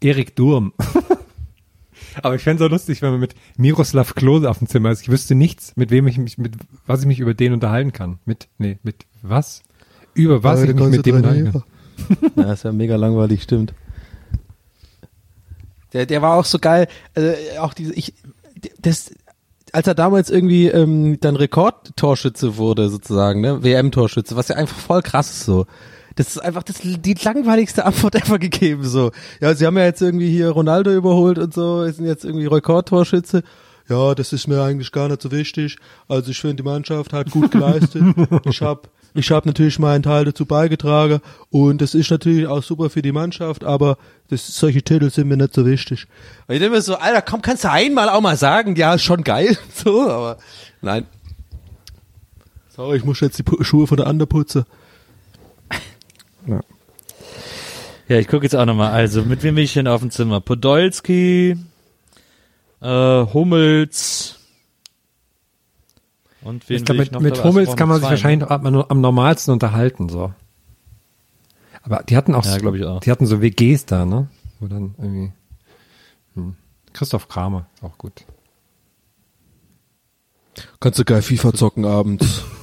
Erik 0.00 0.36
Durm. 0.36 0.72
Aber 2.22 2.34
ich 2.34 2.42
fände 2.42 2.62
es 2.62 2.68
so 2.68 2.72
lustig, 2.72 3.02
wenn 3.02 3.10
man 3.10 3.20
mit 3.20 3.34
Miroslav 3.56 4.14
Klose 4.14 4.48
auf 4.48 4.58
dem 4.58 4.68
Zimmer 4.68 4.90
ist. 4.90 5.02
Ich 5.02 5.10
wüsste 5.10 5.34
nichts, 5.34 5.72
mit 5.76 5.90
wem 5.90 6.06
ich 6.06 6.18
mich, 6.18 6.38
mit 6.38 6.54
was 6.86 7.00
ich 7.00 7.06
mich 7.06 7.20
über 7.20 7.34
den 7.34 7.52
unterhalten 7.52 7.92
kann. 7.92 8.18
Mit, 8.24 8.48
nee, 8.58 8.78
mit 8.82 9.06
was? 9.22 9.62
Über 10.14 10.42
was 10.42 10.62
ich 10.62 10.74
mich 10.74 10.88
mit 10.88 11.06
dem 11.06 11.16
unterhalten 11.16 11.52
kann. 11.52 11.62
Ja, 12.36 12.52
ist 12.52 12.64
ja 12.64 12.72
mega 12.72 12.96
langweilig, 12.96 13.42
stimmt. 13.42 13.72
Der, 15.94 16.04
der 16.04 16.20
war 16.20 16.36
auch 16.36 16.44
so 16.44 16.58
geil, 16.58 16.88
also 17.14 17.32
auch 17.60 17.72
diese, 17.72 17.94
ich, 17.94 18.12
das, 18.78 19.12
als 19.72 19.86
er 19.86 19.94
damals 19.94 20.28
irgendwie 20.28 20.68
ähm, 20.68 21.18
dann 21.20 21.36
Rekordtorschütze 21.36 22.58
wurde, 22.58 22.90
sozusagen, 22.90 23.40
ne, 23.40 23.62
WM-Torschütze, 23.62 24.36
was 24.36 24.48
ja 24.48 24.56
einfach 24.56 24.76
voll 24.76 25.00
krass 25.00 25.30
ist 25.30 25.44
so. 25.44 25.66
Das 26.16 26.28
ist 26.28 26.38
einfach 26.38 26.62
das, 26.62 26.76
die 26.82 27.14
langweiligste 27.22 27.84
Antwort 27.84 28.14
ever 28.14 28.38
gegeben, 28.38 28.84
so. 28.84 29.12
Ja, 29.40 29.54
sie 29.54 29.66
haben 29.66 29.76
ja 29.76 29.84
jetzt 29.84 30.00
irgendwie 30.00 30.30
hier 30.30 30.48
Ronaldo 30.50 30.90
überholt 30.90 31.38
und 31.38 31.52
so, 31.52 31.84
sind 31.90 32.06
jetzt 32.06 32.24
irgendwie 32.24 32.46
Rekordtorschütze. 32.46 33.42
Ja, 33.88 34.14
das 34.14 34.32
ist 34.32 34.48
mir 34.48 34.62
eigentlich 34.62 34.90
gar 34.90 35.08
nicht 35.08 35.22
so 35.22 35.30
wichtig. 35.30 35.76
Also 36.08 36.30
ich 36.30 36.40
finde, 36.40 36.56
die 36.56 36.62
Mannschaft 36.64 37.12
hat 37.12 37.30
gut 37.30 37.52
geleistet. 37.52 38.02
ich 38.44 38.60
habe 38.62 38.88
ich 39.14 39.30
hab 39.30 39.46
natürlich 39.46 39.78
meinen 39.78 40.02
Teil 40.02 40.24
dazu 40.24 40.44
beigetragen 40.44 41.20
und 41.50 41.80
das 41.80 41.94
ist 41.94 42.10
natürlich 42.10 42.46
auch 42.46 42.62
super 42.62 42.90
für 42.90 43.00
die 43.00 43.12
Mannschaft, 43.12 43.64
aber 43.64 43.96
das, 44.28 44.46
solche 44.46 44.82
Titel 44.82 45.10
sind 45.10 45.28
mir 45.28 45.36
nicht 45.36 45.54
so 45.54 45.64
wichtig. 45.64 46.06
Ich 46.48 46.58
denke 46.58 46.76
mir 46.76 46.82
so, 46.82 46.96
Alter, 46.96 47.22
komm, 47.22 47.40
kannst 47.40 47.64
du 47.64 47.70
einmal 47.70 48.10
auch 48.10 48.20
mal 48.20 48.36
sagen, 48.36 48.76
ja, 48.76 48.94
ist 48.94 49.04
schon 49.04 49.22
geil, 49.22 49.56
so, 49.74 50.02
aber 50.10 50.38
nein. 50.82 51.06
Sorry, 52.74 52.98
ich 52.98 53.04
muss 53.04 53.20
jetzt 53.20 53.38
die 53.38 53.64
Schuhe 53.64 53.86
von 53.86 53.96
der 53.96 54.06
anderen 54.06 54.28
putzen. 54.28 54.66
Ja, 58.08 58.18
ich 58.18 58.28
gucke 58.28 58.44
jetzt 58.44 58.54
auch 58.54 58.64
nochmal. 58.66 58.92
Also, 58.92 59.22
mit 59.24 59.42
wem 59.42 59.56
bin 59.56 59.64
ich 59.64 59.74
denn 59.74 59.88
auf 59.88 60.00
dem 60.00 60.10
Zimmer? 60.10 60.40
Podolski, 60.40 61.56
äh, 62.80 62.86
Hummels 63.32 64.38
und 66.42 66.68
wen 66.68 66.76
Ich 66.76 66.84
glaube, 66.84 66.98
will 66.98 67.04
mit, 67.06 67.12
noch 67.12 67.20
mit 67.20 67.36
dabei? 67.36 67.48
Hummels 67.48 67.76
kann 67.76 67.88
man 67.88 68.00
sich 68.00 68.08
wahrscheinlich 68.08 68.48
am, 68.48 68.62
nur- 68.72 68.90
am 68.90 69.00
normalsten 69.00 69.52
unterhalten, 69.52 70.08
so. 70.08 70.32
Aber 71.82 72.02
die 72.04 72.16
hatten 72.16 72.34
auch, 72.34 72.44
Ja, 72.44 72.52
so, 72.52 72.58
glaub 72.58 72.74
ich 72.74 72.84
auch. 72.84 73.00
die 73.00 73.10
hatten 73.10 73.26
so 73.26 73.40
WGs 73.42 73.86
da, 73.86 74.04
ne? 74.04 74.28
Wo 74.60 74.66
dann 74.68 74.94
irgendwie, 74.98 75.32
hm. 76.34 76.54
Christoph 76.92 77.28
Kramer, 77.28 77.66
auch 77.82 77.98
gut. 77.98 78.24
Kannst 80.80 80.98
du 80.98 81.04
geil 81.04 81.22
FIFA 81.22 81.52
zocken 81.54 81.84
abends. 81.84 82.44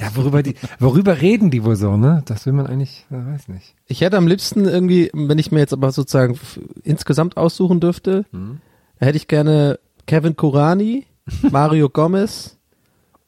Ja, 0.00 0.16
worüber 0.16 0.42
die, 0.42 0.54
worüber 0.78 1.20
reden 1.20 1.50
die 1.50 1.62
wohl 1.62 1.76
so, 1.76 1.96
ne? 1.96 2.22
Das 2.24 2.46
will 2.46 2.54
man 2.54 2.66
eigentlich, 2.66 3.04
weiß 3.10 3.48
nicht. 3.48 3.74
Ich 3.86 4.00
hätte 4.00 4.16
am 4.16 4.26
liebsten 4.26 4.64
irgendwie, 4.64 5.10
wenn 5.12 5.38
ich 5.38 5.52
mir 5.52 5.58
jetzt 5.60 5.72
aber 5.74 5.92
sozusagen 5.92 6.38
insgesamt 6.82 7.36
aussuchen 7.36 7.80
dürfte, 7.80 8.24
hätte 8.98 9.16
ich 9.16 9.28
gerne 9.28 9.78
Kevin 10.06 10.36
Kurani, 10.36 11.06
Mario 11.50 11.88
Gomez 11.90 12.56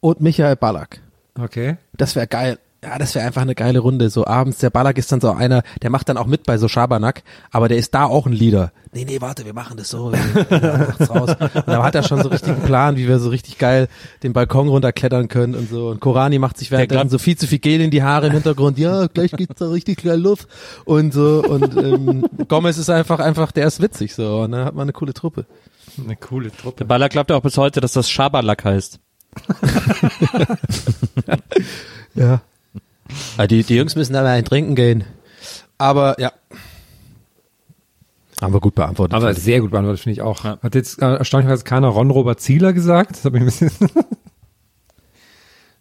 und 0.00 0.20
Michael 0.20 0.56
Ballack. 0.56 1.00
Okay. 1.38 1.76
Das 1.96 2.16
wäre 2.16 2.26
geil. 2.26 2.58
Ja, 2.84 2.98
das 2.98 3.14
wäre 3.14 3.24
einfach 3.24 3.42
eine 3.42 3.54
geile 3.54 3.78
Runde. 3.78 4.10
So 4.10 4.26
abends, 4.26 4.58
der 4.58 4.70
Ballack 4.70 4.98
ist 4.98 5.12
dann 5.12 5.20
so 5.20 5.30
einer, 5.30 5.62
der 5.82 5.90
macht 5.90 6.08
dann 6.08 6.16
auch 6.16 6.26
mit 6.26 6.44
bei 6.44 6.58
so 6.58 6.66
Schabernack, 6.66 7.22
aber 7.52 7.68
der 7.68 7.76
ist 7.76 7.94
da 7.94 8.06
auch 8.06 8.26
ein 8.26 8.32
Leader. 8.32 8.72
Nee, 8.92 9.04
nee, 9.04 9.20
warte, 9.20 9.44
wir 9.44 9.54
machen 9.54 9.76
das 9.76 9.88
so. 9.90 10.12
Wir, 10.12 10.18
raus. 11.08 11.30
Und 11.38 11.68
da 11.68 11.82
hat 11.84 11.94
er 11.94 12.02
schon 12.02 12.20
so 12.22 12.28
richtigen 12.28 12.60
Plan, 12.62 12.96
wie 12.96 13.06
wir 13.06 13.20
so 13.20 13.28
richtig 13.28 13.58
geil 13.58 13.86
den 14.24 14.32
Balkon 14.32 14.68
runterklettern 14.68 15.28
können 15.28 15.54
und 15.54 15.70
so. 15.70 15.90
Und 15.90 16.00
Korani 16.00 16.40
macht 16.40 16.58
sich 16.58 16.72
währenddessen 16.72 17.08
so 17.08 17.18
viel 17.18 17.36
zu 17.36 17.46
viel 17.46 17.60
Gel 17.60 17.80
in 17.80 17.92
die 17.92 18.02
Haare 18.02 18.26
im 18.26 18.32
Hintergrund. 18.32 18.78
Ja, 18.78 19.06
gleich 19.06 19.30
geht's 19.30 19.60
da 19.60 19.68
richtig 19.68 20.02
geil 20.02 20.20
los. 20.20 20.48
Und 20.84 21.14
so. 21.14 21.44
Und 21.48 21.76
ähm, 21.76 22.26
Gomez 22.48 22.78
ist 22.78 22.90
einfach, 22.90 23.20
einfach, 23.20 23.52
der 23.52 23.68
ist 23.68 23.80
witzig 23.80 24.12
so. 24.14 24.40
Und 24.40 24.52
dann 24.52 24.64
hat 24.64 24.74
man 24.74 24.82
eine 24.82 24.92
coole 24.92 25.14
Truppe. 25.14 25.46
Eine 26.02 26.16
coole 26.16 26.50
Truppe. 26.50 26.78
Der 26.78 26.86
Baller 26.86 27.08
glaubt 27.08 27.30
ja 27.30 27.36
auch 27.36 27.42
bis 27.42 27.56
heute, 27.58 27.80
dass 27.80 27.92
das 27.92 28.10
Schaberlack 28.10 28.64
heißt. 28.64 28.98
Ja. 32.14 32.42
Ah, 33.36 33.46
die, 33.46 33.62
die 33.62 33.76
Jungs 33.76 33.96
müssen 33.96 34.14
aber 34.16 34.28
ein 34.28 34.44
Trinken 34.44 34.74
gehen. 34.74 35.04
Aber 35.78 36.18
ja. 36.20 36.32
Haben 38.40 38.54
wir 38.54 38.60
gut 38.60 38.74
beantwortet. 38.74 39.14
Aber 39.14 39.34
sehr 39.34 39.60
gut 39.60 39.70
beantwortet, 39.70 40.02
finde 40.02 40.14
ich 40.14 40.22
auch. 40.22 40.44
Hat 40.44 40.74
jetzt 40.74 41.00
äh, 41.00 41.14
erstaunlicherweise 41.14 41.64
keiner 41.64 41.88
Ron-Robert 41.88 42.40
Zieler 42.40 42.72
gesagt? 42.72 43.12
Das 43.12 43.24
hat 43.24 43.32
mich 43.32 43.42
ein 43.42 43.46
bisschen... 43.46 43.70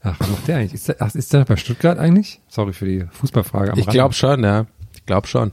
Ach, 0.04 0.20
was 0.20 0.30
macht 0.30 0.48
der 0.48 0.58
eigentlich? 0.58 0.74
Ist 0.74 0.88
der, 0.88 0.96
ach, 1.00 1.14
ist 1.14 1.32
der 1.32 1.46
bei 1.46 1.56
Stuttgart 1.58 2.00
eigentlich? 2.00 2.42
Sorry 2.48 2.74
für 2.74 2.86
die 2.86 3.06
Fußballfrage 3.12 3.74
am 3.74 3.78
Ich 3.78 3.86
glaube 3.86 4.16
schon, 4.16 4.44
ja. 4.44 4.66
Ich 4.96 5.06
glaube 5.06 5.28
schon. 5.28 5.52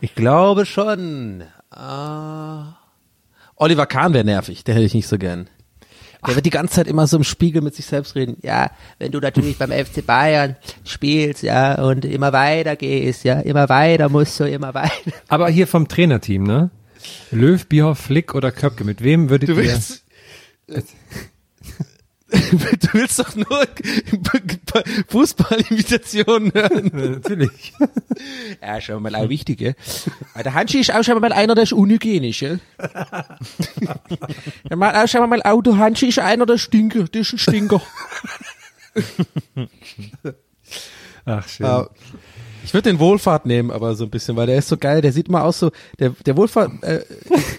Ich 0.00 0.16
glaube 0.16 0.66
schon. 0.66 1.44
Ah. 1.70 2.76
Oliver 3.54 3.86
Kahn 3.86 4.14
wäre 4.14 4.24
nervig, 4.24 4.64
der 4.64 4.74
hätte 4.74 4.86
ich 4.86 4.94
nicht 4.94 5.06
so 5.06 5.16
gern. 5.16 5.48
Der 6.26 6.34
wird 6.34 6.46
die 6.46 6.50
ganze 6.50 6.74
Zeit 6.74 6.86
immer 6.86 7.06
so 7.06 7.16
im 7.16 7.24
Spiegel 7.24 7.62
mit 7.62 7.74
sich 7.74 7.86
selbst 7.86 8.14
reden. 8.14 8.36
Ja, 8.42 8.70
wenn 8.98 9.12
du 9.12 9.20
natürlich 9.20 9.58
beim 9.58 9.70
FC 9.70 10.04
Bayern 10.04 10.56
spielst, 10.84 11.42
ja, 11.42 11.80
und 11.82 12.04
immer 12.04 12.32
weiter 12.32 12.76
gehst, 12.76 13.24
ja, 13.24 13.40
immer 13.40 13.68
weiter 13.68 14.08
musst 14.08 14.38
du, 14.40 14.44
immer 14.44 14.74
weiter. 14.74 14.92
Aber 15.28 15.48
hier 15.48 15.66
vom 15.66 15.88
Trainerteam, 15.88 16.42
ne? 16.42 16.70
Löw, 17.30 17.64
Bierhoff, 17.66 17.98
Flick 17.98 18.34
oder 18.34 18.52
Köpke, 18.52 18.84
mit 18.84 19.02
wem 19.02 19.30
würdet 19.30 19.48
Du 19.48 19.60
ihr... 19.60 19.80
du 22.80 22.88
willst 22.92 23.18
doch 23.18 23.34
nur 23.36 23.46
Fußballimitationen 25.08 26.52
hören. 26.54 26.90
Natürlich. 26.92 27.72
Ja, 28.60 28.78
schau 28.80 29.00
mal, 29.00 29.14
auch 29.14 29.28
wichtig, 29.30 29.58
gell? 29.58 29.74
Der 30.44 30.52
Hansi 30.52 30.78
ist 30.80 30.92
auch 30.94 31.02
schon 31.02 31.18
mal 31.20 31.32
einer, 31.32 31.54
der 31.54 31.64
ist 31.64 31.72
unhygienisch, 31.72 32.40
gell? 32.40 32.60
Ja, 34.68 34.76
mal, 34.76 34.94
auch, 34.94 35.08
schau 35.08 35.26
mal, 35.26 35.40
auch 35.42 35.62
der 35.62 35.78
Hansi 35.78 36.06
ist 36.08 36.18
einer, 36.18 36.44
der 36.44 36.58
Stinker, 36.58 37.04
der 37.04 37.22
ist 37.22 37.32
ein 37.32 37.38
Stinker. 37.38 37.80
Ach, 41.24 41.48
schön. 41.48 41.66
Äh, 41.66 41.84
ich 42.64 42.74
würde 42.74 42.90
den 42.90 42.98
Wohlfahrt 42.98 43.46
nehmen, 43.46 43.70
aber 43.70 43.94
so 43.94 44.04
ein 44.04 44.10
bisschen, 44.10 44.36
weil 44.36 44.46
der 44.46 44.58
ist 44.58 44.68
so 44.68 44.76
geil. 44.76 45.00
Der 45.00 45.12
sieht 45.12 45.28
immer 45.28 45.44
aus 45.44 45.58
so, 45.60 45.70
der, 45.98 46.10
der 46.26 46.36
Wohlfahrt, 46.36 46.70
äh, 46.82 47.00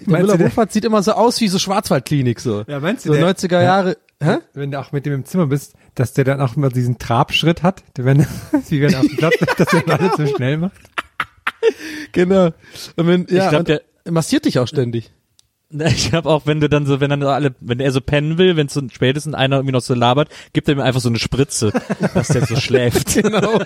der 0.05 0.19
Müller 0.19 0.37
der- 0.37 0.45
Wohlfahrt 0.45 0.71
sieht 0.71 0.85
immer 0.85 1.01
so 1.01 1.13
aus 1.13 1.41
wie 1.41 1.47
so 1.47 1.57
Schwarzwaldklinik 1.57 2.39
so. 2.39 2.63
Ja, 2.67 2.79
meinst 2.79 3.05
du, 3.05 3.09
so 3.09 3.15
der- 3.15 3.35
90er 3.35 3.61
Jahre. 3.63 3.97
Hä? 4.22 4.38
Wenn 4.53 4.72
du 4.72 4.80
auch 4.80 4.91
mit 4.91 5.05
dem 5.05 5.13
im 5.13 5.26
Zimmer 5.26 5.47
bist, 5.47 5.74
dass 5.95 6.13
der 6.13 6.24
dann 6.26 6.41
auch 6.41 6.55
immer 6.55 6.69
diesen 6.69 6.97
Trabschritt 6.99 7.63
hat, 7.63 7.84
der 7.97 8.05
wenn, 8.05 8.26
wie 8.69 8.82
wenn 8.82 8.93
er 8.93 8.99
auf 9.01 9.07
dem 9.07 9.17
Platz 9.17 9.34
dass 9.57 9.74
er 9.74 9.88
alles 9.89 10.15
so 10.17 10.26
schnell 10.28 10.57
macht. 10.57 10.80
Genau. 12.11 12.47
Und 12.95 13.07
wenn, 13.07 13.26
ja, 13.30 13.49
glaub, 13.49 13.59
und 13.61 13.67
der- 13.69 13.82
massiert 14.09 14.45
dich 14.45 14.59
auch 14.59 14.67
ständig. 14.67 15.11
Ich 15.74 16.09
glaube 16.09 16.28
auch, 16.30 16.45
wenn 16.45 16.59
du 16.59 16.67
dann 16.67 16.86
so, 16.86 16.99
wenn 16.99 17.09
dann 17.11 17.24
alle, 17.24 17.55
wenn 17.61 17.80
er 17.80 17.93
so 17.93 18.01
pennen 18.01 18.38
will, 18.38 18.57
wenn 18.57 18.67
so 18.67 18.82
spätestens 18.91 19.34
einer 19.36 19.55
irgendwie 19.55 19.72
noch 19.72 19.80
so 19.82 19.93
labert, 19.93 20.28
gibt 20.51 20.67
er 20.67 20.74
ihm 20.76 20.82
einfach 20.82 20.99
so 20.99 21.07
eine 21.07 21.17
Spritze, 21.17 21.72
dass 22.13 22.28
der 22.28 22.45
so 22.45 22.57
schläft. 22.57 23.13
Genau. 23.24 23.61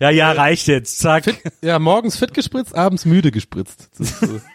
ja, 0.00 0.08
ja, 0.10 0.32
reicht 0.32 0.68
jetzt. 0.68 0.98
Zack. 1.00 1.24
Ja, 1.60 1.78
morgens 1.78 2.16
fit 2.16 2.32
gespritzt, 2.32 2.74
abends 2.74 3.04
müde 3.04 3.30
gespritzt. 3.30 3.90
Das 3.98 4.10
ist 4.10 4.20
so. 4.20 4.40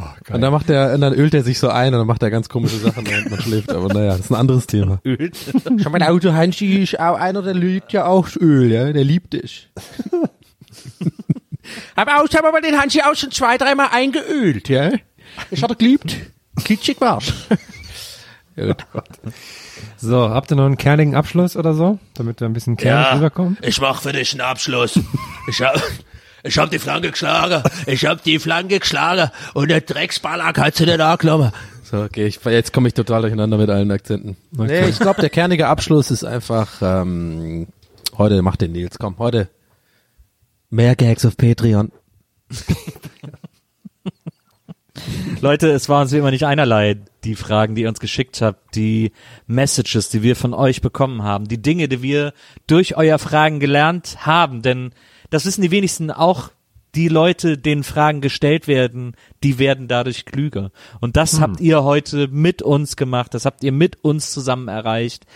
Oh, 0.00 0.34
und 0.34 0.40
dann 0.40 0.52
macht 0.52 0.70
er, 0.70 0.94
und 0.94 1.00
dann 1.00 1.12
ölt 1.12 1.34
er 1.34 1.42
sich 1.42 1.58
so 1.58 1.70
ein 1.70 1.92
und 1.92 1.98
dann 1.98 2.06
macht 2.06 2.22
er 2.22 2.30
ganz 2.30 2.48
komische 2.48 2.76
Sachen, 2.76 3.04
während 3.04 3.30
man 3.30 3.40
schläft. 3.40 3.72
Aber 3.72 3.88
naja, 3.92 4.12
das 4.12 4.20
ist 4.20 4.30
ein 4.30 4.36
anderes 4.36 4.68
Thema. 4.68 5.00
Ölt. 5.04 5.36
Schau 5.82 5.90
mal, 5.90 5.98
der 5.98 6.12
Auto 6.12 6.32
Hansi 6.32 6.66
ist 6.76 7.00
auch 7.00 7.18
einer, 7.18 7.42
der 7.42 7.54
liebt 7.54 7.92
ja 7.92 8.06
auch 8.06 8.28
Öl, 8.36 8.70
ja, 8.70 8.92
der 8.92 9.02
liebt 9.02 9.32
dich. 9.32 9.68
hab 11.96 12.08
auch, 12.08 12.28
hab 12.32 12.44
aber 12.44 12.60
den 12.60 12.80
Hansi 12.80 13.00
auch 13.00 13.16
schon 13.16 13.32
zwei, 13.32 13.58
dreimal 13.58 13.88
eingeölt, 13.90 14.68
ja. 14.68 14.92
Ich 15.50 15.64
hat 15.64 15.70
er 15.70 15.76
geliebt. 15.76 16.16
Kitschig 16.62 17.00
war's. 17.00 17.32
ja. 18.56 18.76
So, 19.96 20.30
habt 20.30 20.52
ihr 20.52 20.56
noch 20.56 20.66
einen 20.66 20.76
kernigen 20.76 21.16
Abschluss 21.16 21.56
oder 21.56 21.74
so, 21.74 21.98
damit 22.14 22.40
wir 22.40 22.48
ein 22.48 22.52
bisschen 22.52 22.76
kernig 22.76 23.14
rüberkommen? 23.14 23.58
ich 23.62 23.80
mach 23.80 24.02
für 24.02 24.12
dich 24.12 24.32
einen 24.32 24.42
Abschluss. 24.42 24.98
Ich 25.48 25.60
hab, 25.60 25.74
ich 26.42 26.58
hab 26.58 26.70
die 26.70 26.78
Flanke 26.78 27.10
geschlagen. 27.10 27.62
Ich 27.86 28.06
hab 28.06 28.22
die 28.22 28.38
Flanke 28.38 28.78
geschlagen 28.80 29.30
und 29.54 29.70
der 29.70 29.80
Drecksballack 29.80 30.58
hat 30.58 30.76
sie 30.76 30.86
nicht 30.86 31.00
angenommen. 31.00 31.52
So, 31.82 32.02
okay, 32.02 32.26
ich, 32.26 32.40
jetzt 32.44 32.72
komme 32.72 32.88
ich 32.88 32.94
total 32.94 33.22
durcheinander 33.22 33.56
mit 33.56 33.70
allen 33.70 33.90
Akzenten. 33.90 34.36
Okay. 34.56 34.82
Nee, 34.82 34.88
ich 34.90 34.98
glaube, 34.98 35.20
der 35.20 35.30
kernige 35.30 35.68
Abschluss 35.68 36.10
ist 36.10 36.24
einfach, 36.24 36.82
ähm, 36.82 37.66
heute 38.18 38.42
macht 38.42 38.60
den 38.60 38.72
Nils, 38.72 38.98
komm, 38.98 39.18
heute 39.18 39.48
mehr 40.70 40.96
Gags 40.96 41.24
auf 41.24 41.36
Patreon. 41.36 41.90
Leute, 45.40 45.70
es 45.70 45.88
war 45.88 46.02
uns 46.02 46.12
wie 46.12 46.18
immer 46.18 46.30
nicht 46.30 46.44
einerlei, 46.44 46.96
die 47.24 47.36
Fragen, 47.36 47.74
die 47.74 47.82
ihr 47.82 47.88
uns 47.88 48.00
geschickt 48.00 48.42
habt, 48.42 48.74
die 48.74 49.12
Messages, 49.46 50.08
die 50.08 50.22
wir 50.22 50.36
von 50.36 50.52
euch 50.52 50.82
bekommen 50.82 51.22
haben, 51.22 51.48
die 51.48 51.62
Dinge, 51.62 51.88
die 51.88 52.02
wir 52.02 52.32
durch 52.66 52.96
euer 52.96 53.18
Fragen 53.18 53.60
gelernt 53.60 54.26
haben, 54.26 54.62
denn 54.62 54.90
das 55.30 55.44
wissen 55.46 55.62
die 55.62 55.70
wenigsten 55.70 56.10
auch 56.10 56.50
die 56.94 57.08
Leute, 57.08 57.58
denen 57.58 57.84
Fragen 57.84 58.20
gestellt 58.20 58.66
werden, 58.66 59.14
die 59.42 59.58
werden 59.58 59.88
dadurch 59.88 60.24
klüger. 60.24 60.70
Und 61.00 61.16
das 61.16 61.34
Hm. 61.34 61.40
habt 61.40 61.60
ihr 61.60 61.84
heute 61.84 62.28
mit 62.28 62.62
uns 62.62 62.96
gemacht, 62.96 63.34
das 63.34 63.44
habt 63.44 63.62
ihr 63.62 63.72
mit 63.72 64.02
uns 64.02 64.32
zusammen 64.32 64.68
erreicht. 64.68 65.26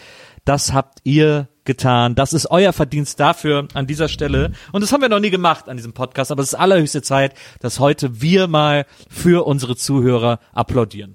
Das 0.45 0.72
habt 0.72 0.99
ihr 1.05 1.49
getan. 1.64 2.16
Das 2.16 2.32
ist 2.32 2.51
euer 2.51 2.72
Verdienst 2.72 3.20
dafür 3.20 3.68
an 3.74 3.86
dieser 3.86 4.09
Stelle. 4.09 4.53
Und 4.72 4.80
das 4.80 4.93
haben 4.93 5.03
wir 5.03 5.09
noch 5.09 5.20
nie 5.20 5.30
gemacht 5.30 5.68
an 5.68 5.76
diesem 5.76 5.93
Podcast, 5.93 6.32
aber 6.32 6.43
es 6.43 6.49
ist 6.53 6.59
allerhöchste 6.59 7.03
Zeit, 7.03 7.34
dass 7.61 7.78
heute 7.78 8.20
wir 8.20 8.49
mal 8.49 8.86
für 9.09 9.47
unsere 9.47 9.76
Zuhörer 9.76 10.40
applaudieren. 10.53 11.14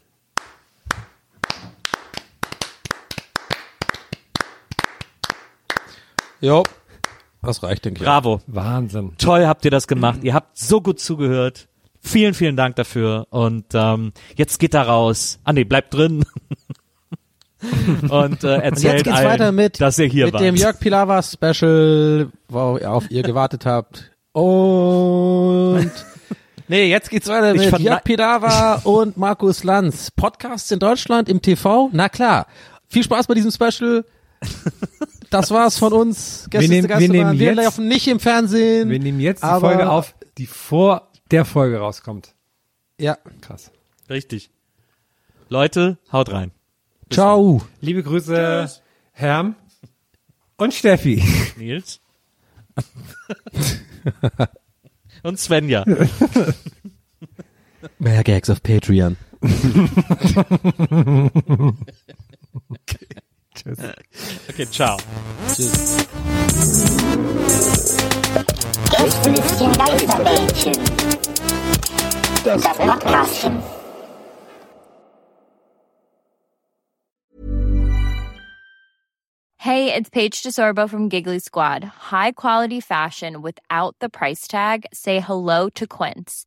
Jo, 6.40 6.64
das 7.42 7.64
reicht, 7.64 7.86
denke 7.86 8.02
ich. 8.02 8.06
Bravo. 8.06 8.42
Wahnsinn. 8.48 9.14
Toll 9.18 9.46
habt 9.46 9.64
ihr 9.66 9.72
das 9.72 9.88
gemacht. 9.88 10.20
Ihr 10.24 10.34
habt 10.34 10.58
so 10.58 10.82
gut 10.82 11.00
zugehört. 11.00 11.68
Vielen, 12.02 12.34
vielen 12.34 12.56
Dank 12.56 12.76
dafür. 12.76 13.28
Und 13.30 13.66
ähm, 13.74 14.14
jetzt 14.36 14.60
geht 14.60 14.74
da 14.74 14.84
raus. 14.84 15.40
Ah 15.44 15.54
nee, 15.54 15.64
bleibt 15.64 15.94
drin. 15.94 16.26
Und 18.10 18.44
äh, 18.44 18.56
Und 18.56 18.62
erzählt 18.62 18.94
jetzt 18.94 19.04
geht's 19.06 19.18
allen, 19.18 19.28
weiter 19.28 19.52
mit, 19.52 19.82
dass 19.82 19.98
ihr 19.98 20.06
hier 20.06 20.26
mit 20.26 20.36
wart. 20.36 20.44
dem 20.44 20.56
Jörg 20.56 20.80
Pilawa 20.80 21.24
Special, 21.24 22.30
wo 22.50 22.78
ihr 22.78 22.92
auf 22.92 23.10
ihr 23.10 23.24
gewartet 23.24 23.66
habt. 23.66 24.12
Und 24.32 25.92
nee, 26.68 26.86
jetzt 26.88 27.10
geht's 27.10 27.28
weiter 27.28 27.56
Ich 27.56 27.72
mit 27.72 27.80
Jörg 27.80 28.04
Pilawa 28.04 28.76
und 28.84 29.18
Markus 29.18 29.64
Lanz. 29.64 30.12
Podcasts 30.12 30.70
in 30.70 30.78
Deutschland 30.80 31.30
im 31.30 31.42
TV? 31.42 31.90
Na 31.94 32.10
klar. 32.10 32.46
Viel 32.88 33.04
Spaß 33.04 33.26
bei 33.26 33.34
diesem 33.34 33.52
Special. 33.52 34.06
Das 35.30 35.52
war's 35.52 35.78
von 35.78 35.94
uns. 35.94 36.48
Wir 36.52 36.68
nehmen- 36.68 36.90
wir 36.90 37.10
nehmen 37.10 37.40
wir 37.40 37.48
jetzt- 37.48 37.58
laufen 37.64 37.88
nicht 37.88 38.08
im 38.08 38.20
Fernsehen. 38.20 38.90
Wir 38.90 39.00
nehmen 39.00 39.20
jetzt 39.20 39.44
die 39.44 39.60
Folge 39.60 39.90
auf, 39.90 40.16
die 40.38 40.46
vor 40.46 41.10
der 41.32 41.46
Folge 41.46 41.78
rauskommt. 41.80 42.34
Ja. 43.00 43.18
Krass. 43.42 43.72
Richtig. 44.10 44.50
Leute, 45.50 45.98
haut 46.12 46.32
rein. 46.32 46.52
Ciao. 47.12 47.62
Liebe 47.82 48.04
Grüße, 48.04 48.70
Herm 49.12 49.56
und 50.58 50.74
Steffi. 50.74 51.24
Nils. 51.58 52.00
Und 55.24 55.40
Svenja. 55.40 55.84
Mehr 58.00 58.24
Gags 58.24 58.50
auf 58.52 58.62
Patreon. 58.62 59.18
Tschüss. 63.68 63.80
Uh, 63.80 63.93
okay, 64.49 64.65
ciao. 64.65 64.97
Tschüss. 65.47 66.07
Gästelistchen 68.91 69.72
Geisterbällchen. 69.74 70.74
Das 72.45 72.63
Podcastchen. 72.63 73.63
Hey, 79.59 79.93
it's 79.93 80.09
Paige 80.09 80.43
DeSorbo 80.43 80.89
from 80.89 81.09
Giggly 81.09 81.39
Squad. 81.39 81.84
High 81.84 82.32
quality 82.32 82.80
fashion 82.80 83.41
without 83.41 83.97
the 83.99 84.07
price 84.07 84.47
tag. 84.47 84.86
Say 84.93 85.20
hello 85.20 85.68
to 85.72 85.86
Quince. 85.86 86.47